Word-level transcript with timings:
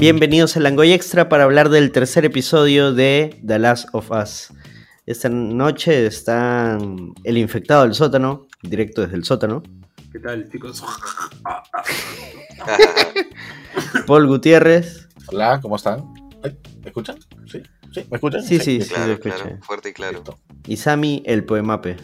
Bienvenidos 0.00 0.56
a 0.56 0.60
Langoy 0.60 0.92
Extra 0.92 1.28
para 1.28 1.44
hablar 1.44 1.68
del 1.68 1.92
tercer 1.92 2.24
episodio 2.24 2.94
de 2.94 3.38
The 3.46 3.58
Last 3.58 3.88
of 3.92 4.10
Us. 4.10 4.48
Esta 5.04 5.28
noche 5.28 6.06
está 6.06 6.78
el 7.24 7.36
infectado 7.36 7.82
del 7.82 7.92
sótano, 7.92 8.46
directo 8.62 9.02
desde 9.02 9.16
el 9.16 9.24
sótano. 9.24 9.62
¿Qué 10.10 10.18
tal, 10.18 10.48
chicos? 10.50 10.82
Paul 14.06 14.26
Gutiérrez. 14.26 15.06
Hola, 15.26 15.60
¿cómo 15.60 15.76
están? 15.76 16.02
¿Me 16.82 16.86
escuchan? 16.86 17.18
¿Sí? 17.46 17.62
¿Sí? 17.92 18.06
¿Me 18.10 18.16
escuchan? 18.16 18.42
Sí, 18.42 18.58
sí, 18.58 18.80
sí, 18.80 18.88
Claro, 18.88 19.08
lo 19.08 19.12
escuché. 19.12 19.34
claro, 19.36 19.58
fuerte 19.60 19.90
y 19.90 19.92
claro. 19.92 20.14
Listo. 20.14 20.38
Y 20.66 20.78
Sammy, 20.78 21.22
el 21.26 21.44
poemape. 21.44 21.98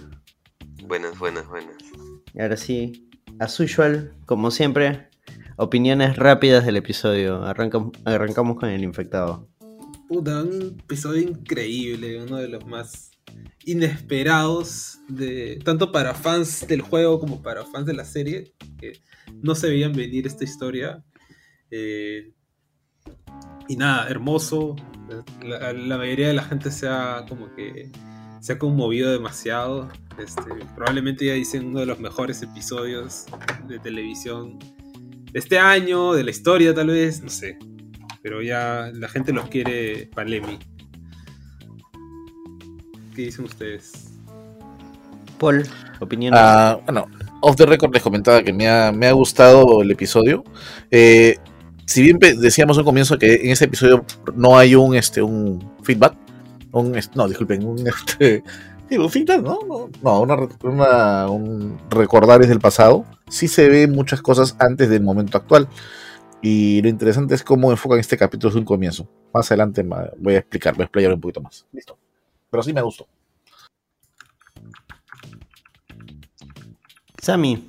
Buenas, 0.85 1.19
buenas, 1.19 1.49
buenas. 1.49 1.77
Y 2.35 2.43
ahora 2.43 2.59
sí, 2.59 3.09
as 3.39 3.59
usual, 3.59 4.13
como 4.27 4.51
siempre, 4.51 5.06
opiniones 5.57 6.17
rápidas 6.17 6.65
del 6.65 6.77
episodio. 6.77 7.43
Arrancam- 7.43 7.93
arrancamos 8.05 8.57
con 8.57 8.69
el 8.69 8.83
infectado. 8.83 9.49
Puta, 10.09 10.43
un 10.43 10.77
episodio 10.81 11.23
increíble, 11.23 12.23
uno 12.23 12.37
de 12.37 12.49
los 12.49 12.65
más 12.67 13.11
inesperados 13.65 14.99
de 15.09 15.59
tanto 15.65 15.91
para 15.91 16.15
fans 16.15 16.67
del 16.69 16.81
juego 16.81 17.19
como 17.19 17.43
para 17.43 17.65
fans 17.65 17.87
de 17.87 17.95
la 17.95 18.05
serie, 18.05 18.53
que 18.79 18.93
no 19.43 19.55
se 19.55 19.69
veían 19.69 19.93
venir 19.93 20.27
esta 20.27 20.45
historia. 20.45 21.03
Eh, 21.71 22.33
y 23.69 23.77
nada, 23.77 24.09
hermoso. 24.09 24.77
La, 25.45 25.73
la 25.73 25.99
mayoría 25.99 26.29
de 26.29 26.35
la 26.35 26.43
gente 26.45 26.71
se 26.71 26.89
ha 26.89 27.25
como 27.29 27.53
que 27.55 27.91
se 28.41 28.53
ha 28.53 28.59
conmovido 28.59 29.11
demasiado. 29.11 29.89
Este, 30.19 30.43
probablemente 30.77 31.27
ya 31.27 31.35
dicen 31.35 31.67
uno 31.67 31.81
de 31.81 31.87
los 31.87 31.99
mejores 31.99 32.43
episodios 32.43 33.27
de 33.67 33.79
televisión 33.81 34.59
de 35.37 35.41
este 35.41 35.59
año, 35.59 36.15
de 36.15 36.25
la 36.25 36.31
historia 36.31 36.75
tal 36.75 36.87
vez, 36.87 37.23
no 37.23 37.29
sé. 37.29 37.59
Pero 38.23 38.41
ya 38.41 38.91
la 38.95 39.07
gente 39.07 39.35
los 39.35 39.51
quiere 39.51 40.09
Palemi. 40.15 40.59
¿Qué 43.15 43.23
dicen 43.27 43.45
ustedes? 43.45 44.15
Paul, 45.39 45.63
opiniones. 46.01 46.41
Ah, 46.43 46.81
bueno, 46.87 47.05
off 47.43 47.55
the 47.55 47.67
record 47.67 47.93
les 47.93 48.03
comentaba 48.03 48.43
que 48.43 48.55
me 48.55 48.67
ha, 48.67 48.93
me 48.93 49.09
ha 49.09 49.13
gustado 49.13 49.83
el 49.83 49.91
episodio. 49.91 50.43
Eh, 50.91 51.37
si 51.85 52.01
bien 52.01 52.19
decíamos 52.19 52.79
al 52.79 52.85
comienzo 52.85 53.19
que 53.19 53.35
en 53.35 53.51
ese 53.51 53.67
episodio 53.67 54.07
no 54.35 54.57
hay 54.57 54.75
un 54.75 54.95
este 54.97 55.21
un 55.21 55.63
feedback, 55.83 56.15
un 56.73 56.97
es- 56.97 57.15
no, 57.15 57.29
disculpen, 57.29 57.63
un 57.63 57.87
este 57.87 58.43
feedback, 59.11 59.43
no, 59.43 59.59
no, 59.69 59.91
no, 60.03 60.21
una, 60.63 61.29
un 61.29 61.79
recordar 61.91 62.41
del 62.41 62.59
pasado. 62.59 63.05
Sí 63.29 63.49
se 63.49 63.69
ve 63.69 63.89
muchas 63.89 64.23
cosas 64.23 64.57
antes 64.59 64.89
del 64.89 65.03
momento 65.03 65.37
actual. 65.39 65.69
Y 66.43 66.81
lo 66.83 66.89
interesante 66.89 67.35
es 67.35 67.43
cómo 67.43 67.71
enfocan 67.71 67.99
este 67.99 68.17
capítulo 68.17 68.51
desde 68.51 68.61
un 68.61 68.65
comienzo. 68.67 69.09
Más 69.33 69.51
adelante 69.51 69.85
voy 70.19 70.35
a 70.35 70.39
explicar, 70.39 70.75
voy 70.75 70.83
a 70.83 70.85
explayar 70.85 71.13
un 71.13 71.21
poquito 71.21 71.41
más. 71.41 71.67
Listo. 71.73 71.99
Pero 72.51 72.63
sí 72.63 72.73
me 72.73 72.83
gustó. 72.83 73.09
Sammy, 77.21 77.69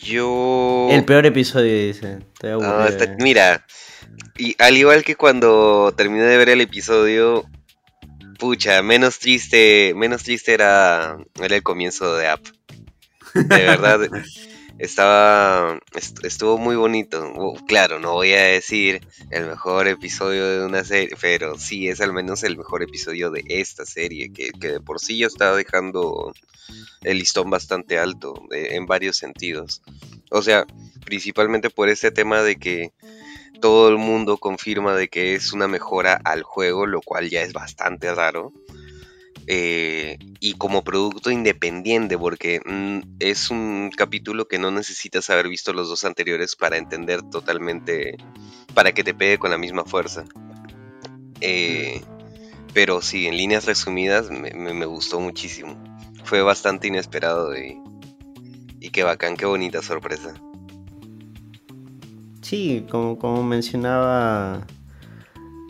Yo. 0.00 0.88
el 0.90 1.04
peor 1.04 1.26
episodio, 1.26 1.86
dice. 1.88 2.20
Aburrido. 2.42 2.78
Ah, 2.78 2.86
está- 2.88 3.16
mira, 3.18 3.66
y 4.38 4.56
al 4.58 4.76
igual 4.76 5.04
que 5.04 5.16
cuando 5.16 5.92
terminé 5.94 6.22
de 6.24 6.38
ver 6.38 6.48
el 6.48 6.62
episodio, 6.62 7.44
pucha, 8.38 8.80
menos 8.82 9.18
triste, 9.18 9.92
menos 9.94 10.22
triste 10.22 10.54
era, 10.54 11.18
era 11.40 11.56
el 11.56 11.62
comienzo 11.62 12.16
de 12.16 12.28
App. 12.28 12.40
De 13.34 13.42
verdad, 13.62 14.00
estaba, 14.78 15.78
est- 15.94 16.24
estuvo 16.24 16.58
muy 16.58 16.76
bonito. 16.76 17.32
Claro, 17.66 17.98
no 17.98 18.12
voy 18.12 18.32
a 18.32 18.42
decir 18.44 19.06
el 19.30 19.46
mejor 19.46 19.88
episodio 19.88 20.46
de 20.46 20.64
una 20.66 20.84
serie, 20.84 21.16
pero 21.20 21.58
sí 21.58 21.88
es 21.88 22.00
al 22.00 22.12
menos 22.12 22.42
el 22.44 22.56
mejor 22.58 22.82
episodio 22.82 23.30
de 23.30 23.44
esta 23.48 23.84
serie, 23.86 24.32
que, 24.32 24.50
que 24.52 24.68
de 24.68 24.80
por 24.80 25.00
sí 25.00 25.18
ya 25.18 25.26
está 25.26 25.54
dejando 25.54 26.32
el 27.02 27.18
listón 27.18 27.50
bastante 27.50 27.98
alto 27.98 28.34
eh, 28.52 28.68
en 28.72 28.86
varios 28.86 29.16
sentidos. 29.16 29.82
O 30.30 30.42
sea, 30.42 30.66
principalmente 31.04 31.70
por 31.70 31.88
este 31.88 32.10
tema 32.10 32.42
de 32.42 32.56
que 32.56 32.92
todo 33.60 33.88
el 33.88 33.98
mundo 33.98 34.38
confirma 34.38 34.94
de 34.96 35.08
que 35.08 35.34
es 35.34 35.52
una 35.52 35.68
mejora 35.68 36.20
al 36.24 36.42
juego, 36.42 36.86
lo 36.86 37.00
cual 37.00 37.30
ya 37.30 37.42
es 37.42 37.52
bastante 37.52 38.14
raro. 38.14 38.52
Eh, 39.46 40.18
y 40.40 40.54
como 40.54 40.84
producto 40.84 41.30
independiente, 41.30 42.16
porque 42.16 42.60
mm, 42.64 43.16
es 43.18 43.50
un 43.50 43.90
capítulo 43.96 44.46
que 44.46 44.58
no 44.58 44.70
necesitas 44.70 45.28
haber 45.30 45.48
visto 45.48 45.72
los 45.72 45.88
dos 45.88 46.04
anteriores 46.04 46.54
para 46.56 46.76
entender 46.76 47.22
totalmente, 47.22 48.16
para 48.74 48.92
que 48.92 49.02
te 49.04 49.14
pegue 49.14 49.38
con 49.38 49.50
la 49.50 49.58
misma 49.58 49.84
fuerza. 49.84 50.24
Eh, 51.40 52.00
pero 52.72 53.02
sí, 53.02 53.26
en 53.26 53.36
líneas 53.36 53.66
resumidas 53.66 54.30
me, 54.30 54.86
gustó 54.86 55.20
muchísimo. 55.20 55.76
Fue 56.24 56.42
bastante 56.42 56.88
inesperado 56.88 57.56
y, 57.56 57.80
y 58.80 58.90
qué 58.90 59.02
bacán, 59.02 59.36
qué 59.36 59.46
bonita 59.46 59.82
sorpresa. 59.82 60.34
Sí, 62.40 62.86
como, 62.90 63.18
como 63.18 63.42
mencionaba 63.42 64.66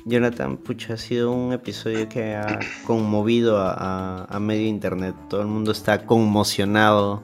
Jonathan, 0.04 0.56
pucha, 0.56 0.94
ha 0.94 0.96
sido 0.96 1.30
un 1.30 1.52
episodio 1.52 2.08
que 2.08 2.34
ha 2.34 2.58
conmovido 2.86 3.58
a, 3.58 4.38
medio 4.40 4.66
internet. 4.66 5.14
Todo 5.28 5.42
el 5.42 5.46
mundo 5.46 5.72
está 5.72 6.04
conmocionado 6.06 7.22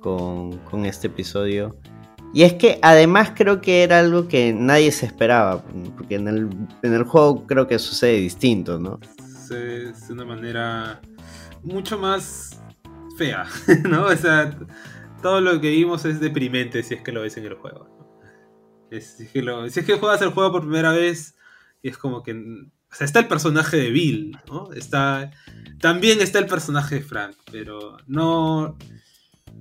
con, 0.00 0.84
este 0.84 1.06
episodio. 1.06 1.76
Y 2.34 2.42
es 2.42 2.54
que 2.54 2.78
además 2.82 3.32
creo 3.34 3.62
que 3.62 3.82
era 3.82 4.00
algo 4.00 4.28
que 4.28 4.52
nadie 4.52 4.92
se 4.92 5.06
esperaba, 5.06 5.64
porque 5.96 6.16
en 6.16 6.28
el, 6.28 7.04
juego 7.04 7.46
creo 7.46 7.66
que 7.66 7.78
sucede 7.78 8.18
distinto, 8.18 8.78
¿no? 8.78 9.00
Es 9.50 10.10
una 10.10 10.26
manera 10.26 11.00
mucho 11.62 11.98
más 11.98 12.60
fea, 13.16 13.46
¿no? 13.88 14.04
O 14.04 14.16
sea, 14.16 14.54
todo 15.22 15.40
lo 15.40 15.58
que 15.58 15.70
vimos 15.70 16.04
es 16.04 16.20
deprimente 16.20 16.82
si 16.82 16.94
es 16.94 17.02
que 17.02 17.12
lo 17.12 17.22
ves 17.22 17.38
en 17.38 17.46
el 17.46 17.54
juego. 17.54 17.88
si, 18.90 19.40
lo- 19.40 19.70
si 19.70 19.80
es 19.80 19.86
que 19.86 19.98
juegas 19.98 20.20
el 20.20 20.30
juego 20.30 20.52
por 20.52 20.60
primera 20.60 20.92
vez 20.92 21.37
y 21.82 21.88
es 21.88 21.98
como 21.98 22.22
que... 22.22 22.32
O 22.32 22.94
sea, 22.94 23.04
está 23.04 23.20
el 23.20 23.28
personaje 23.28 23.76
de 23.76 23.90
Bill, 23.90 24.36
¿no? 24.48 24.72
Está, 24.72 25.30
también 25.78 26.20
está 26.22 26.38
el 26.38 26.46
personaje 26.46 26.96
de 26.96 27.00
Frank, 27.02 27.36
pero 27.52 27.98
no... 28.06 28.78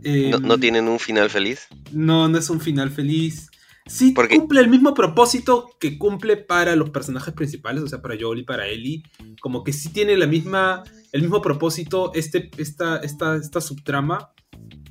eh, 0.03 0.29
¿No, 0.31 0.39
no 0.39 0.57
tienen 0.57 0.88
un 0.88 0.97
final 1.00 1.29
feliz? 1.29 1.67
No, 1.91 2.28
no 2.29 2.38
es 2.38 2.50
un 2.50 2.61
final 2.61 2.89
feliz. 2.89 3.50
Sí 3.85 4.11
Porque- 4.11 4.38
cumple 4.38 4.61
el 4.61 4.69
mismo 4.69 4.94
propósito 4.94 5.69
que 5.79 5.97
cumple 5.97 6.38
para 6.38 6.75
los 6.75 6.89
personajes 6.89 7.33
principales, 7.33 7.83
o 7.83 7.88
sea, 7.88 8.01
para 8.01 8.16
Joel 8.19 8.39
y 8.39 8.44
para 8.44 8.67
Ellie. 8.67 9.03
Como 9.41 9.63
que 9.63 9.73
sí 9.73 9.89
tiene 9.89 10.16
la 10.17 10.28
misma, 10.28 10.84
el 11.11 11.22
mismo 11.22 11.41
propósito 11.41 12.11
este, 12.16 12.49
esta, 12.57 12.97
esta, 12.97 13.35
esta 13.35 13.61
subtrama, 13.61 14.31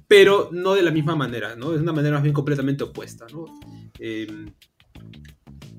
pero 0.08 0.48
no 0.52 0.74
de 0.74 0.82
la 0.82 0.90
misma 0.90 1.16
manera, 1.16 1.56
¿no? 1.56 1.74
Es 1.74 1.80
una 1.80 1.92
manera 1.92 2.14
más 2.16 2.22
bien 2.22 2.34
completamente 2.34 2.84
opuesta, 2.84 3.26
¿no? 3.32 3.44
Eh, 3.98 4.46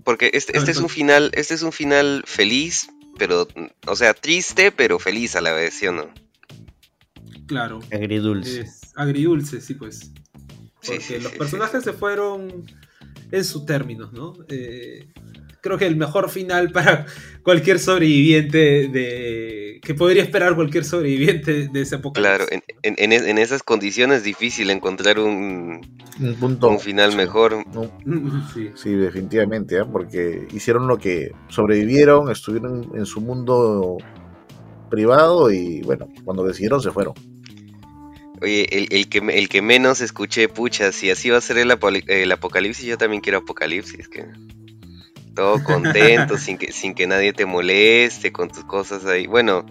Porque 0.07 0.31
este, 0.33 0.57
A 0.57 0.61
este 0.61 0.71
es 0.71 0.77
un 0.77 0.87
final, 0.87 1.31
este 1.33 1.53
es 1.53 1.63
un 1.63 1.73
final 1.73 2.23
feliz, 2.25 2.87
pero, 3.17 3.45
o 3.87 3.95
sea, 3.97 4.13
triste, 4.13 4.71
pero 4.71 4.99
feliz 4.99 5.35
a 5.35 5.41
la 5.41 5.51
vez, 5.51 5.73
¿sí 5.73 5.85
o 5.87 5.91
no? 5.91 6.09
claro. 7.45 7.81
Agridulce. 7.91 8.61
Es 8.61 8.93
agridulce, 8.95 9.59
sí, 9.59 9.73
pues. 9.73 9.99
Sí, 9.99 10.11
Porque 10.79 10.99
sí, 11.01 11.13
los 11.15 11.23
sí, 11.23 11.29
sí, 11.33 11.37
personajes 11.37 11.83
se 11.83 11.91
fueron 11.91 12.65
en 13.33 13.43
sus 13.43 13.65
términos, 13.65 14.13
¿no? 14.13 14.33
Eh, 14.47 15.09
creo 15.61 15.77
que 15.77 15.85
el 15.87 15.95
mejor 15.95 16.29
final 16.29 16.71
para 16.71 17.05
cualquier 17.43 17.79
sobreviviente 17.79 18.87
de. 18.87 19.79
que 19.81 19.93
podría 19.93 20.23
esperar 20.23 20.55
cualquier 20.55 20.83
sobreviviente 20.83 21.67
de 21.69 21.81
ese 21.81 21.95
apocalipsis. 21.95 22.37
Claro, 22.37 22.51
en, 22.51 22.63
en- 22.83 22.95
en 22.97 23.11
es- 23.13 23.23
en 23.27 23.37
esas 23.37 23.63
condiciones 23.63 24.17
es 24.19 24.23
difícil 24.23 24.69
encontrar 24.69 25.19
un, 25.19 25.81
Un 26.19 26.35
punto. 26.39 26.69
un 26.69 26.79
final 26.79 27.11
sí. 27.11 27.17
mejor. 27.17 27.63
No, 27.73 27.91
Sí. 28.53 28.69
Sí, 28.75 28.89
definitivamente, 28.91 29.79
¿ah? 29.79 29.85
porque 29.91 30.47
hicieron 30.53 30.87
lo 30.87 30.97
que 30.97 31.31
sobrevivieron, 31.49 32.31
estuvieron 32.31 32.91
en 32.95 33.05
su 33.05 33.21
mundo 33.21 33.97
privado 34.89 35.51
y 35.51 35.81
bueno, 35.81 36.07
cuando 36.23 36.43
decidieron 36.43 36.81
se 36.81 36.91
fueron. 36.91 37.13
Oye, 38.41 38.67
el, 38.77 38.87
el 38.91 39.09
que, 39.09 39.17
el 39.17 39.49
que 39.49 39.61
menos 39.63 39.99
escuché, 39.99 40.47
pucha, 40.47 40.91
si 40.91 41.09
así 41.09 41.29
va 41.31 41.39
a 41.39 41.41
ser 41.41 41.57
el, 41.57 41.71
apoli- 41.71 42.03
el 42.07 42.31
apocalipsis, 42.31 42.85
yo 42.85 42.97
también 42.97 43.21
quiero 43.21 43.39
apocalipsis, 43.39 44.07
que 44.07 44.25
todo 45.37 45.63
contento, 45.63 46.35
sin 46.35 46.57
que, 46.57 46.71
sin 46.71 46.95
que 46.95 47.05
nadie 47.05 47.31
te 47.31 47.45
moleste 47.45 48.31
con 48.31 48.49
tus 48.49 48.63
cosas 48.63 49.05
ahí. 49.05 49.27
Bueno, 49.27 49.67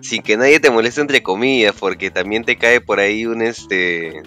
sin 0.00 0.22
que 0.22 0.38
nadie 0.38 0.58
te 0.58 0.70
moleste 0.70 1.02
entre 1.02 1.22
comillas, 1.22 1.74
porque 1.78 2.10
también 2.10 2.44
te 2.44 2.56
cae 2.56 2.80
por 2.80 2.98
ahí 2.98 3.26
un 3.26 3.42
este 3.42 4.22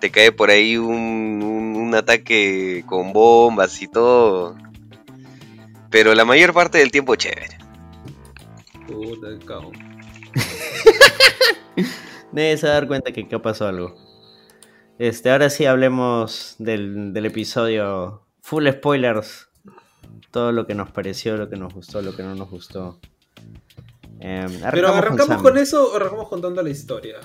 te 0.00 0.10
cae 0.10 0.32
por 0.32 0.50
ahí 0.50 0.76
un, 0.76 1.44
un, 1.44 1.76
un 1.76 1.94
ataque 1.94 2.82
con 2.86 3.12
bombas 3.12 3.80
y 3.82 3.86
todo. 3.86 4.56
Pero 5.90 6.12
la 6.16 6.24
mayor 6.24 6.52
parte 6.52 6.78
del 6.78 6.90
tiempo 6.90 7.14
chévere. 7.14 7.56
Puta, 8.88 9.28
cabrón. 9.46 9.74
Debes 12.32 12.60
dar 12.62 12.88
cuenta 12.88 13.12
que 13.12 13.22
acá 13.22 13.40
pasó 13.40 13.68
algo. 13.68 13.94
Este, 14.98 15.30
ahora 15.30 15.50
sí 15.50 15.66
hablemos 15.66 16.56
del, 16.58 17.12
del 17.12 17.26
episodio 17.26 18.26
full 18.40 18.68
spoilers. 18.68 19.51
Todo 20.30 20.52
lo 20.52 20.66
que 20.66 20.74
nos 20.74 20.90
pareció, 20.90 21.36
lo 21.36 21.48
que 21.48 21.56
nos 21.56 21.74
gustó, 21.74 22.00
lo 22.02 22.16
que 22.16 22.22
no 22.22 22.34
nos 22.34 22.50
gustó. 22.50 22.98
Eh, 24.20 24.46
Pero 24.70 24.88
arrancamos 24.88 25.42
con, 25.42 25.58
eso 25.58 25.92
o 25.92 25.96
arrancamos 25.96 26.28
contando 26.28 26.62
la 26.62 26.70
historia. 26.70 27.18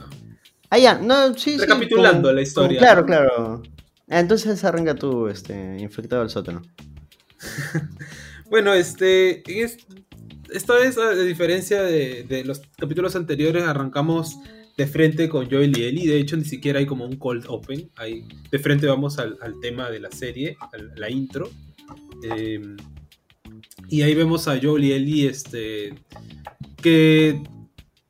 Ah, 0.70 0.78
ya, 0.78 0.96
no, 1.00 1.34
sí, 1.38 1.58
Recapitulando 1.58 2.34
la 2.34 2.42
historia. 2.42 2.80
claro, 2.80 3.06
claro. 3.06 3.64
Entonces 4.08 4.64
arranca 4.64 4.96
tú, 4.96 5.28
este, 5.28 5.78
infectado 5.80 6.22
al 6.22 6.30
sótano. 6.30 6.62
bueno, 8.50 8.74
este, 8.74 9.44
esta 10.50 10.76
vez, 10.76 10.98
a 10.98 11.12
diferencia 11.14 11.84
de, 11.84 12.44
los 12.46 12.62
capítulos 12.78 13.16
anteriores, 13.16 13.64
arrancamos 13.64 14.38
de 14.78 14.88
frente 14.88 15.28
con 15.28 15.50
Joel 15.50 15.78
y 15.78 15.84
Ellie. 15.84 16.08
De 16.08 16.20
hecho, 16.20 16.38
ni 16.38 16.46
siquiera 16.46 16.80
hay 16.80 16.86
como 16.86 17.06
un 17.06 17.18
cold 17.18 17.46
open. 17.48 17.90
Ahí, 17.98 18.26
de 18.50 18.60
frente 18.60 18.88
vamos 18.88 19.20
al, 19.20 19.38
tema 19.62 19.90
de 19.90 20.00
la 20.00 20.12
serie, 20.12 20.58
la 20.96 21.10
intro. 21.10 21.50
Em, 22.24 22.78
y 23.90 24.02
ahí 24.02 24.16
vemos 24.16 24.48
a 24.48 24.60
Joel 24.62 24.86
y 24.86 24.92
Ellie, 24.94 25.28
este, 25.28 25.94
que 26.82 27.42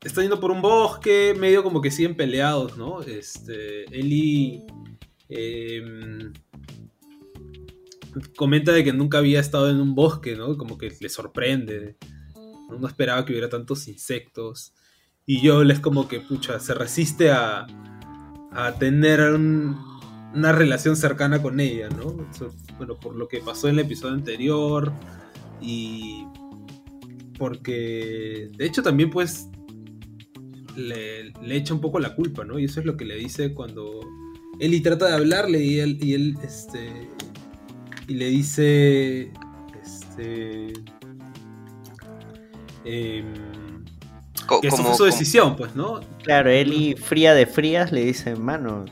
están 0.04 0.24
yendo 0.24 0.40
por 0.40 0.52
un 0.52 0.62
bosque, 0.62 1.36
medio 1.38 1.64
como 1.64 1.82
que 1.82 1.92
siguen 1.92 2.16
peleados, 2.16 2.78
¿no? 2.78 3.02
Este, 3.02 3.84
Ellie 3.96 4.64
em, 5.30 6.34
comenta 8.36 8.72
de 8.72 8.84
que 8.84 8.94
nunca 8.94 9.20
había 9.20 9.40
estado 9.40 9.70
en 9.70 9.80
un 9.80 9.96
bosque, 9.96 10.36
¿no? 10.36 10.58
Como 10.58 10.78
que 10.78 10.96
le 11.00 11.10
sorprende. 11.10 11.98
No, 12.70 12.88
esperaba 12.88 13.26
que 13.26 13.32
hubiera 13.34 13.50
tantos 13.50 13.88
insectos. 13.88 14.74
Y 15.26 15.42
yo 15.42 15.64
les 15.64 15.80
como 15.80 16.08
que, 16.08 16.20
pucha, 16.20 16.60
se 16.60 16.74
resiste 16.74 17.32
a, 17.32 17.68
a 18.52 18.74
tener 18.80 19.20
una 20.34 20.52
relación 20.52 20.96
cercana 20.96 21.42
con 21.42 21.60
ella, 21.60 21.90
¿no? 21.90 22.16
bueno, 22.78 23.00
por 23.00 23.16
lo 23.16 23.28
que 23.28 23.40
pasó 23.40 23.68
en 23.68 23.76
el 23.76 23.86
episodio 23.86 24.14
anterior. 24.14 24.92
Y 25.62 26.26
porque, 27.38 28.50
de 28.56 28.66
hecho, 28.66 28.84
también 28.84 29.10
pues 29.10 29.48
le, 30.76 31.34
echa 31.50 31.74
un 31.74 31.82
poco 31.82 32.00
la 32.00 32.16
culpa, 32.16 32.44
¿no? 32.44 32.60
Y 32.60 32.66
eso 32.66 32.80
es 32.80 32.86
lo 32.86 32.98
que 32.98 33.06
le 33.06 33.16
dice 33.16 33.54
cuando 33.54 34.00
Eli 34.60 34.82
trata 34.82 35.08
de 35.08 35.14
hablarle 35.16 35.64
y 35.64 35.80
él, 35.80 35.98
y 36.02 36.14
él 36.14 36.38
este, 36.44 37.10
y 38.08 38.14
le 38.14 38.30
dice, 38.30 39.32
este, 39.84 40.74
eh, 42.86 43.24
que 44.62 44.68
eso 44.68 44.78
fue 44.78 44.96
su 44.96 45.04
decisión, 45.04 45.56
pues, 45.56 45.76
¿no? 45.76 46.00
Claro, 46.24 46.50
Eli, 46.50 46.96
fría 46.96 47.34
de 47.34 47.46
frías, 47.46 47.92
le 47.92 48.06
dice, 48.06 48.36
mano, 48.36 48.86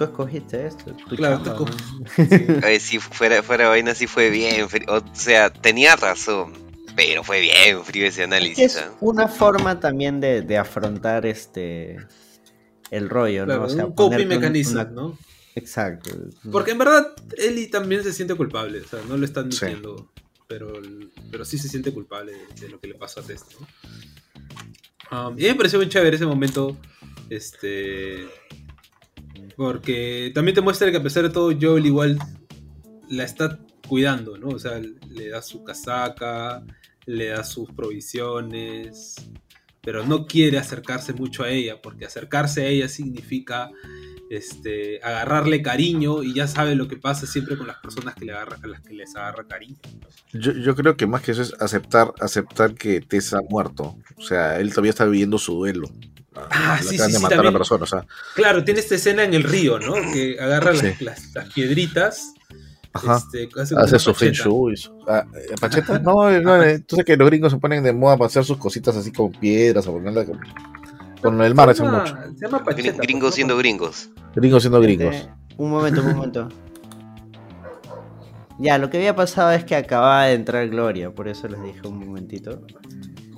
tú 0.00 0.04
escogiste 0.04 0.66
esto. 0.66 0.96
claro, 1.14 1.42
tú 1.42 1.66
si 2.80 2.98
fuera, 2.98 3.42
fuera 3.42 3.68
vaina, 3.68 3.94
sí 3.94 4.06
fue 4.06 4.30
bien. 4.30 4.66
O 4.88 5.02
sea, 5.12 5.52
tenía 5.52 5.94
razón, 5.94 6.54
pero 6.96 7.22
fue 7.22 7.42
bien 7.42 7.84
frío 7.84 8.06
ese 8.06 8.22
análisis. 8.22 8.76
Es 8.76 8.76
¿eh? 8.78 8.90
una 9.00 9.28
forma 9.28 9.78
también 9.78 10.18
de, 10.20 10.56
afrontar 10.56 11.26
este 11.26 11.98
el 12.90 13.10
rollo, 13.10 13.44
¿no? 13.44 13.64
O 13.64 13.68
sea, 13.68 13.84
un 13.84 13.94
coping 13.94 14.26
mecanismo, 14.26 14.84
¿no? 14.84 15.18
Exacto. 15.54 16.10
Porque 16.50 16.70
en 16.70 16.78
verdad 16.78 17.12
Eli 17.36 17.66
también 17.66 18.02
se 18.02 18.14
siente 18.14 18.34
culpable, 18.34 18.80
o 18.80 18.88
sea, 18.88 19.00
no 19.06 19.18
lo 19.18 19.24
están 19.26 19.50
diciendo 19.50 20.10
pero, 20.48 20.72
pero 21.30 21.44
sí 21.44 21.58
se 21.58 21.68
siente 21.68 21.94
culpable 21.94 22.32
de, 22.58 22.68
lo 22.68 22.80
que 22.80 22.88
le 22.88 22.94
pasó 22.94 23.20
a 23.20 23.22
Tess, 23.22 23.44
um, 25.12 25.38
y 25.38 25.44
me 25.44 25.54
pareció 25.54 25.78
muy 25.78 25.88
chévere 25.88 26.16
ese 26.16 26.26
momento, 26.26 26.76
este, 27.28 28.26
porque 29.60 30.32
también 30.34 30.54
te 30.54 30.62
muestra 30.62 30.90
que 30.90 30.96
a 30.96 31.02
pesar 31.02 31.22
de 31.22 31.28
todo, 31.28 31.52
Joel 31.60 31.84
igual 31.84 32.18
la 33.10 33.24
está 33.24 33.58
cuidando, 33.86 34.38
¿no? 34.38 34.48
O 34.48 34.58
sea, 34.58 34.80
le 35.10 35.28
da 35.28 35.42
su 35.42 35.62
casaca, 35.64 36.64
le 37.04 37.26
da 37.26 37.44
sus 37.44 37.70
provisiones, 37.70 39.16
pero 39.82 40.06
no 40.06 40.26
quiere 40.26 40.56
acercarse 40.56 41.12
mucho 41.12 41.42
a 41.42 41.50
ella, 41.50 41.82
porque 41.82 42.06
acercarse 42.06 42.62
a 42.62 42.68
ella 42.68 42.88
significa 42.88 43.70
este, 44.30 44.98
agarrarle 45.02 45.60
cariño 45.60 46.22
y 46.22 46.32
ya 46.32 46.46
sabe 46.46 46.74
lo 46.74 46.88
que 46.88 46.96
pasa 46.96 47.26
siempre 47.26 47.58
con 47.58 47.66
las 47.66 47.80
personas 47.80 48.14
que 48.14 48.24
le 48.24 48.32
agarra, 48.32 48.56
a 48.62 48.66
las 48.66 48.80
que 48.80 48.94
les 48.94 49.14
agarra 49.14 49.46
cariño. 49.46 49.76
Yo, 50.32 50.74
creo 50.74 50.96
que 50.96 51.06
más 51.06 51.20
que 51.20 51.32
eso 51.32 51.42
es 51.42 51.52
aceptar, 51.60 52.14
aceptar 52.20 52.72
que 52.72 53.02
Tessa 53.02 53.36
ha 53.36 53.42
muerto. 53.42 53.98
O 54.16 54.22
sea, 54.22 54.58
él 54.58 54.70
todavía 54.70 54.92
está 54.92 55.04
viviendo 55.04 55.36
su 55.36 55.52
duelo. 55.52 55.90
Ah, 56.36 56.78
sí, 56.80 56.96
sí, 56.96 57.12
de 57.12 57.18
matar 57.18 57.40
a 57.40 57.44
la 57.44 57.52
persona, 57.52 58.06
Claro, 58.34 58.62
tiene 58.62 58.80
esta 58.80 58.94
escena 58.94 59.24
en 59.24 59.34
el 59.34 59.42
río, 59.42 59.78
¿no? 59.78 59.94
Que 60.12 60.38
agarra 60.40 60.72
las, 60.72 61.00
las, 61.00 61.48
piedritas 61.52 62.34
Ajá. 62.92 63.16
Este, 63.16 63.48
hace, 63.76 63.98
su 63.98 64.14
feng 64.14 64.32
shui. 64.32 64.74
Ah, 65.06 65.24
¿eh, 65.34 65.54
¿Pacheta? 65.60 65.98
no, 66.00 66.30
no, 66.40 66.62
eh, 66.62 66.80
tú 66.80 66.96
sabes 66.96 67.06
que 67.06 67.16
los 67.16 67.28
gringos 67.28 67.52
se 67.52 67.58
ponen 67.58 67.82
de 67.82 67.92
moda 67.92 68.16
para 68.16 68.26
hacer 68.26 68.44
sus 68.44 68.58
cositas 68.58 68.96
así 68.96 69.12
con 69.12 69.30
piedras 69.30 69.86
o 69.86 69.92
con, 69.92 70.04
con 71.22 71.40
el 71.42 71.54
mar, 71.54 71.74
se 71.74 71.84
llama, 71.84 72.00
mucho. 72.00 72.16
Se 72.36 72.46
llama 72.46 72.64
pacheta, 72.64 73.02
gringos 73.02 73.34
siendo 73.34 73.56
gringos. 73.56 74.10
Gringos 74.34 74.62
siendo 74.62 74.80
gringos. 74.80 75.28
un 75.56 75.70
momento, 75.70 76.00
un 76.00 76.16
momento. 76.16 76.48
Ya, 78.60 78.76
lo 78.76 78.90
que 78.90 78.98
había 78.98 79.16
pasado 79.16 79.52
es 79.52 79.64
que 79.64 79.74
acababa 79.74 80.26
de 80.26 80.34
entrar 80.34 80.68
Gloria, 80.68 81.10
por 81.10 81.28
eso 81.28 81.48
les 81.48 81.62
dije 81.62 81.80
un 81.88 81.98
momentito. 81.98 82.60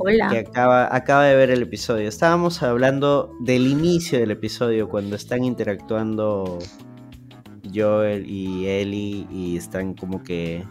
Hola. 0.05 0.31
Que 0.31 0.39
acaba, 0.41 0.95
acaba 0.95 1.25
de 1.27 1.37
ver 1.37 1.51
el 1.51 1.63
episodio. 1.63 2.09
Estábamos 2.09 2.61
hablando 2.65 3.37
del 3.39 3.69
inicio 3.69 4.19
del 4.19 4.33
episodio, 4.33 4.89
cuando 4.89 5.15
están 5.15 5.45
interactuando 5.45 6.59
Joel 7.73 8.29
y 8.29 8.67
Ellie 8.67 9.29
y 9.31 9.57
están 9.57 9.95
como 9.95 10.21
que 10.25 10.65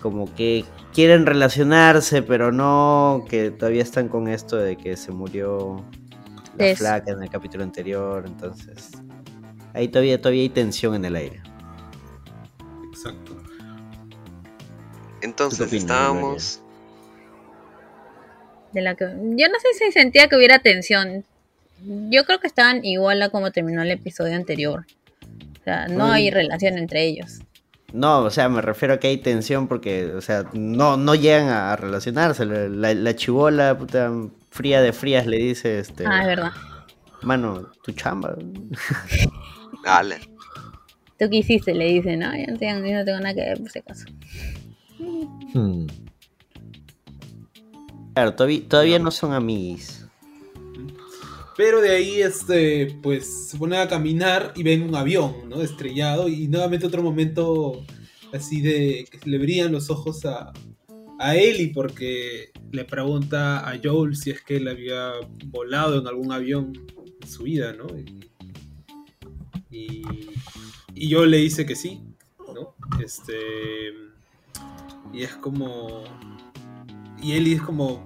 como 0.00 0.34
que 0.34 0.64
quieren 0.94 1.26
relacionarse, 1.26 2.22
pero 2.22 2.52
no, 2.52 3.26
que 3.28 3.50
todavía 3.50 3.82
están 3.82 4.08
con 4.08 4.28
esto 4.28 4.56
de 4.56 4.76
que 4.76 4.96
se 4.96 5.12
murió 5.12 5.84
la 6.56 6.74
flaca 6.74 7.12
en 7.12 7.22
el 7.22 7.28
capítulo 7.28 7.64
anterior, 7.64 8.24
entonces 8.26 8.92
ahí 9.74 9.88
todavía, 9.88 10.18
todavía 10.18 10.40
hay 10.42 10.48
tensión 10.48 10.94
en 10.94 11.04
el 11.04 11.16
aire. 11.16 11.42
Exacto. 12.90 13.36
Entonces 15.20 15.70
estábamos... 15.70 16.62
De 18.72 18.82
la 18.82 18.94
que... 18.94 19.04
Yo 19.04 19.48
no 19.48 19.58
sé 19.60 19.68
si 19.78 19.92
sentía 19.92 20.28
que 20.28 20.36
hubiera 20.36 20.58
tensión. 20.58 21.24
Yo 22.10 22.24
creo 22.24 22.40
que 22.40 22.46
estaban 22.46 22.84
igual 22.84 23.22
a 23.22 23.30
como 23.30 23.50
terminó 23.52 23.82
el 23.82 23.90
episodio 23.90 24.34
anterior. 24.34 24.86
O 25.60 25.64
sea, 25.64 25.88
no 25.88 26.06
hay 26.06 26.30
relación 26.30 26.78
entre 26.78 27.04
ellos. 27.04 27.40
No, 27.92 28.20
o 28.20 28.30
sea, 28.30 28.48
me 28.48 28.60
refiero 28.60 28.94
a 28.94 28.98
que 28.98 29.08
hay 29.08 29.18
tensión 29.18 29.68
porque, 29.68 30.06
o 30.06 30.20
sea, 30.20 30.44
no, 30.52 30.96
no 30.96 31.14
llegan 31.14 31.48
a 31.48 31.74
relacionarse. 31.76 32.44
La, 32.44 32.94
la, 32.94 33.16
chivola, 33.16 33.76
puta, 33.78 34.10
fría 34.50 34.80
de 34.82 34.92
frías 34.92 35.26
le 35.26 35.38
dice, 35.38 35.78
este... 35.78 36.04
Ah, 36.06 36.22
es 36.22 36.26
verdad. 36.26 36.50
Mano, 37.22 37.70
tu 37.82 37.92
chamba. 37.92 38.36
Dale. 39.84 40.16
¿Tú 41.18 41.30
qué 41.30 41.36
hiciste? 41.36 41.74
Le 41.74 41.86
dice, 41.86 42.16
no, 42.16 42.36
yo 42.36 42.52
no 42.52 42.58
tengo, 42.58 42.80
no 42.80 43.04
tengo 43.04 43.20
nada 43.20 43.34
que 43.34 43.40
ver 43.40 43.58
por 43.58 43.68
ese 43.68 43.82
caso. 43.82 44.04
Hmm. 45.54 45.86
Claro, 48.16 48.32
todavía, 48.32 48.66
todavía 48.66 48.98
no 48.98 49.10
son 49.10 49.34
amigos. 49.34 50.06
Pero 51.54 51.82
de 51.82 51.90
ahí, 51.90 52.22
este, 52.22 52.98
pues, 53.02 53.50
se 53.50 53.58
pone 53.58 53.76
a 53.76 53.88
caminar 53.88 54.54
y 54.56 54.62
ven 54.62 54.84
un 54.84 54.94
avión, 54.94 55.50
¿no? 55.50 55.60
Estrellado. 55.60 56.26
Y 56.26 56.48
nuevamente 56.48 56.86
otro 56.86 57.02
momento 57.02 57.84
así 58.32 58.62
de 58.62 59.06
que 59.10 59.28
le 59.28 59.36
brillan 59.36 59.70
los 59.70 59.90
ojos 59.90 60.24
a, 60.24 60.54
a 61.18 61.36
Ellie 61.36 61.72
porque 61.74 62.52
le 62.72 62.86
pregunta 62.86 63.68
a 63.68 63.78
Joel 63.84 64.16
si 64.16 64.30
es 64.30 64.40
que 64.40 64.56
él 64.56 64.68
había 64.68 65.12
volado 65.48 66.00
en 66.00 66.06
algún 66.06 66.32
avión 66.32 66.72
en 67.20 67.28
su 67.28 67.42
vida, 67.42 67.74
¿no? 67.74 67.86
Y, 69.70 70.02
y, 70.94 71.12
Joel 71.12 71.32
le 71.32 71.36
dice 71.36 71.66
que 71.66 71.76
sí, 71.76 72.00
¿no? 72.54 72.74
Este. 72.98 73.92
Y 75.12 75.22
es 75.22 75.36
como. 75.36 76.02
Y 77.22 77.32
Ellie 77.32 77.54
es 77.56 77.62
como, 77.62 78.02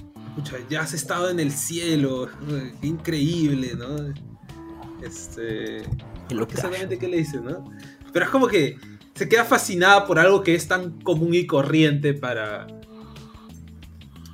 ya 0.69 0.83
has 0.83 0.95
estado 0.95 1.31
en 1.31 1.41
el 1.41 1.53
cielo, 1.53 2.29
increíble, 2.83 3.75
¿no? 3.77 4.13
Este. 5.03 5.83
Lo 6.31 6.47
que 6.47 6.55
exactamente 6.55 6.99
qué 6.99 7.09
le 7.09 7.19
dice, 7.19 7.41
¿no? 7.41 7.65
Pero 8.13 8.25
es 8.25 8.31
como 8.31 8.47
que 8.47 8.77
se 9.15 9.29
queda 9.29 9.45
fascinada 9.45 10.07
por 10.07 10.19
algo 10.19 10.43
que 10.43 10.55
es 10.55 10.69
tan 10.69 11.01
común 11.01 11.35
y 11.35 11.47
corriente 11.47 12.15
para. 12.15 12.67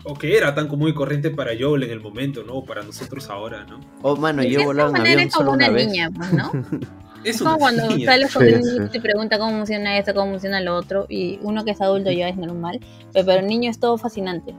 O 0.08 0.14
que 0.14 0.36
era 0.36 0.54
tan 0.54 0.68
común 0.68 0.90
y 0.90 0.94
corriente 0.94 1.30
para 1.30 1.50
Joel 1.58 1.82
en 1.82 1.90
el 1.90 2.00
momento, 2.00 2.44
¿no? 2.44 2.54
O 2.54 2.64
para 2.64 2.82
nosotros 2.82 3.28
ahora, 3.28 3.64
¿no? 3.64 3.80
Oh, 4.02 4.16
mano, 4.16 4.42
yo 4.44 4.64
volaba 4.64 4.90
un 4.90 4.96
avión 4.96 5.30
solo 5.30 5.52
una, 5.52 5.68
niña, 5.68 6.10
pues, 6.16 6.32
¿no? 6.32 6.52
es, 7.24 7.42
como 7.42 7.58
cuando 7.58 7.82
sales 7.98 8.32
con 8.32 8.46
un 8.46 8.60
niño 8.60 8.86
y 8.86 8.88
te 8.88 9.00
pregunta 9.00 9.38
cómo 9.38 9.56
funciona 9.56 9.98
esto, 9.98 10.14
cómo 10.14 10.30
funciona 10.30 10.60
lo 10.60 10.76
otro, 10.76 11.06
y 11.08 11.40
uno 11.42 11.64
que 11.64 11.72
es 11.72 11.80
adulto 11.80 12.12
ya 12.12 12.28
es 12.28 12.36
normal, 12.36 12.78
pero, 13.12 13.26
pero 13.26 13.40
el 13.40 13.48
niño 13.48 13.68
es 13.68 13.80
todo 13.80 13.98
fascinante. 13.98 14.54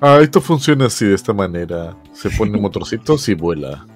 Ah, 0.00 0.18
esto 0.22 0.40
funciona 0.40 0.86
así, 0.86 1.06
de 1.06 1.14
esta 1.14 1.32
manera. 1.32 1.96
Se 2.12 2.30
pone 2.30 2.58
motorcitos 2.58 3.28
y 3.28 3.34
vuela. 3.34 3.86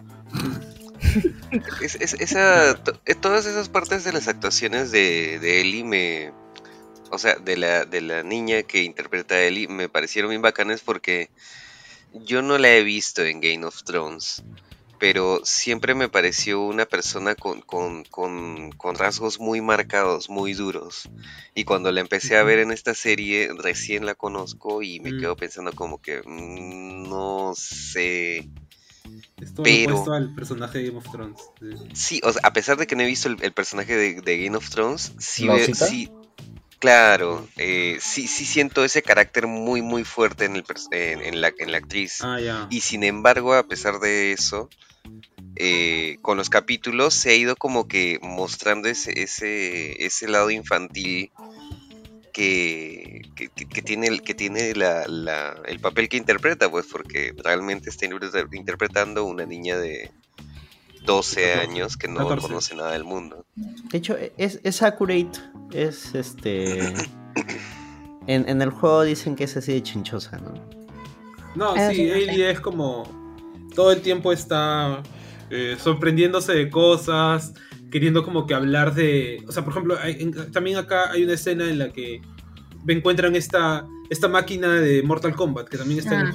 esa, 1.82 2.78
todas 3.20 3.46
esas 3.46 3.68
partes 3.68 4.04
de 4.04 4.12
las 4.12 4.28
actuaciones 4.28 4.90
de, 4.92 5.38
de 5.40 5.60
Ellie 5.60 5.84
me, 5.84 6.32
o 7.10 7.18
sea, 7.18 7.36
de 7.36 7.56
la, 7.56 7.84
de 7.84 8.00
la 8.00 8.22
niña 8.22 8.62
que 8.62 8.82
interpreta 8.82 9.34
a 9.34 9.42
Ellie, 9.42 9.68
me 9.68 9.88
parecieron 9.88 10.30
bien 10.30 10.42
bacanes 10.42 10.80
porque 10.80 11.30
yo 12.12 12.42
no 12.42 12.58
la 12.58 12.74
he 12.74 12.82
visto 12.82 13.22
en 13.22 13.40
Game 13.40 13.64
of 13.64 13.82
Thrones, 13.84 14.42
pero 14.98 15.40
siempre 15.44 15.94
me 15.94 16.08
pareció 16.08 16.60
una 16.60 16.84
persona 16.84 17.34
con, 17.34 17.62
con, 17.62 18.04
con, 18.04 18.70
con, 18.72 18.94
rasgos 18.96 19.40
muy 19.40 19.60
marcados, 19.60 20.28
muy 20.28 20.52
duros. 20.52 21.08
Y 21.54 21.64
cuando 21.64 21.90
la 21.90 22.00
empecé 22.00 22.36
a 22.36 22.42
ver 22.42 22.58
en 22.58 22.70
esta 22.70 22.94
serie, 22.94 23.48
recién 23.56 24.04
la 24.04 24.14
conozco 24.14 24.82
y 24.82 25.00
me 25.00 25.16
quedo 25.16 25.36
pensando 25.36 25.72
como 25.72 26.02
que 26.02 26.20
mm, 26.24 27.08
no 27.08 27.54
sé. 27.56 28.50
Esto 29.40 29.62
pero 29.62 30.12
al 30.12 30.34
personaje 30.34 30.78
de 30.78 30.86
Game 30.88 30.98
of 30.98 31.10
Thrones. 31.10 31.40
Sí, 31.94 32.20
o 32.22 32.32
sea, 32.32 32.42
a 32.44 32.52
pesar 32.52 32.76
de 32.76 32.86
que 32.86 32.94
no 32.94 33.02
he 33.02 33.06
visto 33.06 33.28
el, 33.28 33.52
personaje 33.52 33.96
de, 33.96 34.38
Game 34.44 34.56
of 34.56 34.68
Thrones, 34.68 35.14
sí, 35.18 35.48
sí, 35.72 36.10
Claro, 36.80 37.46
eh, 37.58 37.98
sí, 38.00 38.26
sí 38.26 38.46
siento 38.46 38.84
ese 38.84 39.02
carácter 39.02 39.46
muy, 39.46 39.82
muy 39.82 40.02
fuerte 40.02 40.46
en, 40.46 40.56
el, 40.56 40.64
en, 40.92 41.40
la, 41.42 41.52
en 41.58 41.72
la 41.72 41.78
actriz. 41.78 42.20
Ah, 42.22 42.66
y 42.70 42.80
sin 42.80 43.04
embargo, 43.04 43.52
a 43.52 43.64
pesar 43.64 44.00
de 44.00 44.32
eso, 44.32 44.70
eh, 45.56 46.16
con 46.22 46.38
los 46.38 46.48
capítulos 46.48 47.12
se 47.12 47.30
ha 47.30 47.34
ido 47.34 47.54
como 47.54 47.86
que 47.86 48.18
mostrando 48.22 48.88
ese, 48.88 49.22
ese, 49.22 50.06
ese 50.06 50.26
lado 50.26 50.50
infantil 50.50 51.30
que, 52.32 53.20
que, 53.34 53.82
tiene, 53.82 54.06
el, 54.06 54.22
que 54.22 54.32
tiene 54.32 54.74
la, 54.74 55.02
el 55.66 55.80
papel 55.80 56.08
que 56.08 56.16
interpreta, 56.16 56.70
pues 56.70 56.86
porque 56.90 57.34
realmente 57.44 57.90
está 57.90 58.06
interpretando 58.06 59.26
una 59.26 59.44
niña 59.44 59.76
de 59.76 60.10
12 61.04 61.54
años 61.54 61.96
que 61.96 62.08
no 62.08 62.26
conoce 62.38 62.74
nada 62.74 62.92
del 62.92 63.04
mundo. 63.04 63.46
De 63.54 63.98
hecho, 63.98 64.16
es, 64.36 64.60
es 64.62 64.82
accurate, 64.82 65.40
es 65.72 66.14
este... 66.14 66.92
En, 68.26 68.48
en, 68.48 68.62
el 68.62 68.70
juego 68.70 69.02
dicen 69.02 69.34
que 69.34 69.44
es 69.44 69.56
así 69.56 69.72
de 69.72 69.82
chinchosa, 69.82 70.36
¿no? 70.38 70.52
No, 71.56 71.72
sí, 71.90 72.10
Ailey 72.10 72.42
es 72.42 72.60
como... 72.60 73.04
Todo 73.74 73.90
el 73.92 74.02
tiempo 74.02 74.30
está 74.30 75.02
eh, 75.48 75.76
sorprendiéndose 75.80 76.52
de 76.52 76.70
cosas, 76.70 77.54
queriendo 77.90 78.22
como 78.22 78.46
que 78.46 78.54
hablar 78.54 78.94
de... 78.94 79.42
O 79.48 79.52
sea, 79.52 79.64
por 79.64 79.72
ejemplo, 79.72 79.96
también 80.52 80.76
acá 80.76 81.10
hay 81.10 81.24
una 81.24 81.32
escena 81.32 81.68
en 81.68 81.78
la 81.78 81.90
que 81.90 82.20
encuentran 82.86 83.34
esta, 83.34 83.86
esta 84.10 84.28
máquina 84.28 84.74
de 84.74 85.02
Mortal 85.02 85.34
Kombat, 85.34 85.68
que 85.68 85.78
también 85.78 85.98
está 85.98 86.14
en 86.14 86.26
el 86.26 86.32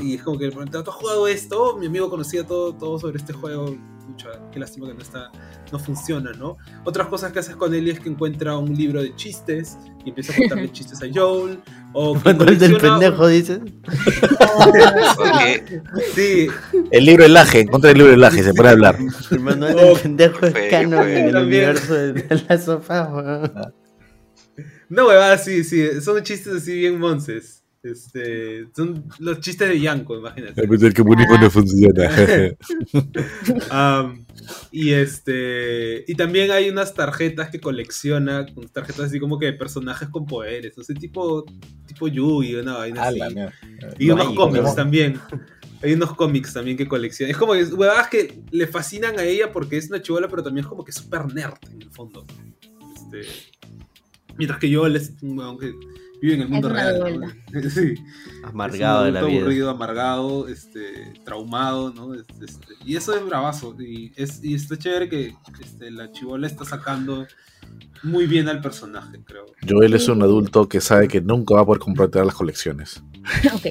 Y 0.00 0.14
es 0.14 0.22
como 0.22 0.38
que, 0.38 0.50
¿tú 0.50 0.78
has 0.78 0.88
jugado 0.88 1.26
esto? 1.26 1.76
Mi 1.78 1.86
amigo 1.86 2.10
conocía 2.10 2.46
todo, 2.46 2.74
todo 2.74 2.98
sobre 2.98 3.18
este 3.18 3.32
juego. 3.32 3.76
Mucha, 4.08 4.28
qué 4.50 4.58
lástima 4.58 4.88
que 4.88 4.94
no 4.94 5.00
está, 5.00 5.30
no 5.70 5.78
funciona, 5.78 6.32
¿no? 6.32 6.58
Otras 6.84 7.06
cosas 7.06 7.32
que 7.32 7.38
haces 7.38 7.56
con 7.56 7.72
él 7.72 7.88
es 7.88 8.00
que 8.00 8.08
encuentra 8.08 8.58
un 8.58 8.76
libro 8.76 9.00
de 9.00 9.14
chistes 9.14 9.78
y 10.04 10.10
empieza 10.10 10.32
a 10.32 10.36
contarle 10.36 10.68
chistes 10.72 11.02
a 11.02 11.06
Joel. 11.12 11.60
O 11.94 12.18
el 12.24 12.58
del 12.58 12.76
pendejo, 12.78 13.28
dices? 13.28 13.60
sí. 16.14 16.48
El 16.90 17.04
libro 17.04 17.22
del 17.22 17.34
Laje, 17.34 17.60
encontra 17.60 17.90
el 17.90 17.98
libro 17.98 18.10
del 18.10 18.20
Laje, 18.20 18.42
se 18.42 18.52
puede 18.52 18.70
hablar. 18.70 18.98
El 19.30 19.40
manual 19.40 19.76
del 19.76 20.00
pendejo 20.00 20.46
es 20.46 20.70
canon 20.70 21.08
en 21.08 21.28
el 21.28 21.36
universo 21.36 21.94
de 21.94 22.44
la 22.48 22.58
sofá, 22.58 23.72
No, 24.88 25.06
huevada, 25.06 25.38
sí, 25.38 25.64
sí, 25.64 26.00
son 26.00 26.22
chistes 26.22 26.54
así 26.54 26.74
bien 26.74 26.98
monces. 26.98 27.61
Este, 27.82 28.68
son 28.76 29.04
los 29.18 29.40
chistes 29.40 29.68
de 29.68 29.80
Yanko, 29.80 30.16
imagínate. 30.16 30.60
A 30.60 30.64
ver 30.68 30.94
que 30.94 31.02
único 31.02 31.36
no 31.36 31.50
funciona. 31.50 32.08
y 34.70 34.92
este. 34.92 36.04
Y 36.06 36.14
también 36.14 36.52
hay 36.52 36.70
unas 36.70 36.94
tarjetas 36.94 37.50
que 37.50 37.60
colecciona, 37.60 38.46
tarjetas 38.72 39.06
así 39.06 39.18
como 39.18 39.36
que 39.36 39.46
de 39.46 39.54
personajes 39.54 40.08
con 40.10 40.26
poderes. 40.26 40.78
O 40.78 40.84
sea, 40.84 40.94
tipo, 40.94 41.44
tipo 41.86 42.06
Yugi, 42.06 42.54
una 42.54 42.78
vaina 42.78 43.02
así. 43.02 43.18
Y 43.98 44.10
unos 44.10 44.32
cómics 44.34 44.76
también. 44.76 45.18
Hay 45.82 45.94
unos 45.94 46.14
cómics 46.14 46.52
también 46.52 46.76
que 46.76 46.86
colecciona. 46.86 47.32
Es 47.32 47.36
como 47.36 47.54
que 47.54 47.64
huevadas 47.64 48.06
que 48.06 48.44
le 48.52 48.68
fascinan 48.68 49.18
a 49.18 49.24
ella 49.24 49.50
porque 49.50 49.76
es 49.76 49.88
una 49.88 50.00
chivola, 50.00 50.28
pero 50.28 50.44
también 50.44 50.64
es 50.64 50.68
como 50.68 50.84
que 50.84 50.92
súper 50.92 51.26
nerd 51.34 51.58
en 51.72 51.82
el 51.82 51.90
fondo. 51.90 52.24
Este, 52.94 53.26
mientras 54.36 54.60
que 54.60 54.70
yo 54.70 54.86
les. 54.86 55.14
Vive 56.22 56.34
en 56.34 56.42
el 56.42 56.48
mundo 56.48 56.68
real. 56.68 57.34
sí. 57.70 57.94
Amargado 58.44 59.04
de 59.04 59.12
la 59.12 59.22
vida. 59.24 59.40
aburrido, 59.40 59.70
amargado, 59.70 60.48
este, 60.48 61.12
traumado, 61.24 61.92
¿no? 61.92 62.14
Este, 62.14 62.74
y 62.86 62.96
eso 62.96 63.14
es 63.14 63.26
bravazo. 63.26 63.74
Y, 63.80 64.12
es, 64.16 64.42
y 64.42 64.54
está 64.54 64.78
chévere 64.78 65.08
que 65.08 65.34
este, 65.60 65.90
la 65.90 66.12
chivola 66.12 66.46
está 66.46 66.64
sacando 66.64 67.26
muy 68.04 68.26
bien 68.26 68.48
al 68.48 68.60
personaje, 68.60 69.18
creo. 69.24 69.46
Joel 69.68 69.94
es 69.94 70.08
un 70.08 70.22
adulto 70.22 70.68
que 70.68 70.80
sabe 70.80 71.08
que 71.08 71.20
nunca 71.20 71.56
va 71.56 71.62
a 71.62 71.66
poder 71.66 71.80
completar 71.80 72.24
las 72.24 72.36
colecciones. 72.36 73.02
ok. 73.54 73.66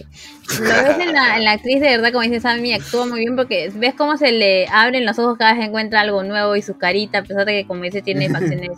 Lo 0.59 0.65
ves 0.65 0.99
en 0.99 1.13
la, 1.13 1.37
en 1.37 1.45
la, 1.45 1.51
actriz, 1.53 1.79
de 1.79 1.87
verdad, 1.87 2.11
como 2.11 2.23
dice 2.23 2.41
Sammy, 2.41 2.73
actúa 2.73 3.05
muy 3.05 3.19
bien 3.19 3.37
porque 3.37 3.71
ves 3.75 3.93
cómo 3.95 4.17
se 4.17 4.33
le 4.33 4.67
abren 4.67 5.05
los 5.05 5.17
ojos 5.19 5.37
cada 5.37 5.53
vez 5.53 5.61
que 5.61 5.67
encuentra 5.67 6.01
algo 6.01 6.21
nuevo 6.23 6.57
y 6.57 6.61
su 6.61 6.77
carita, 6.77 7.19
a 7.19 7.23
pesar 7.23 7.45
de 7.45 7.61
que, 7.61 7.67
como 7.67 7.83
dice, 7.83 8.01
tiene 8.01 8.29
facciones 8.29 8.77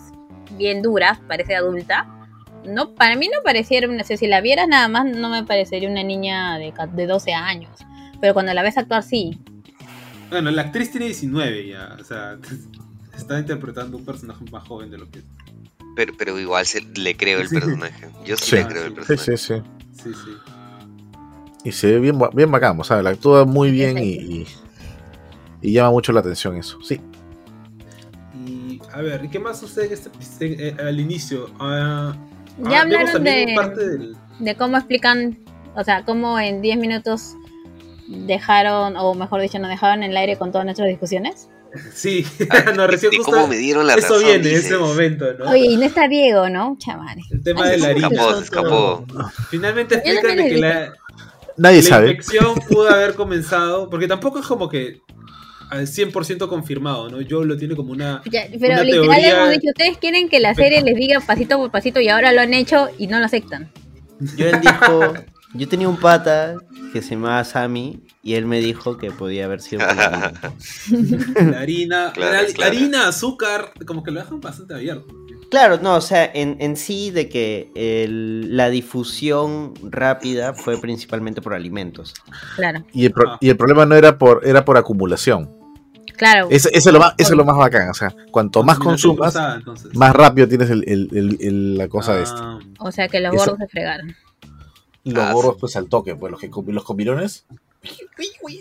bien 0.57 0.83
duras, 0.83 1.19
parece 1.27 1.55
adulta 1.55 2.07
no, 2.65 2.95
para 2.95 3.15
mí 3.15 3.27
no 3.27 3.43
pareciera 3.43 3.87
una, 3.87 4.03
si 4.03 4.27
la 4.27 4.41
vieras 4.41 4.67
nada 4.67 4.87
más 4.87 5.05
no 5.05 5.29
me 5.29 5.43
parecería 5.43 5.89
una 5.89 6.03
niña 6.03 6.57
de, 6.57 6.73
de 6.93 7.07
12 7.07 7.33
años, 7.33 7.71
pero 8.21 8.33
cuando 8.33 8.53
la 8.53 8.63
ves 8.63 8.77
actuar 8.77 9.03
sí. 9.03 9.39
Bueno, 10.29 10.51
la 10.51 10.63
actriz 10.63 10.91
tiene 10.91 11.07
19 11.07 11.67
ya, 11.67 11.95
o 11.99 12.03
sea, 12.03 12.37
está 13.15 13.39
interpretando 13.39 13.97
un 13.97 14.05
personaje 14.05 14.43
más 14.51 14.67
joven 14.67 14.89
de 14.91 14.97
lo 14.97 15.09
que 15.09 15.19
es. 15.19 15.25
Pero, 15.95 16.13
pero 16.17 16.39
igual 16.39 16.65
se, 16.65 16.81
le 16.81 17.15
creo 17.15 17.39
el 17.39 17.49
personaje. 17.49 18.09
Yo 18.25 18.35
sí, 18.35 18.55
le 18.55 18.65
creo 18.65 18.85
el 18.85 18.93
personaje. 18.93 19.37
Sí, 19.37 19.55
sí, 19.93 20.11
sí. 20.13 20.31
Y 21.63 21.71
se 21.71 21.91
ve 21.91 21.99
bien, 21.99 22.19
bien 22.33 22.51
bacán, 22.51 22.79
o 22.79 22.83
sea, 22.83 23.01
la 23.01 23.11
actúa 23.11 23.45
muy 23.45 23.71
bien 23.71 23.97
y, 23.97 24.45
y, 25.61 25.71
llama 25.71 25.91
mucho 25.91 26.11
la 26.11 26.19
atención 26.19 26.57
eso, 26.57 26.77
sí. 26.81 26.99
Y 28.45 28.81
a 28.91 29.01
ver, 29.01 29.23
¿y 29.23 29.29
qué 29.29 29.39
más 29.39 29.59
sucede 29.59 29.93
este, 29.93 30.11
eh, 30.67 30.75
al 30.77 30.99
inicio? 30.99 31.45
Uh, 31.59 32.13
ya 32.57 32.79
ah, 32.79 32.81
hablaron 32.81 33.23
de, 33.23 34.15
de 34.39 34.55
cómo 34.55 34.77
explican, 34.77 35.39
o 35.75 35.83
sea, 35.83 36.03
cómo 36.05 36.39
en 36.39 36.61
10 36.61 36.77
minutos 36.77 37.35
dejaron, 38.07 38.95
o 38.97 39.13
mejor 39.13 39.41
dicho, 39.41 39.59
nos 39.59 39.69
dejaron 39.69 40.03
en 40.03 40.11
el 40.11 40.17
aire 40.17 40.37
con 40.37 40.51
todas 40.51 40.65
nuestras 40.65 40.87
discusiones. 40.89 41.49
Sí, 41.93 42.25
no, 42.75 42.85
recién 42.85 43.11
justo 43.13 43.31
cómo 43.31 43.47
me 43.47 43.57
dieron 43.57 43.87
la 43.87 43.95
Eso 43.95 44.19
viene 44.19 44.47
en 44.49 44.55
ese 44.55 44.77
momento, 44.77 45.33
¿no? 45.33 45.49
Oye, 45.49 45.65
y 45.65 45.77
no 45.77 45.83
está 45.83 46.07
Diego, 46.07 46.49
¿no? 46.49 46.75
Chamare. 46.77 47.21
El 47.31 47.41
tema 47.41 47.67
de 47.67 47.77
la 47.79 47.87
harina. 47.87 48.07
Escapó, 48.07 48.39
escapó. 48.39 49.05
Finalmente 49.49 49.95
explican 49.95 50.37
que 50.37 50.57
la, 50.57 50.93
Nadie 51.57 51.81
la 51.81 51.89
sabe. 51.89 52.11
infección 52.11 52.55
pudo 52.69 52.89
haber 52.89 53.15
comenzado, 53.15 53.89
porque 53.89 54.07
tampoco 54.07 54.39
es 54.39 54.45
como 54.45 54.69
que 54.69 55.01
al 55.73 55.87
100% 55.87 56.47
confirmado, 56.47 57.09
¿no? 57.09 57.21
Yo 57.21 57.43
lo 57.43 57.57
tiene 57.57 57.75
como 57.75 57.91
una. 57.91 58.21
pero 58.23 58.83
literal 58.83 59.25
hemos 59.25 59.51
dicho, 59.51 59.69
ustedes 59.69 59.97
quieren 59.97 60.29
que 60.29 60.39
la 60.39 60.53
serie 60.53 60.81
les 60.81 60.95
diga 60.95 61.19
pasito 61.19 61.57
por 61.57 61.71
pasito 61.71 61.99
y 61.99 62.09
ahora 62.09 62.31
lo 62.31 62.41
han 62.41 62.53
hecho 62.53 62.89
y 62.97 63.07
no 63.07 63.19
lo 63.19 63.25
aceptan. 63.25 63.71
Yo 64.37 64.47
él 64.47 64.61
dijo, 64.61 65.13
yo 65.53 65.67
tenía 65.67 65.89
un 65.89 65.97
pata 65.97 66.57
que 66.93 67.01
se 67.01 67.15
llamaba 67.15 67.43
Sammy 67.43 68.01
y 68.21 68.35
él 68.35 68.45
me 68.45 68.59
dijo 68.59 68.97
que 68.97 69.11
podía 69.11 69.45
haber 69.45 69.61
sido 69.61 69.81
la 69.87 71.59
harina, 71.59 72.13
la, 72.57 72.65
harina, 72.67 73.07
azúcar, 73.07 73.71
como 73.85 74.03
que 74.03 74.11
lo 74.11 74.21
dejan 74.21 74.39
bastante 74.39 74.75
abierto. 74.75 75.07
Claro, 75.49 75.79
no, 75.81 75.95
o 75.95 76.01
sea, 76.01 76.29
en, 76.33 76.57
en 76.59 76.77
sí 76.77 77.11
de 77.11 77.29
que 77.29 77.71
la 78.49 78.69
difusión 78.69 79.73
rápida 79.83 80.53
fue 80.53 80.79
principalmente 80.79 81.41
por 81.41 81.53
alimentos. 81.53 82.13
Claro. 82.55 82.85
Y 82.93 83.05
el, 83.05 83.13
y 83.39 83.49
el 83.49 83.57
problema 83.57 83.85
no 83.85 83.95
era 83.95 84.17
por, 84.17 84.41
era 84.45 84.65
por 84.65 84.77
acumulación. 84.77 85.62
Claro. 86.17 86.47
Eso, 86.49 86.69
es 86.71 86.85
lo 86.85 86.99
más, 86.99 87.13
eso 87.17 87.31
es 87.31 87.37
lo 87.37 87.45
más 87.45 87.57
bacán. 87.57 87.89
O 87.89 87.93
sea, 87.93 88.13
cuanto 88.31 88.63
más 88.63 88.79
consumas, 88.79 89.35
más 89.93 90.13
rápido 90.13 90.47
tienes 90.47 90.69
el, 90.69 91.77
la 91.77 91.87
cosa 91.87 92.15
de 92.15 92.23
esta. 92.23 92.59
O 92.79 92.91
sea, 92.91 93.07
que 93.07 93.19
los 93.19 93.35
gordos 93.35 93.57
se 93.59 93.67
fregaron. 93.67 94.15
Los 95.03 95.23
ah, 95.23 95.33
gordos, 95.33 95.57
pues 95.59 95.75
al 95.75 95.89
toque, 95.89 96.15
pues 96.15 96.31
los, 96.31 96.39
que, 96.39 96.49
los 96.67 96.83
comilones. 96.83 97.45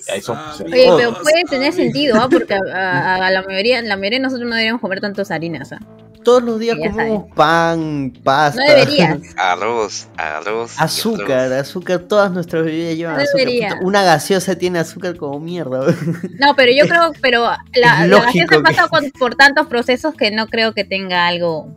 Ahí 0.08 0.20
son, 0.20 0.36
ah, 0.36 0.56
Oye, 0.64 0.90
pero 0.96 1.14
puede 1.22 1.44
tener 1.48 1.72
sentido, 1.72 2.16
¿ah? 2.20 2.28
Porque 2.28 2.54
a, 2.54 3.30
la 3.30 3.42
mayoría, 3.42 3.80
la 3.82 3.96
mayoría 3.96 4.18
de 4.18 4.24
nosotros 4.24 4.48
no 4.48 4.56
deberíamos 4.56 4.80
comer 4.80 5.00
tantas 5.00 5.30
harinas. 5.30 5.72
¿ah? 5.72 5.78
Todos 6.24 6.42
los 6.42 6.58
días 6.58 6.76
comemos 6.76 7.30
pan, 7.34 8.12
pasta. 8.22 8.60
No 8.60 8.68
deberías. 8.68 9.18
Arroz, 9.36 10.08
arroz. 10.16 10.80
Azúcar, 10.80 11.52
azúcar. 11.52 12.00
Todas 12.00 12.30
nuestras 12.30 12.64
bebidas 12.64 12.96
llevan 12.96 13.20
azúcar. 13.20 13.78
Una 13.82 14.02
gaseosa 14.02 14.56
tiene 14.56 14.78
azúcar 14.78 15.16
como 15.16 15.40
mierda. 15.40 15.86
No, 16.38 16.56
pero 16.56 16.72
yo 16.72 16.88
creo, 16.88 17.12
pero 17.20 17.42
la, 17.74 18.06
la 18.06 18.20
gaseosa 18.22 18.62
pasa 18.62 18.88
por 19.18 19.34
tantos 19.34 19.66
procesos 19.66 20.14
que 20.14 20.30
no 20.30 20.46
creo 20.48 20.72
que 20.72 20.84
tenga 20.84 21.26
algo 21.26 21.68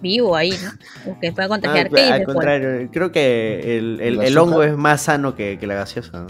vivo 0.00 0.36
ahí, 0.36 0.54
¿no? 0.62 1.18
Que 1.20 1.32
pueda 1.32 1.48
contagiarte. 1.48 2.02
Ah, 2.02 2.14
al 2.14 2.24
contrario, 2.24 2.88
creo 2.92 3.12
que 3.12 3.78
el, 3.78 4.00
el, 4.00 4.38
hongo 4.38 4.62
es 4.62 4.76
más 4.76 5.02
sano 5.02 5.34
que, 5.34 5.58
que 5.58 5.66
la 5.66 5.74
gaseosa. 5.74 6.26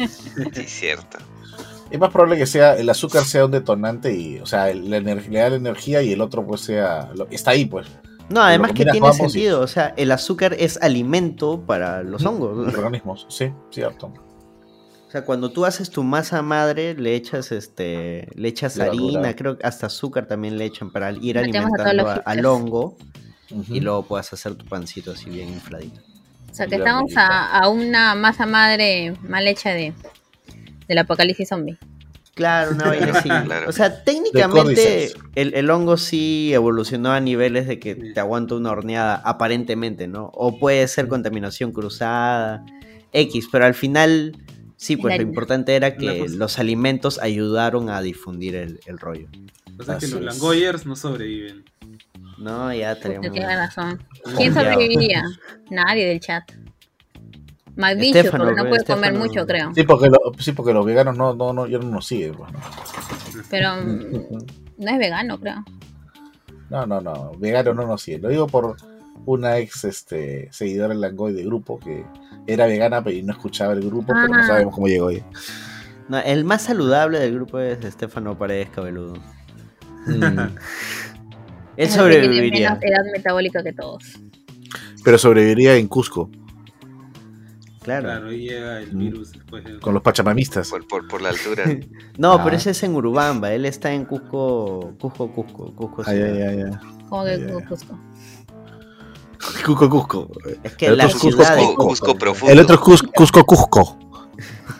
sí, 0.52 0.64
cierto. 0.66 1.18
Es 1.90 1.98
más 1.98 2.10
probable 2.10 2.36
que 2.38 2.46
sea 2.46 2.74
el 2.76 2.88
azúcar 2.88 3.24
sea 3.24 3.44
un 3.46 3.50
detonante 3.50 4.14
y, 4.14 4.38
o 4.38 4.46
sea, 4.46 4.70
el- 4.70 4.88
la 4.90 4.98
ener- 4.98 5.28
le 5.28 5.38
da 5.40 5.50
la 5.50 5.56
energía 5.56 6.02
y 6.02 6.12
el 6.12 6.20
otro 6.20 6.46
pues 6.46 6.60
sea, 6.60 7.10
lo- 7.16 7.26
está 7.30 7.50
ahí 7.52 7.64
pues, 7.64 7.86
No, 8.28 8.40
además 8.42 8.70
que 8.72 8.84
tiene 8.84 8.98
ambos 8.98 9.16
y- 9.16 9.20
sentido. 9.22 9.60
O 9.60 9.66
sea, 9.66 9.92
el 9.96 10.12
azúcar 10.12 10.54
es 10.58 10.78
alimento 10.80 11.60
para 11.66 12.02
los 12.04 12.22
los 12.22 12.26
hongos. 12.26 12.74
organismos, 12.74 13.26
sí, 13.28 13.52
cierto. 13.70 14.12
O 15.08 15.10
sea, 15.10 15.24
cuando 15.24 15.50
tú 15.50 15.64
haces 15.64 15.90
tu 15.90 16.04
masa 16.04 16.40
madre, 16.42 16.94
le 16.94 17.16
echas 17.16 17.50
este, 17.50 18.28
le 18.36 18.46
echas 18.46 18.78
harina, 18.78 19.34
creo 19.34 19.58
que 19.58 19.66
hasta 19.66 19.86
azúcar 19.86 20.26
también 20.26 20.56
le 20.56 20.66
echan 20.66 20.92
para 20.92 21.10
ir 21.10 21.34
Metemos 21.34 21.72
a 21.80 21.82
alimentando 21.82 21.92
los 21.94 22.06
a- 22.06 22.14
hipsters. 22.14 22.38
al 22.38 22.46
hongo 22.46 22.96
y 23.68 23.80
luego 23.80 24.04
puedas 24.04 24.32
hacer 24.32 24.54
tu 24.54 24.64
pancito 24.66 25.10
así 25.10 25.28
bien 25.28 25.48
infladito. 25.48 26.00
O 26.52 26.54
sea, 26.54 26.68
que 26.68 26.76
estamos 26.76 27.10
a, 27.16 27.58
a 27.58 27.68
una 27.68 28.14
masa 28.14 28.46
madre 28.46 29.16
mal 29.28 29.48
hecha 29.48 29.70
de 29.70 29.92
del 30.90 30.98
apocalipsis 30.98 31.48
zombie. 31.48 31.78
Claro, 32.34 32.72
una 32.72 32.88
vaina 32.88 33.12
así. 33.12 33.28
Claro. 33.28 33.68
O 33.68 33.72
sea, 33.72 34.02
técnicamente 34.02 35.12
el, 35.36 35.54
el 35.54 35.70
hongo 35.70 35.96
sí 35.96 36.52
evolucionó 36.52 37.12
a 37.12 37.20
niveles 37.20 37.68
de 37.68 37.78
que 37.78 37.94
te 37.94 38.18
aguanta 38.18 38.56
una 38.56 38.72
horneada, 38.72 39.22
aparentemente, 39.24 40.08
¿no? 40.08 40.30
O 40.34 40.58
puede 40.58 40.86
ser 40.88 41.06
contaminación 41.06 41.70
cruzada, 41.70 42.64
X, 43.12 43.48
pero 43.52 43.66
al 43.66 43.74
final, 43.74 44.36
sí, 44.76 44.94
Es 44.94 45.00
pues 45.00 45.16
lo 45.16 45.22
importante 45.22 45.76
era 45.76 45.96
que 45.96 46.26
los 46.28 46.58
alimentos 46.58 47.20
ayudaron 47.20 47.88
a 47.88 48.00
difundir 48.00 48.56
el, 48.56 48.80
el 48.86 48.98
rollo. 48.98 49.28
O 49.78 49.84
sea 49.84 49.98
que 49.98 50.08
los. 50.08 50.20
Langoyers 50.20 50.86
no 50.86 50.96
sobreviven. 50.96 51.64
No, 52.38 52.72
ya 52.74 52.92
estaríamos... 52.92 53.30
Tienes 53.30 53.56
razón. 53.56 54.02
¿Quién 54.36 54.52
sobreviviría? 54.54 55.22
Nadie 55.70 56.06
del 56.06 56.20
chat. 56.20 56.50
Maldicho, 57.80 58.18
Estefano, 58.18 58.44
porque 58.44 58.62
no 58.62 58.68
puede 58.68 58.84
comer 58.84 59.04
Estefano. 59.12 59.18
mucho, 59.26 59.46
creo. 59.46 59.72
Sí, 59.74 59.82
porque, 59.84 60.08
lo- 60.08 60.32
sí, 60.38 60.52
porque 60.52 60.72
los 60.72 60.84
veganos 60.86 61.16
no, 61.16 61.34
no, 61.34 61.52
no, 61.52 61.66
ya 61.66 61.78
no 61.78 61.88
nos 61.88 62.06
siguen. 62.06 62.34
pues, 62.34 62.52
¿no? 62.52 62.58
Pero 63.50 63.74
mm, 63.76 64.44
no 64.78 64.90
es 64.90 64.98
vegano, 64.98 65.38
creo. 65.40 65.64
No, 66.68 66.86
no, 66.86 67.00
no, 67.00 67.32
vegano 67.38 67.74
no 67.74 67.86
nos 67.86 68.02
sigue. 68.02 68.18
Lo 68.18 68.28
digo 68.28 68.46
por 68.46 68.76
una 69.26 69.58
ex 69.58 69.84
este, 69.84 70.48
seguidora 70.52 70.94
en 70.94 71.00
Langoy 71.00 71.32
de 71.32 71.44
grupo 71.44 71.78
que 71.78 72.04
era 72.46 72.66
vegana 72.66 73.02
pero 73.04 73.16
no 73.24 73.32
escuchaba 73.32 73.72
el 73.72 73.80
grupo, 73.80 74.06
pero 74.14 74.28
no 74.28 74.38
Ah. 74.40 74.46
sabemos 74.46 74.74
cómo 74.74 74.86
llegó 74.86 75.08
ahí. 75.08 75.22
No, 76.08 76.18
el 76.18 76.44
más 76.44 76.62
saludable 76.62 77.18
del 77.20 77.34
grupo 77.34 77.58
es 77.58 77.84
Estefano 77.84 78.36
Paredes 78.38 78.70
Cabeludo. 78.70 79.14
Mm, 80.06 80.12
Él 81.76 81.86
que 81.86 81.86
tiene 81.86 81.90
sobreviviría. 81.92 82.70
menos 82.70 82.84
edad 82.84 83.04
metabólica 83.12 83.62
que 83.62 83.72
todos. 83.72 84.02
pero 85.04 85.18
sobreviviría 85.18 85.76
en 85.76 85.88
Cusco 85.88 86.30
Claro. 87.82 88.04
Claro, 88.08 88.28
ahí 88.28 88.40
llega 88.48 88.78
el 88.80 88.92
Mm. 88.94 88.98
virus 88.98 89.32
después 89.32 89.64
de... 89.64 89.80
con 89.80 89.94
los 89.94 90.02
pachamamistas. 90.02 90.68
Por, 90.68 90.86
por, 90.86 91.08
por 91.08 91.22
la 91.22 91.30
altura. 91.30 91.64
No, 92.18 92.34
Ah. 92.34 92.44
pero 92.44 92.56
ese 92.56 92.70
es 92.70 92.82
en 92.82 92.94
Urubamba. 92.94 93.52
Él 93.52 93.64
está 93.64 93.92
en 93.92 94.04
Cusco, 94.04 94.92
Cusco, 95.00 95.32
Cusco, 95.32 95.74
Cusco. 95.74 96.02
Ay, 96.06 96.16
ciudad. 96.16 96.32
ay, 96.34 96.42
ay, 96.42 96.62
que. 97.08 97.64
Cusco. 97.66 97.98
Cusco, 99.64 99.88
Cusco. 99.88 100.30
Es 100.62 100.76
que 100.76 100.86
El 100.86 100.98
la 100.98 101.06
otro 101.06 101.16
es 101.16 101.22
Cusco, 101.22 101.42
Cusco, 101.42 101.86
Cusco 101.88 102.14
profundo. 102.18 102.52
El 102.52 102.60
otro 102.60 102.74
es 102.74 102.80
Cus- 102.82 103.10
Cusco, 103.14 103.44
Cusco. 103.46 103.98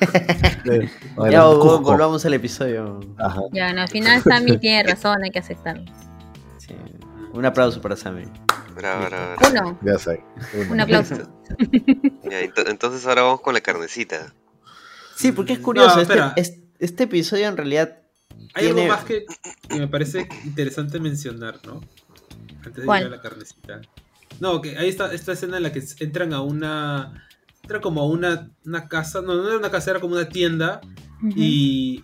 Ya, 1.31 1.45
Cusco. 1.45 1.81
volvamos 1.81 2.25
al 2.25 2.35
episodio. 2.35 3.01
Ajá. 3.19 3.41
Ya, 3.53 3.73
no, 3.73 3.83
al 3.83 3.89
final 3.89 4.23
Sammy 4.23 4.59
tiene 4.59 4.83
razón, 4.91 5.23
hay 5.25 5.31
que 5.31 5.39
aceptarlo. 5.39 5.85
Sí. 6.59 6.75
Un 7.33 7.45
aplauso 7.47 7.81
para 7.81 7.97
Sammy. 7.97 8.25
Bravo, 8.81 9.07
bravo, 9.07 9.35
bravo. 9.53 9.69
Uno, 9.71 9.79
Ya 9.85 9.99
sé. 9.99 10.25
un 10.71 10.81
aplauso. 10.81 11.17
Ya, 12.31 12.41
entonces 12.41 13.07
ahora 13.07 13.23
vamos 13.23 13.41
con 13.41 13.55
la 13.55 13.61
carnecita. 13.61 14.33
Sí, 15.17 15.33
porque 15.33 15.53
es 15.55 15.59
curioso. 15.59 16.03
No, 16.03 16.33
este, 16.37 16.63
este 16.79 17.03
episodio 17.05 17.47
en 17.49 17.57
realidad 17.57 17.99
Hay 18.55 18.69
algo 18.69 18.87
más 18.87 19.05
que, 19.05 19.27
que 19.69 19.79
me 19.79 19.89
parece 19.89 20.29
interesante 20.45 20.99
mencionar, 20.99 21.59
¿no? 21.67 21.81
Antes 22.65 22.77
de 22.77 22.85
¿Cuál? 22.85 23.01
llegar 23.05 23.13
a 23.13 23.17
la 23.17 23.23
carnecita. 23.23 23.81
No, 24.39 24.61
que 24.63 24.79
ahí 24.79 24.89
está 24.89 25.13
esta 25.13 25.33
escena 25.33 25.59
en 25.59 25.65
la 25.65 25.73
que 25.73 25.83
entran 26.01 26.33
a 26.33 26.41
una... 26.41 27.27
Entran 27.63 27.83
como 27.83 28.01
a 28.01 28.07
una, 28.07 28.51
una 28.65 28.89
casa, 28.89 29.21
no, 29.21 29.35
no 29.35 29.47
era 29.47 29.59
una 29.59 29.71
casa, 29.71 29.91
era 29.91 30.01
como 30.01 30.15
una 30.15 30.29
tienda 30.31 30.81
Ujú. 31.23 31.33
y 31.37 32.03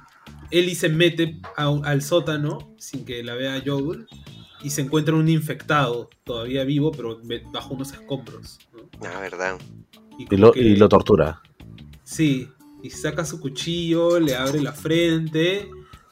Ellie 0.51 0.75
se 0.75 0.91
mete 0.91 1.41
a 1.57 1.69
al 1.85 2.03
sótano 2.03 2.75
sin 2.79 3.05
que 3.07 3.25
la 3.25 3.35
vea 3.35 3.63
Joel 3.65 4.07
y 4.67 4.71
se 4.71 4.81
encuentra 4.83 5.15
un 5.15 5.29
infectado 5.29 6.11
todavía 6.25 6.65
vivo, 6.65 6.91
pero 6.93 7.21
bajo 7.53 7.75
unos 7.75 7.93
escombros. 7.93 8.59
¿no? 8.73 9.09
Ah, 9.09 9.21
verdad. 9.21 9.59
Y 10.19 10.37
lo, 10.37 10.51
que- 10.53 10.61
y 10.61 10.77
lo 10.77 10.89
tortura. 10.89 11.41
Sí, 12.03 12.49
y 12.83 12.91
saca 12.91 13.25
su 13.25 13.41
cuchillo, 13.41 14.19
le 14.19 14.35
abre 14.35 14.61
la 14.61 14.73
frente, 14.73 15.69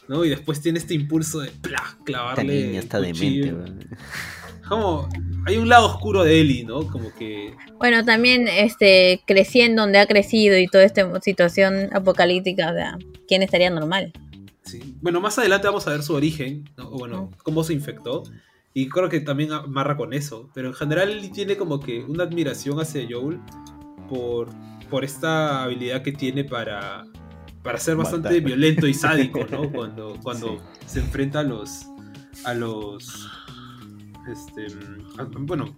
¿no? 0.08 0.24
Y 0.24 0.28
después 0.28 0.60
tiene 0.60 0.78
este 0.78 0.94
impulso 0.94 1.40
de 1.40 1.50
¡plá! 1.50 1.82
esta 1.88 2.04
clavarle. 2.04 2.44
niña 2.44 2.78
el 2.78 2.84
está 2.84 2.98
cuchillo. 2.98 3.56
demente. 3.56 3.86
Como, 4.68 5.08
hay 5.46 5.56
un 5.58 5.68
lado 5.68 5.86
oscuro 5.86 6.24
de 6.24 6.40
Ellie, 6.40 6.64
¿no? 6.64 6.86
Como 6.86 7.12
que. 7.14 7.54
Bueno, 7.78 8.04
también 8.04 8.48
este 8.48 9.20
creciendo 9.26 9.82
donde 9.82 9.98
ha 9.98 10.06
crecido 10.06 10.56
y 10.58 10.68
toda 10.68 10.84
esta 10.84 11.20
situación 11.20 11.90
apocalíptica, 11.92 12.70
o 12.70 12.74
sea, 12.74 12.98
¿quién 13.28 13.42
estaría 13.42 13.68
normal? 13.70 14.12
Sí. 14.64 14.96
Bueno, 15.00 15.20
más 15.20 15.38
adelante 15.38 15.66
vamos 15.66 15.86
a 15.86 15.90
ver 15.90 16.02
su 16.02 16.14
origen, 16.14 16.68
¿no? 16.76 16.88
O 16.88 16.98
bueno, 16.98 17.30
cómo 17.42 17.62
se 17.64 17.72
infectó. 17.72 18.22
Y 18.72 18.88
creo 18.88 19.08
que 19.08 19.20
también 19.20 19.52
amarra 19.52 19.96
con 19.96 20.12
eso. 20.12 20.50
Pero 20.54 20.68
en 20.68 20.74
general 20.74 21.30
tiene 21.32 21.56
como 21.56 21.78
que 21.80 22.02
una 22.04 22.24
admiración 22.24 22.80
hacia 22.80 23.06
Joel 23.08 23.38
por, 24.08 24.48
por 24.90 25.04
esta 25.04 25.62
habilidad 25.62 26.02
que 26.02 26.10
tiene 26.12 26.42
para, 26.44 27.04
para 27.62 27.78
ser 27.78 27.94
bastante 27.96 28.30
Matar. 28.30 28.42
violento 28.42 28.86
y 28.88 28.94
sádico, 28.94 29.46
¿no? 29.50 29.70
Cuando, 29.72 30.18
cuando 30.22 30.58
se 30.86 30.98
enfrenta 31.00 31.40
a 31.40 31.44
los. 31.44 31.86
a 32.44 32.52
los. 32.54 33.28
Este. 34.30 34.66
a- 35.18 35.24
bueno. 35.38 35.76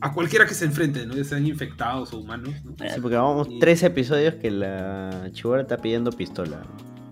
A 0.00 0.12
cualquiera 0.12 0.46
que 0.46 0.54
se 0.54 0.64
enfrente, 0.64 1.04
¿no? 1.06 1.16
Ya 1.16 1.24
sean 1.24 1.44
infectados 1.44 2.12
o 2.12 2.18
humanos, 2.18 2.54
¿no? 2.64 2.70
Sí, 2.88 3.00
porque 3.02 3.16
vamos 3.16 3.48
Y- 3.50 3.58
tres 3.58 3.82
episodios 3.82 4.34
que 4.36 4.48
la 4.52 5.28
chivora 5.32 5.62
está 5.62 5.76
pidiendo 5.78 6.12
pistola. 6.12 6.62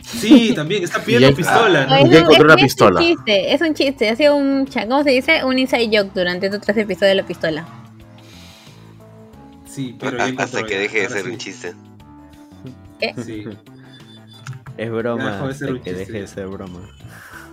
Sí, 0.03 0.53
también, 0.55 0.85
está 0.85 1.03
pidiendo 1.03 1.31
ya- 1.31 1.37
pistola, 1.37 1.87
¿no? 1.87 2.11
Ya 2.11 2.29
una 2.29 2.55
es, 2.55 2.63
pistola. 2.63 3.01
un 3.01 3.07
chiste, 3.07 3.53
es 3.55 3.61
un 3.61 3.75
chiste, 3.75 4.09
ha 4.09 4.17
sido 4.17 4.37
un, 4.37 4.67
¿cómo 4.89 5.03
se 5.03 5.11
dice? 5.11 5.45
Un 5.45 5.59
inside 5.59 5.87
joke 5.93 6.13
durante 6.15 6.47
estos 6.47 6.61
tres 6.63 6.77
episodios 6.79 7.11
de 7.11 7.15
la 7.23 7.27
pistola. 7.27 7.67
Sí, 9.67 9.97
pero 9.99 10.17
ya 10.19 10.25
A- 10.25 10.29
encontró 10.29 10.45
Hasta 10.45 10.63
que 10.65 10.75
ya, 10.75 10.79
deje 10.81 11.01
de 11.03 11.09
ser 11.09 11.23
sí. 11.25 11.31
un 11.33 11.39
chiste. 11.39 11.75
Sí. 13.25 13.45
Es 14.79 14.87
Ya 14.87 14.91
broma 14.91 15.25
de 15.25 15.51
hasta 15.51 15.67
que 15.67 15.73
chiste. 15.75 15.95
deje 15.95 16.13
de 16.21 16.27
ser 16.27 16.47
broma. 16.49 16.81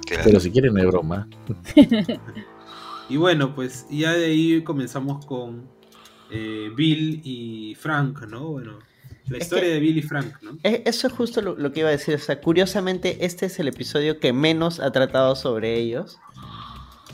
Claro. 0.05 0.23
Pero 0.25 0.39
si 0.39 0.51
quieren, 0.51 0.73
no 0.73 0.79
es 0.81 0.85
broma. 0.87 1.27
Y 3.09 3.17
bueno, 3.17 3.53
pues 3.53 3.85
ya 3.89 4.13
de 4.13 4.25
ahí 4.25 4.63
comenzamos 4.63 5.25
con 5.25 5.67
eh, 6.31 6.69
Bill 6.73 7.19
y 7.25 7.75
Frank, 7.75 8.21
¿no? 8.29 8.47
Bueno, 8.47 8.79
la 9.29 9.37
Es 9.37 9.43
historia 9.43 9.65
que- 9.65 9.73
de 9.73 9.79
Bill 9.79 9.97
y 9.97 10.01
Frank, 10.01 10.33
¿no? 10.41 10.57
E- 10.63 10.83
Eso 10.85 11.07
es 11.07 11.13
justo 11.13 11.41
lo, 11.41 11.55
lo 11.55 11.71
que 11.71 11.81
iba 11.81 11.89
a 11.89 11.93
decir. 11.93 12.15
O 12.15 12.19
sea, 12.19 12.39
curiosamente, 12.41 13.25
este 13.25 13.45
es 13.45 13.59
el 13.59 13.67
episodio 13.67 14.19
que 14.19 14.33
menos 14.33 14.79
ha 14.79 14.91
tratado 14.91 15.35
sobre 15.35 15.75
ellos. 15.77 16.19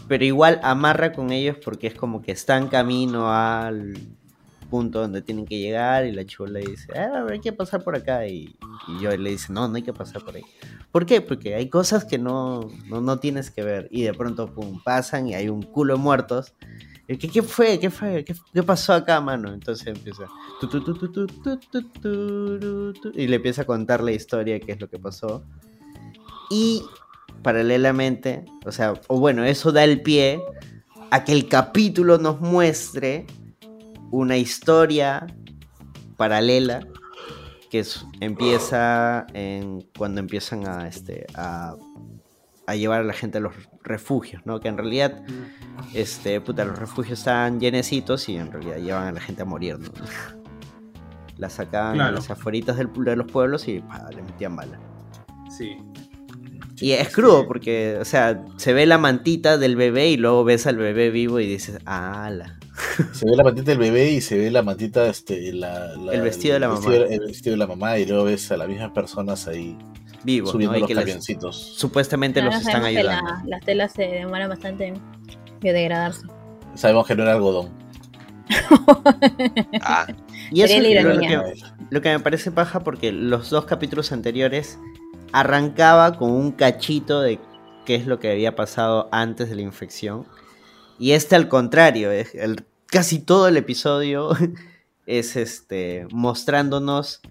Pero 0.07 0.25
igual 0.25 0.59
amarra 0.63 1.11
con 1.13 1.31
ellos 1.31 1.57
porque 1.63 1.85
es 1.87 1.93
como 1.93 2.21
que 2.23 2.31
están 2.31 2.67
camino 2.67 3.31
al 3.31 3.93
punto 4.69 5.01
donde 5.01 5.21
tienen 5.21 5.45
que 5.45 5.59
llegar. 5.59 6.05
Y 6.07 6.11
la 6.11 6.25
chula 6.25 6.59
dice, 6.59 6.97
ah, 6.97 7.27
hay 7.29 7.39
que 7.39 7.53
pasar 7.53 7.83
por 7.83 7.95
acá. 7.95 8.25
Y, 8.27 8.55
y 8.87 9.01
yo 9.03 9.15
le 9.15 9.29
dice, 9.29 9.53
no, 9.53 9.67
no 9.67 9.75
hay 9.75 9.83
que 9.83 9.93
pasar 9.93 10.23
por 10.25 10.35
ahí. 10.35 10.43
¿Por 10.91 11.05
qué? 11.05 11.21
Porque 11.21 11.53
hay 11.53 11.69
cosas 11.69 12.05
que 12.05 12.17
no, 12.17 12.71
no, 12.87 13.01
no 13.01 13.19
tienes 13.19 13.51
que 13.51 13.61
ver. 13.63 13.87
Y 13.91 14.01
de 14.01 14.13
pronto, 14.15 14.47
pum, 14.51 14.81
pasan 14.83 15.27
y 15.27 15.35
hay 15.35 15.47
un 15.49 15.61
culo 15.61 15.93
de 15.95 15.99
muertos. 15.99 16.53
Eh, 17.09 17.17
¿Qué, 17.17 17.27
¿Qué, 17.27 17.41
fue? 17.41 17.79
¿Qué 17.79 17.89
fue? 17.89 18.23
¿Qué, 18.23 18.61
pasó 18.61 18.93
acá, 18.93 19.19
mano? 19.19 19.51
Entonces 19.51 19.87
empieza. 19.87 20.25
Y 23.15 23.27
le 23.27 23.35
empieza 23.37 23.63
a 23.63 23.65
contar 23.65 24.03
la 24.03 24.11
historia, 24.11 24.59
qué 24.59 24.73
es 24.73 24.79
lo 24.79 24.87
que 24.87 24.99
pasó. 24.99 25.43
Y 26.51 26.83
paralelamente, 27.41 28.45
o 28.63 28.71
sea, 28.71 28.93
o 29.07 29.19
bueno, 29.19 29.43
eso 29.43 29.71
da 29.71 29.83
el 29.83 30.03
pie 30.03 30.39
a 31.09 31.23
que 31.23 31.31
el 31.31 31.47
capítulo 31.47 32.19
nos 32.19 32.41
muestre 32.41 33.25
una 34.11 34.37
historia 34.37 35.25
paralela 36.15 36.85
que 37.71 37.83
empieza 38.19 39.25
en, 39.33 39.81
cuando 39.97 40.19
empiezan 40.19 40.67
a, 40.67 40.87
este, 40.87 41.25
a 41.33 41.75
a 42.69 42.75
llevar 42.75 43.01
a 43.01 43.03
la 43.03 43.13
gente 43.13 43.37
a 43.39 43.41
los 43.41 43.53
refugios, 43.83 44.41
¿no? 44.45 44.59
Que 44.59 44.67
en 44.67 44.77
realidad 44.77 45.23
este, 45.93 46.39
puta, 46.41 46.65
los 46.65 46.77
refugios 46.77 47.19
están 47.19 47.59
llenecitos 47.59 48.29
y 48.29 48.35
en 48.37 48.51
realidad 48.51 48.77
llevan 48.77 49.07
a 49.07 49.11
la 49.13 49.19
gente 49.21 49.41
a 49.41 49.45
morir, 49.45 49.77
¿no? 49.79 49.89
La 51.37 51.49
sacaban 51.49 51.91
a 51.93 52.03
Claro. 52.03 52.15
las 52.15 52.29
afueritas 52.29 52.75
del, 52.77 52.89
de 52.93 53.15
los 53.15 53.31
pueblos 53.31 53.67
y 53.69 53.79
pa, 53.79 54.09
le 54.13 54.21
metían 54.21 54.55
bala. 54.57 54.77
Sí. 55.57 55.77
Y 56.81 56.91
es 56.91 57.09
crudo 57.09 57.47
porque, 57.47 57.97
o 57.99 58.05
sea, 58.05 58.43
se 58.57 58.73
ve 58.73 58.85
la 58.85 58.97
mantita 58.97 59.57
del 59.57 59.75
bebé 59.77 60.09
y 60.09 60.17
luego 60.17 60.43
ves 60.43 60.67
al 60.67 60.75
bebé 60.77 61.09
vivo 61.11 61.39
y 61.39 61.47
dices, 61.47 61.79
ala. 61.85 62.57
Se 63.13 63.25
ve 63.25 63.35
la 63.37 63.43
mantita 63.43 63.71
del 63.71 63.79
bebé 63.79 64.11
y 64.11 64.21
se 64.21 64.37
ve 64.37 64.51
la 64.51 64.63
mantita, 64.63 65.07
este, 65.07 65.51
la, 65.53 65.95
la- 65.97 66.13
El 66.13 66.21
vestido 66.21 66.53
de 66.55 66.59
la 66.61 66.65
el 66.67 66.71
mamá. 66.73 66.85
vestido- 66.87 67.05
el 67.09 67.19
vestido 67.21 67.51
de 67.53 67.57
la 67.57 67.67
mamá 67.67 67.97
y 67.99 68.05
luego 68.05 68.23
ves 68.25 68.51
a 68.51 68.57
las 68.57 68.67
mismas 68.69 68.91
personas 68.91 69.47
ahí 69.47 69.77
vivos, 70.23 70.51
subiendo 70.51 70.73
¿no? 70.73 70.77
Y 70.77 70.81
los 70.81 70.87
que 70.89 70.95
camioncitos. 70.95 71.55
supuestamente 71.77 72.39
Ahora 72.41 72.55
los 72.57 72.59
están 72.65 72.81
sabemos 72.81 72.97
que 72.97 73.03
la- 73.03 73.17
ayudando. 73.19 73.49
las 73.49 73.61
telas 73.65 73.91
se 73.93 74.01
demoran 74.03 74.49
bastante 74.49 74.87
en 74.87 75.01
biodegradarse. 75.61 76.21
Sabemos 76.75 77.07
que 77.07 77.15
no 77.15 77.23
era 77.23 77.33
algodón. 77.33 77.69
Ah, 79.81 80.07
Y 80.51 80.61
eso 80.61 80.73
es 80.75 81.03
la 81.03 81.13
lo 81.13 81.19
que, 81.19 81.53
lo 81.89 82.01
que 82.01 82.09
me 82.09 82.19
parece 82.19 82.51
paja 82.51 82.83
porque 82.83 83.11
los 83.11 83.49
dos 83.49 83.65
capítulos 83.65 84.11
anteriores 84.11 84.79
arrancaba 85.31 86.17
con 86.17 86.31
un 86.31 86.51
cachito 86.51 87.21
de 87.21 87.39
qué 87.85 87.95
es 87.95 88.07
lo 88.07 88.19
que 88.19 88.31
había 88.31 88.55
pasado 88.55 89.07
antes 89.11 89.49
de 89.49 89.55
la 89.55 89.61
infección. 89.61 90.25
Y 90.97 91.11
este 91.11 91.35
al 91.35 91.47
contrario, 91.47 92.11
es 92.11 92.33
el, 92.35 92.65
casi 92.87 93.19
todo 93.19 93.47
el 93.47 93.57
episodio 93.57 94.29
es 95.05 95.35
este 95.35 96.07
mostrándonos 96.11 97.21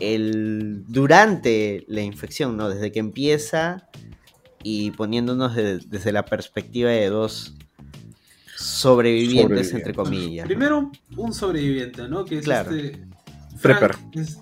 el 0.00 0.84
durante 0.88 1.84
la 1.88 2.02
infección, 2.02 2.56
¿no? 2.56 2.68
Desde 2.68 2.90
que 2.92 2.98
empieza 3.00 3.88
y 4.64 4.90
poniéndonos 4.92 5.54
de- 5.54 5.78
desde 5.78 6.12
la 6.12 6.24
perspectiva 6.24 6.90
de 6.90 7.08
dos 7.08 7.54
sobrevivientes, 8.56 9.72
entre 9.74 9.94
comillas. 9.94 10.44
¿no? 10.44 10.48
Primero, 10.48 10.92
un 11.16 11.32
sobreviviente, 11.34 12.08
¿no? 12.08 12.24
Que 12.24 12.38
es 12.38 12.44
Claro. 12.44 12.70
este. 12.74 13.04
Prepper. 13.60 13.94
Frank, 13.94 14.10
que 14.12 14.20
es, 14.20 14.38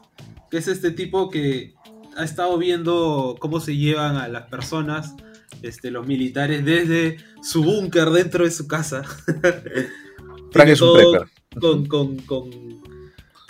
que 0.51 0.57
es 0.59 0.69
este 0.69 0.91
tipo 0.91 1.31
que 1.31 1.75
ha 2.17 2.25
estado 2.25 2.57
viendo 2.59 3.37
cómo 3.39 3.61
se 3.61 3.77
llevan 3.77 4.17
a 4.17 4.29
las 4.29 4.49
personas, 4.49 5.15
este, 5.63 5.91
los 5.91 6.07
militares, 6.07 6.65
desde 6.65 7.19
su 7.43 7.63
búnker 7.63 8.11
dentro 8.11 8.45
de 8.45 8.51
su 8.51 8.67
casa. 8.67 9.03
Frank 10.53 10.69
es 10.69 10.81
un 10.81 10.95
prepper. 10.97 11.29
Con, 11.61 11.87
con, 11.87 12.17
con 12.19 12.51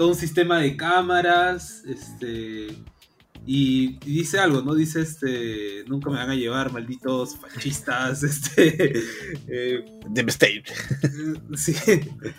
todo 0.01 0.09
un 0.09 0.15
sistema 0.15 0.59
de 0.61 0.79
cámaras, 0.79 1.83
este. 1.87 2.69
Y, 3.47 3.99
y 4.07 4.15
dice 4.19 4.39
algo, 4.39 4.63
¿no? 4.63 4.75
Dice 4.75 5.03
este. 5.03 5.85
Nunca 5.89 6.09
me 6.09 6.17
van 6.17 6.31
a 6.31 6.35
llevar, 6.35 6.73
malditos 6.73 7.37
fascistas. 7.37 8.23
Este. 8.25 8.95
eh, 9.47 9.85
Devastate. 10.09 10.63
sí. 11.55 11.75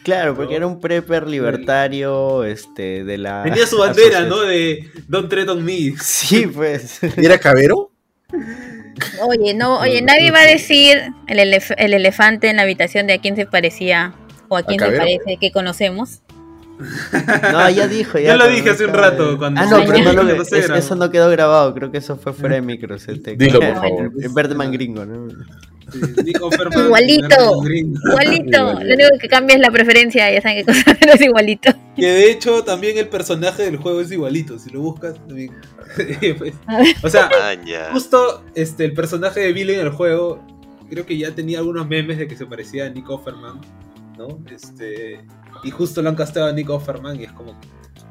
Claro, 0.04 0.36
porque 0.36 0.54
¿no? 0.54 0.58
era 0.58 0.66
un 0.68 0.80
prepper 0.80 1.28
libertario, 1.28 2.44
este, 2.46 3.04
de 3.04 3.18
la... 3.20 3.44
Tenía 3.44 3.68
su 3.68 3.78
bandera, 3.78 4.22
asociación. 4.22 4.30
¿no? 4.30 4.42
De 4.42 4.90
Don't 5.08 5.30
Tread 5.30 5.50
on 5.50 5.64
Me. 5.64 5.94
Sí, 6.02 6.48
pues. 6.48 7.00
¿Y 7.16 7.24
era 7.24 7.38
cabero? 7.38 7.92
Oye, 9.28 9.54
no, 9.54 9.80
oye, 9.82 10.02
nadie 10.02 10.32
va 10.32 10.40
a 10.42 10.48
decir 10.48 10.98
el, 11.28 11.38
elef- 11.38 11.76
el 11.78 11.94
elefante 11.94 12.50
en 12.50 12.56
la 12.56 12.64
habitación 12.64 13.06
de 13.06 13.14
a 13.14 13.18
quién 13.22 13.36
se 13.36 13.46
parecía 13.46 14.16
o 14.48 14.58
a 14.58 14.64
quién 14.64 14.80
se 14.80 14.86
Cabero? 14.86 15.04
parece 15.04 15.38
que 15.40 15.52
conocemos. 15.52 16.22
No, 17.52 17.70
ya 17.70 17.88
dijo. 17.88 18.18
Ya 18.20 18.32
Yo 18.32 18.38
lo 18.38 18.48
dije 18.48 18.70
hace 18.70 18.86
un 18.86 18.94
rato, 18.94 19.38
cuando 19.38 19.62
Ah, 19.62 19.66
no, 19.66 19.82
se 19.82 19.92
pero 19.92 20.14
no 20.14 20.24
lo, 20.24 20.36
que 20.36 20.42
es- 20.60 20.70
eso 20.70 20.96
no 20.96 21.10
quedó 21.12 21.30
grabado. 21.30 21.74
Creo 21.74 21.92
que 21.92 21.98
eso 22.00 22.16
fue 22.18 22.34
fuera 22.34 22.56
de 22.56 22.62
micros. 22.62 23.08
Este, 23.08 23.36
Dilo, 23.38 23.60
por 23.60 23.76
favor. 23.76 24.12
El 24.22 24.30
Birdman 24.30 24.72
gringo, 24.72 25.06
¿no? 25.06 25.28
Sí, 25.92 26.34
Igualito. 26.86 27.64
Igualito. 28.10 28.74
Lo 28.84 28.94
único 28.94 29.10
que 29.20 29.28
cambia 29.28 29.56
es 29.56 29.62
la 29.62 29.72
preferencia, 29.72 30.32
ya 30.32 30.42
saben 30.42 30.58
qué 30.60 30.66
cosa, 30.66 30.96
pero 31.00 31.14
es 31.14 31.22
igualito. 31.22 31.72
Que 31.96 32.06
de 32.06 32.32
hecho 32.32 32.64
también 32.64 32.98
el 32.98 33.10
personaje 33.10 33.64
del 33.64 33.78
juego 33.78 34.00
es 34.00 34.12
igualito. 34.12 34.58
Si 34.58 34.70
lo 34.70 34.80
buscas, 34.82 35.16
también. 35.28 35.52
Pues, 36.38 36.54
o 37.04 37.10
sea, 37.10 37.30
ah, 37.42 37.54
ya. 37.66 37.90
justo 37.92 38.44
este, 38.56 38.86
el 38.86 38.94
personaje 38.94 39.42
de 39.42 39.52
Billy 39.52 39.74
en 39.74 39.82
el 39.82 39.90
juego, 39.90 40.42
creo 40.90 41.06
que 41.06 41.18
ya 41.18 41.32
tenía 41.32 41.60
algunos 41.60 41.86
memes 41.88 42.18
de 42.18 42.28
que 42.28 42.38
se 42.38 42.46
parecía 42.46 42.86
a 42.86 42.90
Nick 42.90 43.10
Offerman, 43.10 43.60
¿no? 44.28 44.40
Este, 44.50 45.24
y 45.64 45.72
justo 45.72 46.02
lo 46.02 46.10
han 46.10 46.16
casteado 46.16 46.50
a 46.50 46.54
Nick 46.54 46.70
Offerman 46.70 47.20
y 47.20 47.24
es 47.24 47.32
como 47.32 47.60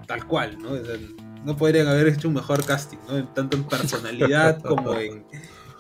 tal 0.07 0.27
cual, 0.27 0.59
¿no? 0.59 0.71
O 0.73 0.85
sea, 0.85 0.97
no 1.45 1.57
podrían 1.57 1.87
haber 1.89 2.09
hecho 2.09 2.29
un 2.29 2.35
mejor 2.35 2.65
casting, 2.65 2.99
¿no? 3.09 3.17
En- 3.19 3.33
tanto 3.35 3.57
en 3.57 3.65
personalidad 3.65 4.61
como 4.63 4.95
en. 4.99 5.25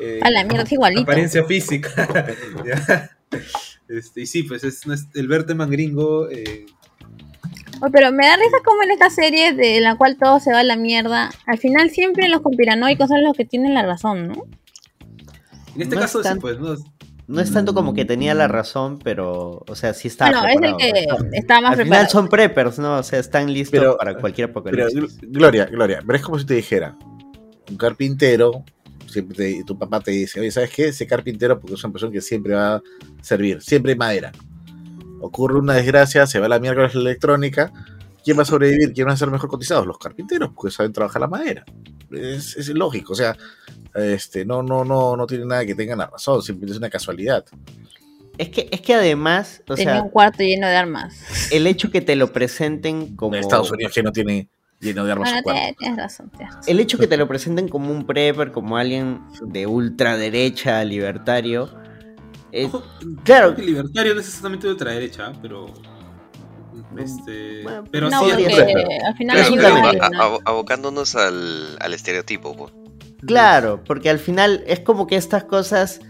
eh, 0.00 0.20
A 0.22 0.30
la 0.30 0.44
mierda, 0.44 0.62
es 0.62 0.72
igualito. 0.72 1.02
apariencia 1.02 1.44
física. 1.44 1.90
Este, 3.88 4.20
y 4.20 4.26
sí, 4.26 4.44
pues 4.44 4.62
es, 4.62 4.82
el 5.14 5.26
Berteman 5.26 5.68
gringo. 5.68 6.28
eh, 6.30 6.64
Oye, 7.82 7.90
pero 7.92 8.12
me 8.12 8.24
da 8.24 8.36
risa 8.36 8.58
como 8.64 8.82
en 8.84 8.92
esta 8.92 9.10
serie 9.10 9.52
de 9.52 9.80
la 9.80 9.96
cual 9.96 10.16
todo 10.16 10.38
se 10.38 10.52
va 10.52 10.60
a 10.60 10.64
la 10.64 10.76
mierda. 10.76 11.30
Al 11.46 11.58
final 11.58 11.90
siempre 11.90 12.28
los 12.28 12.40
conspiranoicos 12.40 13.08
son 13.08 13.24
los 13.24 13.36
que 13.36 13.44
tienen 13.44 13.74
la 13.74 13.84
razón, 13.84 14.28
¿no? 14.28 14.44
en 15.74 15.82
este 15.82 15.96
No 15.96 16.04
es 16.04 16.12
caso, 16.12 16.22
sí, 16.22 16.38
pues, 16.40 16.58
¿no? 16.60 16.74
No 17.30 17.40
es 17.40 17.52
tanto 17.52 17.72
como 17.74 17.94
que 17.94 18.04
tenía 18.04 18.34
la 18.34 18.48
razón, 18.48 18.98
pero, 19.02 19.62
o 19.68 19.74
sea, 19.76 19.94
sí 19.94 20.08
estaba 20.08 20.40
Bueno, 20.42 20.76
es 20.78 20.84
el 20.86 20.92
preparado, 20.92 21.30
que 21.30 21.38
estaba 21.38 21.60
más 21.60 21.70
Al 21.70 21.76
final 21.76 21.88
preparado. 21.88 22.10
son 22.10 22.28
preppers, 22.28 22.78
¿no? 22.80 22.96
O 22.98 23.02
sea, 23.04 23.18
están 23.20 23.52
listos 23.52 23.78
Pero- 23.78 23.96
para 23.96 24.14
cualquier 24.16 24.48
Pero, 24.52 24.60
apocalipsis. 24.60 25.20
Gl- 25.20 25.28
Gloria, 25.30 25.66
Gloria, 25.66 26.00
pero 26.04 26.16
es 26.16 26.22
como 26.24 26.38
si 26.38 26.44
te 26.46 26.54
dijera, 26.54 26.96
un 27.70 27.76
carpintero, 27.76 28.64
siempre 29.06 29.36
te- 29.36 29.64
tu 29.64 29.78
papá 29.78 30.00
te 30.00 30.10
dice, 30.10 30.40
oye, 30.40 30.50
¿sabes 30.50 30.70
qué? 30.70 30.88
Ese 30.88 31.06
carpintero, 31.06 31.60
porque 31.60 31.74
es 31.74 31.84
una 31.84 31.92
persona 31.92 32.12
que 32.12 32.20
siempre 32.20 32.54
va 32.54 32.76
a 32.76 32.82
servir, 33.22 33.62
siempre 33.62 33.92
hay 33.92 33.98
madera. 33.98 34.32
Ocurre 35.20 35.58
una 35.58 35.74
desgracia, 35.74 36.26
se 36.26 36.40
va 36.40 36.48
la 36.48 36.58
miércoles 36.58 36.94
la 36.94 37.00
electrónica, 37.02 37.72
¿quién 38.24 38.38
va 38.38 38.42
a 38.42 38.46
sobrevivir? 38.46 38.92
¿Quién 38.92 39.08
va 39.08 39.12
a 39.12 39.16
ser 39.16 39.30
mejor 39.30 39.48
cotizados? 39.48 39.86
Los 39.86 39.98
carpinteros, 39.98 40.50
porque 40.54 40.70
saben 40.74 40.92
trabajar 40.92 41.20
la 41.20 41.28
madera. 41.28 41.64
Es, 42.10 42.56
es 42.56 42.68
lógico, 42.70 43.12
o 43.12 43.16
sea, 43.16 43.36
este, 43.94 44.44
no, 44.44 44.62
no, 44.62 44.84
no, 44.84 45.16
no 45.16 45.26
tiene 45.26 45.46
nada 45.46 45.64
que 45.64 45.74
tengan 45.74 45.98
la 45.98 46.06
razón, 46.06 46.42
simplemente 46.42 46.72
es 46.72 46.78
una 46.78 46.90
casualidad. 46.90 47.44
Es 48.38 48.48
que, 48.48 48.68
es 48.70 48.80
que 48.80 48.94
además, 48.94 49.62
o 49.68 49.74
Tenía 49.74 49.94
sea, 49.94 50.02
un 50.02 50.08
cuarto 50.10 50.42
lleno 50.42 50.66
de 50.66 50.76
armas. 50.76 51.50
el 51.52 51.66
hecho 51.66 51.90
que 51.90 52.00
te 52.00 52.16
lo 52.16 52.32
presenten 52.32 53.14
como... 53.14 53.34
En 53.34 53.40
Estados 53.42 53.70
Unidos 53.70 53.92
que 53.92 54.02
no 54.02 54.12
tiene 54.12 54.48
lleno 54.80 55.04
de 55.04 55.12
armas 55.12 55.28
Bueno, 55.28 55.38
su 55.38 55.42
cuarto. 55.44 55.60
tienes, 55.60 55.76
tienes 55.76 55.96
razón, 55.98 56.30
tienes 56.30 56.54
razón. 56.54 56.70
El 56.70 56.80
hecho 56.80 56.96
que 56.98 57.06
te 57.06 57.16
lo 57.18 57.28
presenten 57.28 57.68
como 57.68 57.92
un 57.92 58.06
prepper, 58.06 58.50
como 58.50 58.78
alguien 58.78 59.20
de 59.46 59.66
ultraderecha, 59.66 60.82
libertario. 60.84 61.68
eh, 62.50 62.64
Ojo, 62.64 62.82
claro. 63.24 63.54
que 63.54 63.62
libertario 63.62 64.14
no 64.14 64.20
es 64.20 64.26
exactamente 64.26 64.66
de 64.66 64.72
ultraderecha, 64.72 65.32
pero. 65.42 65.66
Este, 66.98 67.62
Bueno, 67.62 67.84
pero 67.90 68.10
no, 68.10 68.20
sí 68.24 68.30
porque 68.30 68.46
es- 68.46 68.54
prepper. 68.54 69.04
al 69.06 69.16
final 69.16 69.38
A- 70.00 70.08
¿no? 70.10 70.22
a- 70.22 70.38
abocándonos 70.44 71.14
al, 71.16 71.76
al 71.80 71.94
estereotipo. 71.94 72.56
po. 72.56 72.70
claro, 73.26 73.82
porque 73.84 74.10
al 74.10 74.18
final 74.18 74.64
es 74.66 74.80
como 74.80 75.06
que 75.06 75.16
estas 75.16 75.44
cosas 75.44 76.00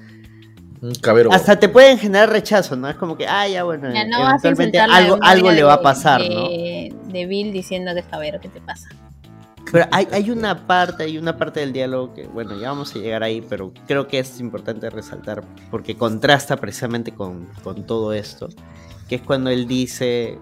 cabero. 1.03 1.33
hasta 1.33 1.59
te 1.59 1.69
pueden 1.69 1.99
generar 1.99 2.31
rechazo, 2.31 2.77
¿no? 2.77 2.89
Es 2.89 2.97
como 2.97 3.17
que, 3.17 3.27
ah, 3.27 3.47
ya 3.49 3.65
bueno, 3.65 3.93
Ya 3.93 4.05
no 4.07 4.21
vas 4.21 4.43
a 4.45 4.49
eventualmente 4.49 4.79
algo, 4.79 5.19
algo 5.21 5.51
le 5.51 5.63
va 5.63 5.75
a 5.75 5.83
pasar, 5.83 6.23
de, 6.23 6.91
¿no? 6.95 7.13
De 7.13 7.27
Bill 7.27 7.53
diciendo 7.53 7.93
que 7.95 8.01
es 8.01 8.07
cabero, 8.07 8.41
¿qué 8.41 8.49
te 8.49 8.61
pasa? 8.61 8.89
Pero 9.73 9.87
hay, 9.93 10.09
hay 10.11 10.31
una 10.31 10.67
parte, 10.67 11.05
hay 11.05 11.19
una 11.19 11.37
parte 11.37 11.61
del 11.61 11.73
diálogo 11.73 12.15
que, 12.15 12.27
bueno, 12.27 12.59
ya 12.59 12.71
vamos 12.71 12.95
a 12.97 12.99
llegar 12.99 13.23
ahí, 13.23 13.41
pero 13.41 13.73
creo 13.87 14.09
que 14.09 14.19
es 14.19 14.41
importante 14.41 14.89
resaltar 14.91 15.45
porque 15.71 15.97
contrasta 15.97 16.57
precisamente 16.57 17.13
con, 17.13 17.47
con 17.63 17.85
todo 17.87 18.13
esto, 18.13 18.49
que 19.09 19.17
es 19.17 19.23
cuando 19.23 19.51
él 19.51 19.69
dice, 19.69 20.39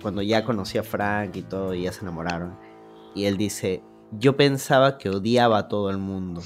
cuando 0.00 0.22
ya 0.22 0.44
conoció 0.44 0.80
a 0.80 0.84
Frank 0.84 1.36
y 1.36 1.42
todo, 1.42 1.74
y 1.74 1.82
ya 1.82 1.92
se 1.92 2.00
enamoraron, 2.00 2.56
y 3.14 3.24
él 3.26 3.36
dice, 3.36 3.82
yo 4.12 4.36
pensaba 4.36 4.98
que 4.98 5.08
odiaba 5.10 5.58
a 5.58 5.68
todo 5.68 5.90
el 5.90 5.98
mundo. 5.98 6.42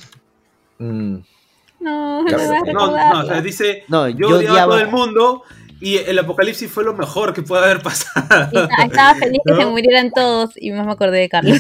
Mm, 0.79 1.17
No, 1.81 2.23
no 2.23 2.27
Claro. 2.27 2.43
No, 2.45 2.65
recordarlo. 2.65 3.15
no, 3.15 3.21
o 3.21 3.27
sea, 3.27 3.41
dice. 3.43 3.85
No, 3.89 4.09
Yo, 4.09 4.29
yo, 4.31 4.37
odiaba 4.39 4.63
a 4.63 4.67
todo 4.67 4.81
el 4.81 4.89
mundo 4.91 5.43
y 5.81 5.97
el 5.99 6.19
apocalipsis 6.19 6.71
fue 6.71 6.83
lo 6.85 6.95
mejor 6.95 7.35
que 7.35 7.43
puede 7.43 7.65
haber 7.65 7.83
pasado. 7.83 8.49
Y 8.53 8.83
estaba 8.85 9.15
feliz 9.17 9.41
que 9.45 9.55
se 9.55 9.67
murieran 9.67 10.11
todos 10.11 10.51
y 10.57 10.71
más 10.71 10.87
me 10.87 10.93
acordé 10.93 11.19
de 11.19 11.29
Carlos. 11.29 11.59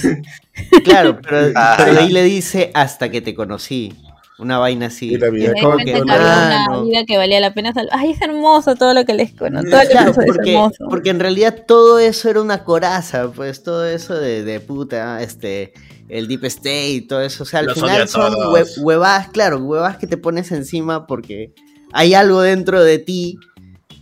Claro, 0.84 1.18
pero, 1.20 1.52
Ah. 1.56 1.74
pero 1.76 2.00
ahí 2.00 2.10
le 2.10 2.22
dice, 2.22 2.70
hasta 2.74 3.10
que 3.10 3.20
te 3.20 3.34
conocí. 3.34 3.92
Una 4.38 4.58
vaina 4.58 4.86
así. 4.86 5.12
Y 5.12 5.16
la 5.18 5.30
vida 5.30 5.52
Y 5.56 5.60
como 5.62 5.76
que, 5.76 5.94
ah, 5.94 6.02
una 6.02 6.66
no. 6.68 6.84
vida 6.86 7.04
que 7.06 7.16
valía 7.16 7.38
la 7.40 7.54
pena 7.54 7.72
salvar. 7.72 7.96
Ay, 7.98 8.10
es 8.10 8.20
hermoso 8.20 8.74
todo 8.74 8.92
lo 8.92 9.04
que 9.04 9.14
les 9.14 9.32
conozco. 9.32 9.70
Todo 9.70 9.80
lo 9.82 9.86
que 9.86 9.92
Claro, 9.92 10.08
pasó 10.08 10.20
es 10.22 10.26
porque, 10.26 10.52
hermoso. 10.54 10.86
porque 10.90 11.10
en 11.10 11.20
realidad 11.20 11.64
todo 11.68 11.98
eso 12.00 12.28
era 12.28 12.40
una 12.40 12.64
coraza, 12.64 13.30
pues 13.30 13.62
todo 13.62 13.86
eso 13.86 14.14
de, 14.16 14.42
de 14.42 14.58
puta, 14.60 15.22
este, 15.22 15.72
el 16.08 16.26
Deep 16.26 16.44
State, 16.46 17.06
todo 17.08 17.20
eso. 17.20 17.44
O 17.44 17.46
sea, 17.46 17.60
al 17.60 17.66
Los 17.66 17.74
final 17.76 18.08
son 18.08 18.32
hue- 18.34 18.66
huevadas, 18.82 19.28
claro, 19.28 19.58
huevadas 19.58 19.98
que 19.98 20.08
te 20.08 20.16
pones 20.16 20.50
encima 20.50 21.06
porque 21.06 21.52
hay 21.92 22.14
algo 22.14 22.40
dentro 22.42 22.82
de 22.82 22.98
ti 22.98 23.38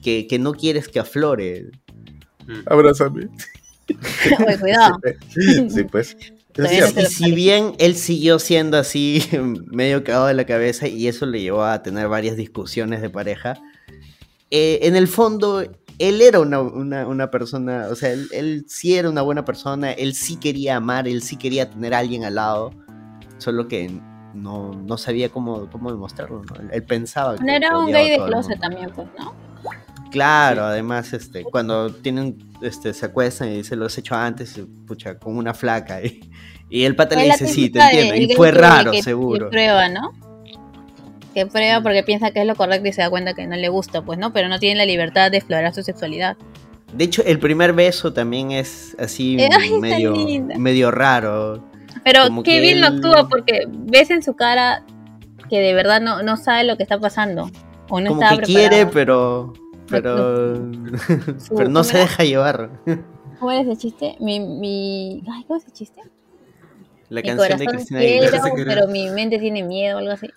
que, 0.03 0.27
que 0.27 0.39
no 0.39 0.55
quieres 0.55 0.89
que 0.89 0.99
aflore. 0.99 1.67
Abrázame. 2.67 3.29
Oye, 4.47 4.59
cuidado. 4.61 4.97
Sí, 5.69 5.85
pues. 5.85 6.17
Y 6.99 7.07
si 7.07 7.33
bien 7.33 7.73
él 7.79 7.95
siguió 7.97 8.39
siendo 8.39 8.77
así, 8.79 9.23
medio 9.67 10.05
cagado 10.05 10.27
de 10.27 10.35
la 10.35 10.45
cabeza, 10.45 10.87
y 10.89 11.09
eso 11.09 11.27
le 11.27 11.41
llevó 11.41 11.65
a 11.65 11.83
tener 11.83 12.09
varias 12.09 12.37
discusiones 12.37 13.01
de 13.03 13.11
pareja, 13.11 13.55
eh, 14.51 14.81
en 14.83 14.97
el 14.97 15.09
fondo 15.09 15.63
él 15.99 16.21
era 16.21 16.41
una, 16.41 16.61
una- 16.61 17.07
una 17.07 17.31
persona, 17.31 17.87
o 17.91 17.95
sea, 17.95 18.11
él, 18.13 18.29
él 18.33 18.65
sí 18.69 18.95
era 18.97 19.09
una 19.09 19.23
buena 19.23 19.45
persona, 19.45 19.93
él 19.93 20.15
sí 20.15 20.37
quería 20.37 20.77
amar, 20.77 21.07
él 21.09 21.23
sí 21.23 21.37
quería 21.37 21.71
tener 21.71 21.95
a 21.95 21.99
alguien 21.99 22.25
al 22.25 22.35
lado, 22.35 22.73
solo 23.39 23.69
que 23.69 23.91
no, 24.35 24.73
no 24.75 24.99
sabía 24.99 25.29
cómo, 25.29 25.71
cómo 25.71 25.91
demostrarlo, 25.91 26.43
¿no? 26.45 26.71
Él, 26.71 26.83
pensaba 26.85 27.37
que 27.37 27.45
No 27.45 27.53
era 27.53 27.79
un 27.79 27.87
gay 27.93 28.11
de 28.11 28.17
closet 28.25 28.61
también, 28.61 28.91
pues, 28.95 29.09
¿no? 29.19 29.35
Claro, 30.13 30.65
además, 30.67 31.13
este, 31.13 31.43
cuando 31.43 31.91
tienen, 31.93 32.39
este, 32.61 32.93
se 32.95 33.07
acuestan 33.07 33.51
y 33.53 33.65
se 33.65 33.75
los 33.77 33.97
hecho 33.99 34.15
antes, 34.15 34.61
pucha, 34.87 35.19
con 35.19 35.37
una 35.37 35.55
flaca. 35.55 36.01
Y, 36.03 36.21
y 36.69 36.85
el 36.85 36.95
pata 36.97 37.17
le 37.17 37.25
dice, 37.25 37.47
sí, 37.49 37.71
te 37.71 37.81
entiendo. 37.81 38.15
Y 38.15 38.35
fue 38.37 38.51
raro, 38.53 38.93
que- 38.93 39.03
seguro. 39.03 39.47
Que 39.47 39.51
prueba, 39.51 39.89
¿no? 39.89 40.13
Que 41.35 41.47
prueba 41.47 41.83
porque 41.83 42.03
piensa 42.03 42.31
que 42.31 42.41
es 42.43 42.47
lo 42.47 42.55
correcto 42.55 42.89
y 42.89 42.93
se 42.93 43.01
da 43.03 43.09
cuenta 43.11 43.33
que 43.35 43.47
no 43.47 43.57
le 43.57 43.69
gusta, 43.71 44.03
pues, 44.03 44.19
¿no? 44.19 44.33
Pero 44.35 44.49
no 44.49 44.59
tiene 44.59 44.77
la 44.77 44.85
libertad 44.85 45.31
de 45.31 45.39
explorar 45.39 45.73
su 45.75 45.83
sexualidad. 45.83 46.37
De 46.93 47.05
hecho, 47.05 47.23
el 47.25 47.39
primer 47.39 47.73
beso 47.73 48.13
también 48.13 48.51
es 48.53 48.95
así 48.99 49.39
Eh, 49.41 49.49
ay, 49.51 49.67
está 49.69 49.79
medio, 49.79 50.15
medio 50.59 50.91
raro. 50.91 51.65
Pero 52.05 52.25
Como 52.25 52.43
qué 52.43 52.61
bien 52.61 52.83
lo 52.83 52.89
actúa 52.89 53.29
porque 53.31 53.63
ves 53.67 54.11
en 54.11 54.23
su 54.23 54.35
cara 54.35 54.85
que 55.49 55.61
de 55.61 55.73
verdad 55.73 56.01
no, 56.03 56.23
no 56.23 56.37
sabe 56.37 56.65
lo 56.65 56.77
que 56.77 56.83
está 56.83 56.99
pasando. 56.99 57.51
O 57.89 58.01
no 58.01 58.09
Como 58.09 58.23
estaba 58.23 58.41
que 58.41 58.47
quiere, 58.47 58.87
preparado. 58.87 58.93
pero. 58.93 59.53
Pero. 59.93 60.55
Pero 61.57 61.69
no 61.69 61.81
¿cómo 61.81 61.85
se 61.85 61.91
era? 61.93 62.01
deja 62.01 62.25
llevar. 62.25 62.71
¿Cómo 63.39 63.51
era 63.51 63.61
ese 63.63 63.77
chiste? 63.77 64.17
Mi, 64.21 64.41
mi... 64.41 65.23
Ay, 65.31 65.45
¿cómo 65.45 65.59
es 65.59 65.65
ese 65.65 65.73
chiste? 65.73 66.01
La 67.09 67.21
mi 67.21 67.29
canción 67.29 67.59
de 67.59 67.67
Cristina 67.67 68.01
Aguilera. 68.01 68.41
Quiero, 68.41 68.55
pero 68.67 68.89
mi 68.89 69.11
mente 69.11 69.39
tiene 69.39 69.63
miedo, 69.63 69.99
algo 69.99 70.13
así. 70.13 70.29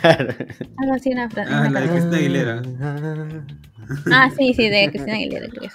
Claro. 0.00 0.34
Algo 0.78 0.94
así, 0.94 1.10
una 1.10 1.28
frase. 1.28 1.50
Ah, 1.52 1.60
una 1.68 1.70
la 1.70 1.80
de. 1.80 1.88
Cristina 1.88 2.16
Aguilera. 2.16 2.62
Ah, 4.12 4.30
sí, 4.36 4.54
sí, 4.54 4.68
de 4.68 4.88
Cristina 4.90 5.14
Aguilera, 5.16 5.48
creo 5.48 5.62
que 5.62 5.68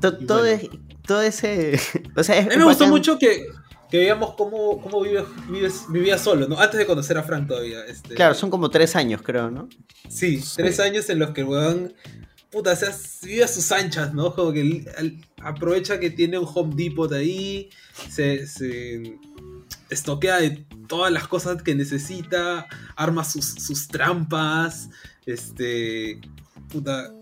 todo, 0.00 0.40
bueno. 0.40 0.46
es- 0.46 0.70
todo 1.06 1.22
ese. 1.22 1.78
O 2.16 2.22
sea, 2.22 2.38
es 2.38 2.46
A 2.46 2.50
mí 2.50 2.56
me 2.56 2.64
gustó 2.64 2.86
mucho 2.88 3.18
que, 3.18 3.46
que 3.90 3.98
veíamos 3.98 4.34
cómo, 4.34 4.80
cómo 4.80 5.00
vive, 5.02 5.24
vives- 5.48 5.86
vivía 5.88 6.18
solo, 6.18 6.48
¿no? 6.48 6.58
Antes 6.60 6.78
de 6.78 6.86
conocer 6.86 7.16
a 7.18 7.22
Frank 7.22 7.46
todavía. 7.48 7.84
Este, 7.86 8.14
Claro, 8.14 8.34
son 8.34 8.50
como 8.50 8.68
tres 8.70 8.96
años, 8.96 9.22
creo, 9.22 9.50
¿no? 9.50 9.68
Sí, 10.08 10.42
tres 10.56 10.80
años 10.80 11.08
en 11.10 11.18
los 11.20 11.30
que 11.30 11.42
el 11.42 11.46
weón, 11.48 11.94
puta, 12.50 12.72
o 12.72 12.76
sea, 12.76 12.90
vive 13.22 13.44
a 13.44 13.48
sus 13.48 13.70
anchas, 13.72 14.12
¿no? 14.14 14.34
Como 14.34 14.52
que 14.52 14.60
él- 14.60 14.88
él 14.98 15.24
aprovecha 15.42 16.00
que 16.00 16.10
tiene 16.10 16.38
un 16.38 16.48
Home 16.52 16.74
Depot 16.76 17.12
ahí, 17.12 17.70
se, 18.10 18.46
se 18.46 19.18
estoquea 19.90 20.38
de 20.38 20.64
todas 20.88 21.12
las 21.12 21.28
cosas 21.28 21.62
que 21.62 21.74
necesita, 21.74 22.66
arma 22.96 23.24
sus, 23.24 23.44
sus 23.46 23.86
trampas, 23.88 24.88
este, 25.26 26.20
puta, 26.68 27.12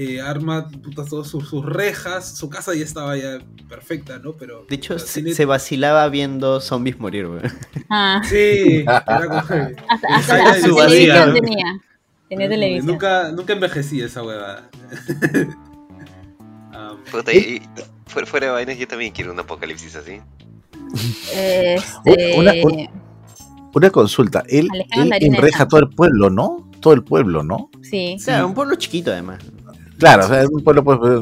eh, 0.00 0.20
arma 0.20 0.68
puta, 0.68 1.04
todas 1.04 1.26
sus, 1.26 1.48
sus 1.48 1.64
rejas, 1.66 2.36
su 2.38 2.48
casa 2.48 2.72
ya 2.72 2.84
estaba 2.84 3.16
ya 3.16 3.38
perfecta, 3.68 4.20
¿no? 4.20 4.34
Pero... 4.34 4.64
De 4.68 4.76
hecho, 4.76 4.96
se, 4.98 5.20
tiene- 5.22 5.34
se 5.34 5.44
vacilaba 5.44 6.08
viendo 6.08 6.60
zombies 6.60 7.00
morir, 7.00 7.26
güey. 7.26 7.40
Ah, 7.90 8.22
Sí, 8.24 8.80
era 8.86 9.02
como 9.26 9.46
que- 9.46 9.76
hasta, 9.88 10.08
hasta, 10.14 10.50
hasta 10.50 10.60
su 10.68 10.76
tenía. 10.76 11.32
Tenía 12.28 12.48
televisión. 12.48 12.86
Nunca, 12.86 13.32
nunca 13.32 13.52
envejecí 13.54 14.00
esa 14.00 14.22
huevada. 14.22 14.68
Um, 16.70 16.98
Puta, 17.10 17.32
y, 17.32 17.38
y 17.38 17.62
fuera, 18.06 18.26
fuera 18.28 18.46
de 18.46 18.52
vainas, 18.52 18.78
yo 18.78 18.86
también 18.86 19.12
quiero 19.12 19.32
un 19.32 19.40
apocalipsis 19.40 19.96
así. 19.96 20.20
Este... 21.34 22.36
Una- 22.38 22.52
una- 22.62 22.90
Una 23.74 23.90
consulta. 23.90 24.44
Él, 24.48 24.68
él 24.96 25.12
enreja 25.20 25.66
todo 25.66 25.80
el 25.80 25.88
pueblo, 25.88 26.30
¿no? 26.30 26.70
Todo 26.80 26.94
el 26.94 27.02
pueblo, 27.02 27.42
¿no? 27.42 27.68
Sí. 27.82 28.16
Claro, 28.24 28.46
un 28.46 28.54
pueblo 28.54 28.76
chiquito, 28.76 29.10
además. 29.10 29.40
Claro, 29.98 30.24
o 30.24 30.28
sea, 30.28 30.42
es 30.42 30.48
un 30.50 30.62
pueblo, 30.62 30.84
pues, 30.84 30.98
pues, 30.98 31.20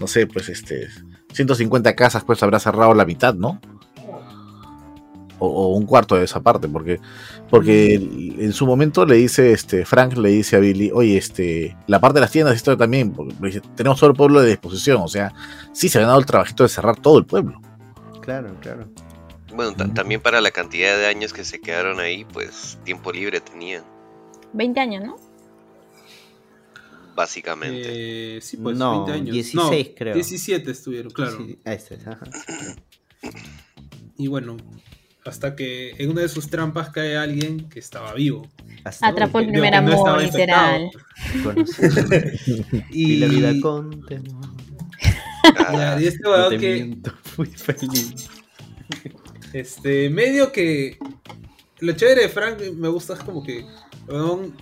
no 0.00 0.06
sé, 0.06 0.26
pues, 0.26 0.48
este, 0.48 0.88
150 1.32 1.94
casas, 1.94 2.24
pues, 2.24 2.42
habrá 2.42 2.58
cerrado 2.58 2.94
la 2.94 3.04
mitad, 3.04 3.34
¿no? 3.34 3.60
O, 5.40 5.46
o 5.46 5.76
un 5.76 5.86
cuarto 5.86 6.16
de 6.16 6.24
esa 6.24 6.40
parte, 6.40 6.66
porque, 6.68 6.98
porque 7.48 7.94
en 7.94 8.52
su 8.52 8.66
momento 8.66 9.06
le 9.06 9.14
dice, 9.16 9.52
este, 9.52 9.84
Frank 9.84 10.16
le 10.16 10.30
dice 10.30 10.56
a 10.56 10.58
Billy, 10.58 10.90
oye, 10.92 11.16
este, 11.16 11.76
la 11.86 12.00
parte 12.00 12.14
de 12.16 12.22
las 12.22 12.32
tiendas, 12.32 12.56
esto 12.56 12.76
también, 12.76 13.12
porque 13.12 13.60
tenemos 13.76 14.00
todo 14.00 14.10
el 14.10 14.16
pueblo 14.16 14.40
de 14.40 14.48
disposición, 14.48 15.00
o 15.00 15.06
sea, 15.06 15.32
sí 15.72 15.88
se 15.88 15.98
ha 15.98 16.00
ganado 16.00 16.18
el 16.18 16.26
trabajito 16.26 16.64
de 16.64 16.68
cerrar 16.68 16.96
todo 16.96 17.18
el 17.18 17.24
pueblo. 17.24 17.60
Claro, 18.20 18.52
claro. 18.60 18.88
Bueno, 19.54 19.72
ta- 19.74 19.86
también 19.94 20.20
para 20.20 20.40
la 20.40 20.50
cantidad 20.50 20.96
de 20.96 21.06
años 21.06 21.32
que 21.32 21.44
se 21.44 21.60
quedaron 21.60 22.00
ahí, 22.00 22.24
pues 22.32 22.76
tiempo 22.84 23.12
libre 23.12 23.40
tenían, 23.40 23.84
20 24.52 24.80
años, 24.80 25.04
¿no? 25.04 25.16
Básicamente. 27.18 28.36
eh, 28.36 28.40
sí, 28.40 28.56
pues, 28.56 28.78
No, 28.78 29.04
20 29.04 29.12
años. 29.12 29.34
16 29.34 29.88
No, 29.88 29.94
creo. 29.96 30.14
17 30.14 30.70
estuvieron, 30.70 31.10
claro. 31.10 31.36
Sí, 31.44 31.58
ahí 31.64 31.76
está, 31.76 32.12
ajá. 32.12 32.26
Y 34.16 34.28
bueno, 34.28 34.56
hasta 35.24 35.56
que 35.56 35.90
en 35.98 36.10
una 36.10 36.22
de 36.22 36.28
sus 36.28 36.48
trampas 36.48 36.90
cae 36.90 37.16
alguien 37.16 37.68
que 37.68 37.80
estaba 37.80 38.14
vivo. 38.14 38.48
Hasta 38.84 39.08
Atrapó 39.08 39.40
el 39.40 39.48
primer 39.48 39.72
no 39.72 39.78
amor, 39.78 39.92
estaba 39.94 40.22
literal. 40.22 40.90
Y, 42.90 43.02
Y 43.14 43.16
la 43.16 43.26
vida 43.26 43.52
con 43.60 44.06
temor. 44.06 44.50
Ah, 45.58 45.98
y 46.00 46.06
este 46.06 46.22
No 46.22 46.48
te 46.48 46.56
que, 46.58 46.74
miento, 46.74 47.12
fui 47.24 47.46
feliz. 47.46 48.28
este, 49.52 50.08
medio 50.08 50.52
que. 50.52 50.98
Lo 51.80 51.92
chévere 51.92 52.22
de 52.22 52.28
Frank 52.28 52.60
me 52.76 52.88
gusta 52.88 53.14
es 53.14 53.20
como 53.20 53.42
que. 53.42 53.64
weón, 54.06 54.54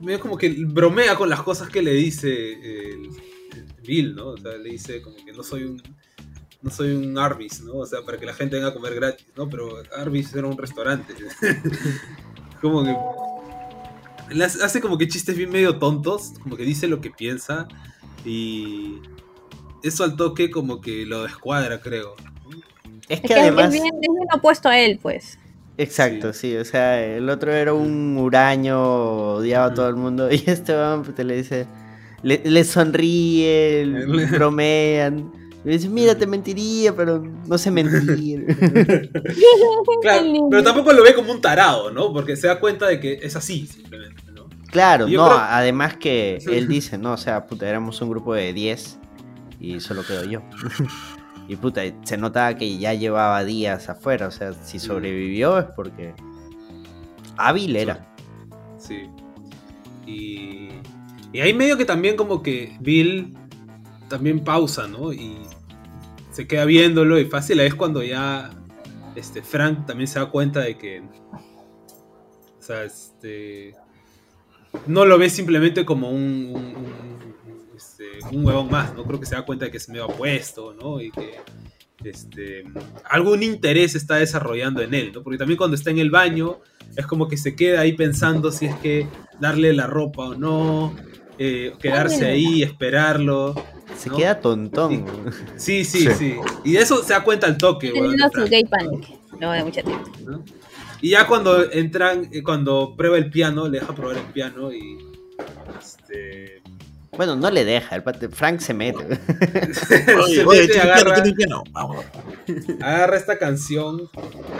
medio 0.00 0.20
como 0.20 0.36
que 0.36 0.48
bromea 0.66 1.16
con 1.16 1.28
las 1.28 1.42
cosas 1.42 1.68
que 1.68 1.82
le 1.82 1.92
dice 1.92 2.52
el, 2.52 3.04
el 3.52 3.66
Bill, 3.86 4.14
¿no? 4.14 4.28
O 4.28 4.36
sea, 4.36 4.56
le 4.56 4.70
dice 4.70 5.02
como 5.02 5.16
que 5.24 5.32
no 5.32 5.42
soy 5.42 5.64
un. 5.64 5.82
No 6.62 6.70
soy 6.70 6.92
un 6.92 7.18
Arby's, 7.18 7.60
¿no? 7.60 7.74
O 7.74 7.86
sea, 7.86 8.00
para 8.06 8.18
que 8.18 8.24
la 8.24 8.32
gente 8.32 8.56
venga 8.56 8.68
a 8.70 8.74
comer 8.74 8.94
gratis, 8.94 9.26
¿no? 9.36 9.48
Pero 9.50 9.82
Arby's 9.98 10.34
era 10.34 10.46
un 10.46 10.56
restaurante. 10.56 11.14
como 12.62 12.82
que. 12.84 12.96
le 14.34 14.44
hace 14.44 14.80
como 14.80 14.96
que 14.96 15.06
chistes 15.06 15.36
bien 15.36 15.50
medio 15.50 15.78
tontos, 15.78 16.32
como 16.42 16.56
que 16.56 16.62
dice 16.64 16.88
lo 16.88 17.02
que 17.02 17.10
piensa 17.10 17.68
y 18.24 18.94
eso 19.82 20.04
al 20.04 20.16
toque 20.16 20.50
como 20.50 20.80
que 20.80 21.04
lo 21.04 21.24
descuadra, 21.24 21.80
creo. 21.80 22.14
Es 23.08 23.20
Es 23.20 23.20
que 23.20 23.28
que 23.28 23.34
además. 23.34 23.66
es 23.66 23.72
bien, 23.82 23.84
es 23.86 24.00
bien 24.00 24.28
opuesto 24.34 24.70
a 24.70 24.78
él, 24.78 24.98
pues. 25.02 25.38
Exacto, 25.76 26.32
sí. 26.32 26.56
o 26.56 26.64
sea, 26.64 27.04
el 27.04 27.28
otro 27.28 27.52
era 27.52 27.74
un 27.74 28.16
huraño, 28.16 28.80
odiaba 29.34 29.66
a 29.66 29.74
todo 29.74 29.88
el 29.88 29.96
mundo, 29.96 30.30
y 30.32 30.42
este 30.46 30.74
pues, 31.02 31.14
te 31.14 31.24
le 31.24 31.36
dice, 31.36 31.66
le, 32.22 32.40
le 32.44 32.64
sonríe, 32.64 33.84
le 34.06 34.26
bromean, 34.26 35.32
le 35.64 35.72
dice, 35.72 35.88
mira, 35.88 36.14
te 36.14 36.26
mentiría, 36.26 36.94
pero 36.94 37.22
no 37.46 37.58
sé 37.58 37.70
mentir. 37.70 38.46
Claro, 40.02 40.48
pero 40.50 40.62
tampoco 40.62 40.92
lo 40.92 41.02
ve 41.02 41.14
como 41.14 41.32
un 41.32 41.40
tarado, 41.40 41.90
¿no? 41.90 42.12
Porque 42.12 42.36
se 42.36 42.46
da 42.46 42.60
cuenta 42.60 42.86
de 42.86 43.00
que 43.00 43.20
es 43.22 43.36
así, 43.36 43.66
simplemente, 43.66 44.22
¿no? 44.32 44.44
claro, 44.70 45.04
no, 45.06 45.10
creo- 45.26 45.38
además 45.38 45.96
que 45.96 46.38
él 46.46 46.68
dice, 46.68 46.98
no, 46.98 47.12
o 47.12 47.16
sea, 47.16 47.46
puta, 47.46 47.66
éramos 47.68 48.00
un 48.02 48.10
grupo 48.10 48.34
de 48.34 48.52
10 48.52 48.98
y 49.60 49.80
solo 49.80 50.04
quedo 50.06 50.24
yo. 50.24 50.42
Y 51.48 51.56
puta, 51.56 51.82
se 52.04 52.16
notaba 52.16 52.54
que 52.56 52.78
ya 52.78 52.94
llevaba 52.94 53.44
días 53.44 53.88
afuera, 53.88 54.28
o 54.28 54.30
sea, 54.30 54.52
si 54.52 54.78
sobrevivió 54.78 55.58
es 55.58 55.66
porque 55.76 56.14
hábil 57.36 57.76
era. 57.76 58.06
Sí. 58.78 59.08
Y, 60.06 60.68
y 61.32 61.40
ahí 61.40 61.52
medio 61.54 61.76
que 61.76 61.84
también 61.84 62.16
como 62.16 62.42
que 62.42 62.76
Bill 62.80 63.36
también 64.08 64.42
pausa, 64.44 64.86
¿no? 64.86 65.12
Y 65.12 65.38
se 66.30 66.46
queda 66.46 66.64
viéndolo 66.64 67.18
y 67.18 67.24
fácil 67.26 67.60
es 67.60 67.74
cuando 67.74 68.02
ya 68.02 68.50
este, 69.14 69.42
Frank 69.42 69.86
también 69.86 70.08
se 70.08 70.18
da 70.18 70.26
cuenta 70.26 70.60
de 70.60 70.76
que... 70.78 71.00
O 71.00 72.62
sea, 72.62 72.84
este... 72.84 73.74
No 74.86 75.04
lo 75.04 75.18
ve 75.18 75.30
simplemente 75.30 75.84
como 75.84 76.10
un, 76.10 76.16
un, 76.52 76.56
un- 76.56 76.76
un- 76.76 77.33
este, 78.18 78.36
un 78.36 78.44
huevón 78.44 78.70
más, 78.70 78.94
¿no? 78.94 79.04
Creo 79.04 79.20
que 79.20 79.26
se 79.26 79.34
da 79.34 79.44
cuenta 79.44 79.64
de 79.66 79.70
que 79.70 79.78
es 79.78 79.88
medio 79.88 80.04
apuesto, 80.04 80.74
¿no? 80.74 81.00
Y 81.00 81.10
que 81.10 81.40
este, 82.04 82.64
algún 83.08 83.42
interés 83.42 83.94
está 83.94 84.16
desarrollando 84.16 84.82
en 84.82 84.94
él, 84.94 85.12
¿no? 85.14 85.22
Porque 85.22 85.38
también 85.38 85.56
cuando 85.56 85.76
está 85.76 85.90
en 85.90 85.98
el 85.98 86.10
baño 86.10 86.60
es 86.96 87.06
como 87.06 87.28
que 87.28 87.36
se 87.36 87.56
queda 87.56 87.80
ahí 87.80 87.92
pensando 87.92 88.52
si 88.52 88.66
es 88.66 88.74
que 88.76 89.08
darle 89.40 89.72
la 89.72 89.86
ropa 89.86 90.28
o 90.28 90.34
no, 90.34 90.94
eh, 91.38 91.72
quedarse 91.80 92.26
ahí, 92.26 92.62
esperarlo. 92.62 93.54
Se 93.96 94.08
¿no? 94.08 94.16
queda 94.16 94.40
tontón. 94.40 95.04
Sí, 95.56 95.84
sí, 95.84 96.00
Sí. 96.00 96.10
sí. 96.18 96.36
Y 96.64 96.72
de 96.72 96.80
eso 96.80 97.02
se 97.02 97.12
da 97.12 97.22
cuenta 97.22 97.46
el 97.46 97.56
toque, 97.56 97.92
weón, 97.92 98.16
su 98.32 98.44
gay 98.48 98.64
panic. 98.64 99.08
Luego 99.38 99.52
de 99.52 99.64
mucho 99.64 99.82
tiempo. 99.82 100.10
¿no? 100.24 100.44
Y 101.00 101.10
ya 101.10 101.26
cuando 101.26 101.70
entran, 101.70 102.28
eh, 102.32 102.42
cuando 102.42 102.94
prueba 102.96 103.18
el 103.18 103.30
piano, 103.30 103.68
le 103.68 103.80
deja 103.80 103.94
probar 103.94 104.16
el 104.16 104.32
piano 104.32 104.72
y. 104.72 104.96
Este. 105.78 106.62
Bueno, 107.16 107.36
no 107.36 107.50
le 107.50 107.64
deja, 107.64 107.94
el 107.96 108.02
pate- 108.02 108.28
Frank 108.30 108.60
se 108.60 108.74
mete. 108.74 109.04
se 109.74 110.14
Oye, 110.44 110.44
mete 110.66 110.80
agarra. 110.80 111.22
Vamos. 111.72 112.04
esta 113.16 113.38
canción 113.38 114.10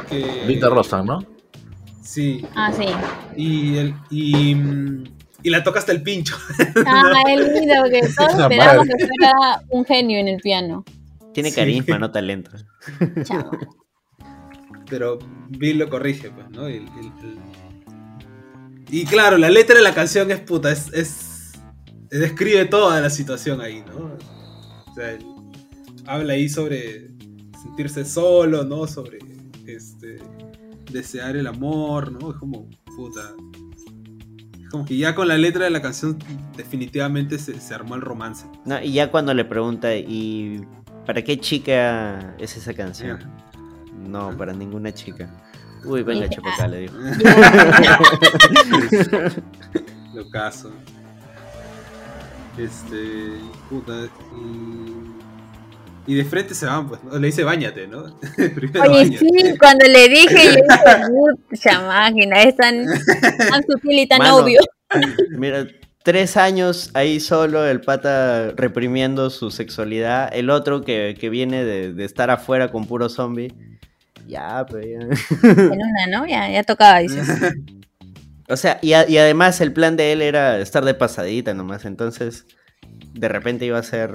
que. 0.08 0.44
Linda 0.46 0.68
Rosa, 0.68 1.02
¿no? 1.02 1.24
Sí. 2.02 2.44
Ah, 2.54 2.72
sí. 2.72 2.86
Y, 3.36 3.76
el, 3.78 3.94
y, 4.10 4.56
y 5.42 5.50
la 5.50 5.62
toca 5.64 5.78
hasta 5.80 5.92
el 5.92 6.02
pincho. 6.02 6.36
Ah, 6.86 7.22
es 7.28 7.40
lindo, 7.52 7.74
porque 7.80 8.00
todos 8.16 8.34
La 8.36 8.42
esperamos 8.44 8.86
madre. 8.86 8.94
que 8.98 9.06
fuera 9.08 9.32
un 9.70 9.84
genio 9.84 10.18
en 10.18 10.28
el 10.28 10.40
piano. 10.40 10.84
Tiene 11.32 11.50
Sí. 11.50 11.56
carisma, 11.56 11.98
no 11.98 12.10
talento. 12.12 12.50
Chamo. 13.24 13.50
Pero 14.88 15.18
Bill 15.48 15.78
lo 15.78 15.88
corrige, 15.90 16.30
pues, 16.30 16.48
¿no? 16.50 16.68
Y 16.68 16.74
el- 16.76 16.82
el- 16.88 17.12
el- 17.24 17.38
Y 18.90 19.04
claro, 19.06 19.38
la 19.38 19.48
letra 19.50 19.74
de 19.76 19.82
la 19.82 19.94
canción 19.94 20.30
es 20.30 20.38
puta, 20.40 20.70
es, 20.70 20.92
es- 20.92 21.33
describe 22.18 22.64
toda 22.66 23.00
la 23.00 23.10
situación 23.10 23.60
ahí, 23.60 23.82
¿no? 23.86 24.16
O 24.90 24.94
sea, 24.94 25.12
él 25.12 25.24
habla 26.06 26.34
ahí 26.34 26.48
sobre 26.48 27.08
sentirse 27.60 28.04
solo, 28.04 28.64
¿no? 28.64 28.86
Sobre 28.86 29.18
este 29.66 30.18
desear 30.90 31.36
el 31.36 31.46
amor, 31.46 32.12
¿no? 32.12 32.30
Es 32.30 32.36
como, 32.36 32.68
puta. 32.96 33.34
Es 34.62 34.68
como 34.70 34.84
que 34.84 34.96
ya 34.96 35.14
con 35.14 35.28
la 35.28 35.38
letra 35.38 35.64
de 35.64 35.70
la 35.70 35.82
canción 35.82 36.18
definitivamente 36.56 37.38
se, 37.38 37.60
se 37.60 37.74
armó 37.74 37.96
el 37.96 38.00
romance. 38.00 38.46
No, 38.64 38.80
y 38.80 38.92
ya 38.92 39.10
cuando 39.10 39.34
le 39.34 39.44
pregunta, 39.44 39.94
¿y 39.96 40.64
para 41.06 41.22
qué 41.22 41.38
chica 41.38 42.34
es 42.38 42.56
esa 42.56 42.74
canción? 42.74 43.18
No, 44.08 44.36
para 44.36 44.52
ninguna 44.52 44.92
chica. 44.92 45.28
Uy, 45.84 46.02
venga, 46.02 46.28
chapacá, 46.28 46.68
le 46.68 46.80
dijo. 46.80 46.94
Lo 50.14 50.28
caso. 50.30 50.72
Este. 52.58 53.38
Puta. 53.68 54.08
Y, 56.06 56.12
y 56.12 56.14
de 56.14 56.24
frente 56.24 56.54
se 56.54 56.66
van, 56.66 56.88
pues. 56.88 57.02
¿no? 57.02 57.18
Le 57.18 57.26
dice 57.26 57.44
bañate, 57.44 57.86
¿no? 57.86 58.18
Primero 58.54 58.92
Oye, 58.92 59.18
sí, 59.18 59.28
cuando 59.58 59.86
le 59.86 60.08
dije, 60.08 60.46
yo 60.46 60.52
dije, 60.52 61.42
pucha 61.48 61.80
máquina, 61.80 62.42
es 62.42 62.56
tan, 62.56 62.84
tan 63.50 63.62
sutil 63.66 63.98
y 63.98 64.06
tan 64.06 64.18
Mano. 64.18 64.36
obvio. 64.36 64.60
Mira, 65.30 65.66
tres 66.02 66.36
años 66.36 66.90
ahí 66.94 67.20
solo, 67.20 67.66
el 67.66 67.80
pata 67.80 68.52
reprimiendo 68.52 69.30
su 69.30 69.50
sexualidad. 69.50 70.30
El 70.32 70.50
otro 70.50 70.82
que, 70.82 71.16
que 71.18 71.30
viene 71.30 71.64
de, 71.64 71.92
de 71.92 72.04
estar 72.04 72.30
afuera 72.30 72.70
con 72.70 72.86
puro 72.86 73.08
zombie. 73.08 73.52
Ya, 74.26 74.64
pues 74.68 74.86
ya. 74.86 75.48
En 75.50 75.72
una, 75.72 76.06
¿no? 76.10 76.26
Ya, 76.26 76.50
ya 76.50 76.62
tocaba, 76.62 76.98
dices. 77.00 77.28
O 78.48 78.56
sea, 78.56 78.78
y, 78.82 78.92
a- 78.92 79.08
y 79.08 79.16
además 79.18 79.60
el 79.60 79.72
plan 79.72 79.96
de 79.96 80.12
él 80.12 80.22
era 80.22 80.58
estar 80.60 80.84
de 80.84 80.94
pasadita 80.94 81.54
nomás. 81.54 81.84
Entonces, 81.84 82.46
de 83.14 83.28
repente 83.28 83.64
iba 83.64 83.78
a 83.78 83.82
ser 83.82 84.12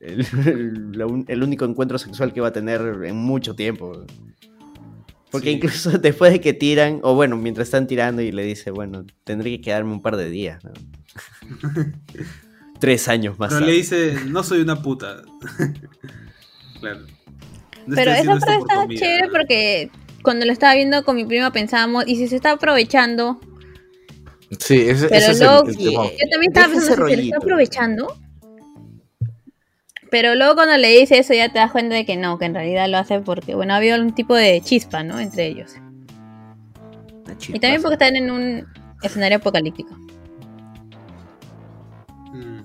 el, 0.00 0.26
único 1.42 1.64
encuentro 1.64 1.98
sexual 1.98 2.32
que 2.32 2.40
iba 2.40 2.48
a 2.48 2.52
tener 2.52 2.80
en 3.04 3.16
mucho 3.16 3.54
tiempo. 3.54 4.04
Porque 5.30 5.48
Sí. 5.50 5.54
incluso 5.56 5.90
después 5.98 6.32
de 6.32 6.40
que 6.40 6.52
tiran, 6.52 6.98
o 7.02 7.14
bueno, 7.14 7.36
mientras 7.36 7.68
están 7.68 7.86
tirando 7.86 8.20
y 8.22 8.32
le 8.32 8.42
dice, 8.44 8.70
bueno, 8.72 9.04
tendré 9.24 9.50
que 9.50 9.60
quedarme 9.60 9.92
un 9.92 10.02
par 10.02 10.16
de 10.16 10.28
días. 10.28 10.64
¿no? 10.64 10.72
Tres 12.80 13.08
años 13.08 13.38
más. 13.38 13.50
Pero 13.52 13.60
le 13.60 13.66
tarde. 13.66 13.76
dice, 13.76 14.16
no 14.26 14.42
soy 14.42 14.60
una 14.62 14.82
puta. 14.82 15.22
claro. 16.80 17.00
No 17.86 17.94
Pero 17.94 18.10
esa 18.12 18.24
por 18.24 18.36
está 18.38 18.86
chévere 18.88 19.28
porque 19.30 19.90
cuando 20.22 20.44
lo 20.46 20.52
estaba 20.52 20.74
viendo 20.74 21.04
con 21.04 21.16
mi 21.16 21.24
prima 21.24 21.52
pensábamos, 21.52 22.04
¿y 22.06 22.16
si 22.16 22.26
se 22.28 22.36
está 22.36 22.52
aprovechando? 22.52 23.40
Sí, 24.58 24.80
ese, 24.88 25.08
Pero 25.08 25.16
ese 25.20 25.30
es 25.32 25.40
el- 25.40 25.46
luego, 25.46 25.68
el, 25.68 25.76
yo 25.76 26.28
también 26.30 26.52
estaba 26.52 26.66
pensando, 26.68 27.06
¿si 27.06 27.10
se 27.12 27.16
lo 27.16 27.22
está 27.22 27.36
aprovechando? 27.36 28.16
Pero 30.10 30.34
luego 30.34 30.54
cuando 30.56 30.76
le 30.76 30.88
dice 30.98 31.18
eso 31.18 31.34
ya 31.34 31.50
te 31.52 31.60
das 31.60 31.70
cuenta 31.70 31.94
de 31.94 32.04
que 32.04 32.16
no, 32.16 32.36
que 32.36 32.46
en 32.46 32.54
realidad 32.54 32.88
lo 32.88 32.98
hace 32.98 33.20
porque, 33.20 33.54
bueno, 33.54 33.74
había 33.74 33.94
algún 33.94 34.12
tipo 34.12 34.34
de 34.34 34.60
chispa, 34.60 35.04
¿no? 35.04 35.20
Entre 35.20 35.46
ellos. 35.46 35.74
Y 37.48 37.60
también 37.60 37.80
porque 37.80 37.94
están 37.94 38.16
en 38.16 38.28
un 38.30 38.66
escenario 39.02 39.38
apocalíptico. 39.38 39.94
Mm. 42.32 42.60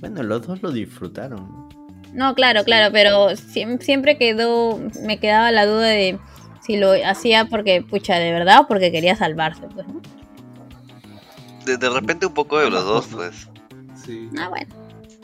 Bueno, 0.00 0.22
los 0.22 0.46
dos 0.46 0.62
lo 0.62 0.70
disfrutaron. 0.72 1.68
No, 2.14 2.34
claro, 2.34 2.64
claro, 2.64 2.90
pero 2.92 3.30
siem- 3.32 3.80
siempre 3.80 4.16
quedó, 4.16 4.78
me 5.02 5.18
quedaba 5.18 5.50
la 5.52 5.66
duda 5.66 5.86
de 5.88 6.18
si 6.62 6.76
lo 6.78 6.92
hacía 7.04 7.44
porque, 7.46 7.82
pucha, 7.82 8.16
de 8.18 8.32
verdad 8.32 8.60
o 8.60 8.66
porque 8.66 8.90
quería 8.92 9.14
salvarse, 9.16 9.62
pues, 9.74 9.86
¿no? 9.88 10.00
De, 11.64 11.76
de 11.76 11.90
repente 11.90 12.26
un 12.26 12.34
poco 12.34 12.58
de 12.58 12.70
los 12.70 12.84
dos, 12.84 13.06
pues. 13.12 13.48
Sí. 14.04 14.28
Ah, 14.38 14.48
bueno. 14.48 14.66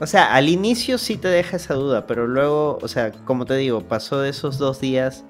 O 0.01 0.07
sea, 0.07 0.33
al 0.35 0.49
inicio 0.49 0.97
sí 0.99 1.17
te 1.17 1.27
deja 1.29 1.57
esa 1.57 1.75
duda, 1.75 2.07
pero 2.07 2.27
luego, 2.29 2.79
o 2.81 2.89
sea, 2.89 3.11
como 3.11 3.45
te 3.47 3.57
digo, 3.57 3.81
pasó 3.81 4.21
de 4.21 4.31
esos 4.31 4.59
dos 4.59 4.81
días 4.81 5.25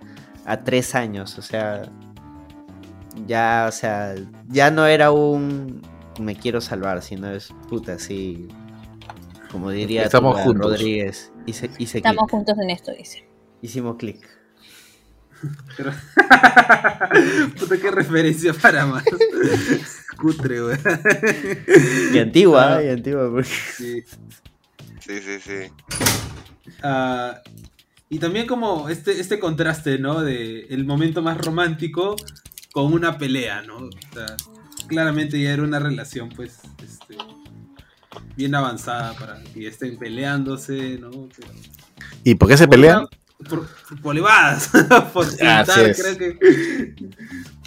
a 0.44 0.58
tres 0.64 0.94
años. 0.94 1.38
O 1.38 1.42
sea, 1.42 1.90
ya, 3.26 3.64
o 3.68 3.72
sea, 3.72 4.14
ya 4.48 4.70
no 4.70 4.86
era 4.86 5.10
un 5.10 5.80
me 6.20 6.36
quiero 6.36 6.60
salvar, 6.60 7.00
sino 7.02 7.30
es 7.30 7.54
puta, 7.68 7.98
sí. 7.98 8.48
Como 9.50 9.70
diría 9.70 10.02
Estamos 10.02 10.38
juntos. 10.40 10.72
Rodríguez, 10.72 11.32
hice, 11.46 11.70
hice 11.78 11.98
Estamos 11.98 12.30
juntos 12.30 12.58
en 12.58 12.70
esto, 12.70 12.92
dice. 12.92 13.26
Hicimos 13.62 13.96
clic. 13.96 14.28
Pero- 15.76 15.92
Puta, 17.58 17.76
qué 17.80 17.90
referencia 17.90 18.52
para 18.52 18.84
más. 18.84 19.04
Cutre, 20.18 20.62
weón. 20.64 20.78
Y 22.12 22.18
antigua, 22.18 22.82
y 22.84 22.88
antigua. 22.88 23.30
porque- 23.30 23.48
Sí. 23.48 24.02
Sí, 25.00 25.20
sí, 25.20 25.38
sí. 25.40 25.72
Ah, 26.82 27.40
y 28.10 28.18
también 28.18 28.46
como 28.46 28.88
este, 28.88 29.20
este 29.20 29.38
contraste, 29.38 29.98
¿no? 29.98 30.20
De 30.20 30.66
el 30.70 30.84
momento 30.84 31.22
más 31.22 31.38
romántico 31.38 32.16
con 32.72 32.92
una 32.92 33.16
pelea, 33.18 33.62
¿no? 33.62 33.76
O 33.78 33.90
sea, 34.12 34.26
claramente 34.86 35.40
ya 35.40 35.52
era 35.52 35.62
una 35.62 35.78
relación, 35.78 36.28
pues, 36.30 36.58
este, 36.82 37.16
bien 38.36 38.54
avanzada 38.54 39.14
para 39.14 39.42
que 39.54 39.66
estén 39.66 39.98
peleándose, 39.98 40.98
¿no? 40.98 41.10
Pero- 41.10 41.52
¿Y 42.24 42.34
por 42.34 42.48
qué 42.48 42.56
se 42.56 42.68
pelean? 42.68 43.06
Por, 43.48 43.66
por 43.88 44.00
polivadas, 44.02 44.68
por 45.12 45.28
pintar, 45.28 45.88
es. 45.88 46.02
creo 46.02 46.18
que. 46.18 46.94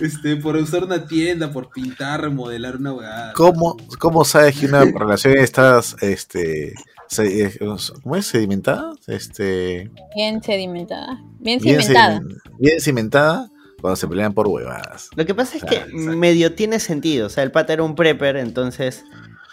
Este, 0.02 0.36
por 0.36 0.56
usar 0.58 0.84
una 0.84 1.06
tienda, 1.08 1.52
por 1.54 1.70
pintar, 1.72 2.22
remodelar 2.22 2.76
una 2.76 2.94
huevada. 2.94 3.34
¿Cómo, 3.34 3.78
¿Cómo 4.00 4.26
sabes 4.26 4.60
que 4.60 4.66
una 4.66 4.84
relación 4.96 5.38
está 5.38 5.80
este, 6.02 6.74
se- 7.08 7.44
eh, 7.46 7.60
¿cómo 8.04 8.16
es? 8.18 8.26
sedimentada? 8.26 8.94
Este, 9.08 9.90
Bien 10.16 10.42
sedimentada. 10.44 11.22
Bien 11.40 11.60
bien, 11.62 11.80
cimentada. 11.82 12.22
bien 12.60 12.82
cimentada 12.82 13.50
cuando 13.80 13.96
se 13.96 14.08
pelean 14.08 14.34
por 14.34 14.48
huevadas. 14.48 15.10
Lo 15.16 15.26
que 15.26 15.34
pasa 15.34 15.58
es 15.58 15.64
que 15.64 15.76
exacto. 15.76 15.96
medio 16.18 16.54
tiene 16.54 16.80
sentido. 16.80 17.28
O 17.28 17.30
sea, 17.30 17.44
el 17.44 17.52
pata 17.52 17.74
era 17.74 17.84
un 17.84 17.96
prepper, 17.96 18.36
entonces 18.38 19.04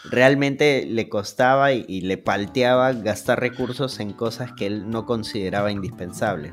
realmente 0.04 0.86
le 0.88 1.08
costaba 1.08 1.72
y, 1.72 1.84
y 1.88 2.02
le 2.02 2.16
palteaba 2.18 2.92
gastar 2.92 3.40
recursos 3.40 4.00
en 4.00 4.12
cosas 4.12 4.52
que 4.52 4.66
él 4.66 4.88
no 4.90 5.06
consideraba 5.06 5.70
indispensables. 5.72 6.50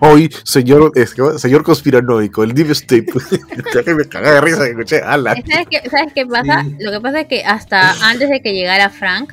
Hoy, 0.00 0.30
señor, 0.44 0.92
es 0.94 1.14
que- 1.14 1.38
señor 1.38 1.62
conspiranoico, 1.62 2.42
el 2.42 2.54
Deep 2.54 2.70
State. 2.70 3.06
Ya 3.74 3.82
que 3.82 3.94
me 3.94 4.04
cagaba 4.06 4.36
de 4.36 4.40
risa 4.40 4.64
que 4.64 4.70
escuché, 4.70 5.00
ala. 5.02 5.34
¿Sabes 5.34 5.66
qué, 5.70 5.90
¿Sabes 5.90 6.12
qué 6.14 6.26
pasa? 6.26 6.64
Sí. 6.64 6.76
Lo 6.80 6.90
que 6.90 7.00
pasa 7.00 7.20
es 7.20 7.26
que 7.28 7.44
hasta 7.44 7.92
antes 8.08 8.30
de 8.30 8.40
que 8.40 8.54
llegara 8.54 8.88
Frank, 8.88 9.32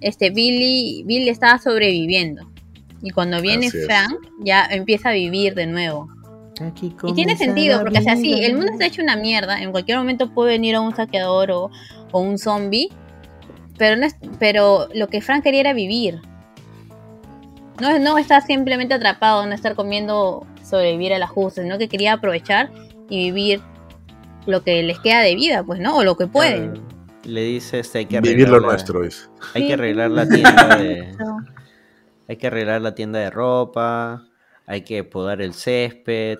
este 0.00 0.30
Billy, 0.30 1.02
Billy 1.04 1.28
estaba 1.28 1.58
sobreviviendo. 1.58 2.48
Y 3.02 3.10
cuando 3.10 3.40
viene. 3.42 3.70
Frank, 3.70 4.14
ya 4.40 4.64
empieza 4.64 5.10
a 5.10 5.12
vivir 5.12 5.54
de 5.54 5.66
nuevo. 5.66 6.08
Y 7.04 7.12
tiene 7.12 7.36
sentido, 7.36 7.80
porque 7.82 7.98
es 7.98 8.08
así, 8.08 8.32
el 8.44 8.54
mundo 8.56 8.72
está 8.72 8.86
hecho 8.86 9.02
una 9.02 9.16
mierda, 9.16 9.60
en 9.60 9.70
cualquier 9.72 9.98
momento 9.98 10.30
puede 10.30 10.52
venir 10.52 10.78
un 10.78 10.94
saqueador 10.96 11.50
o, 11.50 11.70
o 12.12 12.20
un 12.20 12.38
zombie, 12.38 12.88
pero, 13.78 13.96
no 13.96 14.06
es, 14.06 14.16
pero 14.38 14.88
lo 14.94 15.08
que 15.08 15.20
Frank 15.20 15.42
quería 15.44 15.60
era 15.60 15.72
vivir. 15.74 16.20
No, 17.80 17.90
es- 17.90 18.00
no 18.00 18.16
estar 18.18 18.42
simplemente 18.42 18.94
atrapado, 18.94 19.44
no 19.46 19.54
estar 19.54 19.74
comiendo, 19.74 20.46
sobrevivir 20.64 21.12
al 21.12 21.22
ajuste, 21.22 21.62
sino 21.62 21.76
que 21.78 21.88
quería 21.88 22.14
aprovechar 22.14 22.70
y 23.10 23.30
vivir 23.30 23.60
lo 24.46 24.62
que 24.62 24.82
les 24.82 24.98
queda 25.00 25.20
de 25.20 25.34
vida, 25.34 25.62
pues, 25.62 25.78
¿no? 25.80 25.96
O 25.96 26.04
lo 26.04 26.16
que 26.16 26.26
pueden. 26.26 26.70
Claro. 26.72 26.86
Le 27.24 27.42
dice 27.42 27.80
este, 27.80 27.98
hay 27.98 28.06
que 28.06 28.20
Vivir 28.20 28.48
lo 28.48 28.54
arreglar 28.56 28.62
la- 28.62 28.68
nuestro, 28.68 29.02
dice. 29.02 29.26
Hay 29.54 29.62
Sí. 29.62 29.68
que 29.68 29.74
arreglar 29.74 30.10
la 30.12 30.28
tienda 30.28 30.76
de. 30.76 31.16
Hay 32.28 32.36
que 32.36 32.46
arreglar 32.46 32.80
la 32.80 32.94
tienda 32.94 33.18
de 33.18 33.30
ropa. 33.30 34.22
Hay 34.66 34.82
que 34.82 35.04
podar 35.04 35.40
el 35.42 35.54
césped. 35.54 36.38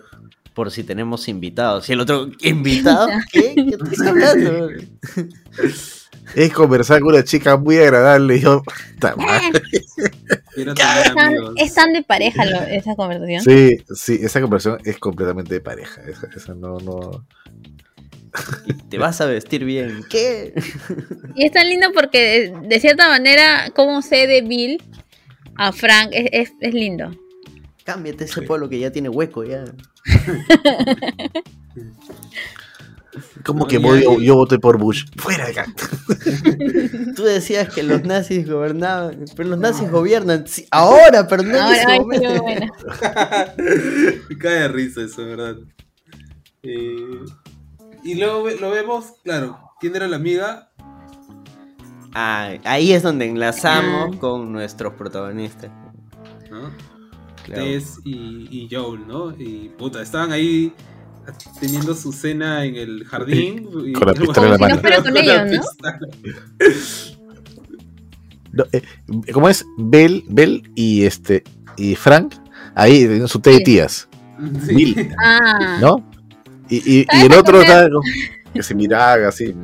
Por 0.55 0.71
si 0.71 0.85
tenemos 0.85 1.29
invitados. 1.29 1.87
Y 1.91 1.93
el 1.93 2.01
otro, 2.01 2.31
¿invitado? 2.41 3.09
¿Qué? 3.31 3.55
¿Qué 3.55 3.77
estás 3.93 4.07
hablando? 4.09 4.69
Es 6.35 6.53
conversar 6.53 7.01
con 7.01 7.15
una 7.15 7.23
chica 7.23 7.57
muy 7.57 7.79
agradable. 7.79 8.37
Y 8.37 8.41
yo, 8.41 8.61
puta 8.95 9.15
madre. 9.17 9.63
Quiero 10.55 10.73
Es 10.73 10.77
tener 10.79 11.15
tan, 11.15 11.19
amigos. 11.19 11.55
es 11.57 11.75
tan 11.75 11.93
de 11.93 12.03
pareja 12.03 12.45
lo- 12.47 12.63
esa 12.69 12.97
conversación. 12.97 13.43
Sí, 13.43 13.77
sí, 13.95 14.19
esa 14.21 14.41
conversación 14.41 14.81
es 14.85 14.99
completamente 14.99 15.55
de 15.55 15.61
pareja. 15.61 16.03
Esa, 16.03 16.27
esa 16.35 16.55
no, 16.55 16.79
no. 16.81 17.25
Y 18.67 18.73
te 18.75 18.99
vas 18.99 19.21
a 19.21 19.27
vestir 19.27 19.65
bien. 19.65 20.01
¿Qué? 20.11 20.53
Y 21.37 21.47
es 21.47 21.53
tan 21.53 21.69
lindo 21.69 21.93
porque 21.95 22.51
de, 22.61 22.69
de 22.69 22.81
cierta 22.81 23.09
manera, 23.09 23.71
como 23.75 24.03
sé 24.03 24.27
de 24.27 24.43
Bill 24.43 24.83
a 25.55 25.71
Frank, 25.73 26.11
es, 26.13 26.29
es, 26.33 26.53
es 26.61 26.75
lindo. 26.75 27.13
Cámbiate 27.87 28.25
ese 28.25 28.41
Sí. 28.41 28.47
polo 28.47 28.69
que 28.69 28.79
ya 28.79 28.91
tiene 28.93 29.09
hueco 29.09 29.45
ya. 29.45 29.65
Como 33.45 33.61
No, 33.61 33.67
que 33.67 33.79
voy- 33.79 34.03
yo, 34.25 34.35
voté 34.35 34.59
por 34.59 34.77
Bush. 34.77 35.05
Fuera 35.17 35.47
de 35.47 35.53
acá. 35.53 35.67
Tú 37.17 37.23
decías 37.25 37.73
que 37.73 37.83
los 37.83 38.03
nazis 38.05 38.47
gobernaban, 38.49 39.25
pero 39.35 39.49
los 39.51 39.59
nazis 39.59 39.91
gobiernan 39.91 40.47
sí, 40.47 40.67
ahora, 40.71 41.27
pero 41.27 41.43
no 41.43 41.51
en 41.51 41.57
Ahora, 41.57 41.77
ese 41.77 41.87
ay, 41.93 42.01
momento. 42.01 42.29
qué 42.29 42.41
bueno. 42.41 42.73
Me 44.29 44.39
cae 44.39 44.55
de 44.61 44.69
risa 44.69 45.01
eso, 45.03 45.25
¿verdad? 45.25 45.57
Eh, 46.63 47.25
Y 48.03 48.15
luego 48.17 48.49
lo 48.61 48.71
vemos, 48.71 49.15
claro, 49.25 49.59
¿quién 49.81 49.97
era 49.97 50.09
la 50.09 50.17
amiga? 50.17 50.71
Ah, 52.15 52.51
ahí 52.65 52.93
es 52.93 53.03
donde 53.03 53.27
enlazamos 53.27 54.11
Ah. 54.17 54.19
con 54.21 54.53
nuestros 54.53 54.93
protagonistas. 54.95 55.71
¿no? 56.51 56.71
Claro. 57.47 57.63
Tess 57.65 58.01
y, 58.05 58.49
y 58.51 58.69
Joel, 58.71 59.07
¿no? 59.07 59.31
Y 59.39 59.71
puta, 59.79 60.03
estaban 60.03 60.33
ahí 60.33 60.73
teniendo 61.61 61.95
su 61.95 62.13
cena 62.13 62.65
en 62.65 62.77
el 62.77 63.05
jardín. 63.05 63.69
y- 63.87 63.93
Con 63.93 64.07
la 64.09 64.15
pistola 64.21 64.47
en 64.47 64.51
la 64.53 64.57
si 64.57 64.63
mano. 64.63 64.75
no 64.75 64.81
fuera 64.81 65.03
con 65.03 65.15
la 65.15 65.21
ellos, 65.21 65.45
¿no? 65.45 65.63
pistola. 65.63 65.99
No, 68.53 68.65
eh, 68.73 68.83
¿Cómo 69.33 69.49
es? 69.49 69.65
Bell, 69.79 70.25
Bell 70.29 70.71
y 70.75 71.05
este 71.05 71.45
y 71.77 71.95
Frank 71.95 72.35
ahí 72.75 73.03
en 73.03 73.29
su 73.29 73.39
té 73.41 73.51
de 73.51 73.61
tías, 73.61 74.09
Sí. 74.67 74.75
Bill, 74.75 75.11
Ah, 75.23 75.79
¿no? 75.81 76.09
Y, 76.69 76.77
y- 76.77 77.01
y 77.01 77.05
¿Sabes 77.05 77.25
el 77.27 77.33
otro 77.35 77.61
está 77.63 77.89
que 78.55 78.63
se 78.63 78.75
miraba 78.75 79.29
así. 79.29 79.55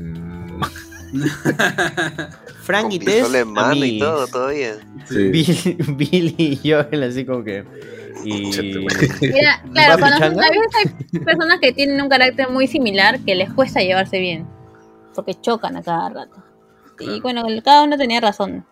mm, 2.62 2.64
Frank 2.64 2.82
Con 2.84 2.92
y 2.92 2.98
Tess. 2.98 3.34
en 3.34 3.48
mano 3.52 3.74
y 3.74 3.78
amiguis. 3.78 4.00
todo, 4.00 4.26
todavía. 4.26 4.74
Sí. 5.08 5.28
Bill, 5.28 5.76
Bill 5.96 6.34
y 6.38 6.56
Joel 6.70 7.02
así 7.02 7.24
como 7.24 7.42
que. 7.44 7.64
Y... 8.24 8.50
mira, 9.20 9.62
claro, 9.72 9.98
cuando 9.98 10.40
hay 10.40 11.18
personas 11.24 11.58
que 11.60 11.72
tienen 11.72 12.00
un 12.00 12.08
carácter 12.08 12.48
muy 12.50 12.66
similar 12.66 13.18
que 13.20 13.34
les 13.34 13.52
cuesta 13.52 13.80
llevarse 13.80 14.18
bien. 14.18 14.46
Porque 15.14 15.34
chocan 15.34 15.76
a 15.76 15.82
cada 15.82 16.08
rato. 16.08 16.42
Y 17.00 17.20
bueno, 17.20 17.42
cada 17.64 17.82
uno 17.82 17.98
tenía 17.98 18.20
razón. 18.20 18.64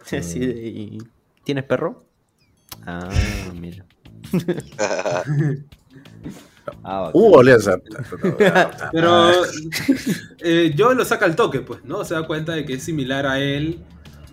Así 0.00 0.38
de, 0.40 0.46
y- 0.66 0.98
¿Tienes 1.44 1.64
perro? 1.64 2.04
Ah, 2.86 3.08
mira. 3.54 3.84
Ah. 6.84 7.10
Pero 8.92 9.30
eh, 10.40 10.74
Joel 10.76 10.96
lo 10.98 11.04
saca 11.04 11.24
al 11.24 11.36
toque, 11.36 11.60
pues, 11.60 11.84
¿no? 11.84 12.04
Se 12.04 12.14
da 12.14 12.26
cuenta 12.26 12.52
de 12.52 12.64
que 12.64 12.74
es 12.74 12.82
similar 12.82 13.26
a 13.26 13.38
él 13.40 13.80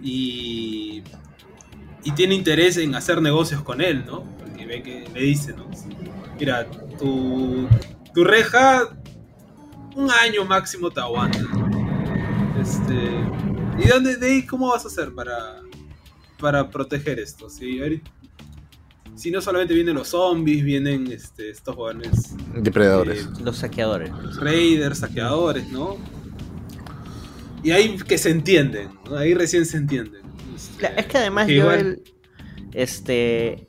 y, 0.01 1.03
y 2.03 2.11
tiene 2.11 2.35
interés 2.35 2.77
en 2.77 2.95
hacer 2.95 3.21
negocios 3.21 3.61
con 3.63 3.81
él, 3.81 4.03
¿no? 4.05 4.23
Porque 4.39 4.65
ve 4.65 4.81
que 4.83 5.07
le 5.13 5.21
dice, 5.21 5.53
¿no? 5.53 5.67
Mira, 6.39 6.67
tu, 6.99 7.67
tu 8.13 8.23
reja 8.23 8.89
un 9.95 10.09
año 10.11 10.45
máximo 10.45 10.91
te 10.91 10.99
aguanta. 10.99 11.39
Este, 12.61 12.93
¿Y 13.83 13.87
dónde, 13.87 14.17
de 14.17 14.27
ahí 14.27 14.45
cómo 14.45 14.69
vas 14.69 14.83
a 14.85 14.87
hacer 14.87 15.13
para, 15.13 15.61
para 16.39 16.69
proteger 16.69 17.19
esto? 17.19 17.49
Si, 17.49 17.79
ahorita- 17.79 18.11
si 19.17 19.31
no 19.31 19.41
solamente 19.41 19.73
vienen 19.73 19.95
los 19.95 20.07
zombies, 20.09 20.63
vienen 20.63 21.11
este, 21.11 21.49
estos 21.49 21.75
jóvenes 21.75 22.35
Depredadores. 22.55 23.25
eh, 23.25 23.29
Los 23.43 23.57
saqueadores. 23.57 24.11
raiders, 24.39 24.99
saqueadores, 24.99 25.67
¿no? 25.69 25.97
Y 27.63 27.71
ahí 27.71 27.97
que 27.97 28.17
se 28.17 28.29
entienden, 28.29 28.89
¿no? 29.05 29.17
ahí 29.17 29.33
recién 29.33 29.65
se 29.65 29.77
entienden. 29.77 30.21
Este, 30.55 30.99
es 30.99 31.05
que 31.07 31.17
además 31.17 31.47
que 31.47 31.53
igual- 31.55 31.79
Joel. 31.81 32.03
Este. 32.73 33.67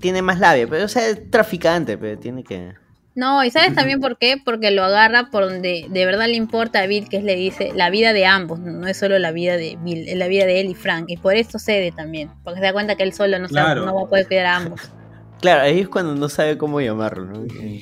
Tiene 0.00 0.20
más 0.22 0.38
labia, 0.38 0.68
pero 0.68 0.84
o 0.84 0.88
sea, 0.88 1.08
es 1.08 1.30
traficante, 1.30 1.96
pero 1.98 2.18
tiene 2.18 2.44
que. 2.44 2.74
No, 3.16 3.44
y 3.44 3.50
¿sabes 3.52 3.74
también 3.74 4.00
por 4.00 4.18
qué? 4.18 4.36
Porque 4.44 4.72
lo 4.72 4.82
agarra 4.82 5.30
por 5.30 5.44
donde 5.44 5.86
de 5.88 6.04
verdad 6.06 6.26
le 6.26 6.34
importa 6.34 6.80
a 6.80 6.86
Bill, 6.86 7.08
que 7.08 7.18
es 7.18 7.22
le 7.24 7.36
dice 7.36 7.70
la 7.74 7.88
vida 7.90 8.12
de 8.12 8.26
ambos, 8.26 8.58
no, 8.58 8.86
es 8.88 8.96
solo 8.96 9.18
la 9.20 9.30
vida 9.30 9.56
de 9.56 9.78
Bill, 9.80 10.08
es 10.08 10.16
la 10.16 10.26
vida 10.26 10.46
de 10.46 10.60
él 10.60 10.66
y 10.70 10.74
Frank. 10.74 11.04
Y 11.08 11.16
por 11.16 11.36
eso 11.36 11.58
cede 11.60 11.92
también, 11.92 12.30
porque 12.42 12.58
se 12.60 12.66
da 12.66 12.72
cuenta 12.72 12.96
que 12.96 13.04
él 13.04 13.12
solo 13.12 13.38
no, 13.38 13.48
sabe- 13.48 13.80
no 13.86 13.94
va 13.94 14.02
a 14.02 14.06
poder 14.06 14.26
cuidar 14.26 14.46
a 14.46 14.56
ambos. 14.56 14.80
Claro, 15.40 15.60
ahí 15.62 15.80
es 15.80 15.88
cuando 15.88 16.14
no 16.14 16.28
sabe 16.30 16.56
cómo 16.56 16.80
llamarlo, 16.80 17.26
¿no? 17.26 17.46
Que, 17.46 17.80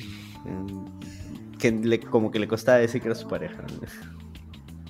que 1.59 1.71
le- 1.71 1.99
como 2.01 2.29
que 2.29 2.37
le 2.39 2.47
costaba 2.47 2.77
decir 2.79 3.01
que 3.01 3.07
era 3.07 3.15
su 3.15 3.27
pareja. 3.27 3.63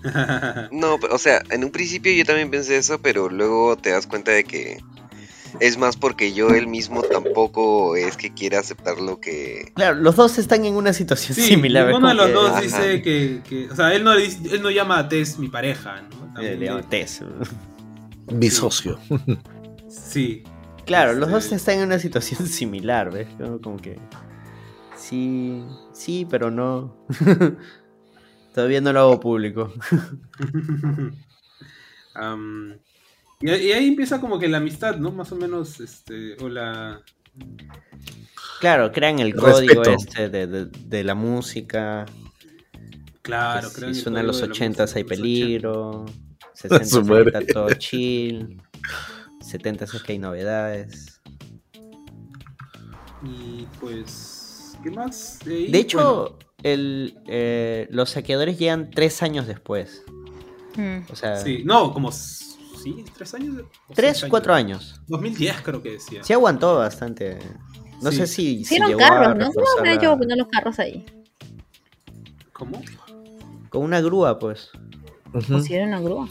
¿no? 0.03 0.09
No, 0.71 0.95
o 1.11 1.17
sea, 1.17 1.41
en 1.51 1.63
un 1.63 1.71
principio 1.71 2.11
yo 2.13 2.25
también 2.25 2.49
pensé 2.51 2.75
eso, 2.77 2.99
pero 3.01 3.29
luego 3.29 3.77
te 3.77 3.91
das 3.91 4.07
cuenta 4.07 4.31
de 4.31 4.43
que 4.43 4.77
es 5.59 5.77
más 5.77 5.97
porque 5.97 6.33
yo 6.33 6.49
él 6.49 6.67
mismo 6.67 7.01
tampoco 7.03 7.95
es 7.95 8.17
que 8.17 8.33
quiera 8.33 8.59
aceptar 8.59 8.99
lo 8.99 9.19
que... 9.19 9.71
Claro, 9.75 9.97
los 9.99 10.15
dos 10.15 10.37
están 10.37 10.65
en 10.65 10.75
una 10.75 10.93
situación 10.93 11.35
Sí, 11.35 11.41
similar. 11.43 11.87
ninguno 11.87 12.09
de 12.09 12.15
los 12.15 12.33
dos 12.33 12.49
Ajá. 12.51 12.61
dice 12.61 13.01
que, 13.01 13.41
que- 13.47 13.69
O 13.71 13.75
sea, 13.75 13.93
él 13.93 14.03
no, 14.03 14.13
le 14.15 14.23
dice- 14.23 14.55
él 14.55 14.61
no 14.61 14.69
llama 14.71 14.99
a 14.99 15.09
Tess 15.09 15.37
mi 15.39 15.47
pareja, 15.49 16.01
¿no? 16.01 16.25
Eh, 16.25 16.29
También 16.33 16.59
le 16.59 16.65
llama 16.65 16.81
le- 16.81 16.87
Tess. 16.87 17.21
Mi 18.31 18.49
socio. 18.49 18.99
Sí. 19.89 20.43
Claro, 20.85 21.13
los 21.13 21.31
dos 21.31 21.45
Este- 21.45 21.55
están 21.55 21.77
en 21.79 21.85
una 21.85 21.97
situación 21.97 22.45
similar, 22.47 23.09
¿ves? 23.09 23.27
Como- 23.63 23.77
que. 23.77 23.97
Sí, 24.97 25.63
sí, 25.93 26.27
pero 26.29 26.51
no. 26.51 26.97
Todavía 28.53 28.81
no 28.81 28.91
lo 28.91 28.99
hago 28.99 29.19
público. 29.21 29.71
Am, 32.15 32.77
y, 33.43 33.51
y 33.67 33.71
ahí 33.71 33.87
empieza 33.87 34.19
como 34.21 34.39
que 34.39 34.47
la 34.47 34.57
amistad, 34.57 34.97
¿no? 34.97 35.11
Más 35.11 35.31
o 35.31 35.35
menos, 35.35 35.79
este, 35.79 36.35
o 36.43 36.49
la... 36.49 37.01
Claro, 38.59 38.91
crean 38.91 39.19
el 39.19 39.33
Respeto. 39.33 39.53
código 39.55 39.83
este 39.83 40.29
de, 40.29 40.47
de- 40.47 40.65
de 40.65 41.03
la 41.03 41.15
música. 41.15 42.05
Claro, 43.21 43.69
que 43.69 43.75
creo 43.75 43.93
si 43.93 44.01
suena 44.01 44.21
en 44.21 44.27
los 44.27 44.37
código 44.37 44.53
de 44.53 44.59
la 44.59 44.65
80 44.65 44.83
música 44.83 44.99
hay 44.99 45.03
peligro. 45.03 46.05
Su 46.53 46.67
60 46.69 47.01
madre. 47.01 47.23
está 47.39 47.53
todo 47.53 47.69
chill. 47.73 48.61
70 49.41 49.85
es 49.85 50.03
que 50.03 50.11
hay 50.13 50.19
novedades. 50.19 51.19
80. 51.73 51.93
Y 53.25 53.67
pues, 53.79 54.77
¿qué 54.83 54.91
más? 54.91 55.39
De, 55.45 55.55
ahí? 55.55 55.71
De 55.71 55.79
hecho, 55.79 56.37
el, 56.61 57.17
eh, 57.27 57.87
los 57.91 58.11
saqueadores 58.11 58.59
llegan 58.59 58.89
tres 58.91 59.23
años 59.23 59.47
después. 59.47 60.03
Mm. 60.75 60.99
O 61.11 61.15
sea, 61.15 61.37
sí, 61.37 61.63
no, 61.65 61.91
como... 61.93 62.11
¿Sí? 62.83 63.03
¿Tres 63.15 63.33
años? 63.33 63.63
¿O 63.87 63.93
tres, 63.93 64.19
seis 64.19 64.29
cuatro 64.29 64.53
años. 64.53 65.01
2010 65.07 65.61
creo 65.61 65.81
que 65.81 65.91
decía. 65.91 66.23
Sí 66.23 66.33
aguantó 66.33 66.75
bastante. 66.77 67.39
No 68.01 68.11
Sí. 68.11 68.17
sé 68.17 68.27
si, 68.27 68.65
si 68.65 68.81
a 68.81 68.97
carros, 68.97 69.37
¿no? 69.37 69.51
¿Cómo 69.53 69.85
hecho 69.93 70.01
para 70.01 70.17
poner 70.17 70.37
los 70.37 70.47
carros 70.49 70.79
ahí? 70.79 71.05
¿Cómo? 72.51 72.81
Con 73.69 73.81
una 73.83 74.01
grúa, 74.01 74.37
pues. 74.39 74.69
Pusieron 75.31 75.87
una 75.89 76.01
grúa. 76.01 76.27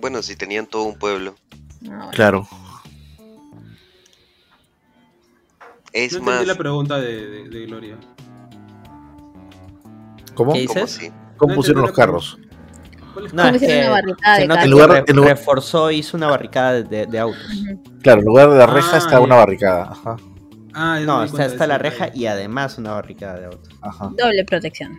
Bueno, 0.00 0.22
si 0.22 0.36
tenían 0.36 0.66
todo 0.66 0.84
un 0.84 0.98
pueblo. 0.98 1.34
Ah, 1.82 1.86
bueno. 1.88 2.10
Claro. 2.12 2.48
Es 5.92 6.12
no 6.12 6.18
entendí 6.18 6.38
más, 6.38 6.46
la 6.46 6.54
pregunta 6.56 7.00
de, 7.00 7.26
de- 7.28 7.48
de 7.48 7.66
Gloria. 7.66 7.98
¿Cómo? 10.34 10.52
¿Qué 10.52 10.66
¿cómo 10.66 10.80
dices? 10.80 11.12
¿Cómo 11.36 11.50
No 11.52 11.56
pusieron 11.56 11.82
entendí 11.84 11.86
los 11.88 11.92
carros? 11.92 12.38
No, 13.32 13.42
¿Cómo 13.44 13.54
es 13.56 13.60
que 13.62 13.78
una 13.80 13.90
barricada 13.90 14.36
de 14.38 14.42
En 14.44 14.70
lugar- 14.70 14.90
re- 14.90 15.04
en 15.06 15.16
lugar- 15.16 15.36
reforzó, 15.36 15.90
hizo 15.90 16.16
una 16.16 16.28
barricada 16.28 16.72
de, 16.72 16.82
de- 16.84 17.06
de 17.06 17.18
autos. 17.18 17.40
Claro, 18.02 18.20
en 18.20 18.26
lugar 18.26 18.50
de 18.50 18.56
la 18.58 18.66
reja 18.66 18.90
Ah, 18.94 18.98
está 18.98 19.20
una 19.20 19.36
barricada. 19.36 19.84
Ajá. 19.92 20.16
Ah, 20.74 20.98
No, 21.04 21.22
está, 21.22 21.44
está 21.46 21.66
la 21.68 21.78
reja 21.78 22.08
y 22.12 22.26
además 22.26 22.76
una 22.78 22.92
barricada 22.92 23.38
de 23.38 23.46
autos. 23.46 23.72
Ajá. 23.80 24.10
Doble 24.18 24.44
protección. 24.44 24.92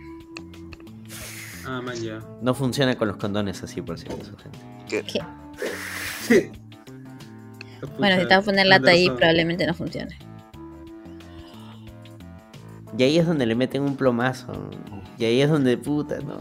Ah, 1.66 1.82
man, 1.82 1.96
ya. 1.96 2.20
No 2.40 2.54
funciona 2.54 2.94
con 2.96 3.08
los 3.08 3.16
condones 3.18 3.62
así, 3.62 3.82
por 3.82 3.98
si 3.98 4.06
acaso, 4.06 4.36
gente. 4.38 4.58
¿Qué? 4.88 5.02
¿Qué? 5.02 6.52
Bueno, 7.98 8.16
si 8.20 8.26
te 8.26 8.34
vas 8.34 8.42
a 8.42 8.46
poner 8.50 8.66
lata 8.66 8.90
ahí, 8.90 9.08
probablemente 9.10 9.66
no 9.66 9.74
funcione. 9.74 10.18
Y 12.98 13.02
ahí 13.02 13.18
es 13.18 13.26
donde 13.26 13.44
le 13.46 13.54
meten 13.54 13.82
un 13.82 13.96
plomazo. 13.96 14.70
Y 15.18 15.24
ahí 15.26 15.42
es 15.42 15.50
donde, 15.50 15.76
puta, 15.76 16.18
no. 16.20 16.36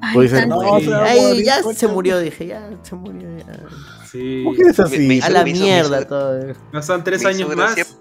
Ay, 0.00 0.16
no, 0.46 0.80
Sí. 0.80 0.88
morir, 0.88 1.44
ya 1.44 1.62
coche. 1.62 1.78
se 1.78 1.88
murió, 1.88 2.18
dije, 2.20 2.46
ya 2.46 2.70
se 2.82 2.94
murió. 2.94 3.28
Ya. 3.38 3.46
Sí. 4.10 4.42
¿Por 4.44 4.54
qué 4.56 4.62
eres 4.62 4.78
Me- 4.78 4.84
así? 4.84 4.98
me- 4.98 5.20
A 5.22 5.30
la 5.30 5.48
hizo- 5.48 5.62
mierda 5.64 5.98
hizo- 6.00 6.06
todo. 6.08 6.54
Pasan 6.72 7.02
tres 7.04 7.22
Me 7.22 7.30
hizo 7.32 7.44
años 7.44 7.56
más. 7.56 7.96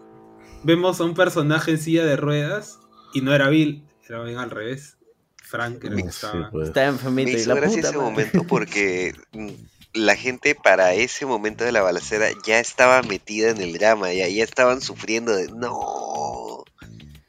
Vemos 0.63 0.99
a 0.99 1.03
un 1.03 1.13
personaje 1.13 1.71
en 1.71 1.77
silla 1.79 2.05
de 2.05 2.15
ruedas. 2.17 2.79
Y 3.13 3.21
no 3.21 3.33
era 3.33 3.47
Bill, 3.49 3.85
era 4.09 4.21
bien 4.23 4.37
al 4.39 4.49
revés. 4.51 4.97
Frank 5.41 5.83
era 5.85 5.95
el 5.95 6.03
que 6.03 6.11
Sí, 6.11 6.15
estaba. 6.25 6.49
pues. 6.51 6.67
Está 6.67 6.81
Me 6.81 6.87
enfermito 6.87 7.31
y 7.31 7.45
la 7.45 7.55
puta 7.55 7.67
ese 7.67 7.81
madre. 7.83 7.97
momento 7.97 8.43
porque 8.49 9.13
mm, 9.31 9.49
la 9.93 10.15
gente 10.15 10.53
para 10.55 10.93
ese 10.95 11.25
momento 11.25 11.63
de 11.63 11.71
la 11.71 11.81
balacera 11.81 12.27
ya 12.45 12.59
estaba 12.59 13.01
metida 13.03 13.51
en 13.51 13.61
el 13.61 13.73
drama, 13.73 14.11
ya, 14.11 14.27
ya 14.27 14.43
estaban 14.43 14.81
sufriendo 14.81 15.33
de 15.35 15.47
no. 15.47 16.63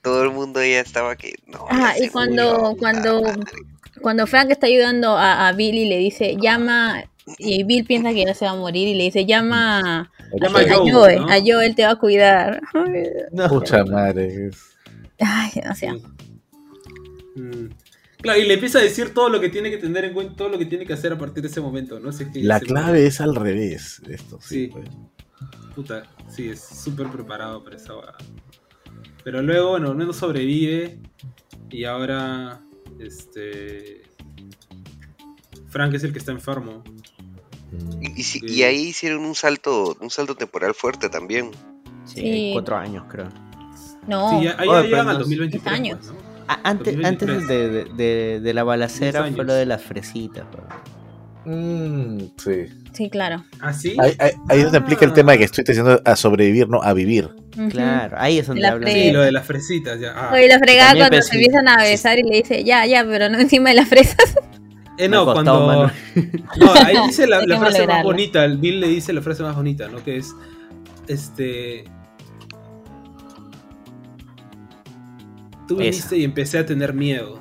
Todo 0.03 0.23
el 0.25 0.31
mundo 0.31 0.61
ya 0.63 0.81
estaba 0.81 1.15
que 1.17 1.35
no. 1.47 1.67
Ah, 1.71 1.95
ya 1.99 2.07
y 2.07 2.09
cuando- 2.09 2.59
murió, 2.59 2.77
cuando- 2.79 3.23
madre. 3.23 3.43
Cuando 4.07 4.29
Frank 4.29 4.53
está 4.53 4.69
ayudando 4.69 5.19
a, 5.19 5.49
a 5.49 5.53
Bill 5.53 5.75
y 5.75 5.89
le 5.89 5.99
dice, 5.99 6.37
llama, 6.41 7.11
y 7.39 7.65
Bill 7.65 7.85
piensa 7.85 8.13
que 8.13 8.25
ya 8.25 8.35
se 8.35 8.45
va 8.45 8.53
a 8.53 8.55
morir 8.55 8.87
y 8.87 8.95
le 8.95 9.03
dice, 9.03 9.27
llama, 9.27 10.13
Llama 10.41 10.61
a, 10.61 10.63
a 10.63 10.77
Joe, 10.77 10.93
Joe, 10.93 11.17
¿no? 11.17 11.27
a 11.29 11.39
Joe, 11.45 11.67
él 11.67 11.75
te 11.75 11.83
va 11.85 11.91
a 11.91 11.97
cuidar. 11.97 12.63
No. 13.33 13.49
Pucha 13.49 13.85
madre. 13.85 14.51
Ay, 15.19 15.51
o 15.69 15.75
sea, 15.75 15.97
Mm. 17.35 17.71
Claro, 18.21 18.39
y 18.39 18.47
le 18.47 18.55
empieza 18.55 18.79
a 18.79 18.83
decir 18.83 19.13
todo 19.13 19.29
lo 19.29 19.41
que 19.41 19.49
tiene 19.49 19.71
que 19.73 19.79
tener 19.79 20.05
en 20.05 20.15
cuenta, 20.15 20.37
todo 20.37 20.51
lo 20.51 20.59
que 20.59 20.67
tiene 20.67 20.87
que 20.87 20.93
hacer 20.93 21.13
a 21.13 21.19
partir 21.19 21.43
de 21.43 21.49
ese 21.49 21.61
momento, 21.61 21.99
¿no? 21.99 22.13
Si 22.13 22.23
es 22.23 22.29
que 22.29 22.45
La 22.45 22.61
clave 22.61 23.07
es 23.07 23.21
al 23.21 23.35
revés. 23.35 24.01
Esto, 24.09 24.39
sí. 24.41 24.67
Sí. 24.67 24.69
pues. 24.69 24.89
Puta, 25.75 26.05
sí, 26.29 26.51
es 26.51 26.61
súper 26.65 27.09
preparado 27.09 27.65
para 27.65 27.75
esa. 27.75 27.95
Pero 29.25 29.43
luego, 29.43 29.71
bueno, 29.71 29.93
menos 29.95 30.15
sobrevive. 30.15 31.01
Y 31.71 31.83
ahora, 31.83 32.61
este. 33.01 34.03
Frank 35.69 35.95
es 35.95 36.05
el 36.05 36.13
que 36.13 36.19
está 36.19 36.33
enfermo. 36.33 36.83
Y, 38.01 38.21
y 38.21 38.23
si- 38.23 38.39
Sí. 38.41 38.47
y 38.47 38.63
ahí 38.63 38.77
hicieron 38.89 39.25
un 39.25 39.35
salto, 39.35 39.97
un 40.01 40.11
salto 40.11 40.35
temporal 40.37 40.75
fuerte 40.75 41.09
también. 41.09 41.51
Sí, 42.05 42.21
Sí. 42.21 42.51
cuatro 42.53 42.77
años 42.77 43.05
creo. 43.09 43.29
No, 44.07 44.39
Sí, 44.39 44.45
ya, 44.47 44.57
ahí 44.59 44.69
llegan 44.85 45.09
al 45.09 45.19
nos- 45.19 45.19
2023. 45.29 45.65
Diez 45.65 45.75
años. 45.75 45.99
pues, 46.01 46.13
¿no? 46.13 46.27
Antes, 46.63 46.95
2023. 46.95 47.37
antes 47.43 47.49
de, 47.49 47.69
de- 47.69 47.85
de- 47.95 48.41
de 48.41 48.55
la 48.55 48.63
balacera 48.63 49.29
fue 49.33 49.45
lo 49.45 49.53
de 49.53 49.67
las 49.67 49.83
fresitas. 49.83 50.47
weón. 50.55 50.69
Mm, 51.49 52.19
sí. 52.39 52.67
sí, 52.93 53.09
claro. 53.09 53.45
¿Ah? 53.61 53.73
Ahí, 54.01 54.13
ahí, 54.19 54.59
es 54.59 54.63
donde 54.65 54.79
aplica 54.79 55.05
el 55.05 55.13
Ah. 55.13 55.15
tema 55.15 55.33
de 55.33 55.39
que 55.39 55.45
estoy 55.45 55.63
diciendo 55.65 56.01
a 56.05 56.17
sobrevivir, 56.17 56.69
no 56.69 56.83
a 56.83 56.93
vivir. 56.93 57.31
Claro, 57.71 58.17
ahí 58.19 58.39
es 58.41 58.47
donde 58.49 58.63
La 58.63 58.71
hablan. 58.71 58.93
Sí, 58.93 59.13
lo 59.13 59.23
de 59.23 59.31
las 59.33 59.47
fresitas, 59.47 60.01
ya. 60.01 60.13
Ah. 60.17 60.31
Oye, 60.35 60.49
la 60.49 60.59
fregada 60.59 60.89
También 60.89 61.09
cuando 61.09 61.19
pensé- 61.19 61.29
se 61.31 61.35
empiezan 61.37 61.69
a 61.69 61.77
besar 61.83 62.19
y 62.19 62.23
le 62.25 62.37
dice, 62.39 62.65
ya, 62.65 62.85
ya, 62.85 63.05
pero 63.05 63.29
no 63.29 63.39
encima 63.39 63.71
de 63.71 63.77
las 63.77 63.89
fresas. 63.89 64.17
Eh, 64.99 65.11
no, 65.11 65.27
cuando. 65.31 65.67
mano. 65.67 65.91
No, 66.59 66.73
ahí 66.87 66.97
dice 67.07 67.27
la, 67.27 67.41
frase 67.59 67.87
más 67.87 68.03
bonita. 68.03 68.43
El 68.47 68.57
Bill 68.57 68.81
le 68.81 68.89
dice 68.89 69.13
la 69.13 69.21
frase 69.21 69.43
más 69.43 69.55
bonita, 69.55 69.89
¿no? 69.89 70.03
Que 70.03 70.17
es. 70.17 70.33
Este. 71.07 71.85
Tú 75.69 75.75
Esa. 75.75 75.83
viniste 75.83 76.17
y 76.17 76.25
empecé 76.25 76.59
a 76.61 76.65
tener 76.65 76.95
miedo. 76.95 77.41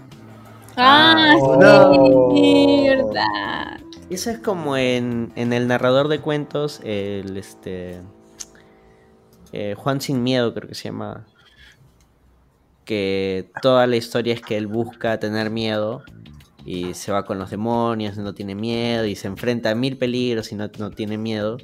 Ah, 0.76 1.34
no. 1.39 2.36
sí, 2.36 2.86
verdad. 2.89 3.80
Eso 4.10 4.30
es 4.30 4.39
como 4.39 4.78
en, 4.78 5.32
en 5.36 5.51
el 5.51 5.68
narrador 5.68 6.08
de 6.08 6.20
cuentos, 6.20 6.80
el 6.84 7.38
este. 7.38 8.01
eh, 9.51 9.74
Juan 9.78 9.99
Sin 10.01 10.24
Miedo, 10.24 10.53
creo 10.53 10.70
que 10.70 10.76
se 10.76 10.86
llama. 10.86 11.26
Que 12.86 13.49
toda 13.64 13.88
la 13.88 13.95
historia 13.95 14.34
es 14.36 14.41
que 14.41 14.58
él 14.58 14.68
busca 14.68 15.20
tener 15.20 15.49
miedo 15.49 16.03
y 16.64 16.93
se 16.93 17.12
va 17.12 17.26
con 17.26 17.39
los 17.39 17.49
demonios, 17.49 18.18
no 18.18 18.36
tiene 18.36 18.53
miedo 18.53 19.06
y 19.06 19.16
se 19.16 19.28
enfrenta 19.28 19.72
a 19.72 19.76
mil 19.76 19.97
peligros 19.97 20.51
y 20.51 20.56
no, 20.56 20.70
no 20.78 20.91
tiene 20.91 21.18
miedo. 21.18 21.58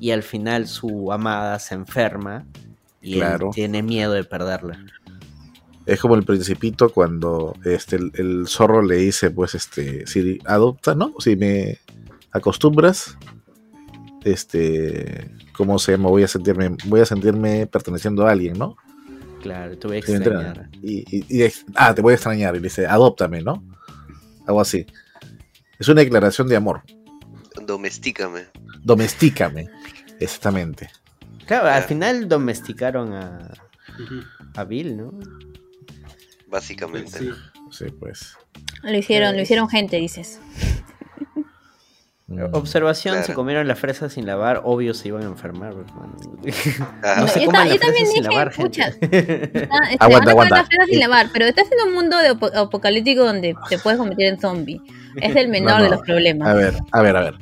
Y 0.00 0.10
al 0.10 0.24
final 0.24 0.66
su 0.66 1.12
amada 1.12 1.58
se 1.60 1.74
enferma 1.76 2.46
y 3.00 3.18
Claro. 3.18 3.48
él 3.48 3.50
tiene 3.54 3.82
miedo 3.84 4.12
de 4.12 4.24
perderla. 4.24 4.80
Es 5.86 6.00
como 6.00 6.16
el 6.16 6.24
principito 6.24 6.90
cuando 6.90 7.54
este 7.64 7.96
el, 7.96 8.10
el 8.14 8.46
zorro 8.48 8.82
le 8.82 8.96
dice, 8.96 9.30
pues, 9.30 9.54
este, 9.54 10.06
si 10.06 10.40
adopta, 10.44 10.94
¿no? 10.96 11.14
Si 11.20 11.36
me 11.36 11.78
acostumbras, 12.32 13.16
este, 14.24 15.30
¿cómo 15.56 15.78
se 15.78 15.92
llama? 15.92 16.08
Voy 16.08 16.24
a 16.24 16.28
sentirme, 16.28 16.76
voy 16.86 17.00
a 17.00 17.06
sentirme 17.06 17.66
perteneciendo 17.66 18.26
a 18.26 18.32
alguien, 18.32 18.58
¿no? 18.58 18.76
Claro, 19.42 19.78
te 19.78 19.86
voy 19.86 19.96
a 19.96 20.00
extrañar. 20.00 20.68
Y, 20.82 21.04
y- 21.44 21.52
ah, 21.76 21.94
te 21.94 22.02
voy 22.02 22.12
a 22.12 22.14
extrañar. 22.16 22.54
Y 22.56 22.58
le 22.58 22.64
dice, 22.64 22.86
adóptame, 22.86 23.42
¿no? 23.42 23.62
Algo 24.46 24.60
así. 24.60 24.86
Es 25.78 25.88
una 25.88 26.00
declaración 26.00 26.48
de 26.48 26.56
amor. 26.56 26.82
Domestícame. 27.64 28.46
Domestícame. 28.82 29.68
Exactamente. 30.18 30.90
Claro, 31.46 31.68
al 31.68 31.84
final 31.84 32.28
domesticaron 32.28 33.12
a, 33.12 33.52
a 34.56 34.64
Bill, 34.64 34.96
¿no? 34.96 35.12
Básicamente. 36.60 37.18
Sí. 37.18 37.30
Sí, 37.70 37.84
pues. 37.98 38.36
Lo 38.82 38.96
hicieron, 38.96 39.36
lo 39.36 39.42
hicieron 39.42 39.68
gente, 39.68 39.96
dices. 39.96 40.40
Mm. 42.28 42.40
Observación, 42.54 43.14
Claro. 43.14 43.26
se 43.26 43.34
comieron 43.34 43.68
las 43.68 43.78
fresas 43.78 44.14
sin 44.14 44.26
lavar, 44.26 44.62
obvio 44.64 44.94
se 44.94 45.08
iban 45.08 45.22
a 45.22 45.26
enfermar, 45.26 45.74
hermano. 45.74 46.16
Ajá. 47.02 47.20
No 47.20 47.28
se 47.28 47.40
yo, 47.40 47.46
coman 47.46 47.62
ta- 47.62 47.64
las 47.68 47.74
yo 47.74 47.80
también 47.80 48.06
sin 48.06 48.22
dije, 48.22 48.28
lavar, 48.34 48.52
gente. 48.52 48.82
ah, 48.82 48.88
este, 48.88 49.68
Aguanta, 50.00 50.30
aguanta. 50.32 50.56
las 50.56 50.66
fresas 50.66 50.86
sin 50.88 50.98
lavar, 51.00 51.26
pero 51.32 51.44
estás 51.46 51.66
en 51.70 51.88
un 51.88 51.94
mundo 51.94 52.18
de 52.18 52.30
apo- 52.30 52.50
apocalíptico 52.56 53.24
donde 53.24 53.54
te 53.68 53.78
puedes 53.78 53.98
convertir 53.98 54.26
en 54.26 54.40
zombie. 54.40 54.80
Es 55.20 55.36
el 55.36 55.48
menor 55.50 55.78
No, 55.78 55.84
de 55.84 55.90
los 55.90 56.00
problemas. 56.00 56.48
A 56.48 56.54
ver, 56.54 56.74
a 56.90 57.02
ver, 57.02 57.16
a 57.16 57.20
ver. 57.20 57.34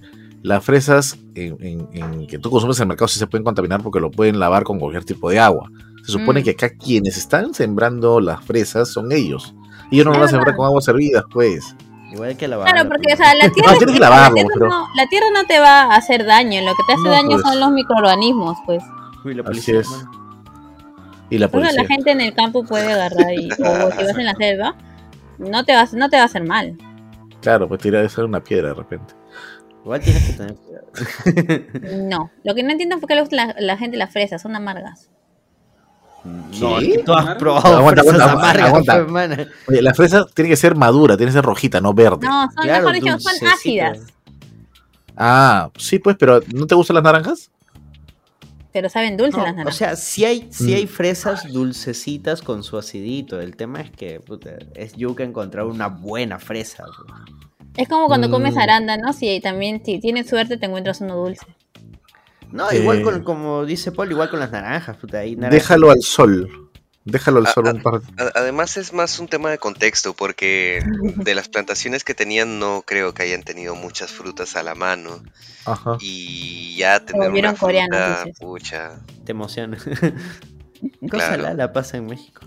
Las 0.43 0.63
fresas 0.63 1.17
en, 1.35 1.57
en- 1.61 1.89
en 1.95 2.27
que 2.27 2.39
tú 2.39 2.51
consumes 2.51 2.77
en 2.79 2.83
el 2.83 2.89
mercado 2.89 3.09
sí 3.09 3.19
se 3.19 3.27
pueden 3.27 3.45
contaminar 3.45 3.83
porque 3.83 4.01
lo 4.01 4.11
pueden 4.11 4.39
lavar 4.39 4.65
con 4.65 4.79
cualquier 4.79 5.05
tipo 5.05 5.31
de 5.31 5.39
agua. 5.39 5.71
Se 6.05 6.13
supone 6.13 6.41
Mm. 6.41 6.45
que 6.45 6.51
acá 6.51 6.71
quienes 6.71 7.17
están 7.17 7.55
sembrando 7.55 8.21
las 8.21 8.45
fresas 8.45 8.91
son 8.93 9.11
ellos. 9.13 9.55
Y 9.91 9.97
ellos 9.97 10.07
no 10.07 10.13
Es 10.13 10.19
van 10.19 10.29
a 10.29 10.31
sembrar 10.31 10.57
con 10.57 10.67
aguas 10.67 10.87
hervidas, 10.89 11.25
pues. 11.33 11.75
Igual 12.13 12.37
que 12.37 12.47
lavar. 12.47 12.71
Claro, 12.71 12.89
porque 12.89 13.13
o 13.13 13.17
sea, 13.17 13.35
la 13.35 13.49
tierra, 13.53 13.73
No, 13.73 13.79
tienes 13.79 13.95
que 13.95 14.01
la 14.01 14.11
lavarlo, 14.11 14.35
tierra 14.35 14.51
pero- 14.55 14.69
no, 14.69 14.89
la 14.95 15.07
tierra 15.09 15.27
no 15.35 15.45
te 15.45 15.59
va 15.59 15.83
a 15.85 15.97
hacer 15.97 16.25
daño, 16.25 16.61
lo 16.63 16.73
que 16.75 16.83
te 16.87 16.93
hace 16.93 17.03
No, 17.03 17.11
daño 17.11 17.29
pues. 17.31 17.43
son 17.43 17.59
los 17.61 17.71
microorganismos, 17.73 18.59
pues. 18.67 18.83
Uy, 19.25 19.35
la 19.35 19.41
Así 19.43 19.49
policía, 19.51 19.81
es. 19.81 19.91
hermano. 19.91 20.11
Y 21.31 21.39
la 21.39 21.49
policía. 21.49 21.83
la 21.83 21.89
gente 21.89 22.11
en 22.11 22.21
el 22.21 22.35
campo 22.35 22.65
puede 22.65 22.93
agarrar 22.93 23.33
y, 23.35 23.49
o 23.51 23.55
si 23.57 23.63
vas 24.05 24.19
en 24.19 24.25
la 24.27 24.35
selva, 24.39 24.77
no 25.39 25.65
te 25.65 25.75
vas, 25.75 25.95
no 25.95 26.09
te 26.11 26.17
va 26.17 26.23
a 26.23 26.27
hacer 26.27 26.45
mal. 26.47 26.77
Claro, 27.41 27.67
pues 27.67 27.81
tirar 27.81 28.05
esa 28.05 28.25
una 28.25 28.41
piedra 28.45 28.69
de 28.69 28.75
repente. 28.75 29.15
Igual 29.83 30.01
tienes 30.01 30.25
que 30.27 30.33
tener 30.35 30.55
cuidado. 30.57 30.87
No. 32.09 32.31
Lo 32.45 32.55
que 32.55 32.63
no 32.63 32.71
entiendo 32.71 32.95
es 32.97 33.01
por 33.01 33.09
qué 33.09 33.15
le 33.17 33.21
gusta 33.23 33.37
la, 33.37 33.57
la 33.59 33.77
gente 33.77 33.97
las 33.97 34.13
fresas, 34.13 34.41
son 34.43 34.55
amargas. 34.55 35.11
No, 36.25 36.79
es 36.79 36.89
que 36.89 37.03
tú 37.05 37.13
has 37.13 37.35
probado 37.37 37.77
Aguanta, 37.77 38.03
fresas 38.03 38.21
aguanta, 38.29 38.33
amargas, 38.65 38.89
aguanta. 38.89 39.47
Oye, 39.69 39.83
la 39.83 39.93
fresa 39.93 40.25
tiene 40.33 40.49
que 40.49 40.57
ser 40.57 40.75
madura, 40.75 41.17
tiene 41.17 41.31
que 41.31 41.35
ser 41.37 41.45
rojita, 41.45 41.81
no 41.81 41.93
verde. 41.93 42.27
No, 42.27 42.43
son, 42.55 42.63
Claro, 42.65 42.87
mejor 42.91 42.95
dicho, 43.03 43.19
son 43.19 43.49
ácidas. 43.49 43.99
Ah, 45.17 45.71
sí, 45.77 45.99
pues, 45.99 46.17
pero 46.19 46.41
¿no 46.53 46.67
te 46.67 46.75
gustan 46.75 46.95
las 46.95 47.05
naranjas? 47.05 47.51
Pero 48.73 48.89
saben 48.89 49.17
dulces 49.17 49.37
No, 49.37 49.43
las 49.45 49.53
o 49.53 49.57
naranjas. 49.57 49.77
sea, 49.77 49.97
sí 49.97 50.25
hay, 50.25 50.49
sí 50.51 50.73
Mm. 50.73 50.75
hay 50.77 50.87
fresas 50.87 51.53
dulcecitas 51.53 52.43
con 52.43 52.65
su 52.65 52.77
acidito. 52.77 53.41
El 53.41 53.55
tema 53.55 53.81
es 53.81 53.91
que 53.91 54.19
puta, 54.21 54.51
es 54.75 54.95
yuca 54.95 55.23
encontrar 55.23 55.67
una 55.67 55.89
buena 55.89 56.39
fresa. 56.39 56.85
es 57.77 57.89
como 57.89 58.07
cuando 58.07 58.31
comes 58.31 58.55
Mm. 58.55 58.59
arándanos 58.59 59.17
y 59.21 59.41
también 59.41 59.83
si 59.85 60.01
tienes 60.01 60.29
suerte 60.29 60.57
te 60.57 60.67
encuentras 60.67 61.01
uno 61.01 61.17
dulce. 61.17 61.45
No, 62.53 62.71
Eh. 62.71 62.79
igual 62.79 63.03
con, 63.03 63.23
como 63.25 63.65
dice 63.65 63.91
Paul, 63.93 64.11
igual 64.11 64.31
con 64.31 64.41
las 64.41 64.51
naranjas. 64.53 64.97
Puta, 64.97 65.19
naranjas- 65.25 65.51
Déjalo 65.51 65.91
al 65.91 66.03
sol. 66.03 66.71
Déjalo 67.07 67.41
al 67.41 67.47
sol 67.49 67.67
un 67.67 67.83
par 67.83 67.97
A- 68.17 68.31
Además 68.35 68.79
es 68.79 68.95
más 68.95 69.19
un 69.19 69.29
tema 69.29 69.51
de 69.51 69.59
contexto, 69.59 70.15
porque 70.15 70.83
de 71.17 71.35
las 71.35 71.49
plantaciones 71.51 72.03
que 72.03 72.15
tenían 72.15 72.59
no 72.59 72.83
creo 72.87 73.13
que 73.13 73.23
hayan 73.25 73.43
tenido 73.43 73.75
muchas 73.75 74.11
frutas 74.11 74.57
a 74.57 74.63
la 74.63 74.75
mano. 74.75 75.23
Ajá. 75.67 75.99
Y 76.01 76.77
ya 76.79 77.01
tener 77.05 77.31
una 77.31 77.55
coreanos, 77.55 77.99
fruta, 77.99 78.25
dices. 78.25 78.39
pucha. 78.41 79.01
Te 79.25 79.33
emociona. 79.33 79.77
Cosa 81.11 81.35
Claro. 81.37 81.55
la, 81.55 81.73
pasa 81.75 81.97
en 81.99 82.07
México. 82.07 82.41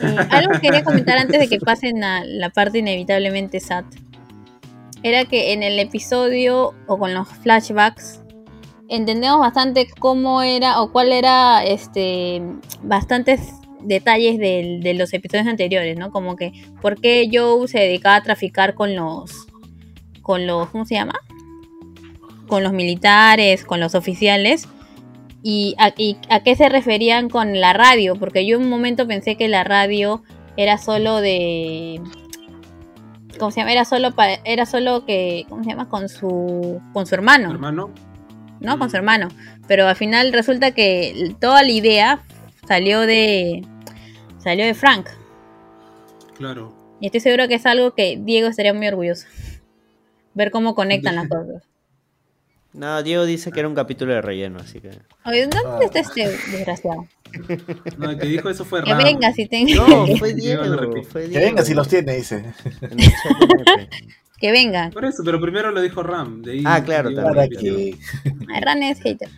Eh, 0.00 0.16
algo 0.30 0.52
que 0.52 0.60
quería 0.60 0.82
comentar 0.84 1.18
antes 1.18 1.38
de 1.38 1.48
que 1.48 1.58
pasen 1.60 2.02
a 2.04 2.24
la 2.24 2.48
parte 2.50 2.78
inevitablemente 2.78 3.60
sad. 3.60 3.84
Era 5.02 5.24
que 5.24 5.52
en 5.52 5.62
el 5.62 5.78
episodio 5.78 6.74
o 6.86 6.98
con 6.98 7.12
los 7.14 7.28
flashbacks 7.28 8.20
entendemos 8.88 9.40
bastante 9.40 9.88
cómo 9.98 10.42
era 10.42 10.80
o 10.80 10.92
cuál 10.92 11.12
era 11.12 11.64
este 11.64 12.42
bastantes 12.82 13.52
detalles 13.80 14.38
del- 14.38 14.80
de 14.80 14.94
los 14.94 15.12
episodios 15.12 15.48
anteriores, 15.48 15.96
¿no? 15.98 16.10
Como 16.10 16.36
que 16.36 16.52
por 16.80 17.00
qué 17.00 17.28
Joe 17.32 17.66
se 17.66 17.80
dedicaba 17.80 18.16
a 18.16 18.22
traficar 18.22 18.74
con 18.74 18.94
los 18.94 19.32
con 20.20 20.46
los 20.46 20.68
¿cómo 20.68 20.84
se 20.84 20.94
llama? 20.94 21.14
Con 22.46 22.62
los 22.62 22.72
militares, 22.72 23.64
con 23.64 23.80
los 23.80 23.94
oficiales 23.96 24.68
y 25.42 25.74
a, 25.78 25.92
y 25.96 26.16
a 26.28 26.44
qué 26.44 26.54
se 26.54 26.68
referían 26.68 27.28
con 27.28 27.58
la 27.60 27.72
radio, 27.72 28.14
porque 28.14 28.46
yo 28.46 28.56
en 28.58 28.62
un 28.64 28.70
momento 28.70 29.08
pensé 29.08 29.34
que 29.36 29.48
la 29.48 29.64
radio 29.64 30.22
era 30.56 30.78
solo 30.78 31.20
de 31.20 32.00
¿cómo 33.38 33.50
se 33.50 33.60
llama? 33.60 33.72
Era 33.72 33.84
solo 33.84 34.12
pa- 34.12 34.40
era 34.44 34.66
solo 34.66 35.04
que 35.06 35.44
¿cómo 35.48 35.62
se 35.64 35.70
llama? 35.70 35.88
con 35.88 36.08
su 36.08 36.80
con 36.92 37.06
su 37.06 37.14
hermano, 37.14 37.50
Hermano. 37.50 37.90
¿no? 38.60 38.78
Con 38.78 38.86
Mm. 38.86 38.90
su 38.90 38.96
hermano, 38.96 39.28
pero 39.66 39.86
al 39.88 39.96
final 39.96 40.32
resulta 40.32 40.70
que 40.72 41.34
toda 41.40 41.62
la 41.62 41.70
idea 41.70 42.22
salió 42.66 43.00
de 43.00 43.64
salió 44.38 44.64
de 44.64 44.74
Frank 44.74 45.08
Claro. 46.36 46.74
y 47.00 47.06
estoy 47.06 47.20
seguro 47.20 47.48
que 47.48 47.54
es 47.54 47.66
algo 47.66 47.94
que 47.94 48.18
Diego 48.20 48.48
estaría 48.48 48.74
muy 48.74 48.86
orgulloso. 48.88 49.26
Ver 50.34 50.50
cómo 50.50 50.74
conectan 50.74 51.16
las 51.16 51.28
cosas. 51.28 51.62
No, 52.74 53.02
Diego 53.02 53.24
dice 53.26 53.52
que 53.52 53.60
era 53.60 53.68
un 53.68 53.74
capítulo 53.74 54.14
de 54.14 54.22
relleno, 54.22 54.58
así 54.60 54.80
que. 54.80 54.90
Oye, 55.26 55.46
¿dónde 55.46 55.84
está 55.84 56.00
este 56.00 56.28
desgraciado? 56.28 57.06
No, 57.98 58.10
el 58.10 58.18
que 58.18 58.26
dijo 58.26 58.48
eso 58.48 58.64
fue 58.64 58.82
Que 58.82 58.90
Ram. 58.92 59.02
venga 59.04 59.32
si 59.32 59.46
tenga. 59.46 59.74
No, 59.74 60.06
fue 60.18 60.34
Diego 60.34 60.62
Que 61.12 61.28
venga 61.38 61.64
si 61.64 61.74
los 61.74 61.88
tiene, 61.88 62.16
dice. 62.16 62.44
Que 64.38 64.50
venga. 64.52 64.90
Por 64.90 65.04
eso, 65.04 65.22
pero 65.24 65.40
primero 65.40 65.70
lo 65.70 65.80
dijo 65.80 66.02
Ram. 66.02 66.42
De 66.42 66.52
ahí 66.52 66.62
Ah, 66.66 66.82
claro, 66.82 67.10
Diego 67.10 67.22
también. 67.32 67.48
Para 67.50 67.60
que. 67.60 67.96
Ay, 68.54 68.60
Ran 68.62 68.82
es 68.82 69.00
hater. 69.00 69.28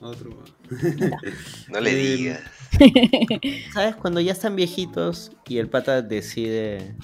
Otro. 0.00 0.30
No 1.70 1.80
le 1.80 1.90
Eh, 1.92 2.16
digas. 2.16 2.40
¿Sabes? 3.72 3.94
Cuando 3.96 4.20
ya 4.20 4.32
están 4.32 4.56
viejitos 4.56 5.30
y 5.48 5.58
el 5.58 5.68
pata 5.68 6.02
decide. 6.02 6.94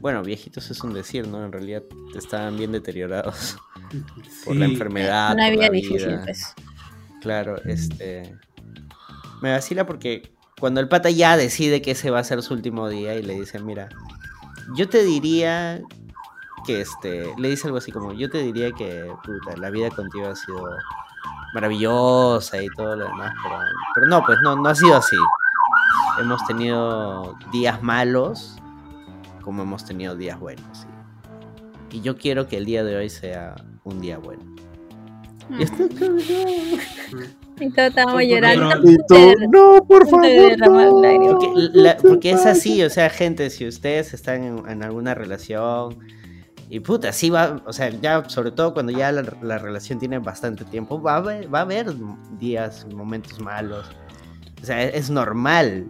Bueno, 0.00 0.22
viejitos 0.22 0.70
es 0.70 0.82
un 0.84 0.92
decir, 0.92 1.26
¿no? 1.26 1.44
En 1.44 1.50
realidad 1.52 1.82
estaban 2.14 2.56
bien 2.58 2.70
deteriorados 2.72 3.56
por 4.44 4.56
la 4.56 4.64
enfermedad. 4.66 5.34
Una 5.34 5.46
por 5.46 5.52
vida 5.52 5.70
difícil, 5.70 6.18
pues. 6.24 6.54
Claro, 7.20 7.56
este. 7.64 8.36
Me 9.42 9.52
vacila 9.52 9.86
porque 9.86 10.32
cuando 10.58 10.80
el 10.80 10.88
pata 10.88 11.10
ya 11.10 11.36
decide 11.36 11.82
que 11.82 11.92
ese 11.92 12.10
va 12.10 12.20
a 12.20 12.24
ser 12.24 12.42
su 12.42 12.54
último 12.54 12.88
día 12.88 13.14
y 13.14 13.22
le 13.22 13.34
dice, 13.34 13.58
mira, 13.58 13.88
yo 14.74 14.88
te 14.88 15.04
diría 15.04 15.82
que 16.66 16.80
este, 16.80 17.34
le 17.36 17.50
dice 17.50 17.66
algo 17.66 17.78
así 17.78 17.92
como, 17.92 18.12
yo 18.12 18.30
te 18.30 18.38
diría 18.38 18.72
que 18.72 19.12
puta, 19.22 19.56
la 19.58 19.70
vida 19.70 19.90
contigo 19.90 20.28
ha 20.28 20.36
sido 20.36 20.64
maravillosa 21.52 22.62
y 22.62 22.68
todo 22.70 22.96
lo 22.96 23.04
demás, 23.04 23.32
pero, 23.42 23.58
pero 23.94 24.06
no, 24.06 24.24
pues 24.24 24.38
no, 24.42 24.56
no 24.56 24.68
ha 24.68 24.74
sido 24.74 24.96
así. 24.96 25.16
Hemos 26.20 26.44
tenido 26.46 27.36
días 27.52 27.82
malos 27.82 28.56
como 29.44 29.62
hemos 29.62 29.84
tenido 29.84 30.16
días 30.16 30.40
buenos. 30.40 30.78
¿sí? 30.78 30.86
Y 31.94 32.00
yo 32.00 32.16
quiero 32.16 32.48
que 32.48 32.56
el 32.56 32.64
día 32.64 32.82
de 32.82 32.96
hoy 32.96 33.08
sea 33.08 33.54
un 33.84 34.00
día 34.00 34.18
bueno. 34.18 34.42
Y 35.58 35.62
esto 35.62 35.84
Y 37.60 37.70
todos 37.70 37.88
estábamos 37.90 38.22
llorando. 38.26 38.90
Y 38.90 38.96
tú, 39.06 39.14
no, 39.52 39.84
por 39.86 40.08
favor. 40.08 40.26
derramar 40.26 40.88
no". 40.88 41.00
lágrimas. 41.02 41.34
Porque, 41.34 41.70
la- 41.72 41.96
porque 41.98 42.30
es 42.32 42.46
así, 42.46 42.82
o 42.82 42.90
sea, 42.90 43.08
gente, 43.10 43.48
si 43.50 43.66
ustedes 43.68 44.12
están 44.12 44.42
en, 44.42 44.68
en 44.68 44.82
alguna 44.82 45.14
relación 45.14 45.98
y 46.68 46.80
puta, 46.80 47.12
sí 47.12 47.30
va, 47.30 47.62
o 47.64 47.72
sea, 47.72 47.90
ya 47.90 48.28
sobre 48.28 48.50
todo 48.50 48.74
cuando 48.74 48.90
ya 48.90 49.12
la, 49.12 49.22
la 49.42 49.58
relación 49.58 50.00
tiene 50.00 50.18
bastante 50.18 50.64
tiempo, 50.64 51.00
va 51.00 51.14
a, 51.14 51.16
haber, 51.18 51.54
va 51.54 51.60
a 51.60 51.62
haber 51.62 51.94
días, 52.40 52.86
momentos 52.92 53.38
malos. 53.38 53.86
O 54.62 54.66
sea, 54.66 54.82
es, 54.82 54.94
es 54.96 55.10
normal. 55.10 55.86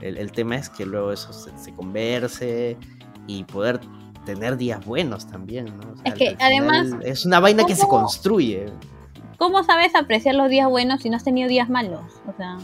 El, 0.00 0.16
el 0.16 0.32
tema 0.32 0.56
es 0.56 0.70
que 0.70 0.86
luego 0.86 1.12
eso 1.12 1.30
se, 1.32 1.50
se 1.58 1.74
converse 1.74 2.78
y 3.26 3.44
poder 3.44 3.80
tener 4.24 4.56
días 4.56 4.84
buenos 4.84 5.26
también, 5.26 5.66
¿no? 5.66 5.92
O 5.92 5.96
sea, 5.96 6.04
Es 6.12 6.14
que, 6.14 6.36
además, 6.40 6.88
es 7.04 7.24
una 7.26 7.40
vaina 7.40 7.64
que 7.64 7.74
se 7.76 7.86
construye. 7.86 8.66
¿Cómo 9.38 9.64
sabes 9.64 9.94
apreciar 9.94 10.34
los 10.36 10.48
días 10.48 10.68
buenos 10.68 11.02
si 11.02 11.10
no 11.10 11.16
has 11.16 11.24
tenido 11.24 11.48
días 11.48 11.68
malos? 11.68 12.02
O 12.28 12.32
sea, 12.36 12.58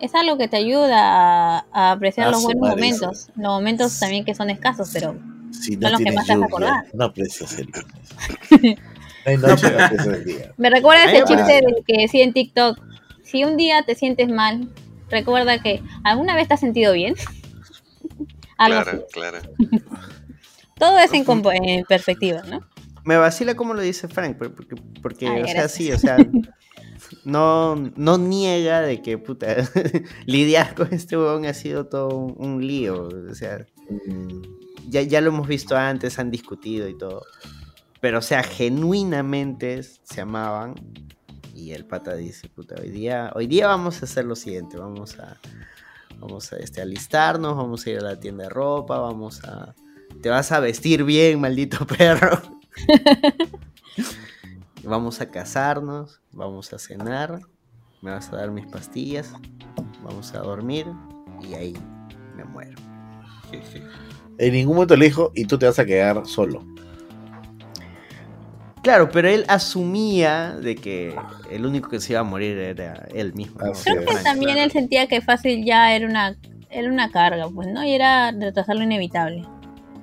es 0.00 0.14
algo 0.14 0.38
que 0.38 0.48
te 0.48 0.56
ayuda 0.56 1.58
a, 1.58 1.66
a 1.72 1.90
apreciar 1.92 2.28
Ah, 2.28 2.30
los 2.30 2.42
buenos 2.44 2.70
momentos. 2.70 3.28
Los 3.36 3.46
momentos 3.52 3.98
también 3.98 4.24
que 4.24 4.34
son 4.34 4.48
escasos, 4.50 4.90
pero 4.92 5.16
Si 5.52 5.74
Son 5.74 5.92
los 5.92 6.00
que 6.00 6.12
más 6.12 6.26
te 6.26 6.34
vas 6.34 6.42
a 6.42 6.46
acordar. 6.46 6.84
No 6.94 7.04
aprecias 7.06 7.58
el. 7.58 7.68
No 9.42 9.52
aprecias 9.52 10.24
día. 10.24 10.52
me 10.56 10.70
recuerda 10.70 11.04
ese 11.04 11.22
chiste 11.24 11.52
del 11.60 11.84
que 11.86 12.02
decía 12.02 12.24
en 12.24 12.32
TikTok. 12.32 12.78
Si 13.24 13.44
un 13.44 13.58
día 13.58 13.82
te 13.82 13.94
sientes 13.94 14.30
mal, 14.30 14.70
recuerda 15.10 15.60
que 15.60 15.82
alguna 16.02 16.34
vez 16.34 16.48
te 16.48 16.54
has 16.54 16.60
sentido 16.60 16.94
bien. 16.94 17.14
Algo 18.56 18.82
Claro, 18.82 18.90
así. 18.90 19.12
claro. 19.12 19.38
Todo 20.78 20.98
es 20.98 21.12
en, 21.12 21.24
compo- 21.24 21.52
en 21.52 21.84
perspectiva, 21.84 22.42
¿no? 22.42 22.60
Me 23.04 23.16
vacila 23.16 23.54
como 23.54 23.74
lo 23.74 23.80
dice 23.82 24.06
Frank, 24.08 24.36
pero 24.38 24.54
porque, 24.54 24.76
porque 25.02 25.26
Ay, 25.28 25.42
o 25.42 25.46
sea, 25.48 25.68
sí, 25.68 25.90
o 25.92 25.98
sea, 25.98 26.18
no, 27.24 27.74
no 27.96 28.18
niega 28.18 28.80
de 28.82 29.00
que, 29.02 29.18
puta, 29.18 29.56
lidiar 30.26 30.74
con 30.74 30.92
este 30.92 31.16
huevón 31.16 31.46
ha 31.46 31.54
sido 31.54 31.86
todo 31.86 32.08
un, 32.16 32.34
un 32.38 32.66
lío, 32.66 33.08
o 33.30 33.34
sea, 33.34 33.66
Mm, 33.90 34.42
ya, 34.90 35.00
ya 35.00 35.22
lo 35.22 35.30
hemos 35.30 35.48
visto 35.48 35.74
antes, 35.74 36.18
han 36.18 36.30
discutido 36.30 36.86
y 36.88 36.98
todo, 36.98 37.22
pero, 38.02 38.18
o 38.18 38.22
sea, 38.22 38.42
genuinamente 38.42 39.82
se 39.82 40.20
amaban 40.20 40.74
y 41.54 41.72
el 41.72 41.86
pata 41.86 42.14
dice, 42.14 42.50
puta, 42.50 42.74
hoy 42.78 42.90
día, 42.90 43.32
hoy 43.34 43.46
día 43.46 43.66
vamos 43.66 44.02
a 44.02 44.04
hacer 44.04 44.26
lo 44.26 44.36
siguiente, 44.36 44.76
vamos 44.76 45.18
a, 45.18 45.38
vamos 46.18 46.52
a, 46.52 46.56
este, 46.58 46.82
alistarnos, 46.82 47.56
vamos 47.56 47.86
a 47.86 47.90
ir 47.90 47.98
a 47.98 48.02
la 48.02 48.20
tienda 48.20 48.44
de 48.44 48.50
ropa, 48.50 48.98
vamos 48.98 49.42
a, 49.44 49.74
te 50.22 50.28
vas 50.28 50.52
a 50.52 50.60
vestir 50.60 51.04
bien, 51.04 51.40
maldito 51.40 51.86
perro. 51.98 52.40
Vamos 54.84 55.20
a 55.20 55.30
casarnos, 55.30 56.20
vamos 56.32 56.72
a 56.72 56.78
cenar, 56.78 57.40
me 58.00 58.10
vas 58.10 58.32
a 58.32 58.36
dar 58.36 58.50
mis 58.50 58.66
pastillas, 58.66 59.32
vamos 60.02 60.34
a 60.34 60.38
dormir 60.38 60.86
y 61.42 61.54
ahí 61.54 61.74
me 62.36 62.44
muero. 62.44 62.76
En 64.38 64.52
ningún 64.52 64.76
momento 64.76 64.96
le 64.96 65.06
dijo, 65.06 65.32
y 65.34 65.44
tú 65.44 65.58
te 65.58 65.66
vas 65.66 65.78
a 65.78 65.84
quedar 65.84 66.24
solo. 66.26 66.64
Claro, 68.82 69.10
pero 69.10 69.28
él 69.28 69.44
asumía 69.48 70.52
de 70.52 70.76
que 70.76 71.14
el 71.50 71.66
único 71.66 71.88
que 71.90 72.00
se 72.00 72.12
iba 72.12 72.20
a 72.20 72.24
morir 72.24 72.56
era 72.56 73.06
él 73.12 73.34
mismo. 73.34 73.58
Creo 73.58 74.04
que 74.06 74.14
también 74.22 74.52
claro. 74.52 74.64
él 74.64 74.70
sentía 74.70 75.06
que 75.08 75.20
fácil 75.20 75.64
ya 75.64 75.94
era 75.94 76.06
una, 76.06 76.36
era 76.70 76.88
una 76.88 77.10
carga, 77.10 77.48
pues, 77.48 77.68
¿no? 77.68 77.84
Y 77.84 77.92
era 77.92 78.30
retrasar 78.30 78.76
lo 78.76 78.84
inevitable. 78.84 79.44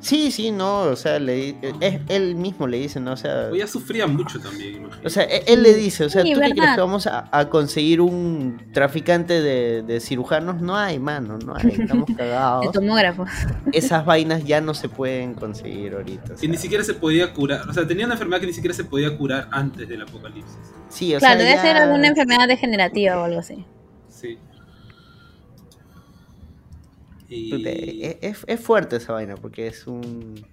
Sí, 0.06 0.30
sí, 0.30 0.52
no, 0.52 0.82
o 0.82 0.96
sea, 0.96 1.18
le, 1.18 1.56
es, 1.82 2.00
él 2.10 2.36
mismo 2.36 2.68
le 2.68 2.78
dice, 2.78 3.00
¿no? 3.00 3.14
O 3.14 3.18
sea, 3.18 3.50
Ella 3.50 3.66
sufría 3.66 4.06
mucho 4.06 4.40
también, 4.40 4.88
o 5.04 5.10
sea, 5.10 5.24
e- 5.24 5.44
él 5.48 5.64
le 5.64 5.74
dice, 5.74 6.06
o 6.06 6.10
sea, 6.10 6.22
Sí, 6.22 6.34
¿tú 6.34 6.40
qué 6.42 6.52
crees 6.52 6.76
que 6.76 6.80
vamos 6.82 7.08
a, 7.08 7.28
a 7.32 7.50
conseguir 7.50 8.02
un 8.02 8.62
traficante 8.72 9.42
de, 9.42 9.82
de 9.82 10.00
cirujanos? 10.00 10.62
No 10.62 10.76
hay, 10.78 11.00
mano, 11.00 11.40
no 11.40 11.56
hay, 11.56 11.70
estamos 11.80 12.08
cagados. 12.18 12.72
tomógrafo. 12.72 13.26
Esas 13.72 14.06
vainas 14.06 14.44
ya 14.46 14.62
no 14.62 14.76
se 14.76 14.90
pueden 14.90 15.34
conseguir 15.34 15.94
ahorita. 15.96 16.34
o 16.34 16.38
que 16.38 16.48
ni 16.50 16.58
siquiera 16.58 16.84
se 16.84 16.94
podía 16.94 17.34
curar. 17.34 17.68
O 17.68 17.74
sea, 17.74 17.88
tenía 17.88 18.06
una 18.06 18.14
enfermedad 18.14 18.42
que 18.42 18.48
ni 18.48 18.54
siquiera 18.54 18.76
se 18.76 18.84
podía 18.84 19.18
curar 19.18 19.48
antes 19.52 19.90
del 19.90 20.04
apocalipsis. 20.04 20.56
Sí, 20.88 21.16
o 21.16 21.18
Claro, 21.18 21.40
sea, 21.40 21.44
debe 21.44 21.56
ya- 21.56 21.62
ser 21.64 21.78
alguna 21.78 22.08
enfermedad 22.10 22.48
degenerativa 22.48 23.20
o 23.20 23.24
algo 23.24 23.40
así. 23.40 23.66
Sí. 24.08 24.38
Y, 27.30 27.52
Puta, 27.52 27.70
Es, 27.70 28.18
es- 28.22 28.44
es 28.48 28.60
fuerte 28.60 28.98
esa 28.98 29.14
vaina 29.14 29.36
porque 29.36 29.68
es 29.68 29.88
un. 29.88 30.46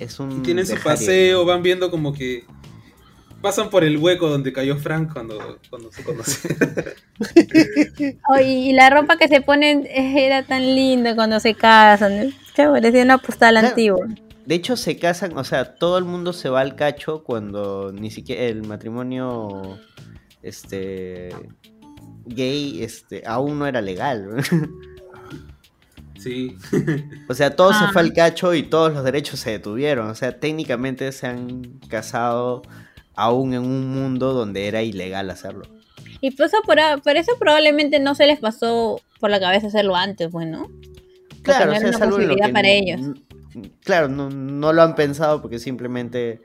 Es 0.00 0.18
un. 0.20 0.32
y 0.32 0.42
tienen 0.42 0.66
su 0.66 0.76
paseo, 0.82 1.44
van 1.44 1.62
viendo 1.62 1.90
como 1.90 2.12
que 2.12 2.44
pasan 3.40 3.70
por 3.70 3.84
el 3.84 3.98
hueco 3.98 4.28
donde 4.28 4.52
cayó 4.52 4.76
Frank 4.78 5.12
cuando, 5.12 5.58
cuando 5.70 5.90
se 5.92 6.02
conocieron. 6.04 6.58
Oh, 8.28 8.38
y 8.40 8.72
la 8.72 8.90
ropa 8.90 9.16
que 9.16 9.28
se 9.28 9.40
ponen 9.40 9.86
era 9.86 10.42
tan 10.42 10.62
linda 10.62 11.14
cuando 11.14 11.38
se 11.40 11.54
casan. 11.54 12.32
Che, 12.54 12.66
parecía 12.66 13.02
una 13.04 13.18
postal 13.18 13.52
Claro. 13.54 13.68
antigua. 13.68 14.06
De 14.44 14.54
hecho, 14.54 14.76
se 14.76 14.96
casan, 14.98 15.36
o 15.36 15.44
sea, 15.44 15.74
todo 15.76 15.98
el 15.98 16.04
mundo 16.04 16.32
se 16.32 16.48
va 16.48 16.60
al 16.60 16.76
cacho 16.76 17.24
cuando 17.24 17.92
ni 17.92 18.10
siquiera 18.10 18.42
el 18.42 18.62
matrimonio. 18.64 19.78
Este. 20.42 21.30
gay, 22.26 22.82
este, 22.82 23.22
aún 23.26 23.58
no 23.58 23.66
era 23.66 23.80
legal. 23.80 24.28
Sí. 26.26 26.56
o 27.28 27.34
sea, 27.34 27.54
todo 27.54 27.70
Ah. 27.72 27.86
se 27.86 27.92
fue 27.92 28.02
al 28.02 28.12
cacho 28.12 28.52
y 28.54 28.64
todos 28.64 28.92
los 28.92 29.04
derechos 29.04 29.38
se 29.38 29.50
detuvieron. 29.52 30.08
O 30.10 30.14
sea, 30.16 30.38
técnicamente 30.40 31.12
se 31.12 31.28
han 31.28 31.62
casado 31.88 32.62
aún 33.14 33.54
en 33.54 33.62
un 33.62 33.88
mundo 33.94 34.32
donde 34.32 34.66
era 34.66 34.82
ilegal 34.82 35.30
hacerlo. 35.30 35.64
Y 36.20 36.32
por 36.32 36.46
eso, 36.46 36.56
por, 36.66 36.78
por 37.02 37.16
eso 37.16 37.32
probablemente 37.38 38.00
no 38.00 38.14
se 38.14 38.26
les 38.26 38.40
pasó 38.40 39.00
por 39.20 39.30
la 39.30 39.38
cabeza 39.38 39.68
hacerlo 39.68 39.94
antes, 39.94 40.28
pues, 40.32 40.46
¿no? 40.48 40.68
Claro, 41.42 41.66
no 41.66 41.72
o 41.72 41.74
era 41.74 41.80
sea, 41.80 41.88
una 41.88 41.96
es 41.96 42.00
lo 42.00 42.16
posibilidad 42.16 42.52
para 42.52 42.68
ellos. 42.68 43.00
Claro, 43.84 44.08
no, 44.08 44.28
no 44.30 44.72
lo 44.72 44.82
han 44.82 44.94
pensado 44.96 45.40
porque 45.40 45.58
simplemente, 45.58 46.42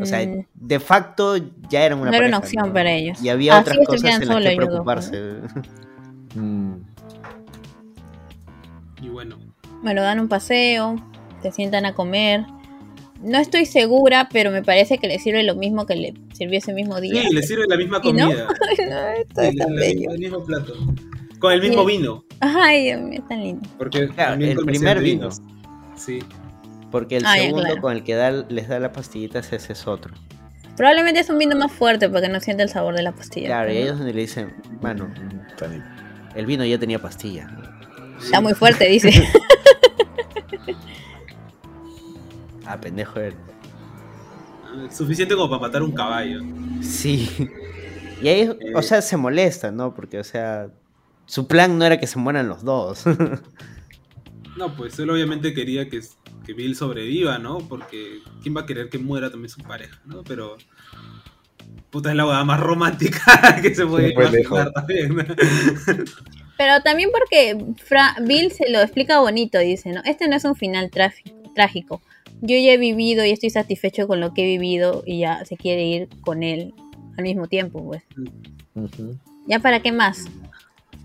o 0.00 0.06
sea, 0.06 0.24
Mm, 0.24 0.46
de 0.54 0.80
facto 0.80 1.36
ya 1.68 1.84
eran 1.84 1.98
una 1.98 2.10
no 2.10 2.16
era 2.16 2.28
una 2.28 2.38
opción 2.38 2.68
¿no? 2.68 2.72
para 2.72 2.92
ellos. 2.92 3.20
Y 3.22 3.28
había 3.28 3.58
Así 3.58 3.70
otras 3.70 3.86
cosas 3.86 4.04
en 4.04 4.10
las 4.10 4.20
que 4.20 4.26
solos 4.26 4.46
ellos 4.46 4.56
dos, 4.58 4.68
preocuparse. 4.68 5.22
Mm, 6.34 6.74
Y 9.02 9.08
bueno. 9.08 9.38
Bueno, 9.82 10.02
dan 10.02 10.20
un 10.20 10.28
paseo, 10.28 10.96
se 11.42 11.52
sientan 11.52 11.84
a 11.86 11.94
comer. 11.94 12.44
No 13.22 13.38
estoy 13.38 13.64
segura, 13.66 14.28
pero 14.32 14.50
me 14.50 14.62
parece 14.62 14.98
que 14.98 15.08
le 15.08 15.18
sirve 15.18 15.42
lo 15.42 15.54
mismo 15.54 15.86
que 15.86 15.96
le 15.96 16.14
sirvió 16.34 16.58
ese 16.58 16.72
mismo 16.74 17.00
día. 17.00 17.22
Sí, 17.22 17.34
le 17.34 17.42
sirve 17.42 17.64
la 17.68 17.76
misma 17.76 18.00
¿Y 18.04 18.12
no? 18.12 18.26
comida. 18.26 18.48
Ay, 18.78 18.86
no, 18.88 19.08
esto 19.08 19.40
Sí, 19.42 19.46
es 19.48 19.54
la- 19.54 19.64
tan 19.66 19.74
la- 19.74 19.80
bello. 19.80 20.10
el 20.10 20.18
mismo 20.18 20.44
plato. 20.44 20.74
Con 21.38 21.52
el 21.52 21.60
mismo 21.62 21.86
Sí. 21.88 21.96
vino. 21.96 22.24
Ay, 22.40 22.84
Dios 22.84 23.00
mío, 23.02 23.20
es 23.22 23.28
tan 23.28 23.42
lindo. 23.42 23.68
Porque 23.78 24.08
Claro, 24.08 24.42
el 24.42 24.56
primer 24.56 25.00
vino. 25.00 25.28
Sí. 25.94 26.18
Porque 26.90 27.16
el 27.18 27.26
Ah, 27.26 27.34
segundo 27.36 27.62
claro. 27.64 27.80
con 27.80 27.92
el 27.92 28.02
que 28.04 28.14
da- 28.14 28.30
les 28.48 28.68
da 28.68 28.78
las 28.78 28.90
pastillitas 28.92 29.52
ese 29.52 29.72
es 29.72 29.86
otro. 29.86 30.14
Probablemente 30.76 31.20
es 31.20 31.30
un 31.30 31.38
vino 31.38 31.56
más 31.56 31.72
fuerte 31.72 32.08
porque 32.08 32.28
no 32.28 32.38
siente 32.40 32.62
el 32.62 32.68
sabor 32.68 32.94
de 32.96 33.02
la 33.02 33.12
pastilla. 33.12 33.46
Claro, 33.46 33.72
y 33.72 33.78
ellos 33.78 33.96
donde 33.98 34.12
le 34.12 34.20
dicen, 34.20 34.54
mano, 34.82 35.08
el 36.34 36.46
vino 36.46 36.64
ya 36.64 36.78
tenía 36.78 36.98
pastilla. 36.98 37.48
Está 38.22 38.40
muy 38.40 38.54
fuerte, 38.54 38.88
dice. 38.88 39.10
Ah, 42.68 42.80
pendejo 42.80 43.20
él. 43.20 43.32
Suficiente 44.90 45.36
como 45.36 45.48
para 45.48 45.62
matar 45.62 45.84
un 45.84 45.92
caballo. 45.92 46.40
Sí. 46.82 47.30
Y 48.20 48.28
ahí, 48.28 48.58
o 48.74 48.82
sea, 48.82 49.00
se 49.02 49.16
molesta, 49.16 49.70
¿no? 49.70 49.94
Porque, 49.94 50.18
o 50.18 50.24
sea, 50.24 50.68
su 51.26 51.46
plan 51.46 51.78
no 51.78 51.84
era 51.84 52.00
que 52.00 52.06
se 52.06 52.18
mueran 52.18 52.48
los 52.48 52.64
dos. 52.64 53.04
No, 54.56 54.74
pues 54.74 54.98
él 54.98 55.10
obviamente 55.10 55.52
quería 55.52 55.90
que, 55.90 56.00
que 56.46 56.54
Bill 56.54 56.74
sobreviva, 56.76 57.38
¿no? 57.38 57.58
Porque 57.58 58.20
¿quién 58.42 58.56
va 58.56 58.62
a 58.62 58.66
querer 58.66 58.88
que 58.88 58.96
muera 58.96 59.30
también 59.30 59.50
su 59.50 59.60
pareja, 59.60 60.00
¿no? 60.06 60.24
Pero... 60.24 60.56
Puta, 61.90 62.08
es 62.08 62.16
la 62.16 62.24
boda 62.24 62.42
más 62.42 62.58
romántica 62.58 63.20
que 63.62 63.74
se 63.74 63.84
puede 63.84 64.14
imaginar 64.14 64.72
también. 64.72 65.26
Pero 66.56 66.80
también 66.82 67.10
porque 67.12 67.56
Fra- 67.76 68.16
Bill 68.22 68.50
se 68.50 68.70
lo 68.70 68.80
explica 68.80 69.20
bonito, 69.20 69.58
dice, 69.58 69.90
¿no? 69.92 70.00
Este 70.04 70.26
no 70.28 70.36
es 70.36 70.44
un 70.44 70.56
final 70.56 70.90
trágico. 71.54 72.00
Yo 72.40 72.56
ya 72.56 72.72
he 72.72 72.76
vivido 72.78 73.24
y 73.24 73.30
estoy 73.30 73.50
satisfecho 73.50 74.06
con 74.06 74.20
lo 74.20 74.32
que 74.34 74.42
he 74.42 74.46
vivido 74.46 75.02
y 75.06 75.20
ya 75.20 75.44
se 75.44 75.56
quiere 75.56 75.84
ir 75.84 76.08
con 76.20 76.42
él 76.42 76.74
al 77.16 77.22
mismo 77.24 77.46
tiempo, 77.46 77.82
pues. 77.84 78.02
¿Ya 79.46 79.58
para 79.58 79.80
qué 79.80 79.92
más? 79.92 80.24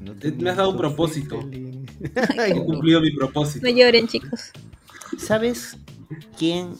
No 0.02 0.14
Eh, 0.22 0.34
me 0.38 0.49
has 0.49 0.58
dado 0.58 0.72
un 0.72 0.78
propósito. 0.78 1.39
He 2.47 2.54
cumplido 2.66 3.02
mi 3.02 3.12
propósito. 3.12 3.66
No 3.68 3.74
lloren, 3.74 4.08
chicos. 4.08 4.52
¿Sabes 5.18 5.78
quién 6.38 6.74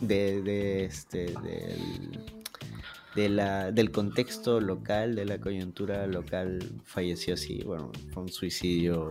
de, 0.00 0.42
de 0.42 0.84
este 0.84 1.26
del, 1.26 2.24
de 3.14 3.28
la, 3.28 3.70
del 3.72 3.90
contexto 3.90 4.60
local, 4.60 5.14
de 5.14 5.24
la 5.24 5.38
coyuntura 5.38 6.06
local, 6.06 6.58
falleció 6.84 7.34
así? 7.34 7.62
Bueno, 7.64 7.90
fue 8.12 8.24
un 8.24 8.28
suicidio 8.28 9.10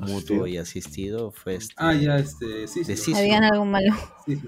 mutuo 0.00 0.46
y 0.46 0.56
asistido. 0.58 1.30
Fue 1.30 1.56
este, 1.56 1.74
Ah, 1.76 1.94
ya, 1.94 2.16
este. 2.18 2.66
Sí. 2.66 2.84
Cislo. 2.84 3.16
Habían 3.18 3.44
algo 3.44 3.64
malo. 3.64 3.94
Sí, 4.26 4.40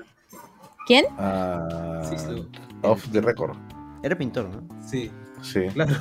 ¿Quién? 0.86 1.04
Ah, 1.18 2.02
sí, 2.08 2.16
sí, 2.18 2.48
off 2.82 3.06
the 3.12 3.20
record. 3.20 3.56
Era 4.02 4.16
pintor, 4.16 4.48
¿no? 4.48 4.66
sí, 4.86 5.10
Sí. 5.42 5.60
claro. 5.72 5.92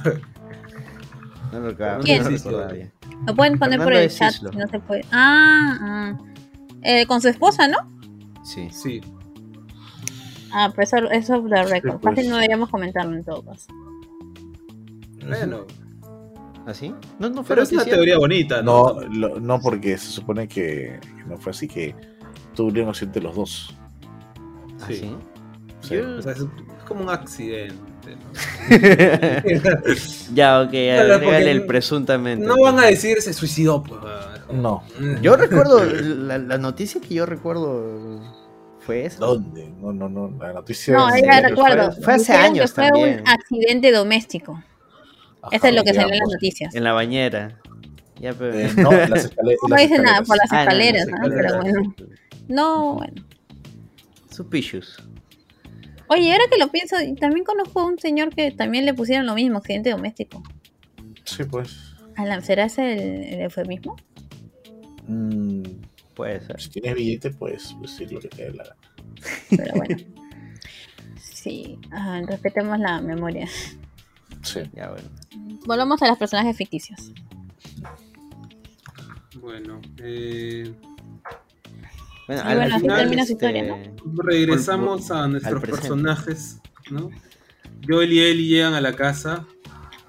No 1.52 1.60
lo 1.62 1.76
¿Quién? 2.02 2.24
no 2.24 2.30
lo. 2.52 2.68
Lo 3.28 3.36
pueden 3.36 3.58
poner 3.58 3.80
por 3.80 3.94
el 3.94 4.10
chat 4.10 4.34
Cislo. 4.34 4.52
si 4.52 4.58
no 4.58 4.68
se 4.68 4.80
puede. 4.80 5.02
Ah, 5.12 5.78
ah. 5.82 6.18
Eh, 6.84 7.06
con 7.08 7.22
su 7.22 7.28
esposa, 7.28 7.68
¿no? 7.68 7.78
Sí. 8.44 8.70
Sí. 8.72 9.02
Ah, 10.54 10.72
pero 10.76 10.84
eso 10.84 10.98
es 11.12 11.30
off 11.30 11.46
the 11.50 11.64
record. 11.64 12.00
pues. 12.00 12.16
Fácil 12.16 12.30
no 12.30 12.36
deberíamos 12.38 12.70
comentarlo 12.70 13.16
en 13.16 13.24
todo 13.24 13.44
caso. 13.44 13.68
Bueno. 15.28 15.66
¿Así? 16.66 16.94
No, 17.18 17.30
no 17.30 17.44
fue 17.44 17.56
Pero 17.56 17.64
es 17.64 17.72
una 17.72 17.86
teoría 17.86 18.18
bonita, 18.18 18.62
¿no? 18.62 18.94
No, 18.94 19.02
lo- 19.10 19.40
no 19.40 19.60
porque 19.60 19.98
se 19.98 20.08
supone 20.08 20.48
que, 20.48 21.00
no 21.28 21.38
fue 21.38 21.52
así, 21.52 21.68
que 21.68 21.96
tuvieron 22.56 22.90
accidente 22.90 23.22
los 23.22 23.36
dos. 23.36 23.76
¿Ah, 24.82 24.86
Sí. 24.88 24.96
sí? 24.96 25.16
Sí. 25.82 25.96
Yo- 25.96 26.18
O 26.18 26.22
sea, 26.22 26.34
es, 26.34 26.40
es 26.40 26.48
como 26.88 27.02
un 27.04 27.10
accidente. 27.10 27.76
¿no? 28.06 28.30
ya, 30.34 30.62
ok, 30.62 30.68
porque 31.24 31.52
el 31.52 31.66
presuntamente. 31.66 32.46
No 32.46 32.56
van 32.62 32.80
a 32.80 32.86
decir 32.86 33.22
se 33.22 33.34
suicidó, 33.34 33.82
pues. 33.84 34.00
ah, 34.04 34.38
No. 34.54 34.84
Yo 35.22 35.36
recuerdo, 35.38 35.84
la, 35.86 36.38
la 36.38 36.58
noticia 36.58 37.02
que 37.02 37.14
yo 37.16 37.26
recuerdo 37.26 38.20
fue. 38.90 39.10
¿Dónde? 39.20 39.70
No, 39.82 39.92
no, 39.94 40.10
no. 40.10 40.38
La 40.40 40.54
noticia. 40.54 40.94
No, 40.96 41.10
es- 41.10 41.22
ya 41.24 41.40
fue- 41.40 41.50
recuerdo. 41.50 41.92
fue 42.02 42.14
hace 42.16 42.34
años 42.34 42.72
que 42.72 42.82
fue 42.82 42.90
también. 42.92 43.22
un 43.22 43.28
accidente 43.28 43.92
doméstico. 43.92 44.64
Ajá, 45.42 45.56
Eso 45.56 45.68
es 45.68 45.74
lo 45.76 45.84
que 45.84 45.94
salió 45.94 46.14
en 46.14 46.20
las 46.20 46.30
noticias. 46.30 46.76
En 46.76 46.84
la 46.84 46.94
bañera. 46.94 47.60
Ya, 48.20 48.34
pero... 48.34 48.54
Eh, 48.60 48.70
no, 48.76 48.92
en 48.92 49.10
las 49.10 49.26
escale- 49.32 49.52
en 49.54 49.58
No 49.70 49.76
las 49.76 49.82
dicen 49.82 50.04
nada 50.04 50.20
escaleras. 50.20 50.28
por 50.28 50.38
las 50.38 50.52
Ah, 50.52 50.56
no, 50.56 50.62
escaleras, 50.62 51.08
no 51.08 51.30
Pero 51.30 51.58
bueno. 51.62 51.96
No, 52.50 52.94
bueno. 52.96 53.26
Suspicious. 54.30 54.98
Oye, 56.08 56.32
ahora 56.34 56.46
que 56.52 56.58
lo 56.58 56.70
pienso, 56.70 56.96
también 57.20 57.46
conozco 57.46 57.80
a 57.82 57.86
un 57.86 58.00
señor 58.00 58.30
que 58.34 58.52
también 58.52 58.86
le 58.86 58.94
pusieron 58.94 59.26
lo 59.26 59.36
mismo, 59.36 59.60
accidente 59.60 59.92
doméstico. 59.92 60.42
Sí, 61.24 61.44
pues. 61.44 61.78
¿A 62.18 62.26
la- 62.26 62.42
¿Será 62.42 62.66
ese 62.66 62.94
el, 62.94 63.34
el 63.36 63.42
eufemismo? 63.42 63.96
Mm, 65.08 65.64
Puede 66.20 66.42
ser. 66.42 66.60
si 66.60 66.70
tienes 66.70 66.96
billete, 66.96 67.32
pues 67.32 67.74
decir 67.80 68.12
lo 68.12 68.20
que 68.20 68.28
te 68.28 68.44
dé 68.44 68.54
la 68.54 68.66
gana. 68.66 68.76
Pero 69.50 69.74
bueno. 69.74 69.98
Sí, 71.18 71.80
ah, 71.92 72.22
respetemos 72.28 72.78
la 72.78 73.00
memoria. 73.00 73.48
Sí. 74.42 74.60
Ya, 74.74 74.90
bueno. 74.90 75.08
Volvamos 75.66 76.02
a 76.02 76.08
los 76.10 76.18
personajes 76.18 76.58
ficticios. 76.58 77.14
Bueno, 79.40 79.80
eh, 80.00 80.74
Bueno, 82.28 82.42
Y 82.42 82.48
al 82.48 82.58
bueno, 82.58 82.76
así 82.76 82.82
final, 82.82 83.00
termina 83.00 83.26
su 83.26 83.32
historia, 83.32 83.76
este, 83.78 84.02
regresamos 84.22 85.12
a 85.12 85.26
nuestros 85.26 85.62
personajes, 85.62 86.60
¿no? 86.92 87.12
Joel 87.88 88.12
y 88.12 88.20
Ellie 88.20 88.48
llegan 88.50 88.74
a 88.74 88.82
la 88.82 88.94
casa. 88.94 89.48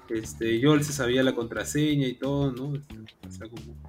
Este, 0.09 0.61
Joel 0.61 0.83
se 0.83 0.91
sabía 0.91 1.23
la 1.23 1.33
contraseña 1.33 2.05
y 2.05 2.15
todo, 2.15 2.51
¿no? 2.51 2.75
Este, 2.75 2.95
O 3.25 3.31
sea, 3.31 3.47
como 3.47 3.80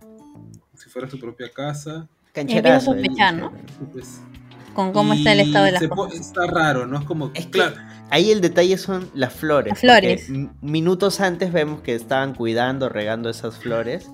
fuera 0.93 1.09
su 1.11 1.19
propia 1.19 1.51
casa. 1.51 2.07
Cancherazo. 2.33 2.93
Empieza 2.93 3.09
a 3.09 3.11
sospechar, 3.11 3.35
¿no? 3.35 3.53
pues- 3.93 4.21
Con 4.75 4.93
cómo 4.93 5.13
está 5.13 5.33
el 5.33 5.41
estado 5.41 5.67
de 5.67 5.73
las 5.73 5.87
cosas. 5.89 6.19
Está 6.21 6.47
raro, 6.47 6.87
¿no? 6.87 6.99
Es 6.99 7.05
como, 7.05 7.31
Es 7.35 7.45
que- 7.47 7.51
claro, 7.53 7.77
Ahí 8.11 8.31
el 8.31 8.43
detalle 8.43 8.77
son 8.77 9.09
las 9.15 9.33
flores. 9.33 9.71
Las 9.71 9.81
flores. 9.81 10.29
Minutos 10.61 11.21
antes 11.23 11.51
vemos 11.51 11.81
que 11.81 11.95
estaban 11.95 12.35
cuidando, 12.35 12.91
regando 12.91 13.31
esas 13.31 13.57
flores. 13.57 14.07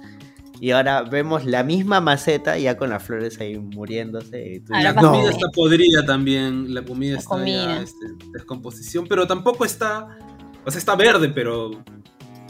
Y 0.61 0.71
ahora 0.71 1.03
vemos 1.03 1.45
la 1.45 1.65
misma 1.65 2.01
maceta 2.01 2.57
ya 2.59 2.77
con 2.77 2.91
las 2.91 3.03
flores 3.03 3.41
ahí 3.41 3.59
muriéndose. 3.59 4.55
y 4.55 4.61
tú 4.61 4.73
Ah, 4.73 4.83
la 4.83 4.91
dices, 4.91 4.95
la 4.95 5.01
comida 5.11 5.23
"No". 5.25 5.31
está 5.31 5.49
podrida 5.53 6.07
también, 6.07 6.73
la 6.75 6.83
comida 6.83 7.13
La 7.15 7.19
está 7.19 7.29
comida. 7.29 7.65
ya 7.77 7.83
este, 7.83 8.07
descomposición, 8.33 9.07
pero 9.09 9.27
tampoco 9.27 9.65
está, 9.65 10.07
o 10.65 10.71
sea, 10.71 10.79
está 10.79 10.95
verde, 10.95 11.29
pero 11.31 11.71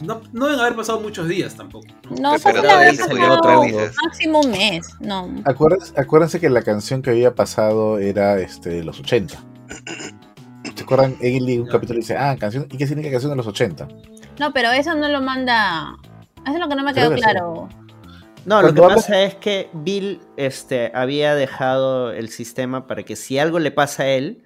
no, 0.03 0.21
no 0.33 0.47
deben 0.47 0.61
haber 0.61 0.77
pasado 0.77 1.01
muchos 1.01 1.29
días 1.29 1.55
tampoco. 1.55 1.87
¿no? 2.11 2.37
No, 2.37 2.37
no, 2.39 2.79
vez. 2.79 3.95
máximo 4.05 4.41
un 4.41 4.51
mes. 4.51 4.87
No, 5.01 5.29
Acuérdense, 5.45 5.93
acuérdense 6.01 6.41
que 6.41 6.49
la 6.51 6.63
canción 6.63 7.03
que 7.03 7.11
había 7.11 7.35
pasado 7.35 7.99
era 7.99 8.39
este, 8.39 8.71
de 8.71 8.85
los 8.85 9.01
80. 9.01 9.35
¿Se 10.75 10.83
acuerdan? 10.85 11.17
Egli 11.21 11.59
un 11.59 11.67
Ya. 11.67 11.73
capítulo 11.73 11.99
dice, 11.99 12.17
ah, 12.17 12.37
canción, 12.39 12.67
¿y 12.71 12.77
qué 12.77 12.87
significa 12.87 13.13
canción 13.13 13.31
de 13.31 13.37
los 13.37 13.47
80? 13.47 13.89
no, 14.39 14.53
pero 14.53 14.71
eso 14.71 14.95
no 14.95 15.09
lo 15.09 15.21
manda. 15.21 15.97
Eso 16.45 16.55
es 16.55 16.61
lo 16.61 16.69
que 16.69 16.77
no 16.77 16.85
me 16.85 16.95
quedó 16.95 17.11
que 17.11 17.17
sí. 17.17 17.23
claro. 17.23 17.69
No, 18.45 18.63
lo 18.63 18.73
que 18.73 18.81
pasa 18.81 19.21
es 19.23 19.35
que 19.35 19.69
Bill 19.75 20.21
este, 20.37 20.91
había 20.95 21.35
dejado 21.35 22.13
el 22.13 22.29
sistema 22.31 22.87
para 22.87 23.03
que 23.03 23.17
si 23.17 23.39
algo 23.39 23.59
le 23.59 23.71
pasa 23.73 24.05
a 24.05 24.07
él, 24.07 24.45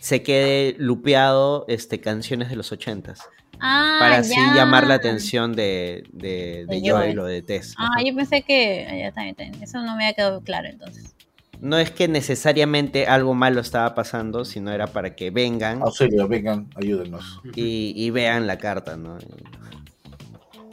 se 0.00 0.22
quede 0.22 0.76
lupeado 0.78 1.64
este, 1.68 2.00
canciones 2.00 2.48
de 2.50 2.56
los 2.56 2.70
ochentas. 2.70 3.28
Ah, 3.62 3.96
para 4.00 4.16
así 4.18 4.34
ya. 4.34 4.54
llamar 4.54 4.86
la 4.88 4.94
atención 4.94 5.52
de, 5.54 6.02
de, 6.12 6.66
de 6.68 6.80
De 6.80 6.90
Joel 6.90 7.18
o 7.20 7.24
de 7.24 7.42
Tess. 7.42 7.74
Ah, 7.78 7.88
Ajá. 7.94 8.04
yo 8.04 8.14
pensé 8.16 8.42
que. 8.42 8.84
Ya 8.90 9.08
está 9.08 9.22
bien, 9.22 9.30
está 9.38 9.44
bien. 9.44 9.62
Eso 9.62 9.78
no 9.78 9.94
me 9.96 10.04
había 10.04 10.14
quedado 10.14 10.40
claro 10.42 10.68
entonces. 10.68 11.14
No 11.60 11.78
es 11.78 11.92
que 11.92 12.08
necesariamente 12.08 13.06
algo 13.06 13.34
malo 13.34 13.60
estaba 13.60 13.94
pasando, 13.94 14.44
sino 14.44 14.72
era 14.72 14.88
para 14.88 15.14
que 15.14 15.30
vengan 15.30 15.80
Auxilio, 15.82 16.26
vengan, 16.26 16.68
ayúdenos. 16.74 17.40
y, 17.54 17.92
y 17.96 18.10
vean 18.10 18.48
la 18.48 18.58
carta, 18.58 18.96
¿no? 18.96 19.16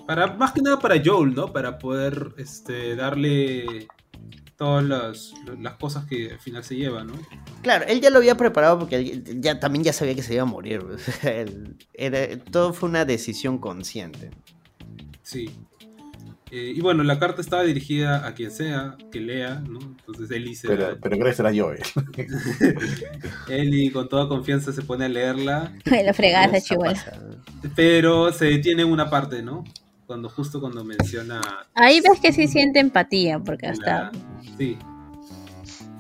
Para, 0.08 0.34
más 0.34 0.52
que 0.54 0.62
nada 0.64 0.80
para 0.80 0.96
Joel, 1.04 1.36
¿no? 1.36 1.54
Para 1.54 1.78
poder 1.78 2.32
este, 2.40 2.96
darle 2.96 3.88
todas 4.60 4.84
las, 4.84 5.34
las 5.60 5.74
cosas 5.76 6.06
que 6.06 6.32
al 6.34 6.40
final 6.40 6.64
se 6.64 6.76
lleva, 6.76 7.04
¿no? 7.04 7.14
Claro, 7.64 7.86
él 7.88 8.02
ya 8.02 8.10
lo 8.12 8.18
había 8.20 8.36
preparado 8.36 8.78
porque 8.78 9.24
ya 9.40 9.60
también 9.60 9.84
ya 9.86 9.94
sabía 9.94 10.14
que 10.14 10.22
se 10.22 10.34
iba 10.36 10.44
a 10.44 10.46
morir. 10.46 10.84
él- 11.24 11.78
era- 11.94 12.38
todo 12.52 12.74
fue 12.74 12.90
una 12.90 13.06
decisión 13.06 13.58
consciente. 13.58 14.30
Sí. 15.24 15.50
Eh, 16.52 16.74
y 16.76 16.82
bueno, 16.82 17.04
la 17.04 17.20
carta 17.20 17.42
estaba 17.42 17.64
dirigida 17.64 18.26
a 18.28 18.34
quien 18.34 18.50
sea 18.52 18.98
que 19.12 19.20
lea, 19.22 19.62
¿no? 19.70 19.80
Entonces 19.80 20.32
Ellie, 20.32 20.56
se 20.56 20.68
Pero, 20.68 20.98
pero 21.00 21.18
gracias 21.18 21.48
a 21.48 21.56
Joel. 21.56 21.80
Ellie 23.48 23.92
con 23.92 24.10
toda 24.10 24.28
confianza 24.28 24.72
se 24.74 24.82
pone 24.82 25.06
a 25.06 25.10
leerla, 25.10 25.74
la 25.86 26.14
fregada 26.14 26.46
esa 26.46 26.58
Esa 26.58 26.68
chihuahua. 26.68 26.96
pero 27.76 28.32
se 28.34 28.46
detiene 28.46 28.82
en 28.82 28.90
una 28.92 29.10
parte, 29.10 29.42
¿no? 29.44 29.64
Cuando 30.10 30.28
justo 30.28 30.60
cuando 30.60 30.84
menciona 30.84 31.40
Ahí 31.76 32.02
ves 32.02 32.20
que 32.20 32.34
sí 32.34 32.48
siente 32.48 32.80
empatía, 32.80 33.38
porque 33.38 33.68
la- 33.68 33.72
hasta. 34.08 34.12
Sí. 34.58 34.76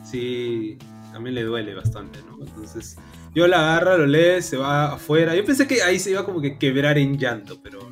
Sí, 0.04 0.80
también 1.14 1.36
le 1.36 1.44
duele 1.44 1.76
bastante, 1.76 2.18
¿no? 2.28 2.44
Entonces, 2.44 2.98
yo 3.36 3.46
la 3.46 3.58
agarra, 3.60 4.00
lo 4.00 4.08
lee, 4.08 4.42
se 4.42 4.58
va 4.58 4.94
afuera. 4.94 5.36
Yo 5.36 5.46
pensé 5.46 5.68
que 5.68 5.84
ahí 5.84 6.00
se 6.00 6.10
iba 6.10 6.26
como 6.26 6.42
que 6.42 6.58
quebrar 6.58 6.98
en 6.98 7.20
llanto, 7.20 7.62
pero 7.62 7.92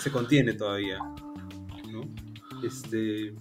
se 0.00 0.10
contiene 0.10 0.54
todavía, 0.54 0.98
¿no? 1.92 2.00
Este, 2.64 3.32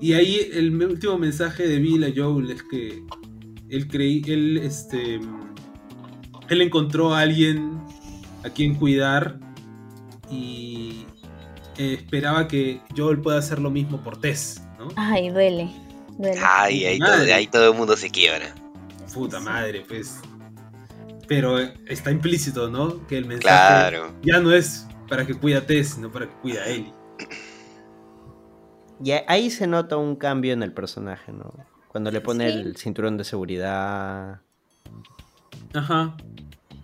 y 0.00 0.14
ahí 0.14 0.48
el 0.54 0.82
último 0.82 1.18
mensaje 1.18 1.68
de 1.68 1.78
Bill 1.80 2.04
a 2.04 2.12
Joel 2.16 2.50
es 2.50 2.62
que 2.62 3.02
él 3.68 3.88
creí, 3.88 4.22
él, 4.26 4.56
este, 4.56 5.20
él 6.48 6.62
encontró 6.62 7.12
a 7.12 7.20
alguien 7.20 7.78
a 8.42 8.48
quien 8.48 8.74
cuidar 8.74 9.38
y 10.30 11.04
eh, 11.78 11.94
esperaba 11.94 12.48
que 12.48 12.80
Joel 12.96 13.20
pueda 13.20 13.38
hacer 13.38 13.58
lo 13.58 13.70
mismo 13.70 14.00
por 14.02 14.20
Tess, 14.20 14.62
¿no? 14.78 14.88
Ay, 14.96 15.30
duele. 15.30 15.70
Duele. 16.18 16.40
Ay, 16.44 16.84
ahí 16.84 16.98
todo, 16.98 17.12
ahí 17.34 17.46
todo 17.46 17.72
el 17.72 17.78
mundo 17.78 17.96
se 17.96 18.10
quiebra. 18.10 18.54
Puta 19.14 19.40
madre, 19.40 19.84
pues. 19.86 20.20
Pero 21.28 21.58
eh, 21.60 21.72
está 21.86 22.10
implícito, 22.10 22.68
¿no? 22.68 23.06
Que 23.06 23.16
el 23.18 23.26
mensaje 23.26 23.90
Claro. 23.90 24.12
ya 24.22 24.40
no 24.40 24.52
es 24.52 24.86
para 25.08 25.26
que 25.26 25.34
cuida 25.34 25.58
a 25.58 25.66
Tess, 25.66 25.90
sino 25.94 26.10
para 26.10 26.26
que 26.26 26.34
cuida 26.36 26.62
a 26.62 26.66
Ellie. 26.68 26.92
Y 29.04 29.10
ahí 29.26 29.50
se 29.50 29.66
nota 29.66 29.96
un 29.96 30.16
cambio 30.16 30.52
en 30.52 30.62
el 30.62 30.72
personaje, 30.72 31.32
¿no? 31.32 31.52
Cuando 31.88 32.10
le 32.10 32.20
pone 32.20 32.50
Sí. 32.50 32.58
el 32.58 32.76
cinturón 32.76 33.16
de 33.16 33.24
seguridad. 33.24 34.40
Ajá. 35.74 36.16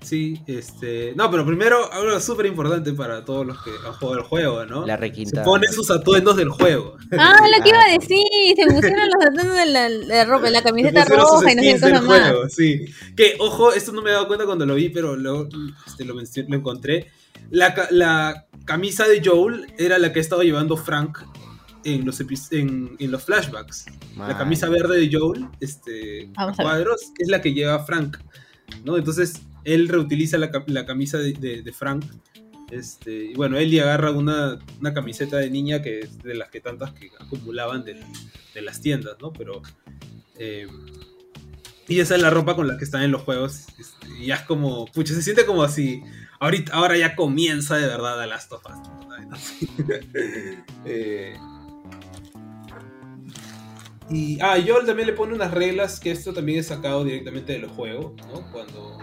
Sí, 0.00 0.40
este. 0.46 1.12
No, 1.16 1.28
pero 1.30 1.44
primero, 1.44 1.92
algo 1.92 2.18
súper 2.20 2.46
importante 2.46 2.92
para 2.92 3.24
todos 3.24 3.44
los 3.44 3.60
que 3.62 3.70
han 3.84 3.92
jugado 3.94 4.18
el 4.18 4.24
juego, 4.24 4.64
¿no? 4.64 4.86
La 4.86 4.94
Se 4.94 5.00
requinta. 5.00 5.42
pone 5.42 5.66
sus 5.68 5.90
atuendos 5.90 6.36
del 6.36 6.50
juego. 6.50 6.96
Ah, 7.18 7.34
lo 7.56 7.62
que 7.62 7.68
iba 7.70 7.80
a 7.82 7.90
decir. 7.90 8.18
Se 8.56 8.64
pusieron 8.66 9.08
los 9.08 9.26
atuendos 9.26 9.56
de 9.56 9.66
la, 9.66 9.88
la 9.88 10.24
ropa, 10.24 10.50
la 10.50 10.58
Se 10.60 10.64
camiseta 10.66 11.04
roja 11.04 11.52
y 11.52 11.56
no 11.56 11.62
sé 11.62 11.78
qué 11.80 11.92
más. 11.92 12.04
juego, 12.04 12.48
sí. 12.48 12.84
Que, 13.16 13.34
ojo, 13.40 13.72
esto 13.72 13.90
no 13.92 14.00
me 14.02 14.10
he 14.10 14.12
dado 14.12 14.28
cuenta 14.28 14.46
cuando 14.46 14.64
lo 14.66 14.74
vi, 14.76 14.88
pero 14.88 15.16
luego 15.16 15.48
este, 15.86 16.04
lo, 16.04 16.14
lo 16.14 16.56
encontré. 16.56 17.08
La, 17.50 17.74
la 17.90 18.46
camisa 18.64 19.06
de 19.08 19.20
Joel 19.24 19.66
era 19.78 19.98
la 19.98 20.12
que 20.12 20.20
ha 20.20 20.22
estado 20.22 20.42
llevando 20.42 20.76
Frank 20.76 21.18
en 21.84 22.04
los, 22.06 22.20
en, 22.52 22.96
en 22.98 23.10
los 23.10 23.24
flashbacks. 23.24 23.86
La 24.16 24.36
camisa 24.38 24.68
verde 24.68 24.98
de 25.00 25.10
Joel, 25.16 25.46
este, 25.60 26.30
a 26.36 26.52
cuadros, 26.52 27.00
es 27.18 27.28
la 27.28 27.40
que 27.40 27.52
lleva 27.52 27.84
Frank, 27.84 28.18
¿no? 28.84 28.96
Entonces, 28.96 29.42
él 29.64 29.88
reutiliza 29.88 30.38
la, 30.38 30.50
ca- 30.50 30.64
la 30.66 30.86
camisa 30.86 31.18
de, 31.18 31.72
Frank. 31.76 32.04
Este, 32.70 33.26
y 33.26 33.34
bueno, 33.34 33.56
Ellie 33.56 33.80
agarra 33.80 34.10
una, 34.10 34.58
una 34.78 34.92
camiseta 34.92 35.38
de 35.38 35.50
niña 35.50 35.80
que 35.82 36.00
es 36.00 36.18
de 36.22 36.34
las 36.34 36.50
que 36.50 36.60
tantas 36.60 36.92
que 36.92 37.10
acumulaban 37.18 37.84
de, 37.84 37.96
las 38.60 38.80
tiendas, 38.80 39.16
¿no? 39.20 39.32
Pero. 39.32 39.62
eh, 40.38 40.66
y 41.86 42.00
esa 42.00 42.16
es 42.16 42.20
la 42.22 42.28
ropa 42.28 42.54
con 42.54 42.68
la 42.68 42.76
que 42.76 42.84
están 42.84 43.02
en 43.02 43.10
los 43.12 43.22
juegos. 43.22 43.66
este, 43.78 44.08
y 44.20 44.26
ya 44.26 44.34
es 44.36 44.42
como. 44.42 44.84
Pucha, 44.86 45.14
se 45.14 45.22
siente 45.22 45.46
como 45.46 45.62
así. 45.62 46.02
Ahorita, 46.40 46.72
ahora 46.74 46.96
ya 46.98 47.16
comienza 47.16 47.76
de 47.76 47.86
verdad 47.86 48.20
a 48.20 48.26
las 48.26 48.48
topas. 48.48 48.78
eh, 50.84 51.36
y, 54.10 54.38
ah, 54.40 54.56
Joel 54.66 54.86
también 54.86 55.06
le 55.08 55.12
pone 55.14 55.34
unas 55.34 55.52
reglas 55.52 56.00
que 56.00 56.10
esto 56.10 56.32
también 56.32 56.58
es 56.60 56.66
sacado 56.68 57.04
directamente 57.04 57.52
del 57.52 57.66
juego, 57.66 58.14
¿no? 58.32 58.50
Cuando 58.52 58.98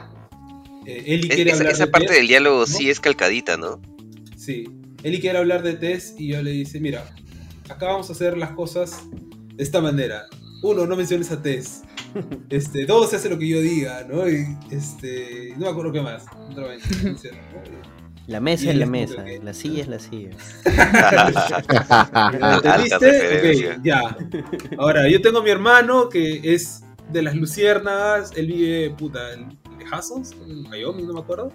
eh, 0.86 1.04
Es- 1.06 1.26
quiere 1.28 1.52
esa 1.52 1.58
hablar 1.60 1.74
esa 1.74 1.86
de 1.86 1.92
parte 1.92 2.08
Tess, 2.08 2.18
del 2.18 2.28
diálogo 2.28 2.60
¿no? 2.62 2.66
sí 2.68 2.90
es 2.90 3.00
calcadita, 3.00 3.58
¿no? 3.58 3.82
Sí. 4.38 4.66
Ellie 5.04 5.20
quiere 5.20 5.38
hablar 5.38 5.62
de 5.64 5.74
Tess 5.76 6.16
y 6.18 6.30
yo 6.30 6.42
le 6.42 6.52
dice, 6.52 6.80
mira, 6.80 7.14
acá 7.70 7.88
vamos 7.88 8.10
a 8.10 8.14
hacer 8.14 8.38
las 8.38 8.52
cosas 8.52 9.04
de 9.54 9.64
esta 9.64 9.82
manera. 9.82 10.26
Uno, 10.64 10.86
no 10.88 10.96
menciones 10.96 11.32
a 11.32 11.42
Tess. 11.42 11.82
Este, 12.50 12.86
dos, 12.86 13.10
se 13.10 13.18
hace 13.18 13.30
lo 13.30 13.38
que 13.38 13.46
yo 13.48 13.60
diga, 13.60 14.06
¿no? 14.10 14.30
Y 14.30 14.46
este, 14.72 15.52
no 15.58 15.66
me 15.66 15.68
acuerdo 15.68 15.92
qué 15.92 16.02
más. 16.02 16.24
Otra 16.50 16.68
vez, 16.68 16.82
¿no? 17.04 17.14
La 18.28 18.40
mesa 18.40 18.72
es 18.72 18.78
la 18.78 18.86
mesa, 18.86 19.24
que- 19.26 19.40
la 19.44 19.54
silla 19.54 19.82
es 19.84 19.88
la 19.90 20.00
silla. 20.00 20.30
¿Lo 20.66 20.72
Alta 22.64 22.96
¿Entendiste? 22.96 23.72
Ok, 23.76 23.80
ya. 23.84 24.18
Ahora, 24.78 25.10
yo 25.10 25.22
tengo 25.22 25.40
a 25.40 25.44
mi 25.44 25.50
hermano 25.50 26.08
que 26.10 26.40
es 26.54 26.82
de 27.12 27.22
las 27.22 27.36
luciérnagas. 27.36 28.32
Él 28.36 28.48
vive, 28.48 28.90
puta, 28.92 29.34
en 29.34 29.50
Lejazos, 29.78 30.32
en 30.48 30.66
Wyoming, 30.68 31.08
no 31.08 31.14
me 31.14 31.20
acuerdo. 31.22 31.52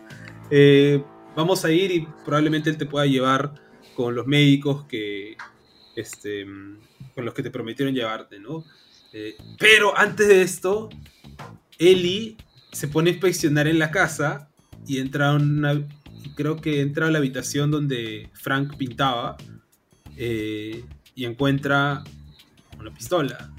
Eh, 0.50 1.02
vamos 1.36 1.64
a 1.64 1.70
ir 1.70 1.90
y 1.90 2.06
probablemente 2.24 2.70
él 2.70 2.76
te 2.76 2.86
pueda 2.86 3.06
llevar 3.06 3.54
con 3.94 4.14
los 4.14 4.26
médicos 4.26 4.84
que. 4.84 5.36
Este, 5.96 6.46
con 7.14 7.24
los 7.24 7.34
que 7.34 7.42
te 7.42 7.50
prometieron 7.50 7.94
llevarte, 7.94 8.38
¿no? 8.38 8.64
Eh, 9.12 9.36
pero 9.58 9.96
antes 9.96 10.28
de 10.28 10.42
esto, 10.42 10.88
Ellie 11.78 12.36
se 12.72 12.88
pone 12.88 13.10
a 13.10 13.12
inspeccionar 13.12 13.66
en 13.66 13.78
la 13.78 13.90
casa 13.90 14.50
y 14.86 14.98
entra 14.98 15.30
a 15.30 15.34
una. 15.34 15.86
Creo 16.36 16.56
que 16.56 16.80
entra 16.80 17.08
a 17.08 17.10
la 17.10 17.18
habitación 17.18 17.70
donde 17.70 18.30
Frank 18.34 18.76
pintaba 18.76 19.36
eh, 20.16 20.84
y 21.14 21.24
encuentra 21.24 22.04
una 22.78 22.92
pistola. 22.92 23.52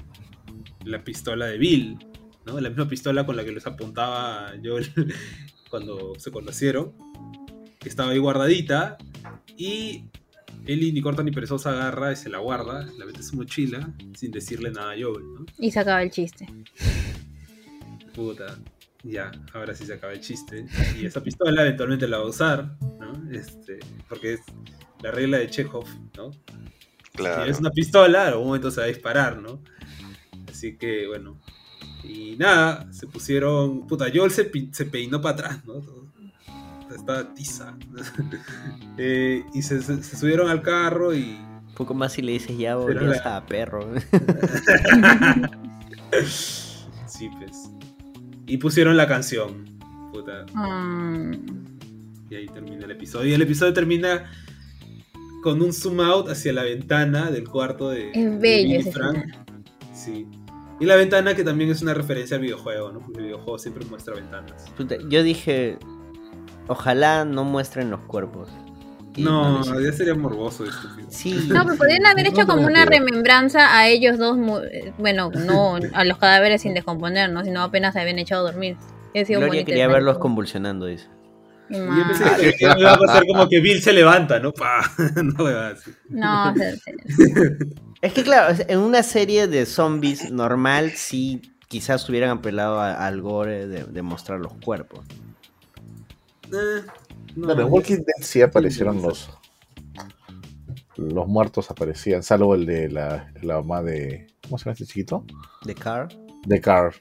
La 0.84 1.04
pistola 1.04 1.46
de 1.46 1.58
Bill, 1.58 1.98
¿no? 2.46 2.60
La 2.60 2.68
misma 2.68 2.88
pistola 2.88 3.24
con 3.26 3.36
la 3.36 3.44
que 3.44 3.52
les 3.52 3.66
apuntaba 3.66 4.52
Joel 4.62 4.90
cuando 5.70 6.14
se 6.18 6.30
conocieron. 6.30 6.92
Que 7.78 7.88
estaba 7.88 8.10
ahí 8.10 8.18
guardadita. 8.18 8.96
Y 9.56 10.04
Ellie, 10.66 10.92
ni 10.92 11.00
corta 11.00 11.22
ni 11.22 11.30
perezosa, 11.32 11.70
agarra 11.70 12.12
y 12.12 12.16
se 12.16 12.28
la 12.28 12.38
guarda, 12.38 12.86
la 12.98 13.04
mete 13.04 13.18
en 13.18 13.24
su 13.24 13.36
mochila, 13.36 13.92
sin 14.14 14.30
decirle 14.30 14.70
nada 14.70 14.92
a 14.92 14.94
Joel, 14.94 15.24
¿no? 15.34 15.46
Y 15.58 15.70
se 15.70 15.80
acaba 15.80 16.02
el 16.02 16.10
chiste. 16.10 16.46
Puta, 18.14 18.58
ya, 19.02 19.32
ahora 19.54 19.74
sí 19.74 19.84
se 19.86 19.94
acaba 19.94 20.12
el 20.12 20.20
chiste. 20.20 20.66
Y 21.00 21.06
esa 21.06 21.22
pistola 21.22 21.62
eventualmente 21.62 22.06
la 22.06 22.18
va 22.18 22.24
a 22.24 22.28
usar, 22.28 22.76
¿no? 23.00 23.30
Este, 23.32 23.80
porque 24.08 24.34
es 24.34 24.40
la 25.02 25.10
regla 25.10 25.38
de 25.38 25.50
Chekhov, 25.50 25.86
¿no? 26.16 26.30
Claro. 27.14 27.44
Si 27.44 27.50
es 27.50 27.58
una 27.58 27.70
pistola, 27.70 28.22
en 28.22 28.28
algún 28.28 28.46
momento 28.46 28.70
se 28.70 28.80
va 28.80 28.84
a 28.84 28.88
disparar, 28.88 29.38
¿no? 29.38 29.62
Así 30.48 30.76
que, 30.76 31.08
bueno. 31.08 31.40
Y 32.04 32.36
nada, 32.38 32.86
se 32.92 33.06
pusieron. 33.06 33.86
Puta, 33.86 34.06
Joel 34.12 34.30
se, 34.30 34.50
se 34.72 34.84
peinó 34.86 35.20
para 35.20 35.34
atrás, 35.34 35.64
¿no? 35.66 35.74
Todo- 35.74 36.02
Estaba 36.94 37.32
tiza. 37.34 37.74
Eh, 38.98 39.42
y 39.54 39.62
se, 39.62 39.80
se- 39.82 40.02
se 40.02 40.16
subieron 40.16 40.50
al 40.50 40.60
carro 40.62 41.14
y. 41.14 41.38
Un 41.68 41.74
poco 41.74 41.94
más 41.94 42.12
si 42.12 42.20
le 42.22 42.32
dices 42.32 42.58
ya 42.58 42.76
volvías 42.76 43.24
la- 43.24 43.36
a 43.38 43.46
perro. 43.46 43.88
sí, 47.06 47.30
pues. 47.38 47.70
Y 48.46 48.56
pusieron 48.58 48.96
la 48.96 49.06
canción. 49.08 49.64
Puta. 50.12 50.44
Mm, 50.54 51.32
Y 52.30 52.34
ahí 52.34 52.46
termina 52.46 52.84
el 52.84 52.90
episodio. 52.90 53.30
Y 53.30 53.34
el 53.34 53.42
episodio 53.42 53.72
termina 53.72 54.30
con 55.42 55.60
un 55.62 55.72
zoom 55.72 56.00
out 56.00 56.28
hacia 56.28 56.52
la 56.52 56.62
ventana 56.64 57.30
del 57.30 57.48
cuarto 57.48 57.88
de. 57.90 58.10
de 58.12 58.12
es 58.34 58.40
bello 58.40 58.80
ese 58.80 58.92
Frank. 58.92 59.22
final. 59.22 59.44
Sí. 59.94 60.26
Y 60.82 60.84
la 60.84 60.96
ventana 60.96 61.36
que 61.36 61.44
también 61.44 61.70
es 61.70 61.80
una 61.80 61.94
referencia 61.94 62.34
al 62.36 62.42
videojuego, 62.42 62.90
¿no? 62.90 62.98
Porque 62.98 63.20
el 63.20 63.26
videojuego 63.26 63.56
siempre 63.56 63.84
muestra 63.86 64.16
ventanas. 64.16 64.64
Puta, 64.76 64.96
Yo 65.08 65.22
dije, 65.22 65.78
ojalá 66.66 67.24
no 67.24 67.44
muestren 67.44 67.88
los 67.88 68.00
cuerpos. 68.00 68.48
No, 69.16 69.62
ya 69.80 69.92
sería 69.92 70.14
morboso 70.16 70.64
esto. 70.64 70.88
tío. 70.96 71.04
Sí, 71.08 71.46
No, 71.50 71.64
pero 71.64 71.76
podrían 71.76 72.04
haber 72.06 72.26
hecho 72.26 72.40
No, 72.40 72.46
como 72.48 72.62
no, 72.62 72.66
una 72.66 72.84
remembranza 72.84 73.78
a 73.78 73.86
ellos 73.86 74.18
dos, 74.18 74.36
eh, 74.72 74.92
bueno, 74.98 75.30
no 75.46 75.76
a 75.92 76.04
los 76.04 76.18
cadáveres 76.18 76.62
sin 76.62 76.74
descomponer, 76.74 77.30
¿no? 77.30 77.44
Sino 77.44 77.62
apenas 77.62 77.92
se 77.94 78.00
habían 78.00 78.18
echado 78.18 78.44
a 78.48 78.50
dormir. 78.50 78.76
Gloria 79.14 79.64
quería 79.64 79.86
verlos 79.86 80.18
convulsionando, 80.18 80.86
dice. 80.86 81.06
Y 81.70 81.76
yo 81.76 82.06
pensé 82.08 82.24
que 82.40 82.52
que 82.54 82.64
iba 82.80 82.92
a 82.92 82.98
pasar 82.98 83.22
como 83.24 83.48
que 83.48 83.60
Bill 83.60 83.80
se 83.80 83.92
levanta, 83.92 84.40
¿no? 84.40 84.50
Pa. 84.52 84.80
no, 85.22 85.46
así. 85.46 85.92
No, 86.08 86.52
se- 86.56 86.76
se- 86.78 87.91
Es 88.02 88.12
que 88.12 88.22
claro, 88.24 88.54
en 88.68 88.78
una 88.80 89.02
serie 89.02 89.46
de 89.48 89.64
zombies 89.64 90.30
normal 90.30 90.90
sí 90.96 91.40
quizás 91.68 92.06
hubieran 92.08 92.30
apelado 92.38 92.78
a- 92.80 93.06
al 93.06 93.22
gore 93.22 93.66
de, 93.68 93.84
de 93.84 94.02
mostrar 94.02 94.40
los 94.40 94.52
cuerpos. 94.54 95.06
Eh, 96.52 96.82
no, 97.36 97.46
Claro, 97.46 97.62
en 97.62 97.72
Walking 97.72 97.96
Dead 97.96 98.22
sí 98.22 98.42
aparecieron 98.42 99.00
los. 99.00 99.30
Los 100.96 101.26
muertos 101.26 101.70
aparecían, 101.70 102.22
salvo 102.22 102.54
el 102.54 102.66
de 102.66 102.90
la, 102.90 103.32
la 103.40 103.54
mamá 103.62 103.82
de. 103.82 104.26
¿Cómo 104.42 104.58
se 104.58 104.64
llama 104.66 104.72
este 104.72 104.84
chiquito? 104.84 105.24
De 105.64 105.74
Car. 105.74 106.08
De 106.44 106.60
Carl. 106.60 106.94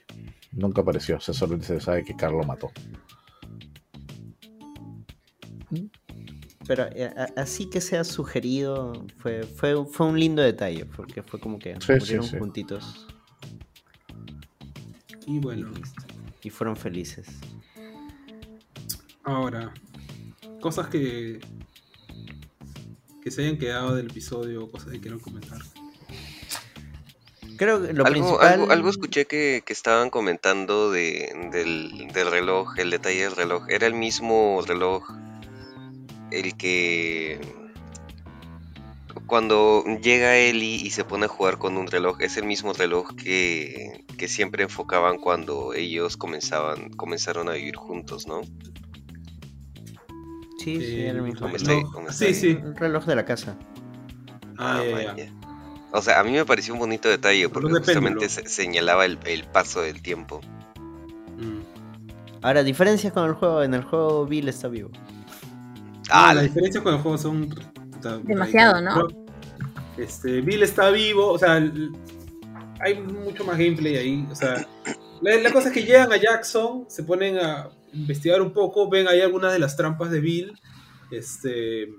Nunca 0.54 0.82
apareció, 0.82 1.18
o 1.18 1.20
sea, 1.20 1.34
solo 1.34 1.62
se 1.62 1.80
sabe 1.82 2.04
que 2.06 2.16
Carl 2.16 2.38
lo 2.38 2.44
mató. 2.44 2.72
Pero 6.72 6.88
eh, 6.96 7.14
así 7.36 7.70
que 7.70 7.82
sea 7.82 8.06
sugerido, 8.06 8.94
fue, 9.18 9.44
fue, 9.44 9.86
fue 9.86 10.06
un 10.06 10.18
lindo 10.18 10.42
detalle, 10.42 10.86
porque 10.86 11.22
fue 11.22 11.38
como 11.38 11.60
que 11.60 11.76
Sí, 11.82 11.92
murieron 12.00 12.24
sí, 12.24 12.32
sí. 12.32 12.40
juntitos 12.40 13.08
Y 15.28 15.40
bueno, 15.40 15.70
y 16.42 16.50
fueron 16.50 16.78
felices. 16.78 17.28
ahora, 19.26 19.74
cosas 20.62 20.88
que. 20.88 21.42
que 23.22 23.32
se 23.32 23.42
hayan 23.42 23.58
quedado 23.58 23.94
del 23.94 24.06
episodio, 24.10 24.72
cosas 24.72 24.92
que 24.94 25.02
quieran 25.02 25.20
comentar. 25.20 25.60
Creo 27.58 27.82
que 27.86 27.92
lo 27.92 28.06
algo, 28.06 28.22
principal... 28.22 28.48
algo, 28.48 28.72
algo 28.72 28.90
escuché 28.90 29.26
que, 29.26 29.62
que 29.66 29.74
estaban 29.74 30.10
comentando 30.10 30.90
de, 30.90 31.50
del, 31.52 32.08
del 32.14 32.32
reloj, 32.32 32.80
el 32.80 32.92
detalle 32.92 33.24
del 33.24 33.36
reloj. 33.36 33.66
Era 33.70 33.88
el 33.88 33.94
mismo 33.94 34.64
reloj 34.66 35.04
el 36.32 36.56
que 36.58 37.40
cuando 39.28 39.84
llega 40.02 40.36
Ellie 40.38 40.76
y 40.76 40.90
se 40.92 41.04
pone 41.04 41.26
a 41.26 41.30
jugar 41.30 41.58
con 41.58 41.78
un 41.78 41.88
reloj, 41.88 42.22
es 42.22 42.38
el 42.38 42.46
mismo 42.46 42.74
reloj 42.74 43.14
que, 43.16 44.04
que 44.18 44.28
siempre 44.28 44.64
enfocaban 44.64 45.18
cuando 45.18 45.74
ellos 45.74 46.18
comenzaban, 46.18 46.90
comenzaron 46.92 47.48
a 47.50 47.54
vivir 47.54 47.76
juntos, 47.76 48.28
¿no? 48.28 48.42
Sí, 50.58 50.80
sí, 50.80 51.02
era 51.02 51.18
el 51.18 51.22
mismo. 51.24 51.40
¿Cómo 51.42 51.58
reloj. 51.58 52.00
está 52.10 52.14
Sí, 52.14 52.26
ahí? 52.26 52.34
sí. 52.36 52.60
Un 52.64 52.76
reloj 52.76 53.06
de 53.06 53.16
la 53.16 53.26
casa. 53.26 53.58
Ah, 54.58 54.82
Ah, 54.84 55.16
ya. 55.18 55.28
O 55.94 56.02
sea, 56.02 56.20
a 56.20 56.24
mí 56.24 56.32
me 56.32 56.46
pareció 56.46 56.74
un 56.74 56.80
bonito 56.80 57.10
detalle 57.10 57.50
porque 57.50 57.70
justamente 57.72 58.30
se- 58.30 58.48
señalaba 58.48 59.06
el, 59.06 59.18
el 59.26 59.44
paso 59.46 59.82
del 59.82 60.02
tiempo. 60.02 60.40
Mm. 61.38 61.62
Ahora, 62.44 62.64
diferencias 62.64 63.12
con 63.12 63.26
el 63.28 63.34
juego. 63.34 63.64
En 63.64 63.74
el 63.74 63.84
juego 63.84 64.26
Bill 64.26 64.48
está 64.50 64.68
vivo. 64.68 64.90
Ah, 66.10 66.30
No, 66.30 66.34
la 66.34 66.42
diferencia 66.44 66.82
con 66.82 66.94
el 66.94 67.00
juego 67.02 67.18
son. 67.18 67.54
Demasiado, 68.24 68.82
radicales. 68.82 69.16
Este, 69.98 70.42
Bill 70.42 70.64
está 70.64 70.90
vivo, 70.90 71.28
o 71.28 71.38
sea, 71.38 71.54
hay 72.80 73.00
mucho 73.00 73.44
más 73.46 73.58
gameplay 73.58 73.98
ahí. 73.98 74.28
O 74.32 74.36
sea, 74.36 74.68
la, 75.22 75.36
la 75.36 75.52
cosa 75.52 75.68
es 75.68 75.74
que 75.74 75.84
llegan 75.84 76.12
a 76.12 76.18
Jackson, 76.18 76.86
se 76.88 77.04
ponen 77.04 77.38
a 77.38 77.70
investigar 77.94 78.42
un 78.42 78.52
poco, 78.52 78.90
ven 78.90 79.08
ahí 79.08 79.22
algunas 79.22 79.54
de 79.54 79.60
las 79.60 79.76
trampas 79.76 80.10
de 80.12 80.20
Bill. 80.20 80.54
Este. 81.12 81.90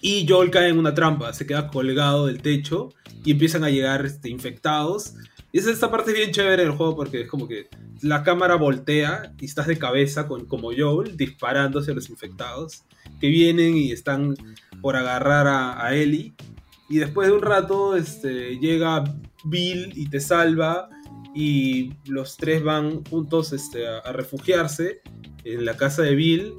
Y 0.00 0.26
Joel 0.28 0.50
cae 0.50 0.68
en 0.68 0.78
una 0.78 0.94
trampa, 0.94 1.32
se 1.32 1.46
queda 1.46 1.68
colgado 1.68 2.26
del 2.26 2.42
techo 2.42 2.90
y 3.24 3.32
empiezan 3.32 3.64
a 3.64 3.70
llegar 3.70 4.04
este, 4.04 4.28
infectados. 4.28 5.14
Y 5.52 5.58
esa 5.58 5.70
esta 5.70 5.90
parte 5.90 6.10
es 6.10 6.16
bien 6.16 6.32
chévere 6.32 6.62
del 6.62 6.72
juego 6.72 6.96
porque 6.96 7.22
es 7.22 7.28
como 7.28 7.46
que 7.46 7.68
la 8.00 8.22
cámara 8.22 8.56
voltea 8.56 9.32
y 9.38 9.44
estás 9.44 9.66
de 9.66 9.78
cabeza 9.78 10.26
con, 10.26 10.46
como 10.46 10.70
Joel 10.76 11.16
disparándose 11.16 11.92
a 11.92 11.94
los 11.94 12.10
infectados. 12.10 12.84
Que 13.22 13.28
vienen 13.28 13.76
y 13.76 13.92
están 13.92 14.34
por 14.80 14.96
agarrar 14.96 15.46
a, 15.46 15.94
Ellie. 15.94 16.34
Y 16.88 16.98
después 16.98 17.28
de 17.28 17.34
un 17.34 17.40
rato 17.40 17.94
este, 17.94 18.58
llega 18.58 19.04
Bill 19.44 19.92
y 19.94 20.10
te 20.10 20.18
salva 20.18 20.90
y 21.32 21.92
los 22.04 22.36
tres 22.36 22.64
van 22.64 23.04
juntos 23.04 23.52
este, 23.52 23.86
a, 23.86 24.10
refugiarse 24.12 25.02
en 25.44 25.64
la 25.64 25.76
casa 25.76 26.02
de 26.02 26.16
Bill. 26.16 26.52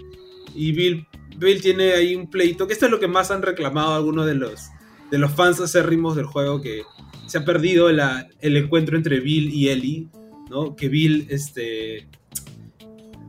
Y 0.55 0.71
Bill, 0.71 1.05
Bill 1.37 1.61
tiene 1.61 1.91
ahí 1.91 2.15
un 2.15 2.29
pleito, 2.29 2.65
que 2.65 2.71
esto 2.71 2.85
es 2.85 2.91
lo 2.91 3.01
que 3.01 3.09
más 3.09 3.29
han 3.29 3.41
reclamado 3.41 3.93
algunos 3.93 4.25
de 4.25 4.35
los, 4.35 4.69
de 5.11 5.17
los 5.17 5.33
fans 5.33 5.59
acérrimos 5.59 6.15
del 6.15 6.27
juego, 6.27 6.61
que 6.61 6.83
se 7.27 7.39
ha 7.39 7.43
perdido 7.43 7.89
el 7.89 8.57
encuentro 8.57 8.95
entre 8.95 9.19
Bill 9.19 9.53
y 9.53 9.67
Ellie, 9.67 10.07
¿no? 10.49 10.77
Que 10.77 10.87
Bill 10.87 11.27
este, 11.29 12.07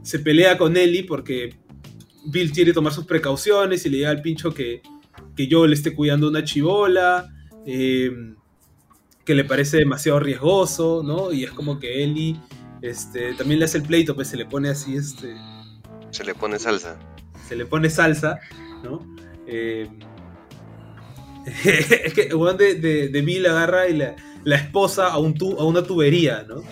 se 0.03 0.21
pelea 0.21 0.57
con 0.57 0.77
Ellie 0.77 1.03
porque 1.03 1.64
Bill 2.27 2.53
quiere 2.53 2.73
tomar 2.73 2.93
sus 2.93 3.05
precauciones 3.07 3.85
y 3.87 3.91
le 3.91 3.99
llega 3.99 4.11
al 4.11 4.23
pincho 4.23 4.53
que, 4.53 4.83
que 5.37 5.49
Joel 5.51 5.73
esté 5.73 5.95
cuidando 5.95 6.29
una 6.29 6.43
chivola, 6.45 7.29
eh, 7.67 8.11
que 9.25 9.35
le 9.35 9.45
parece 9.45 9.79
demasiado 9.79 10.21
riesgoso, 10.21 11.03
¿no? 11.05 11.33
Y 11.33 11.45
es 11.45 11.51
como 11.53 11.79
que 11.79 12.03
Ellie 12.05 12.37
este, 12.83 13.35
también 13.35 13.59
le 13.59 13.65
hace 13.67 13.79
el 13.79 13.85
pleito, 13.85 14.15
pues 14.15 14.29
se 14.29 14.37
le 14.37 14.45
pone 14.47 14.69
así, 14.69 14.97
este, 14.97 15.35
Se 16.11 16.25
le 16.25 16.35
pone 16.35 16.59
salsa. 16.59 16.99
se 17.49 17.57
le 17.57 17.65
pone 17.67 17.89
salsa, 17.91 18.39
¿no? 18.83 19.01
Eh, 19.47 19.89
es 21.65 22.15
que 22.15 22.29
de, 22.59 22.75
de, 22.75 23.09
de 23.09 23.23
Bill 23.23 23.47
agarra 23.47 23.89
y 23.89 23.97
la, 23.97 24.17
la 24.45 24.57
esposa 24.57 25.09
a, 25.09 25.19
un 25.19 25.35
tu- 25.35 25.59
a 25.59 25.65
una 25.65 25.83
tubería, 25.83 26.45
¿no? 26.49 26.63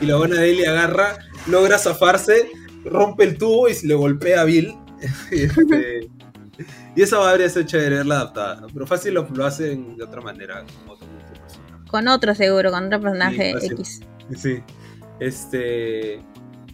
Y 0.00 0.06
la 0.06 0.16
buena 0.16 0.36
de 0.36 0.50
Ellie 0.50 0.66
agarra, 0.66 1.18
logra 1.46 1.78
zafarse, 1.78 2.50
rompe 2.84 3.24
el 3.24 3.36
tubo 3.38 3.68
y 3.68 3.74
se 3.74 3.86
le 3.86 3.94
golpea 3.94 4.42
a 4.42 4.44
Bill. 4.44 4.74
Este, 5.30 6.08
y 6.96 7.02
esa 7.02 7.30
habría 7.30 7.48
sido 7.48 7.64
chévere 7.64 7.96
verla 7.96 8.16
adaptada, 8.16 8.60
¿no? 8.60 8.66
Pero 8.68 8.86
fácil 8.86 9.14
lo, 9.14 9.28
lo 9.32 9.44
hacen 9.46 9.96
de 9.96 10.04
otra 10.04 10.20
manera. 10.20 10.64
Como 10.80 10.92
otro 10.94 11.06
personaje. 11.40 11.88
Con 11.90 12.08
otro 12.08 12.34
seguro, 12.34 12.70
con 12.70 12.86
otro 12.86 13.00
personaje 13.00 13.54
Sí. 13.60 13.66
X. 13.72 14.00
Sí. 14.36 14.62
Este. 15.20 16.20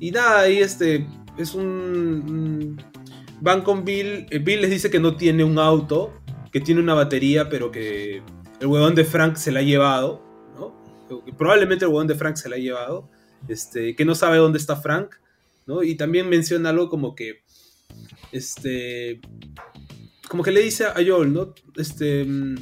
Y 0.01 0.11
nada, 0.11 0.41
ahí 0.41 0.59
este. 0.59 1.07
Es 1.37 1.55
un. 1.55 2.81
van 3.41 3.63
con 3.63 3.85
Bill. 3.85 4.27
eh, 4.31 4.39
Bill 4.39 4.63
les 4.63 4.71
dice 4.71 4.91
que 4.91 5.01
no 5.01 5.17
tiene 5.17 5.45
un 5.45 5.59
auto. 5.59 6.13
Que 6.53 6.61
tiene 6.61 6.81
una 6.81 6.95
batería, 6.95 7.49
pero 7.49 7.71
que 7.71 8.23
el 8.61 8.67
huevón 8.67 8.95
de 8.95 9.05
Frank 9.05 9.37
se 9.37 9.51
la 9.53 9.61
ha 9.61 9.63
llevado. 9.63 10.23
¿no? 10.57 10.73
Probablemente 11.37 11.85
el 11.85 11.91
huevón 11.91 12.07
de 12.07 12.15
Frank 12.15 12.37
se 12.37 12.49
la 12.49 12.57
ha 12.57 12.59
llevado. 12.61 13.09
Este. 13.49 13.95
Que 13.97 14.05
no 14.05 14.15
sabe 14.15 14.39
dónde 14.39 14.59
está 14.59 14.77
Frank. 14.77 15.17
¿no? 15.67 15.83
Y 15.83 15.97
también 15.97 16.29
menciona 16.29 16.71
algo 16.71 16.89
como 16.89 17.15
que. 17.15 17.44
Este. 18.33 19.21
Como 20.29 20.43
que 20.43 20.51
le 20.51 20.61
dice 20.61 20.87
a 20.87 20.95
Joel, 21.07 21.33
¿no? 21.33 21.55
Este. 21.77 22.25
mm, 22.25 22.57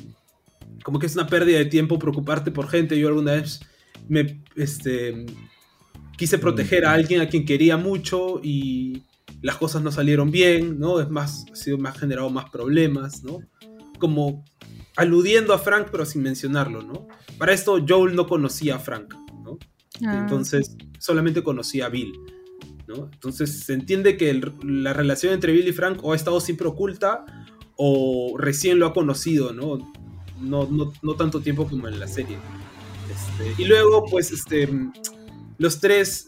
Como 0.82 0.98
que 0.98 1.06
es 1.06 1.14
una 1.14 1.26
pérdida 1.26 1.58
de 1.58 1.66
tiempo 1.66 1.98
preocuparte 1.98 2.50
por 2.50 2.68
gente. 2.68 2.98
Yo 2.98 3.08
alguna 3.08 3.32
vez 3.32 3.60
me 4.08 4.42
este 4.56 5.26
quise 6.16 6.38
proteger 6.38 6.84
a 6.86 6.92
alguien 6.92 7.20
a 7.20 7.28
quien 7.28 7.44
quería 7.44 7.76
mucho 7.76 8.40
y 8.42 9.02
las 9.40 9.56
cosas 9.56 9.82
no 9.82 9.90
salieron 9.90 10.30
bien, 10.30 10.78
¿no? 10.78 11.00
Es 11.00 11.10
más, 11.10 11.46
ha 11.52 11.56
sido, 11.56 11.78
me 11.78 11.88
ha 11.88 11.92
generado 11.92 12.30
más 12.30 12.48
problemas, 12.50 13.24
¿no? 13.24 13.40
Como 13.98 14.44
aludiendo 14.96 15.52
a 15.52 15.58
Frank, 15.58 15.88
pero 15.90 16.06
sin 16.06 16.22
mencionarlo, 16.22 16.82
¿no? 16.82 17.08
Para 17.38 17.52
esto, 17.52 17.84
Joel 17.86 18.14
no 18.14 18.26
conocía 18.26 18.76
a 18.76 18.78
Frank, 18.78 19.14
¿no? 19.42 19.58
Ah. 20.06 20.20
Entonces, 20.20 20.76
solamente 20.98 21.42
conocía 21.42 21.86
a 21.86 21.88
Bill, 21.88 22.12
Entonces, 23.12 23.60
se 23.60 23.74
entiende 23.74 24.16
que 24.16 24.40
la 24.62 24.92
relación 24.92 25.32
entre 25.32 25.52
Bill 25.52 25.68
y 25.68 25.72
Frank 25.72 25.98
o 26.02 26.12
ha 26.12 26.16
estado 26.16 26.40
siempre 26.40 26.66
oculta 26.68 27.24
o 27.76 28.36
recién 28.38 28.78
lo 28.78 28.86
ha 28.86 28.92
conocido, 28.92 29.52
¿no? 29.52 29.78
No, 30.40 30.68
no, 31.02 31.14
tanto 31.14 31.40
tiempo 31.40 31.66
como 31.68 31.88
en 31.88 32.00
la 32.00 32.08
serie. 32.08 32.36
Este, 33.10 33.62
y 33.62 33.66
luego, 33.66 34.04
pues, 34.10 34.30
este, 34.32 34.68
los 35.58 35.80
tres 35.80 36.26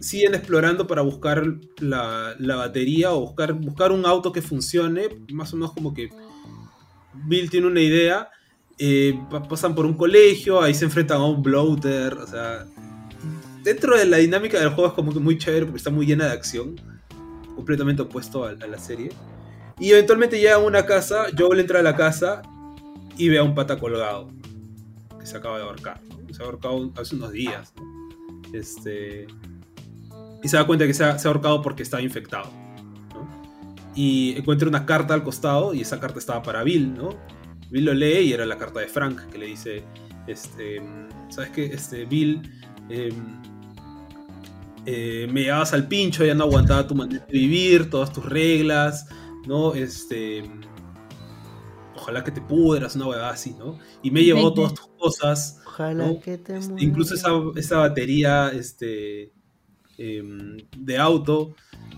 siguen 0.00 0.34
explorando 0.34 0.86
para 0.86 1.02
buscar 1.02 1.44
la, 1.80 2.34
la 2.38 2.56
batería 2.56 3.12
o 3.12 3.20
buscar, 3.20 3.52
buscar 3.54 3.90
un 3.92 4.06
auto 4.06 4.32
que 4.32 4.42
funcione, 4.42 5.08
más 5.32 5.52
o 5.52 5.56
menos 5.56 5.72
como 5.72 5.92
que 5.92 6.08
Bill 7.26 7.50
tiene 7.50 7.66
una 7.66 7.80
idea, 7.80 8.28
eh, 8.78 9.18
pa- 9.28 9.42
pasan 9.42 9.74
por 9.74 9.86
un 9.86 9.94
colegio, 9.94 10.62
ahí 10.62 10.72
se 10.74 10.84
enfrentan 10.84 11.20
a 11.20 11.24
un 11.24 11.42
bloater, 11.42 12.14
o 12.14 12.26
sea, 12.26 12.64
dentro 13.62 13.96
de 13.96 14.04
la 14.06 14.18
dinámica 14.18 14.58
del 14.58 14.70
juego 14.70 14.88
es 14.88 14.94
como 14.94 15.12
que 15.12 15.20
muy 15.20 15.38
chévere 15.38 15.66
porque 15.66 15.78
está 15.78 15.90
muy 15.90 16.06
llena 16.06 16.26
de 16.26 16.32
acción, 16.32 16.76
completamente 17.54 18.02
opuesto 18.02 18.44
a, 18.44 18.50
a 18.50 18.66
la 18.66 18.78
serie. 18.78 19.10
Y 19.78 19.90
eventualmente 19.90 20.38
llega 20.38 20.56
a 20.56 20.58
una 20.58 20.86
casa, 20.86 21.26
Joel 21.36 21.60
entra 21.60 21.80
a 21.80 21.82
la 21.82 21.94
casa 21.94 22.42
y 23.16 23.28
ve 23.28 23.38
a 23.38 23.42
un 23.42 23.54
pata 23.54 23.78
colgado, 23.78 24.30
que 25.18 25.26
se 25.26 25.36
acaba 25.36 25.58
de 25.58 25.64
ahorcar, 25.64 26.00
se 26.32 26.42
ha 26.42 26.46
ahorcado 26.46 26.92
hace 26.96 27.16
unos 27.16 27.32
días, 27.32 27.72
¿no? 27.76 27.98
Este, 28.52 29.26
y 30.42 30.48
se 30.48 30.56
da 30.56 30.66
cuenta 30.66 30.86
que 30.86 30.94
se 30.94 31.04
ha, 31.04 31.18
se 31.18 31.28
ahorcado 31.28 31.62
porque 31.62 31.82
estaba 31.82 32.02
infectado. 32.02 32.50
¿no? 33.14 33.28
Y 33.94 34.36
encuentra 34.36 34.68
una 34.68 34.86
carta 34.86 35.14
al 35.14 35.24
costado 35.24 35.74
y 35.74 35.80
esa 35.80 36.00
carta 36.00 36.18
estaba 36.18 36.42
para 36.42 36.62
Bill, 36.62 36.94
¿no? 36.94 37.10
Bill 37.70 37.84
lo 37.84 37.94
lee 37.94 38.20
y 38.20 38.32
era 38.32 38.46
la 38.46 38.56
carta 38.56 38.80
de 38.80 38.86
Frank 38.86 39.28
que 39.30 39.38
le 39.38 39.46
dice, 39.46 39.84
este, 40.26 40.80
¿sabes 41.28 41.50
qué? 41.50 41.66
Este, 41.66 42.04
Bill, 42.04 42.42
eh, 42.88 43.12
eh, 44.86 45.28
me 45.30 45.42
llevabas 45.42 45.72
al 45.74 45.86
pincho, 45.86 46.24
ya 46.24 46.34
no 46.34 46.44
aguantaba 46.44 46.86
tu 46.86 46.94
manera 46.94 47.26
de 47.26 47.32
vivir, 47.38 47.90
todas 47.90 48.12
tus 48.12 48.24
reglas, 48.24 49.06
¿no? 49.46 49.74
Este, 49.74 50.44
ojalá 51.94 52.24
que 52.24 52.30
te 52.30 52.40
pudras, 52.40 52.96
una 52.96 53.06
huevada 53.06 53.30
así, 53.30 53.54
¿no? 53.58 53.78
Y 54.02 54.10
me 54.10 54.24
llevó 54.24 54.54
todas 54.54 54.74
tus 54.74 54.88
cosas, 54.98 55.60
Ojalá 55.66 56.06
¿no? 56.06 56.20
que 56.20 56.38
te 56.38 56.56
Este, 56.56 56.82
incluso 56.82 57.14
esa, 57.14 57.76
batería 57.76 58.48
este, 58.48 59.30
em, 59.98 60.56
de 60.76 60.96
auto. 60.96 61.54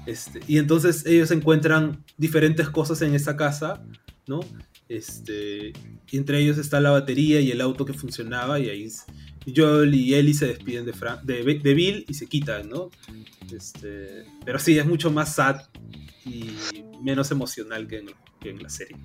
Este, 0.07 0.41
y 0.49 0.59
entonces 0.59 1.07
ellos 1.07 1.31
encuentran 1.31 2.05
diferentes 2.17 2.69
cosas 2.71 3.03
en 3.03 3.15
esa 3.15 3.37
casa, 3.37 3.85
¿no? 4.27 4.41
Este, 4.89 5.73
y 6.11 6.17
entre 6.17 6.41
ellos 6.41 6.59
está 6.59 6.81
la 6.81 6.91
batería 6.91 7.41
y 7.41 7.53
el 7.53 7.61
auto 7.61 7.85
que 7.85 7.93
funcionaba. 7.93 8.59
Y 8.59 8.69
ahí 8.69 8.89
Joel 9.55 9.95
y 9.95 10.15
Ellie 10.15 10.35
se 10.35 10.47
despiden 10.49 10.85
de, 10.85 10.93
Fra- 10.93 11.21
de, 11.23 11.43
Bill 11.43 12.05
y 12.09 12.15
se 12.15 12.27
quitan, 12.27 12.69
¿no? 12.69 12.91
Este, 13.55 14.25
pero 14.45 14.59
sí, 14.59 14.79
es 14.79 14.87
mucho 14.87 15.11
más 15.11 15.35
sad 15.35 15.63
y 16.25 16.53
menos 17.03 17.31
emocional 17.31 17.87
que 17.89 17.99
en, 17.99 18.07
que 18.41 18.51
en 18.51 18.63
la 18.63 18.69
serie. 18.69 18.97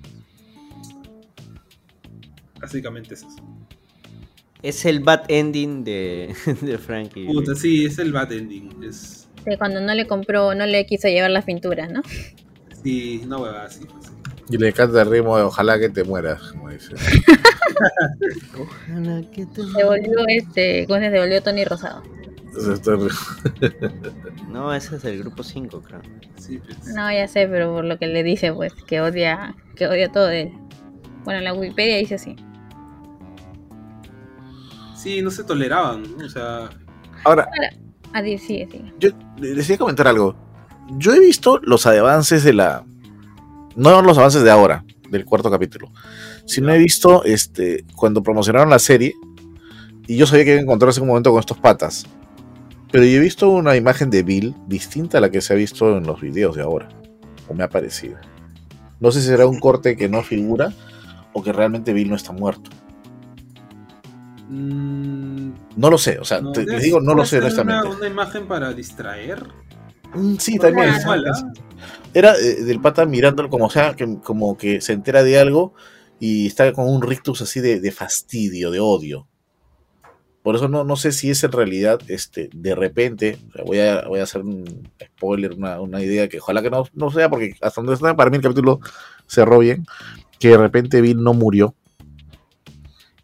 Básicamente 2.60 3.14
es 3.14 3.20
eso. 3.20 3.36
Es 4.62 4.84
el 4.84 5.00
bad 5.00 5.24
ending 5.28 5.84
de, 5.84 6.34
de 6.62 6.78
Frankie. 6.78 7.26
Puta, 7.26 7.54
sí, 7.54 7.84
es 7.84 7.98
el 7.98 8.12
bad 8.12 8.32
ending. 8.32 8.82
Es, 8.82 9.28
De 9.44 9.56
cuando 9.58 9.80
no 9.80 9.94
le 9.94 10.06
compró, 10.06 10.54
no 10.54 10.66
le 10.66 10.86
quiso 10.86 11.08
llevar 11.08 11.30
las 11.30 11.44
pinturas, 11.44 11.90
¿no? 11.90 12.02
sí, 12.82 13.20
una 13.24 13.38
huevada 13.38 13.64
así. 13.66 13.84
pues, 13.84 14.06
sí. 14.06 14.12
Y 14.48 14.58
le 14.58 14.72
canta 14.72 15.02
el 15.02 15.10
ritmo 15.10 15.36
de 15.36 15.42
ojalá 15.42 15.78
que 15.78 15.88
te 15.88 16.04
mueras, 16.04 16.40
como 16.52 16.70
dice. 16.70 16.94
Ojalá 18.60 19.22
que 19.32 19.46
te 19.46 19.62
Se 19.62 19.84
volvió 19.84 20.26
este, 20.28 20.86
¿cómo 20.86 21.00
se 21.00 21.10
volvió 21.18 21.42
Tony 21.42 21.64
Rosado? 21.64 22.02
No, 24.48 24.72
ese 24.72 24.96
es 24.96 25.04
el 25.04 25.18
grupo 25.18 25.42
5, 25.42 25.82
creo. 25.82 26.00
Sí, 26.38 26.58
pues. 26.58 26.94
No, 26.94 27.10
ya 27.12 27.28
sé, 27.28 27.46
pero 27.48 27.72
por 27.74 27.84
lo 27.84 27.98
que 27.98 28.06
le 28.06 28.22
dice, 28.22 28.52
pues, 28.52 28.72
que 28.86 29.00
odia, 29.00 29.54
que 29.74 29.86
odia 29.86 30.10
todo 30.10 30.26
de 30.26 30.42
él. 30.42 30.52
Bueno, 31.24 31.38
en 31.38 31.44
la 31.44 31.54
Wikipedia 31.54 31.96
dice 31.98 32.14
así. 32.14 32.36
Sí, 34.96 35.20
no 35.22 35.30
se 35.30 35.44
toleraban, 35.44 36.02
¿no? 36.16 36.24
O 36.24 36.28
sea, 36.28 36.70
Ahora, 37.24 37.48
Ah, 38.12 38.22
sigue, 38.22 38.38
sigue. 38.38 38.94
yo 38.98 39.10
decía 39.36 39.76
comentar 39.76 40.08
algo. 40.08 40.34
Yo 40.96 41.12
he 41.12 41.20
visto 41.20 41.58
los 41.62 41.84
avances 41.86 42.44
de 42.44 42.52
la. 42.54 42.84
No 43.74 44.00
los 44.00 44.16
avances 44.16 44.42
de 44.42 44.50
ahora, 44.50 44.84
del 45.10 45.24
cuarto 45.24 45.50
capítulo. 45.50 45.90
Sino 46.44 46.72
he 46.72 46.78
visto 46.78 47.24
este 47.24 47.84
cuando 47.94 48.22
promocionaron 48.22 48.70
la 48.70 48.78
serie. 48.78 49.14
Y 50.06 50.16
yo 50.16 50.26
sabía 50.26 50.44
que 50.44 50.50
iba 50.52 50.60
a 50.60 50.62
encontrarse 50.62 51.00
en 51.00 51.04
un 51.04 51.08
momento 51.08 51.30
con 51.30 51.40
estos 51.40 51.58
patas. 51.58 52.06
Pero 52.92 53.04
yo 53.04 53.16
he 53.16 53.20
visto 53.20 53.50
una 53.50 53.74
imagen 53.76 54.08
de 54.10 54.22
Bill 54.22 54.54
distinta 54.68 55.18
a 55.18 55.20
la 55.20 55.30
que 55.30 55.40
se 55.40 55.52
ha 55.52 55.56
visto 55.56 55.96
en 55.96 56.04
los 56.06 56.20
videos 56.20 56.54
de 56.56 56.62
ahora. 56.62 56.88
O 57.48 57.54
me 57.54 57.64
ha 57.64 57.68
parecido. 57.68 58.16
No 59.00 59.10
sé 59.10 59.20
si 59.20 59.26
será 59.26 59.46
un 59.46 59.58
corte 59.58 59.96
que 59.96 60.08
no 60.08 60.22
figura. 60.22 60.72
O 61.32 61.42
que 61.42 61.52
realmente 61.52 61.92
Bill 61.92 62.08
no 62.08 62.16
está 62.16 62.32
muerto. 62.32 62.70
mm, 64.48 65.50
No 65.76 65.90
lo 65.90 65.98
sé. 65.98 66.18
O 66.18 66.24
sea, 66.24 66.40
no, 66.40 66.52
te- 66.52 66.64
les 66.64 66.82
digo, 66.82 67.00
no 67.00 67.14
lo 67.14 67.24
sé 67.24 67.30
ser 67.30 67.38
una- 67.40 67.46
honestamente. 67.80 67.96
Una, 67.98 68.06
imagen 68.06 68.46
para 68.46 68.72
distraer. 68.72 69.44
Mm, 70.14 70.36
Sí, 70.38 70.58
también. 70.58 70.94
Igual, 71.00 71.24
¿ah? 71.26 71.52
Era 72.16 72.34
eh, 72.34 72.62
del 72.64 72.80
pata 72.80 73.04
mirándolo 73.04 73.50
como, 73.50 73.68
sea, 73.68 73.94
que, 73.94 74.18
como 74.24 74.56
que 74.56 74.80
se 74.80 74.94
entera 74.94 75.22
de 75.22 75.38
algo 75.38 75.74
y 76.18 76.46
está 76.46 76.72
con 76.72 76.88
un 76.88 77.02
rictus 77.02 77.42
así 77.42 77.60
de, 77.60 77.78
de 77.78 77.92
fastidio, 77.92 78.70
de 78.70 78.80
odio. 78.80 79.28
Por 80.42 80.56
eso 80.56 80.66
no, 80.66 80.82
no 80.82 80.96
sé 80.96 81.12
si 81.12 81.28
es 81.28 81.44
en 81.44 81.52
realidad, 81.52 81.98
este, 82.08 82.48
de 82.54 82.74
repente, 82.74 83.36
o 83.50 83.52
sea, 83.52 83.64
voy, 83.64 83.78
a, 83.80 84.02
voy 84.08 84.20
a 84.20 84.22
hacer 84.22 84.40
un 84.40 84.88
spoiler, 85.04 85.52
una, 85.52 85.78
una 85.80 86.00
idea 86.02 86.26
que 86.26 86.38
ojalá 86.38 86.62
que 86.62 86.70
no, 86.70 86.84
no 86.94 87.10
sea, 87.10 87.28
porque 87.28 87.54
hasta 87.60 87.82
donde 87.82 87.92
está, 87.94 88.16
para 88.16 88.30
mí 88.30 88.36
el 88.36 88.42
capítulo 88.42 88.80
cerró 89.26 89.58
bien, 89.58 89.84
que 90.38 90.48
de 90.48 90.56
repente 90.56 91.02
Bill 91.02 91.22
no 91.22 91.34
murió. 91.34 91.74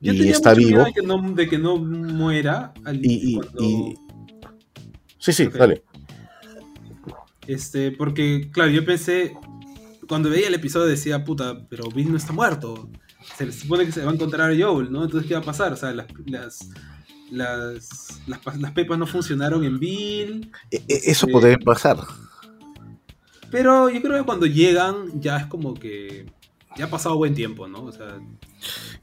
Yo 0.01 0.13
y 0.13 0.19
tenía 0.19 0.33
está 0.33 0.51
mucho 0.51 0.67
vivo. 0.67 0.85
De 0.85 0.93
que, 0.93 1.03
no, 1.03 1.33
de 1.33 1.49
que 1.49 1.59
no 1.59 1.77
muera. 1.79 2.75
al- 2.85 2.97
Y, 3.07 3.31
y- 3.31 3.35
cuando- 3.37 3.63
y- 3.65 3.95
Sí, 5.19 5.33
sí, 5.33 5.47
dale. 5.47 5.83
Este, 7.47 7.91
porque, 7.93 8.51
claro, 8.53 8.71
yo 8.71 8.85
pensé, 8.85 9.37
cuando 10.09 10.31
veía 10.31 10.49
el 10.49 10.55
episodio 10.55 10.87
decía, 10.87 11.25
puta, 11.25 11.67
pero 11.69 11.89
Bill 11.91 12.11
no 12.11 12.17
está 12.17 12.33
muerto. 12.33 12.89
Se 13.37 13.47
le 13.47 13.53
supone 13.53 13.85
que 13.87 13.93
se 13.93 14.05
va 14.05 14.11
a 14.11 14.15
encontrar 14.15 14.51
a 14.51 14.55
Joel, 14.57 14.91
¿no? 14.93 15.05
Entonces, 15.05 15.29
¿qué 15.29 15.35
va 15.35 15.41
a 15.41 15.45
pasar? 15.45 15.73
O 15.73 15.77
sea, 15.77 15.93
las, 15.93 16.07
las, 16.27 16.69
las, 17.31 18.21
las, 18.27 18.59
las 18.61 18.73
pepas 18.73 18.99
no 18.99 19.07
funcionaron 19.07 19.65
en 19.65 19.79
Bill. 19.79 20.51
E- 20.71 20.83
e- 20.89 21.01
Eso 21.11 21.27
Sí. 21.27 21.33
podría 21.33 21.59
pasar. 21.59 21.99
Pero 23.51 23.91
yo 23.91 24.01
creo 24.01 24.19
que 24.19 24.25
cuando 24.25 24.47
llegan 24.47 25.21
ya 25.21 25.37
es 25.37 25.47
como 25.47 25.75
que 25.75 26.27
ya 26.77 26.87
ha 26.87 26.91
pasado 26.91 27.17
buen 27.17 27.35
tiempo, 27.35 27.69
¿no? 27.69 27.85
O 27.85 27.93
sea, 27.93 28.19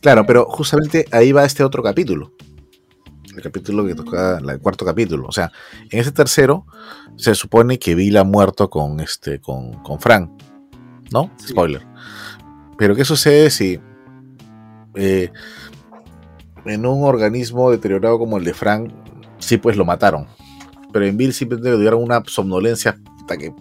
Claro, 0.02 0.26
pero 0.26 0.46
justamente 0.46 1.06
ahí 1.12 1.32
va 1.32 1.46
este 1.46 1.64
otro 1.64 1.84
capítulo. 1.84 2.34
El 3.40 3.44
capítulo 3.44 3.86
que 3.86 3.96
toca, 3.96 4.42
la- 4.42 4.52
el 4.54 4.60
cuarto 4.60 4.84
capítulo. 4.86 5.26
O 5.28 5.32
sea, 5.32 5.50
en 5.90 6.00
ese 6.00 6.12
tercero 6.12 6.66
se 7.16 7.34
supone 7.36 7.80
que 7.80 7.96
Bill 7.96 8.18
ha 8.18 8.26
muerto 8.26 8.70
con 8.70 9.00
este, 9.00 9.40
con, 9.40 9.82
con 9.82 10.00
Frank. 10.00 10.30
¿No? 11.12 11.32
Sí. 11.38 11.48
Spoiler. 11.54 11.82
Pero 12.78 12.96
¿qué 12.96 13.06
sucede 13.06 13.50
si 13.50 13.80
eh, 14.96 15.32
en 16.66 16.86
un 16.86 17.04
organismo 17.06 17.72
deteriorado 17.72 18.20
como 18.20 18.38
el 18.38 18.44
de 18.44 18.54
Frank, 18.54 18.92
sí 19.38 19.58
pues 19.58 19.78
lo 19.78 19.86
mataron? 19.86 20.28
Pero 20.92 21.06
en 21.06 21.16
Bill 21.18 21.34
simplemente 21.34 21.72
le 21.72 21.80
dieron 21.80 22.04
una 22.04 22.22
somnolencia 22.28 23.00
hasta 23.22 23.38
que, 23.38 23.54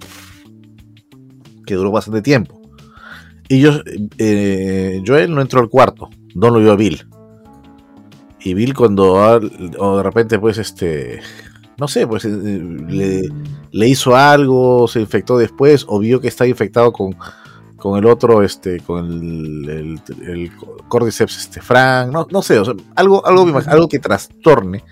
que 1.66 1.74
duró 1.74 1.90
bastante 1.92 2.20
tiempo. 2.22 2.60
Y 3.48 3.60
yo, 3.60 3.70
eh, 4.18 5.02
Joel 5.06 5.34
no 5.34 5.40
entró 5.40 5.60
al 5.60 5.68
cuarto, 5.68 6.10
no 6.34 6.50
lo 6.50 6.58
vio 6.58 6.72
a 6.72 6.76
Bill. 6.76 7.06
Y 8.40 8.54
Bill 8.54 8.74
cuando 8.74 9.18
ah, 9.18 9.40
o 9.78 9.96
de 9.96 10.02
repente 10.02 10.38
pues 10.38 10.58
este, 10.58 11.20
no 11.78 11.88
sé, 11.88 12.06
pues 12.06 12.24
eh, 12.24 12.30
le, 12.30 13.28
le 13.70 13.88
hizo 13.88 14.16
algo, 14.16 14.88
se 14.88 15.00
infectó 15.00 15.38
después 15.38 15.84
o 15.88 15.98
vio 15.98 16.20
que 16.20 16.28
está 16.28 16.46
infectado 16.46 16.92
con, 16.92 17.16
con 17.76 17.98
el 17.98 18.06
otro, 18.06 18.42
este, 18.42 18.80
con 18.80 19.06
el, 19.06 19.68
el, 19.68 20.00
el 20.28 20.52
Cordyceps 20.88 21.38
este, 21.38 21.60
Frank, 21.60 22.12
no, 22.12 22.26
no 22.30 22.42
sé, 22.42 22.58
o 22.58 22.64
sea, 22.64 22.74
algo, 22.96 23.24
algo, 23.26 23.58
algo 23.66 23.88
que 23.88 23.98
trastorne 24.00 24.84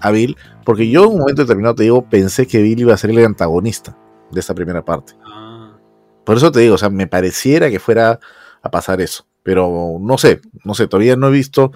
a 0.00 0.10
Bill, 0.10 0.36
porque 0.64 0.88
yo 0.88 1.04
en 1.04 1.12
un 1.12 1.18
momento 1.20 1.42
determinado 1.42 1.74
te 1.74 1.84
digo, 1.84 2.08
pensé 2.08 2.46
que 2.46 2.60
Bill 2.60 2.80
iba 2.80 2.94
a 2.94 2.98
ser 2.98 3.10
el 3.10 3.24
antagonista 3.24 3.96
de 4.30 4.40
esta 4.40 4.54
primera 4.54 4.84
parte. 4.84 5.14
ah, 5.24 5.78
Por 6.24 6.36
eso 6.36 6.52
te 6.52 6.60
digo, 6.60 6.74
o 6.74 6.78
sea, 6.78 6.90
me 6.90 7.06
pareciera 7.06 7.70
que 7.70 7.78
fuera 7.78 8.20
a 8.62 8.70
pasar 8.70 9.00
eso. 9.00 9.26
Pero 9.44 9.98
no 10.00 10.18
sé, 10.18 10.40
no 10.64 10.74
sé, 10.74 10.88
todavía 10.88 11.14
no 11.16 11.28
he 11.28 11.30
visto. 11.30 11.70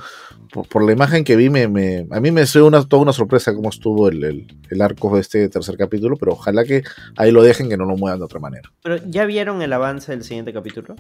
Por, 0.51 0.67
por 0.67 0.83
la 0.83 0.93
imagen 0.93 1.25
que 1.25 1.37
vi, 1.37 1.51
me, 1.51 1.69
me- 1.69 2.07
a 2.11 2.21
mí 2.21 2.31
me 2.33 2.47
fue 2.47 2.63
una, 2.63 2.83
toda 2.83 3.03
una 3.03 3.13
sorpresa 3.13 3.55
cómo 3.55 3.69
estuvo 3.69 4.09
el, 4.09 4.25
el- 4.25 4.47
el 4.71 4.81
arco 4.81 5.15
de 5.15 5.21
este 5.21 5.47
tercer 5.51 5.77
capítulo, 5.77 6.17
pero 6.17 6.33
ojalá 6.33 6.65
que 6.65 6.83
ahí 7.19 7.31
lo 7.31 7.43
dejen, 7.43 7.69
que 7.69 7.77
no 7.77 7.85
lo 7.85 7.99
muevan 7.99 8.19
de 8.19 8.25
otra 8.25 8.41
manera. 8.41 8.73
Pero, 8.83 8.97
¿ya 9.07 9.27
vieron 9.27 9.61
el 9.61 9.71
avance 9.75 10.11
del 10.11 10.25
siguiente 10.25 10.53
capítulo? 10.55 10.97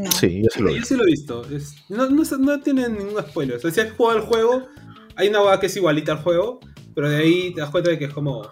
No. 0.00 0.12
Sí, 0.12 0.42
yo 0.44 0.48
sí 0.54 0.62
lo 0.62 0.68
vi. 0.70 0.76
yo 0.78 0.84
sí 0.84 0.94
lo 0.96 1.02
he 1.02 1.06
visto. 1.06 1.44
Es- 1.50 1.74
no, 1.88 2.08
no, 2.08 2.22
no 2.38 2.60
tiene 2.60 2.88
ningún 2.88 3.20
spoiler. 3.22 3.56
O 3.56 3.60
sea, 3.60 3.72
si 3.72 3.80
has 3.80 3.90
jugado 3.92 4.18
el 4.20 4.24
juego, 4.24 4.68
hay 5.16 5.28
una 5.28 5.42
hueá 5.42 5.58
que 5.58 5.66
es 5.66 5.76
igualita 5.76 6.12
al 6.12 6.18
juego, 6.18 6.60
pero 6.94 7.10
de 7.10 7.16
ahí 7.16 7.52
te 7.52 7.60
das 7.62 7.70
cuenta 7.70 7.90
de 7.90 7.98
que 7.98 8.04
es 8.04 8.14
como. 8.14 8.42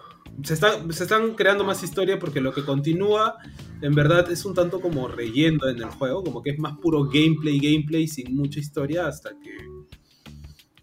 Se 0.41 0.55
están, 0.55 0.91
se 0.91 1.03
están 1.03 1.35
creando 1.35 1.63
más 1.63 1.83
historia 1.83 2.17
porque 2.17 2.41
lo 2.41 2.53
que 2.53 2.65
continúa 2.65 3.35
en 3.81 3.93
verdad 3.93 4.31
es 4.31 4.45
un 4.45 4.53
tanto 4.53 4.81
como 4.81 5.07
relleno 5.07 5.67
en 5.67 5.77
el 5.77 5.89
juego, 5.89 6.23
como 6.23 6.41
que 6.41 6.51
es 6.51 6.59
más 6.59 6.77
puro 6.79 7.05
gameplay, 7.05 7.59
gameplay 7.59 8.07
sin 8.07 8.35
mucha 8.35 8.59
historia 8.59 9.07
hasta 9.07 9.29
que... 9.29 9.57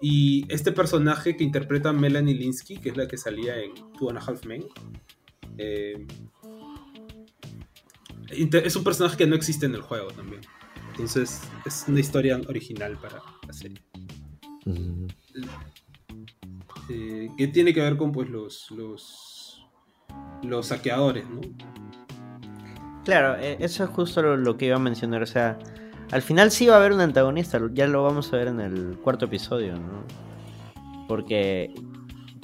Y 0.00 0.46
este 0.48 0.72
personaje 0.72 1.36
que 1.36 1.44
interpreta 1.44 1.92
Melanie 1.92 2.34
Linsky, 2.34 2.78
que 2.78 2.90
es 2.90 2.96
la 2.96 3.06
que 3.06 3.18
salía 3.18 3.58
en 3.58 3.74
Two 3.98 4.08
and 4.08 4.18
a 4.18 4.22
Half 4.22 4.46
Men, 4.46 4.64
eh, 5.58 6.06
es 8.30 8.76
un 8.76 8.84
personaje 8.84 9.16
que 9.16 9.26
no 9.26 9.34
existe 9.34 9.66
en 9.66 9.74
el 9.74 9.82
juego 9.82 10.08
también. 10.08 10.40
Entonces 10.90 11.42
es 11.66 11.84
una 11.88 12.00
historia 12.00 12.40
original 12.48 12.96
para 12.98 13.22
la 13.46 13.52
serie. 13.52 13.82
Mm, 14.64 15.06
Eh, 16.92 17.30
que 17.36 17.46
tiene 17.46 17.72
que 17.72 17.80
ver 17.80 17.96
con 17.96 18.10
pues 18.10 18.28
los, 18.28 18.68
los, 18.72 19.29
los 20.42 20.66
saqueadores, 20.66 21.24
¿no? 21.28 21.40
Claro, 23.04 23.36
eh, 23.40 23.56
eso 23.60 23.84
es 23.84 23.90
justo 23.90 24.22
lo, 24.22 24.36
lo 24.36 24.56
que 24.56 24.66
iba 24.66 24.76
a 24.76 24.80
mencionar. 24.80 25.22
O 25.22 25.26
sea, 25.26 25.58
al 26.12 26.22
final 26.22 26.50
sí 26.50 26.66
va 26.66 26.74
a 26.74 26.78
haber 26.78 26.92
un 26.92 27.00
antagonista. 27.00 27.60
Ya 27.72 27.86
lo 27.86 28.02
vamos 28.02 28.32
a 28.32 28.36
ver 28.36 28.48
en 28.48 28.60
el 28.60 28.98
cuarto 29.02 29.24
episodio, 29.26 29.74
¿no? 29.74 30.04
Porque 31.08 31.72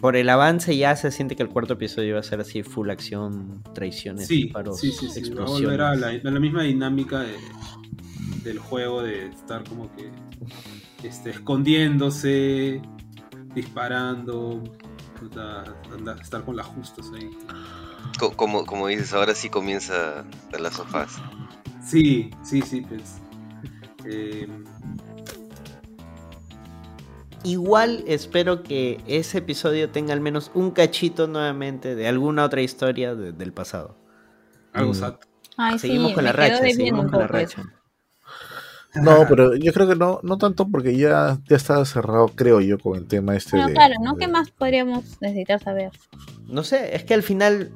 por 0.00 0.16
el 0.16 0.28
avance 0.28 0.76
ya 0.76 0.96
se 0.96 1.10
siente 1.10 1.36
que 1.36 1.42
el 1.42 1.48
cuarto 1.48 1.74
episodio 1.74 2.14
va 2.14 2.20
a 2.20 2.22
ser 2.22 2.40
así, 2.40 2.62
full 2.62 2.90
acción, 2.90 3.62
traiciones, 3.74 4.26
Sí, 4.26 4.44
disparos, 4.44 4.78
sí, 4.80 4.90
sí, 4.92 4.98
sí. 5.00 5.06
Va 5.06 5.14
a 5.14 5.18
explosiones. 5.18 5.62
volver 5.62 5.80
a 5.82 5.94
la, 5.94 6.08
a 6.08 6.30
la 6.32 6.40
misma 6.40 6.62
dinámica 6.64 7.20
de- 7.20 7.36
del 8.44 8.58
juego 8.58 9.02
de 9.02 9.26
estar 9.26 9.64
como 9.64 9.90
que 9.96 10.10
este, 11.06 11.30
escondiéndose, 11.30 12.80
disparando, 13.54 14.62
puta, 15.16 15.64
anda- 15.92 16.16
estar 16.20 16.44
con 16.44 16.56
las 16.56 16.66
justas 16.66 17.10
ahí. 17.14 17.30
Co- 18.18 18.32
Como, 18.36 18.64
como 18.66 18.86
dices, 18.88 19.12
ahora 19.12 19.34
sí 19.34 19.48
comienza 19.50 20.24
de 20.52 20.58
las 20.60 20.74
sofás. 20.74 21.16
Sí, 21.84 22.30
sí, 22.42 22.62
sí, 22.62 22.80
pues. 22.82 23.18
Eh, 24.04 24.48
Igual 27.44 28.02
espero 28.08 28.64
que 28.64 29.00
ese 29.06 29.38
episodio 29.38 29.90
tenga 29.90 30.12
al 30.12 30.20
menos 30.20 30.50
un 30.54 30.72
cachito 30.72 31.28
nuevamente 31.28 31.94
de 31.94 32.08
alguna 32.08 32.44
otra 32.44 32.60
historia 32.60 33.14
de- 33.14 33.32
del 33.32 33.52
pasado. 33.52 33.96
algo 34.72 34.92
Mm. 34.92 35.16
Ay, 35.56 35.78
seguimos 35.78 36.08
sí, 36.08 36.14
con 36.16 36.24
la 36.24 36.32
racha, 36.32 36.58
seguimos 36.58 37.10
con 37.10 37.20
la 37.20 37.26
racha. 37.28 37.62
No, 38.94 39.26
pero 39.28 39.54
yo 39.56 39.72
creo 39.74 39.86
que 39.88 39.96
no, 39.96 40.20
no 40.22 40.38
tanto 40.38 40.66
porque 40.68 40.96
ya, 40.96 41.38
ya 41.48 41.56
está 41.56 41.84
cerrado, 41.84 42.28
creo 42.28 42.60
yo, 42.62 42.78
con 42.78 42.96
el 42.96 43.06
tema 43.06 43.36
este 43.36 43.50
Bueno, 43.52 43.68
de. 43.68 43.74
claro, 43.74 43.94
¿no? 44.02 44.14
de- 44.14 44.20
¿Qué 44.20 44.28
más 44.28 44.50
podríamos 44.50 45.04
necesitar 45.20 45.62
saber? 45.62 45.90
No 46.46 46.64
sé, 46.64 46.94
es 46.96 47.04
que 47.04 47.12
al 47.14 47.22
final 47.22 47.72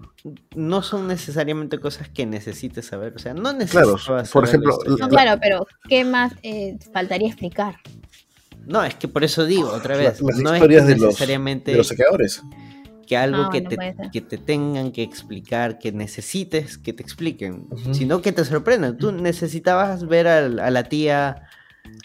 no 0.55 0.83
son 0.83 1.09
necesariamente 1.09 1.79
cosas 1.79 2.09
que 2.09 2.25
necesites 2.25 2.87
saber. 2.87 3.13
O 3.17 3.19
sea, 3.19 3.35
no 3.35 3.53
necesitas. 3.53 4.03
Claro, 4.05 4.25
por 4.33 4.45
ejemplo, 4.45 4.79
No, 4.87 4.97
La- 4.97 5.09
claro, 5.09 5.41
pero 5.43 5.67
¿qué 5.89 6.05
más 6.05 6.33
eh, 6.43 6.79
faltaría 6.93 7.29
explicar? 7.29 7.77
No, 8.67 8.83
es 8.85 8.95
que 8.95 9.09
por 9.09 9.25
eso 9.25 9.45
digo 9.45 9.69
otra 9.69 9.97
La- 9.97 10.03
vez. 10.11 10.21
las 10.23 10.39
no 10.39 10.51
es 10.51 10.55
historias 10.57 10.83
que 10.85 10.89
de 10.89 10.97
los- 10.97 11.07
necesariamente 11.09 11.71
de 11.73 11.77
los 11.79 11.89
saqueadores. 11.89 12.43
Que 13.11 13.17
algo 13.17 13.43
Ah, 13.43 13.49
que, 13.51 13.61
bueno, 13.63 14.03
te, 14.05 14.11
que 14.13 14.21
te 14.21 14.39
tengan 14.39 14.93
que 14.93 15.03
explicar, 15.03 15.81
que 15.81 15.91
necesites 15.91 16.79
que 16.79 16.93
te 16.93 17.03
expliquen, 17.03 17.67
sino 17.91 18.23
que 18.23 18.31
te 18.31 18.45
sorprendan. 18.45 18.99
Tú 18.99 19.11
necesitabas 19.11 20.07
ver 20.07 20.29
a, 20.29 20.49
la 20.49 20.85
tía, 20.85 21.43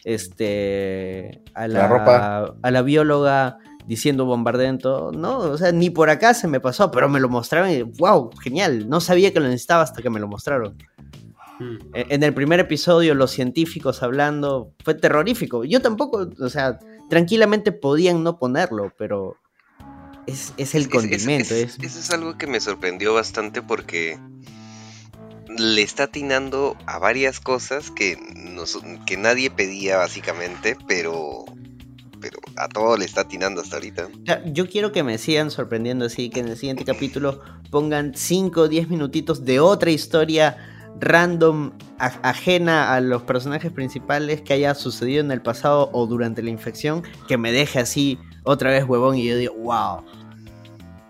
este, 0.03 1.43
a 1.53 1.67
la, 1.67 1.79
La 1.81 1.87
ropa. 1.87 2.55
a 2.59 2.71
la 2.71 2.81
bióloga 2.81 3.59
diciendo 3.85 4.25
bombardento, 4.25 5.11
no, 5.15 5.37
o 5.37 5.57
sea, 5.59 5.71
ni 5.71 5.91
por 5.91 6.09
acá 6.09 6.33
se 6.33 6.47
me 6.47 6.59
pasó, 6.59 6.89
pero 6.89 7.07
me 7.07 7.19
lo 7.19 7.29
mostraron 7.29 7.69
y 7.69 7.83
wow, 7.83 8.31
genial, 8.41 8.89
no 8.89 8.99
sabía 8.99 9.31
que 9.31 9.39
lo 9.39 9.45
necesitaba 9.45 9.83
hasta 9.83 10.01
que 10.01 10.09
me 10.09 10.19
lo 10.19 10.27
mostraron. 10.27 10.75
Mm. 11.59 11.75
E- 11.93 12.05
En 12.09 12.23
el 12.23 12.33
primer 12.33 12.59
episodio, 12.59 13.13
los 13.13 13.29
científicos 13.29 14.01
hablando, 14.01 14.71
fue 14.83 14.95
terrorífico. 14.95 15.65
Yo 15.65 15.81
tampoco, 15.83 16.27
o 16.39 16.49
sea, 16.49 16.79
tranquilamente 17.11 17.71
podían 17.71 18.23
no 18.23 18.39
ponerlo, 18.39 18.91
pero 18.97 19.35
es, 20.27 20.53
es 20.57 20.75
el 20.75 20.89
condimento. 20.89 21.53
es- 21.55 21.77
es- 21.77 21.79
Eso 21.79 21.99
es 21.99 22.11
algo 22.11 22.37
que 22.37 22.47
me 22.47 22.59
sorprendió 22.59 23.13
bastante 23.13 23.61
porque 23.61 24.17
le 25.57 25.81
está 25.81 26.03
atinando 26.03 26.75
a 26.85 26.97
varias 26.99 27.39
cosas 27.39 27.91
que, 27.91 28.17
nos- 28.35 28.79
que 29.05 29.15
nadie 29.17 29.49
pedía 29.51 29.97
básicamente, 29.97 30.75
pero, 30.87 31.45
pero 32.19 32.39
a 32.57 32.67
todo 32.67 32.97
le 32.97 33.05
está 33.05 33.21
atinando 33.21 33.61
hasta 33.61 33.75
ahorita. 33.77 34.07
Yo 34.47 34.67
quiero 34.67 34.91
que 34.91 35.03
me 35.03 35.17
sigan 35.17 35.51
sorprendiendo 35.51 36.05
así, 36.05 36.29
que 36.29 36.39
en 36.41 36.47
el 36.47 36.57
siguiente 36.57 36.83
capítulo 36.83 37.41
pongan 37.71 38.13
5 38.15 38.61
o 38.61 38.67
10 38.67 38.89
minutitos 38.89 39.45
de 39.45 39.59
otra 39.59 39.91
historia 39.91 40.57
random, 40.99 41.73
a- 41.99 42.05
ajena 42.29 42.93
a 42.95 43.01
los 43.01 43.21
personajes 43.23 43.71
principales 43.71 44.41
que 44.41 44.53
haya 44.53 44.73
sucedido 44.75 45.21
en 45.21 45.31
el 45.31 45.41
pasado 45.41 45.89
o 45.93 46.07
durante 46.07 46.41
la 46.41 46.49
infección, 46.49 47.03
que 47.27 47.37
me 47.37 47.51
deje 47.51 47.79
así 47.79 48.17
otra 48.45 48.69
vez 48.71 48.85
huevón 48.85 49.17
y 49.17 49.25
yo 49.25 49.35
digo, 49.37 49.53
wow, 49.55 50.03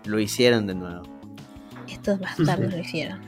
lo 0.04 0.18
hicieron 0.18 0.66
de 0.66 0.74
nuevo. 0.74 1.02
Estos 1.88 2.18
bastardos 2.18 2.72
lo 2.72 2.78
hicieron. 2.78 3.20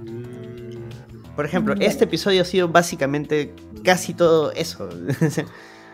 Mm, 0.00 1.34
Por 1.34 1.44
ejemplo, 1.44 1.74
Bueno. 1.74 1.88
este 1.88 2.04
episodio 2.04 2.42
ha 2.42 2.44
sido 2.44 2.68
básicamente 2.68 3.54
casi 3.84 4.14
todo 4.14 4.52
eso. 4.52 4.88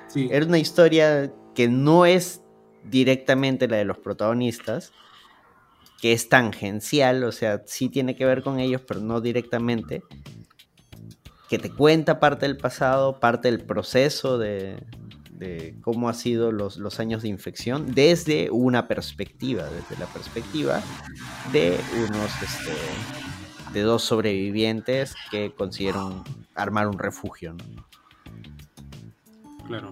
Sí. 0.08 0.28
Era 0.30 0.46
una 0.46 0.58
historia 0.58 1.32
que 1.54 1.68
no 1.68 2.06
es 2.06 2.42
directamente 2.84 3.68
la 3.68 3.76
de 3.76 3.84
los 3.84 3.98
protagonistas, 3.98 4.92
que 6.00 6.12
es 6.12 6.28
tangencial, 6.28 7.22
o 7.24 7.32
sea, 7.32 7.62
sí 7.66 7.88
tiene 7.88 8.16
que 8.16 8.24
ver 8.24 8.42
con 8.42 8.58
ellos, 8.58 8.82
pero 8.86 9.00
no 9.00 9.20
directamente, 9.20 10.02
que 11.48 11.58
te 11.58 11.70
cuenta 11.70 12.18
parte 12.18 12.46
del 12.46 12.56
pasado, 12.56 13.20
parte 13.20 13.50
del 13.50 13.64
proceso 13.64 14.38
de, 14.38 14.82
de 15.42 15.74
cómo 15.80 16.08
ha 16.08 16.14
sido 16.14 16.52
los, 16.52 16.76
los, 16.76 17.00
años 17.00 17.22
de 17.22 17.28
infección 17.28 17.92
desde 17.94 18.50
una 18.50 18.86
perspectiva, 18.86 19.64
desde 19.64 19.98
la 19.98 20.06
perspectiva 20.06 20.80
de 21.52 21.78
unos, 22.08 22.30
este, 22.42 22.72
de 23.72 23.80
dos 23.80 24.04
sobrevivientes 24.04 25.14
que 25.30 25.52
consiguieron 25.52 26.22
armar 26.54 26.86
un 26.86 26.98
refugio. 26.98 27.54
¿no? 27.54 27.86
Claro. 29.66 29.90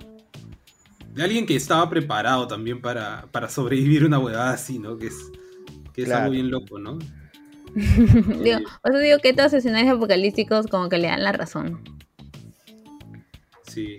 De 1.15 1.25
alguien 1.25 1.47
que 1.47 1.57
estaba 1.57 1.91
preparado 1.91 2.47
también 2.47 2.81
para, 2.81 3.27
para 3.33 3.49
sobrevivir 3.49 4.05
una 4.05 4.21
huevada 4.21 4.53
así, 4.53 4.79
¿no? 4.79 4.97
Que 4.97 5.09
es, 5.09 5.17
que 5.93 6.03
es 6.03 6.09
Claro. 6.09 6.25
algo 6.25 6.33
bien 6.35 6.51
loco, 6.51 6.79
¿no? 6.79 6.99
digo, 7.75 8.59
por 8.83 8.93
eso 8.93 9.01
digo 9.01 9.19
que 9.19 9.31
estos 9.31 9.53
escenarios 9.53 9.97
apocalípticos 9.97 10.67
como 10.69 10.89
que 10.89 10.99
le 10.99 11.09
dan 11.09 11.25
la 11.25 11.33
razón. 11.33 11.83
Sí. 13.67 13.99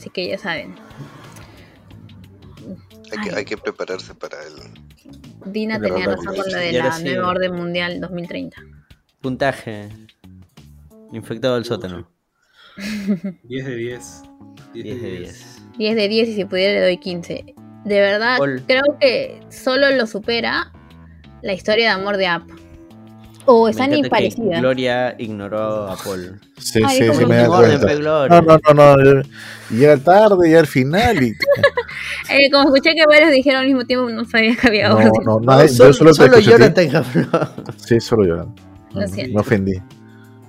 Así 0.00 0.08
que 0.08 0.26
ya 0.28 0.38
saben. 0.38 0.74
Hay 3.12 3.18
que, 3.18 3.30
Ay. 3.30 3.34
hay 3.36 3.44
que 3.44 3.58
prepararse 3.58 4.14
para 4.14 4.38
el. 4.46 5.52
Dina 5.52 5.78
De 5.78 5.88
tenía 5.88 6.06
razón 6.06 6.24
con 6.24 6.36
lo 6.50 6.58
de 6.58 6.72
la 6.72 6.92
sí. 6.92 7.04
nueva 7.04 7.28
orden 7.28 7.54
mundial 7.54 8.00
2030. 8.00 8.56
Puntaje. 9.20 9.90
Infectado 11.12 11.56
del 11.56 11.66
sótano. 11.66 12.10
10 13.44 13.66
de 13.66 13.76
10. 13.76 14.22
10 14.72 15.02
de 15.02 15.10
10. 15.18 15.62
10 15.76 15.96
de 15.96 16.08
10 16.08 16.28
y 16.28 16.34
si 16.34 16.44
pudiera 16.46 16.80
le 16.80 16.80
doy 16.80 16.96
15. 16.96 17.54
De 17.84 18.00
verdad, 18.00 18.38
Paul. 18.38 18.62
creo 18.66 18.96
que 18.98 19.38
solo 19.50 19.90
lo 19.90 20.06
supera 20.06 20.72
la 21.42 21.52
historia 21.52 21.94
de 21.94 22.00
amor 22.00 22.16
de 22.16 22.26
App. 22.26 22.48
O 23.52 23.68
están 23.68 23.86
encanta 23.92 24.04
que 24.04 24.10
parecidas. 24.10 24.60
Gloria 24.60 25.14
ignoró 25.18 25.88
a 25.90 25.96
Paul. 25.96 26.40
Sí, 26.58 26.80
Ay, 26.84 26.98
sí, 26.98 27.06
como 27.08 27.18
sí, 27.20 27.26
me 27.26 27.30
que 27.30 27.36
da 27.36 27.44
En 27.44 27.50
orden, 27.50 27.70
cuenta. 27.70 27.86
pe, 27.86 27.96
Gloria. 27.96 28.40
No, 28.40 28.58
no, 28.74 28.74
no, 28.74 28.96
no. 28.96 29.20
Y 29.70 29.74
llega 29.74 29.96
tarde, 29.98 30.50
ya 30.50 30.60
al 30.60 30.66
final. 30.66 31.22
Y... 31.22 31.32
Eh, 32.32 32.48
como 32.52 32.64
escuché 32.68 32.94
que 32.94 33.02
varios 33.08 33.32
dijeron 33.32 33.62
al 33.62 33.66
mismo 33.66 33.84
tiempo, 33.84 34.08
no 34.08 34.24
sabía 34.24 34.54
que 34.56 34.68
había 34.68 34.88
No, 34.88 34.96
orden. 34.96 35.12
no, 35.24 35.40
no. 35.40 35.56
No, 35.56 35.66
yo 35.66 35.92
solo. 35.92 36.12
Jonathan 36.40 36.96
habló. 36.96 37.26
Sí, 37.84 38.00
solo 38.00 38.24
yo. 38.24 38.54
Lo 38.94 39.08
siento. 39.08 39.34
Me 39.34 39.40
ofendí. 39.40 39.72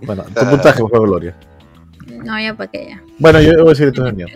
Bueno, 0.04 0.24
tu 0.24 0.46
puntaje 0.48 0.80
fue 0.80 1.00
Gloria. 1.00 1.36
No, 2.24 2.40
ya 2.40 2.56
para 2.56 2.70
que 2.70 2.88
ya. 2.90 3.04
Bueno, 3.18 3.42
yo 3.42 3.54
voy 3.60 3.68
a 3.68 3.70
decir 3.70 3.88
entonces 3.88 4.12
el 4.12 4.18
mío. 4.18 4.28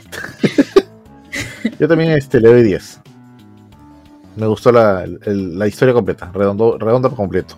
yo 1.80 1.88
también 1.88 2.12
este, 2.12 2.40
le 2.40 2.50
doy 2.50 2.64
10. 2.64 3.02
Me 4.38 4.48
gustó 4.48 4.72
la, 4.72 5.04
el- 5.04 5.58
la 5.58 5.68
historia 5.68 5.94
completa, 5.94 6.32
redondo, 6.34 6.78
redonda 6.80 7.10
por 7.10 7.18
completo. 7.18 7.56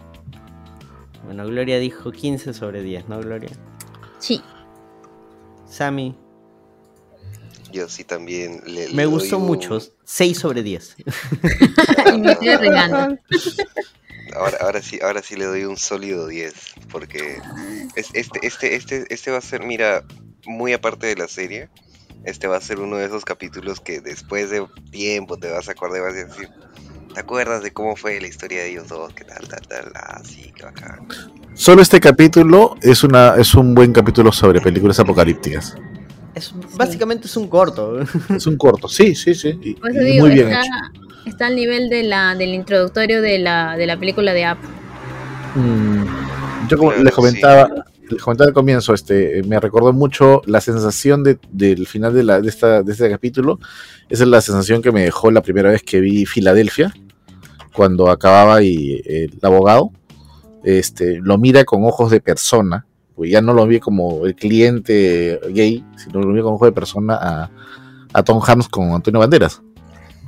Bueno, 1.28 1.46
Gloria 1.46 1.78
dijo 1.78 2.12
15 2.12 2.54
sobre 2.54 2.82
10, 2.82 3.08
¿no, 3.08 3.20
Gloria? 3.20 3.52
Sí. 4.20 4.42
Sammy, 5.70 6.18
Yo 7.72 7.88
sí 7.90 8.04
también 8.06 8.62
le. 8.66 8.88
le 8.88 8.96
me 8.96 9.04
doy 9.04 9.12
gustó 9.12 9.38
un- 9.38 9.46
mucho. 9.46 9.80
6 10.06 10.38
sobre 10.40 10.64
10. 10.64 10.96
Y 12.16 12.18
me 12.20 12.32
estoy. 12.32 12.70
Ahora, 14.36 14.58
ahora 14.62 14.82
sí, 14.82 15.00
ahora 15.02 15.22
sí 15.22 15.36
le 15.36 15.46
doy 15.46 15.66
un 15.66 15.78
sólido 15.78 16.28
10. 16.28 16.54
Porque 16.92 17.38
es- 17.96 18.10
este, 18.14 18.40
este, 18.48 18.76
este, 18.76 19.06
este 19.14 19.32
va 19.32 19.38
a 19.38 19.42
ser, 19.42 19.64
mira, 19.64 20.04
muy 20.46 20.72
aparte 20.74 21.08
de 21.08 21.16
la 21.16 21.28
serie. 21.28 21.70
Este 22.24 22.48
va 22.48 22.58
a 22.58 22.62
ser 22.62 22.80
uno 22.80 22.98
de 22.98 23.06
esos 23.06 23.26
capítulos 23.26 23.80
que 23.80 24.00
después 24.02 24.50
de 24.50 24.66
tiempo 24.92 25.38
te 25.38 25.50
vas 25.52 25.68
a 25.68 25.72
acordar 25.74 26.00
y 26.00 26.02
vas 26.04 26.14
a 26.14 26.26
decir. 26.26 26.50
¿Te 27.18 27.22
acuerdas 27.22 27.64
de 27.64 27.72
cómo 27.72 27.96
fue 27.96 28.22
la 28.22 28.28
historia 28.28 28.60
de 28.60 28.70
ellos 28.70 28.90
dos? 28.90 29.12
¿Qué 29.16 29.24
tal, 29.24 29.48
tal, 29.48 29.62
tal? 29.68 29.92
Ah, 29.96 30.22
sí, 30.24 30.52
qué 30.56 30.66
bacán. 30.66 31.00
Solo 31.56 31.82
este 31.82 32.00
capítulo 32.00 32.76
es, 32.84 33.04
una, 33.04 33.34
es 33.38 33.56
un 33.56 33.74
buen 33.74 33.92
capítulo 33.92 34.32
sobre 34.32 34.62
películas 34.62 35.00
apocalípticas. 35.00 35.74
Es, 36.36 36.54
básicamente 36.78 37.26
es 37.26 37.36
un 37.36 37.48
corto. 37.48 38.00
Es 38.30 38.46
un 38.46 38.56
corto, 38.56 38.88
sí, 38.88 39.16
sí, 39.16 39.34
sí. 39.34 39.60
y- 39.64 39.74
Por 39.74 39.90
eso 39.90 40.02
y 40.04 40.06
digo, 40.06 40.28
muy 40.28 40.36
bien 40.36 40.50
está, 40.50 40.62
hecho. 40.62 41.02
está 41.26 41.48
al 41.48 41.56
nivel 41.56 41.90
de 41.90 42.04
la, 42.04 42.36
del 42.36 42.54
introductorio 42.54 43.20
de 43.24 43.40
la, 43.40 43.76
de 43.78 43.88
la 43.88 43.98
película 43.98 44.32
de 44.36 44.46
App. 44.46 44.60
Mm, 45.56 46.68
yo 46.70 46.78
como 46.78 46.92
Claro, 46.92 47.04
les 47.04 47.14
comentaba, 47.16 47.70
les 48.12 48.22
comentaba 48.22 48.48
al 48.50 48.54
comienzo, 48.54 48.94
este, 48.94 49.42
me 49.48 49.60
recordó 49.60 49.92
mucho 49.92 50.44
la 50.46 50.62
sensación 50.62 51.24
de- 51.24 51.40
del 51.52 51.88
final 51.88 52.14
de, 52.14 52.24
la, 52.24 52.40
de, 52.42 52.48
esta, 52.50 52.84
de 52.84 52.92
este 52.92 53.10
capítulo. 53.10 53.60
Esa 54.08 54.22
es 54.22 54.30
la 54.30 54.40
sensación 54.42 54.84
que 54.84 54.92
me 54.92 55.02
dejó 55.02 55.32
la 55.32 55.42
primera 55.42 55.72
vez 55.72 55.82
que 55.82 56.00
vi 56.00 56.28
Filadelfia, 56.28 56.94
cuando 57.78 58.10
acababa 58.10 58.64
y 58.64 58.94
eh, 59.06 59.30
el 59.32 59.40
abogado 59.44 59.92
este, 60.64 61.20
lo 61.22 61.38
mira 61.38 61.64
con 61.64 61.86
ojos 61.86 62.10
de 62.10 62.20
persona, 62.20 62.88
pues 63.16 63.32
ya 63.32 63.40
no 63.40 63.54
lo 63.54 63.68
vi 63.68 63.80
como 63.80 64.26
el 64.26 64.36
cliente 64.36 65.40
gay, 65.52 65.86
sino 65.96 66.22
lo 66.22 66.34
vi 66.34 66.42
con 66.42 66.56
ojos 66.56 66.68
de 66.68 66.72
persona 66.72 67.18
a, 67.22 67.52
a 68.12 68.24
Tom 68.24 68.42
Hanks 68.46 68.68
con 68.68 68.92
Antonio 68.92 69.20
Banderas, 69.20 69.62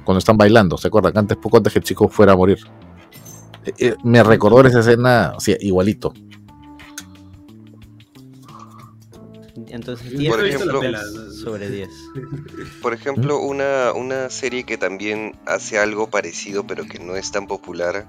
cuando 0.06 0.20
están 0.20 0.38
bailando, 0.38 0.78
¿se 0.78 0.88
acuerdan? 0.88 1.18
Antes, 1.18 1.38
poco 1.38 1.58
antes 1.58 1.74
que 1.74 1.80
el 1.80 1.86
chico 1.86 2.08
fuera 2.08 2.34
a 2.34 2.36
morir. 2.36 2.60
Eh, 3.66 3.74
eh, 3.80 3.96
me 4.04 4.24
recordó 4.24 4.66
esa 4.66 4.82
escena, 4.82 5.34
igualito. 5.60 6.14
Entonces 9.80 10.12
Yo 10.12 10.18
10 10.20 10.30
Por 10.30 10.46
ejemplo, 10.46 10.82
sobre 11.32 11.70
10. 11.70 11.90
Por 12.82 12.94
ejemplo, 12.94 13.40
una, 13.40 13.94
una 13.94 14.30
serie 14.30 14.66
que 14.66 14.78
también 14.78 15.40
hace 15.46 15.80
algo 15.80 16.10
parecido, 16.10 16.68
pero 16.68 16.86
que 16.86 17.00
no 17.00 17.16
es 17.16 17.32
tan 17.32 17.48
popular. 17.48 18.06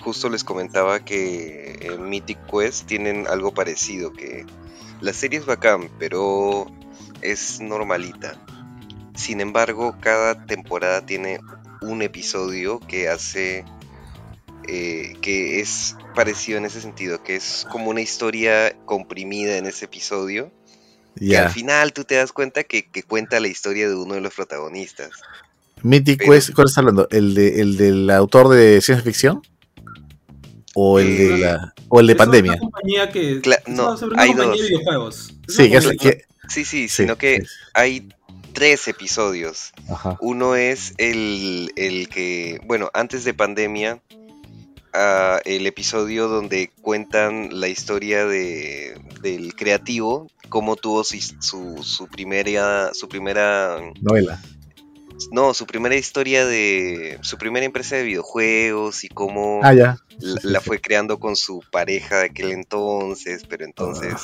Justo 0.00 0.30
les 0.30 0.42
comentaba 0.42 1.04
que 1.04 1.78
en 1.82 2.08
Mythic 2.08 2.38
Quest 2.50 2.86
tienen 2.86 3.26
algo 3.28 3.52
parecido, 3.52 4.14
que 4.14 4.46
la 5.02 5.12
serie 5.12 5.38
es 5.38 5.44
bacán, 5.44 5.90
pero 5.98 6.66
es 7.20 7.60
normalita. 7.60 8.42
Sin 9.14 9.42
embargo, 9.42 9.96
cada 10.00 10.46
temporada 10.46 11.04
tiene 11.04 11.40
un 11.82 12.00
episodio 12.00 12.80
que 12.80 13.10
hace 13.10 13.66
eh, 14.66 15.14
que 15.20 15.60
es 15.60 15.94
parecido 16.14 16.56
en 16.56 16.64
ese 16.64 16.80
sentido, 16.80 17.22
que 17.22 17.36
es 17.36 17.66
como 17.70 17.90
una 17.90 18.00
historia 18.00 18.74
comprimida 18.86 19.58
en 19.58 19.66
ese 19.66 19.84
episodio 19.84 20.50
que 21.18 21.26
Ya. 21.26 21.46
al 21.46 21.52
final 21.52 21.92
tú 21.92 22.04
te 22.04 22.14
das 22.16 22.32
cuenta 22.32 22.64
que, 22.64 22.86
que 22.88 23.02
cuenta 23.02 23.40
la 23.40 23.48
historia 23.48 23.88
de 23.88 23.94
uno 23.94 24.14
de 24.14 24.20
los 24.20 24.34
protagonistas. 24.34 25.10
Mythic 25.82 26.18
pero- 26.20 26.32
Quest, 26.32 26.52
¿cuál 26.54 26.68
está 26.68 26.80
hablando? 26.80 27.08
¿El, 27.10 27.34
de, 27.34 27.60
¿El 27.60 27.76
del 27.76 28.10
autor 28.10 28.48
de 28.48 28.80
ciencia 28.80 29.02
ficción? 29.04 29.42
¿O 30.74 30.98
el 30.98 31.18
de 31.18 31.34
Eh, 31.34 31.38
la 31.38 31.74
o 31.88 32.00
el 32.00 32.06
de 32.06 32.16
pandemia? 32.16 32.52
una 32.52 32.60
compañía 32.60 33.10
que. 33.10 33.42
Cla- 33.42 33.60
es 33.66 33.68
no, 33.68 33.92
hay 34.16 34.30
compañía 34.32 34.36
dos. 34.36 34.58
de 34.58 34.68
videojuegos. 34.68 35.34
Es 35.48 35.54
Sí, 35.54 35.62
una 35.62 35.70
que 35.70 35.76
es, 35.76 35.84
compañía- 35.86 36.12
que- 36.16 36.24
Sí, 36.48 36.64
sí, 36.64 36.88
sí, 36.88 36.88
sino 36.88 37.16
que 37.18 37.42
hay 37.74 38.08
tres 38.52 38.88
episodios. 38.88 39.72
Ajá. 39.88 40.16
Uno 40.20 40.56
es 40.56 40.92
el, 40.98 41.72
el 41.76 42.08
que, 42.08 42.60
bueno, 42.64 42.90
antes 42.94 43.24
de 43.24 43.32
pandemia, 43.34 44.00
ah, 44.92 45.40
el 45.44 45.66
episodio 45.66 46.28
donde 46.28 46.70
cuentan 46.82 47.60
la 47.60 47.68
historia 47.68 48.26
de, 48.26 48.98
del 49.22 49.54
creativo, 49.54 50.30
cómo 50.52 50.76
tuvo 50.76 51.02
su, 51.02 51.16
su, 51.40 51.82
su 51.82 52.06
primera, 52.08 52.92
su 52.92 53.08
primera 53.08 53.78
Novela. 54.02 54.38
No, 55.30 55.54
su 55.54 55.66
primera 55.66 55.94
historia 55.96 56.44
de. 56.44 57.18
Su 57.22 57.38
primera 57.38 57.64
empresa 57.64 57.96
de 57.96 58.02
videojuegos 58.02 59.02
y 59.04 59.08
cómo 59.08 59.60
Ah, 59.62 59.72
ya. 59.72 59.96
la, 60.18 60.60
fue 60.60 60.78
creando 60.80 61.18
con 61.18 61.36
su 61.36 61.62
pareja 61.70 62.18
de 62.18 62.24
aquel 62.26 62.50
entonces, 62.52 63.42
pero 63.48 63.64
entonces 63.64 64.14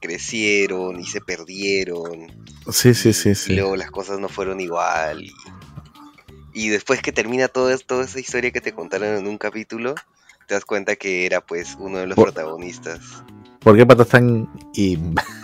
crecieron 0.00 0.98
y 0.98 1.06
se 1.06 1.20
perdieron. 1.20 2.26
Sí, 2.72 2.94
sí, 2.94 3.12
sí, 3.12 3.30
Y 3.30 3.34
sí. 3.34 3.54
luego 3.54 3.76
las 3.76 3.90
cosas 3.90 4.18
no 4.18 4.28
fueron 4.28 4.60
igual. 4.60 5.22
Y, 5.22 5.32
y 6.54 6.68
después 6.68 7.00
que 7.02 7.12
termina 7.12 7.44
esto- 7.44 7.78
toda 7.86 8.04
esa 8.04 8.18
historia 8.18 8.50
que 8.50 8.60
te 8.60 8.72
contaron 8.72 9.16
en 9.18 9.26
un 9.28 9.38
capítulo, 9.38 9.94
te 10.48 10.54
das 10.54 10.64
cuenta 10.64 10.96
que 10.96 11.26
era 11.26 11.40
pues 11.42 11.76
uno 11.78 11.98
de 11.98 12.06
los 12.06 12.16
Por- 12.16 12.32
protagonistas. 12.32 13.00
¿Por 13.60 13.76
qué 13.76 13.84
patas 13.84 14.08
tan 14.08 14.48
y 14.74 14.96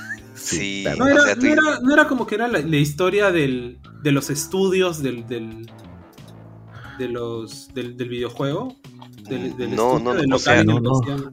Sí. 0.46 0.84
No 0.98 1.04
O 1.04 1.08
era, 1.08 1.20
sea, 1.22 1.34
no 1.36 1.46
era- 1.48 1.80
no 1.82 1.92
era 1.92 2.06
como 2.08 2.26
que 2.26 2.34
era 2.36 2.48
la, 2.48 2.58
la 2.60 2.76
historia 2.76 3.30
del, 3.32 3.78
de 4.02 4.12
los 4.12 4.30
estudios 4.30 5.02
del, 5.02 5.26
del, 5.26 5.70
de 6.98 7.08
los, 7.08 7.72
del, 7.74 7.96
del 7.96 8.08
videojuego. 8.08 8.76
Del, 9.28 9.56
del 9.56 9.74
No, 9.74 9.96
estudio, 9.96 10.14
no, 10.14 10.22
no, 10.26 10.36
o 10.36 10.38
sea, 10.38 10.62
no, 10.64 10.80
no. 10.80 10.92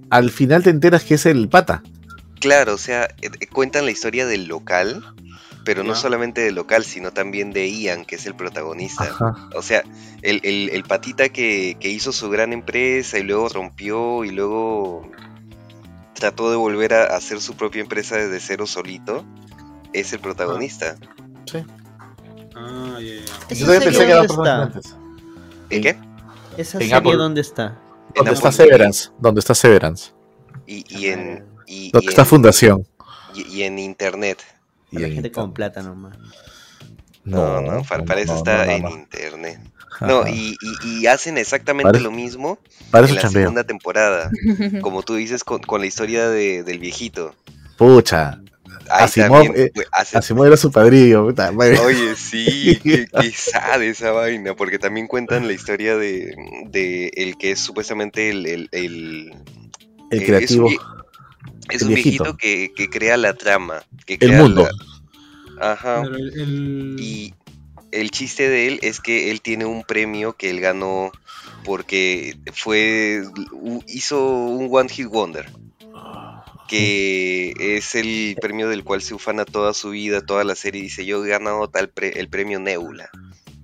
Al 0.10 0.32
final 0.32 0.64
te 0.64 0.72
enteras 0.72 1.04
que 1.04 1.14
es 1.16 1.26
el 1.28 1.48
pata. 1.48 1.84
Claro, 2.40 2.74
o 2.74 2.78
sea, 2.78 3.04
eh, 3.22 3.30
eh, 3.40 3.48
cuentan 3.48 3.86
la 3.86 3.92
historia 3.92 4.26
del 4.26 4.48
local, 4.48 5.04
pero 5.64 5.84
no 5.84 5.96
solamente 5.96 6.42
del 6.42 6.56
local, 6.56 6.84
sino 6.84 7.12
también 7.12 7.54
de 7.54 7.70
Ian, 7.72 8.04
que 8.04 8.16
es 8.16 8.26
el 8.26 8.36
protagonista. 8.36 9.04
Ajá. 9.06 9.50
O 9.56 9.62
sea, 9.62 9.84
el, 10.24 10.42
el- 10.44 10.70
el 10.74 10.84
patita 10.84 11.30
que, 11.30 11.78
que 11.80 11.90
hizo 11.90 12.12
su 12.12 12.30
gran 12.30 12.52
empresa 12.52 13.20
y 13.20 13.24
luego 13.24 13.48
rompió 13.50 14.26
y 14.26 14.32
luego 14.32 15.10
trató 16.24 16.50
de 16.50 16.56
volver 16.56 16.94
a 16.94 17.18
hacer 17.18 17.42
su 17.42 17.56
propia 17.56 17.82
empresa 17.82 18.16
desde 18.16 18.40
cero 18.40 18.66
solito, 18.66 19.26
es 19.92 20.14
el 20.14 20.20
protagonista. 20.22 20.96
Sí. 21.46 21.58
Ah, 22.56 22.96
Ah, 22.96 22.98
ya, 23.02 23.16
ya. 23.16 23.22
¿Esa 23.50 23.66
Yo 23.66 23.80
pensé 23.84 24.06
que 24.06 24.12
era 24.12 24.22
está? 24.24 24.72
¿El 25.70 25.82
qué? 25.82 25.98
¿Esa 26.58 26.78
En 26.78 26.84
serie 26.84 26.94
Apple. 26.96 27.16
dónde 27.18 27.42
está? 27.42 27.78
¿Dónde 28.16 28.32
En 28.32 28.36
está 28.38 28.48
Apple. 28.50 28.64
Severance? 28.66 29.10
¿Dónde 29.20 29.40
está 29.40 29.54
Severance? 29.54 30.12
Y, 30.66 30.86
y 30.98 31.08
en. 31.08 31.46
Y, 31.68 31.92
¿Dónde 31.92 32.06
y 32.06 32.10
está 32.10 32.22
en- 32.22 32.28
Fundación? 32.28 32.88
y- 33.36 33.58
y 33.58 33.64
en 33.64 33.80
internet. 33.80 34.40
Y 34.92 34.96
Para 34.96 35.08
en 35.08 35.14
gente 35.16 35.32
con 35.32 35.50
internet. 35.50 35.74
plata 35.74 35.90
nomás. 35.90 36.18
No, 37.26 37.60
no, 37.62 37.84
para, 37.84 38.06
para 38.06 38.22
eso 38.22 38.32
no, 38.34 38.38
está 38.38 38.66
no, 38.66 38.72
en 38.72 38.82
no. 38.84 38.90
internet. 38.92 39.60
No, 40.02 40.28
y, 40.28 40.56
y- 40.62 41.00
y 41.02 41.08
hacen 41.08 41.38
exactamente 41.38 42.00
lo 42.00 42.12
mismo 42.12 42.60
Para 42.92 43.08
en 43.08 43.16
la 43.16 43.22
chambeo. 43.22 43.42
segunda 43.44 43.64
temporada. 43.64 44.30
Como 44.82 45.04
tú 45.04 45.16
dices 45.16 45.44
con, 45.44 45.60
con 45.62 45.82
la 45.82 45.88
historia 45.88 46.28
de- 46.30 46.64
del 46.64 46.80
viejito. 46.80 47.36
Pucha. 47.78 48.40
Ahí 48.90 49.06
Asimov, 49.06 49.44
también, 49.46 49.72
eh, 49.76 49.84
Asimov 50.14 50.46
era 50.46 50.58
su 50.58 50.72
padrillo. 50.72 51.26
puta. 51.28 51.52
Oye, 51.56 52.16
sí, 52.16 52.80
qué, 52.84 53.08
qué 53.22 53.32
sad 53.32 53.82
esa 53.84 54.12
vaina, 54.12 54.56
porque 54.56 54.78
también 54.80 55.08
cuentan 55.08 55.48
la 55.48 55.54
historia 55.54 55.96
de, 55.96 56.36
de 56.70 57.08
el 57.16 57.38
que 57.38 57.52
es 57.52 57.60
supuestamente 57.60 58.30
el... 58.30 58.46
el, 58.46 58.70
el- 58.72 59.34
El 60.12 60.22
eh, 60.22 60.26
creativo. 60.26 60.68
Es 60.68 60.74
un, 60.78 60.84
vie- 60.84 61.06
es 61.70 61.82
el 61.82 61.88
un 61.88 61.94
viejito. 61.94 62.24
viejito 62.24 62.38
que, 62.38 62.72
que 62.76 62.90
crea 62.90 63.16
la 63.18 63.34
trama. 63.36 63.84
Que 64.06 64.18
El 64.20 64.34
mundo. 64.34 64.68
la- 65.58 65.72
Ajá. 65.72 66.02
Pero 66.04 66.16
el, 66.18 66.40
el- 66.40 66.96
Y 67.00 67.34
el 67.94 68.12
chiste 68.12 68.50
de 68.50 68.68
él 68.68 68.80
es 68.82 69.00
que 69.00 69.32
él 69.32 69.42
tiene 69.42 69.66
un 69.66 69.84
premio 69.84 70.34
que 70.34 70.50
él 70.50 70.60
ganó 70.60 71.12
porque 71.64 72.36
fue 72.54 73.24
hizo 73.88 74.26
un 74.48 74.68
One 74.72 74.90
Hit 74.90 75.08
Wonder, 75.08 75.50
que 76.68 77.54
es 77.58 77.96
el 77.96 78.36
premio 78.42 78.70
del 78.70 78.84
cual 78.84 79.02
se 79.02 79.14
ufana 79.14 79.46
toda 79.46 79.74
su 79.74 79.92
vida, 79.92 80.22
toda 80.22 80.44
la 80.44 80.56
serie. 80.56 80.82
Dice, 80.82 81.06
yo 81.06 81.24
he 81.24 81.30
ganado 81.30 81.68
tal 81.70 81.90
pre- 81.90 82.20
el 82.20 82.30
premio 82.30 82.60
Nebula. 82.60 83.10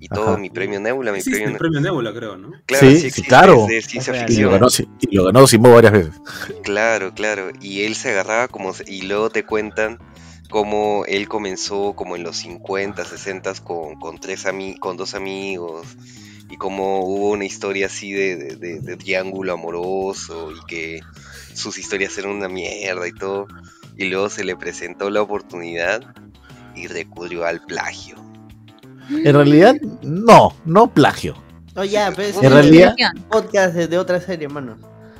Y 0.02 0.08
todo 0.08 0.30
Ajá. 0.30 0.38
mi 0.38 0.50
premio 0.50 0.80
Nebula, 0.80 1.12
mi 1.12 1.22
premio 1.22 1.50
el 1.50 1.58
premio 1.58 1.82
Nebula, 1.82 2.14
creo, 2.14 2.38
¿no? 2.38 2.52
Claro, 2.66 2.88
Sí, 2.90 3.00
sí, 3.02 3.08
existe, 3.08 3.28
claro. 3.28 3.66
es 3.66 3.68
de 3.68 3.82
ciencia. 3.82 4.14
Y 4.14 4.18
lo 4.18 4.28
ficción. 4.28 4.52
ganó, 4.52 4.68
y 5.02 5.16
lo 5.16 5.24
ganó 5.26 5.46
Simón 5.48 5.74
varias 5.74 5.92
veces. 5.92 6.14
Claro, 6.64 7.14
claro. 7.14 7.52
Y 7.60 7.82
él 7.82 7.96
se 7.96 8.12
agarraba 8.12 8.48
como... 8.48 8.74
se- 8.74 8.86
Y 8.88 9.02
luego 9.02 9.30
te 9.30 9.44
cuentan 9.44 10.00
cómo 10.50 11.04
él 11.08 11.28
comenzó 11.28 11.94
como 11.94 12.16
en 12.16 12.24
los 12.24 12.38
50, 12.38 13.06
60 13.06 13.54
con, 13.64 13.96
con, 14.00 14.18
tres 14.20 14.46
ami 14.46 14.76
con 14.78 14.98
dos 14.98 15.14
amigos. 15.16 15.86
Y 16.52 16.58
cómo 16.58 17.06
hubo 17.06 17.30
una 17.30 17.46
historia 17.46 17.86
así 17.86 18.12
de, 18.12 18.36
de- 18.36 18.56
de- 18.56 18.80
de 18.80 18.98
triángulo 18.98 19.54
amoroso 19.54 20.52
y 20.52 20.66
que 20.68 21.00
sus 21.54 21.78
historias 21.78 22.18
eran 22.18 22.32
una 22.32 22.50
mierda 22.50 23.08
y 23.08 23.12
todo. 23.12 23.46
Y 23.98 24.06
luego 24.06 24.30
se 24.30 24.44
le 24.44 24.56
presentó 24.56 25.10
la 25.12 25.22
oportunidad 25.22 26.02
y 26.76 26.88
recurrió 26.88 27.46
al 27.46 27.62
plagio. 27.62 28.16
En 29.12 29.34
realidad, 29.36 29.76
no, 30.02 30.56
no 30.66 30.92
plagio. 30.92 31.36
Oh, 31.76 31.84
ya, 31.84 32.12
pues, 32.12 32.36
En 32.42 32.52
realidad- 32.52 32.96
podcast 33.30 33.76
de, 33.76 33.88
de 33.88 33.98
otra 34.00 34.20
serie, 34.20 34.46
hermano. 34.48 34.78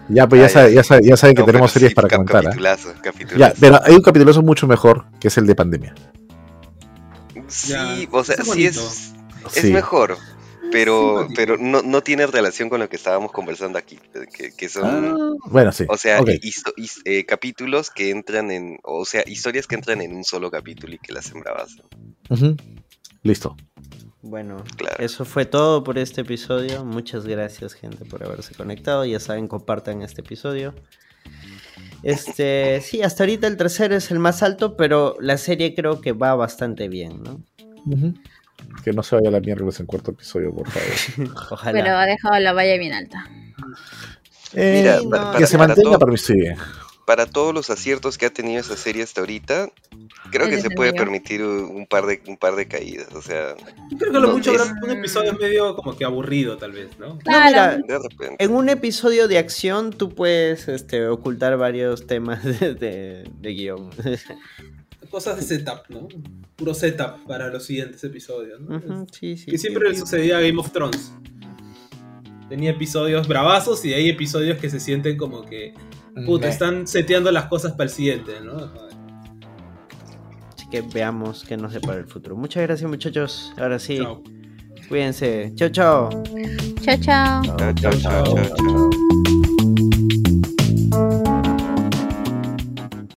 Ya, 0.10 0.28
pues 0.28 0.42
ya, 0.42 0.46
Ah, 0.48 0.50
sabe- 0.50 0.70
ya. 0.70 0.76
ya, 0.78 0.84
sabe- 0.84 1.08
ya 1.08 1.18
saben 1.18 1.36
que 1.36 1.44
tenemos 1.44 1.72
series 1.72 1.92
sí, 1.92 1.96
para 1.96 2.08
cap- 2.08 2.18
comentar. 2.18 2.42
¿ah? 2.42 2.50
Capitulazo, 2.50 2.94
Ya, 2.96 3.02
capitulazo. 3.02 3.56
pero 3.60 3.80
hay 3.84 3.94
un 3.96 4.02
capítulo 4.02 4.42
mucho 4.42 4.68
mejor, 4.68 5.06
que 5.20 5.28
es 5.28 5.38
el 5.38 5.46
de 5.46 5.56
pandemia. 5.56 5.96
Sí, 7.48 7.70
Ya, 7.72 7.98
o 8.12 8.24
sea, 8.24 8.38
sí 8.44 8.66
es, 8.66 8.78
es 8.78 9.62
Sí. 9.62 9.72
mejor, 9.72 10.18
pero, 10.72 11.28
pero 11.36 11.58
no, 11.58 11.82
no 11.82 12.02
tiene 12.02 12.28
relación 12.28 12.70
con 12.70 12.80
lo 12.80 12.90
que 12.90 12.96
estábamos 12.96 13.32
conversando 13.32 13.78
aquí, 13.80 13.98
que, 14.36 14.52
que 14.56 14.70
son, 14.70 14.86
Ah, 14.86 15.36
bueno, 15.46 15.72
sí. 15.72 15.86
o 15.88 15.98
sea, 15.98 16.22
ok. 16.22 16.30
histo- 16.44 16.74
his- 16.78 17.02
eh, 17.06 17.26
capítulos 17.26 17.90
que 17.90 18.10
entran 18.12 18.52
en, 18.52 18.78
o 18.84 19.06
sea, 19.06 19.24
historias 19.26 19.66
que 19.68 19.76
entran 19.76 20.02
en 20.02 20.16
un 20.16 20.24
solo 20.24 20.52
capítulo 20.52 20.94
y 20.94 21.00
que 21.00 21.14
las 21.14 21.26
sembrabas. 21.26 21.76
Listo. 23.24 23.56
Bueno, 24.22 24.64
Claro. 24.76 24.98
eso 25.00 25.24
fue 25.26 25.46
todo 25.46 25.84
por 25.84 25.98
este 25.98 26.22
episodio. 26.22 26.84
Muchas 26.84 27.26
gracias, 27.26 27.74
gente, 27.74 28.04
por 28.06 28.24
haberse 28.24 28.54
conectado. 28.54 29.06
Ya 29.06 29.20
saben, 29.20 29.48
compartan 29.48 30.02
este 30.02 30.22
episodio. 30.22 30.74
Este, 32.04 32.82
sí, 32.82 33.02
hasta 33.02 33.24
ahorita 33.24 33.48
el 33.48 33.58
tercero 33.58 33.96
es 33.96 34.12
el 34.12 34.20
más 34.20 34.42
alto, 34.44 34.76
pero 34.78 35.16
la 35.20 35.38
serie 35.38 35.74
creo 35.76 36.02
que 36.02 36.12
va 36.14 36.36
bastante 36.36 36.88
bien, 36.88 37.24
¿no? 37.24 37.42
Que 38.84 38.92
no 38.94 39.04
se 39.04 39.16
vaya 39.16 39.32
la 39.32 39.40
miércoles 39.40 39.80
en 39.80 39.86
cuarto 39.86 40.12
episodio, 40.12 40.54
por 40.54 40.68
favor. 40.70 41.36
Ojalá. 41.52 41.72
Pero 41.84 41.96
ha 41.98 42.06
dejado 42.06 42.40
la 42.40 42.54
valla 42.54 42.78
bien 42.78 42.94
alta. 42.94 43.26
Eh, 44.54 44.80
Mira, 44.82 45.00
no, 45.04 45.10
para, 45.10 45.38
que 45.38 45.46
se 45.48 45.58
para 45.58 45.68
mantenga 45.70 45.90
todo- 45.92 46.00
para 46.00 46.10
mí 46.12 46.16
estoy 46.16 46.38
bien. 46.42 46.56
Para 47.10 47.26
todos 47.26 47.56
los 47.56 47.72
aciertos 47.72 48.20
que 48.20 48.28
ha 48.28 48.30
tenido 48.30 48.62
esa 48.62 48.78
serie 48.78 49.02
hasta 49.02 49.22
ahorita, 49.22 49.72
creo 50.30 50.48
que 50.48 50.62
se 50.62 50.70
puede 50.70 50.94
permitir 50.94 51.42
un 51.44 51.88
par 51.88 52.06
de, 52.06 52.22
un 52.28 52.38
par 52.38 52.56
de 52.56 52.68
caídas, 52.68 53.08
o 53.16 53.22
sea, 53.24 53.56
Creo 53.98 54.12
que 54.12 54.18
a 54.18 54.20
lo 54.20 54.28
No, 54.28 54.34
mucho 54.34 54.54
es- 54.54 54.72
un 54.84 54.92
episodio 54.92 55.34
medio 55.34 55.76
como 55.76 55.98
que 55.98 56.06
aburrido, 56.06 56.58
tal 56.58 56.72
vez, 56.74 57.00
¿no? 57.00 57.16
No, 57.16 57.18
Claro. 57.22 57.80
mira, 57.82 57.98
de 57.98 58.08
repente. 58.10 58.36
en 58.46 58.52
un 58.54 58.70
episodio 58.70 59.28
de 59.28 59.40
acción 59.40 59.90
tú 59.92 60.10
puedes 60.10 60.68
este, 60.68 61.08
ocultar 61.08 61.58
varios 61.58 62.06
temas 62.06 62.44
de, 62.60 62.76
de- 62.76 63.24
de 63.42 63.50
guion. 63.56 63.90
Cosas 65.10 65.38
de 65.38 65.42
setup, 65.42 65.90
¿no? 65.90 66.08
Puro 66.58 66.76
setup 66.76 67.26
para 67.26 67.48
los 67.48 67.66
siguientes 67.66 68.04
episodios, 68.04 68.62
¿no? 68.62 69.08
Sí, 69.12 69.36
sí, 69.36 69.46
que 69.48 69.58
sí, 69.58 69.58
siempre 69.58 69.90
le 69.90 69.96
sí. 69.96 70.02
sucedía 70.02 70.38
a 70.38 70.42
Game 70.42 70.60
of 70.60 70.72
Thrones. 70.72 71.12
Tenía 72.50 72.70
episodios 72.70 73.28
bravazos 73.28 73.84
y 73.86 73.94
hay 73.96 74.10
episodios 74.10 74.60
que 74.60 74.70
se 74.70 74.80
sienten 74.80 75.18
como 75.18 75.44
que 75.44 75.74
puta, 76.26 76.48
están 76.48 76.88
seteando 76.88 77.32
las 77.32 77.46
cosas 77.46 77.72
para 77.74 77.86
el 77.86 77.90
siguiente, 77.90 78.42
¿no? 78.42 78.72
Así 80.56 80.68
que 80.70 80.82
veamos 80.82 81.46
qué 81.48 81.58
nos 81.58 81.74
depara 81.74 82.00
el 82.00 82.08
futuro. 82.08 82.36
Muchas 82.36 82.64
gracias, 82.64 82.90
muchachos. 82.90 83.54
Ahora 83.58 83.80
sí, 83.80 83.98
Chao. 83.98 84.24
cuídense. 84.88 85.52
Chao, 85.56 85.70
chao. 85.70 86.10
Chao, 86.82 86.98
chao. 87.00 87.44
Chao, 87.44 87.74
chao, 87.74 87.74
chao, 87.76 88.24
chao, 88.24 88.56
chao. 88.56 88.90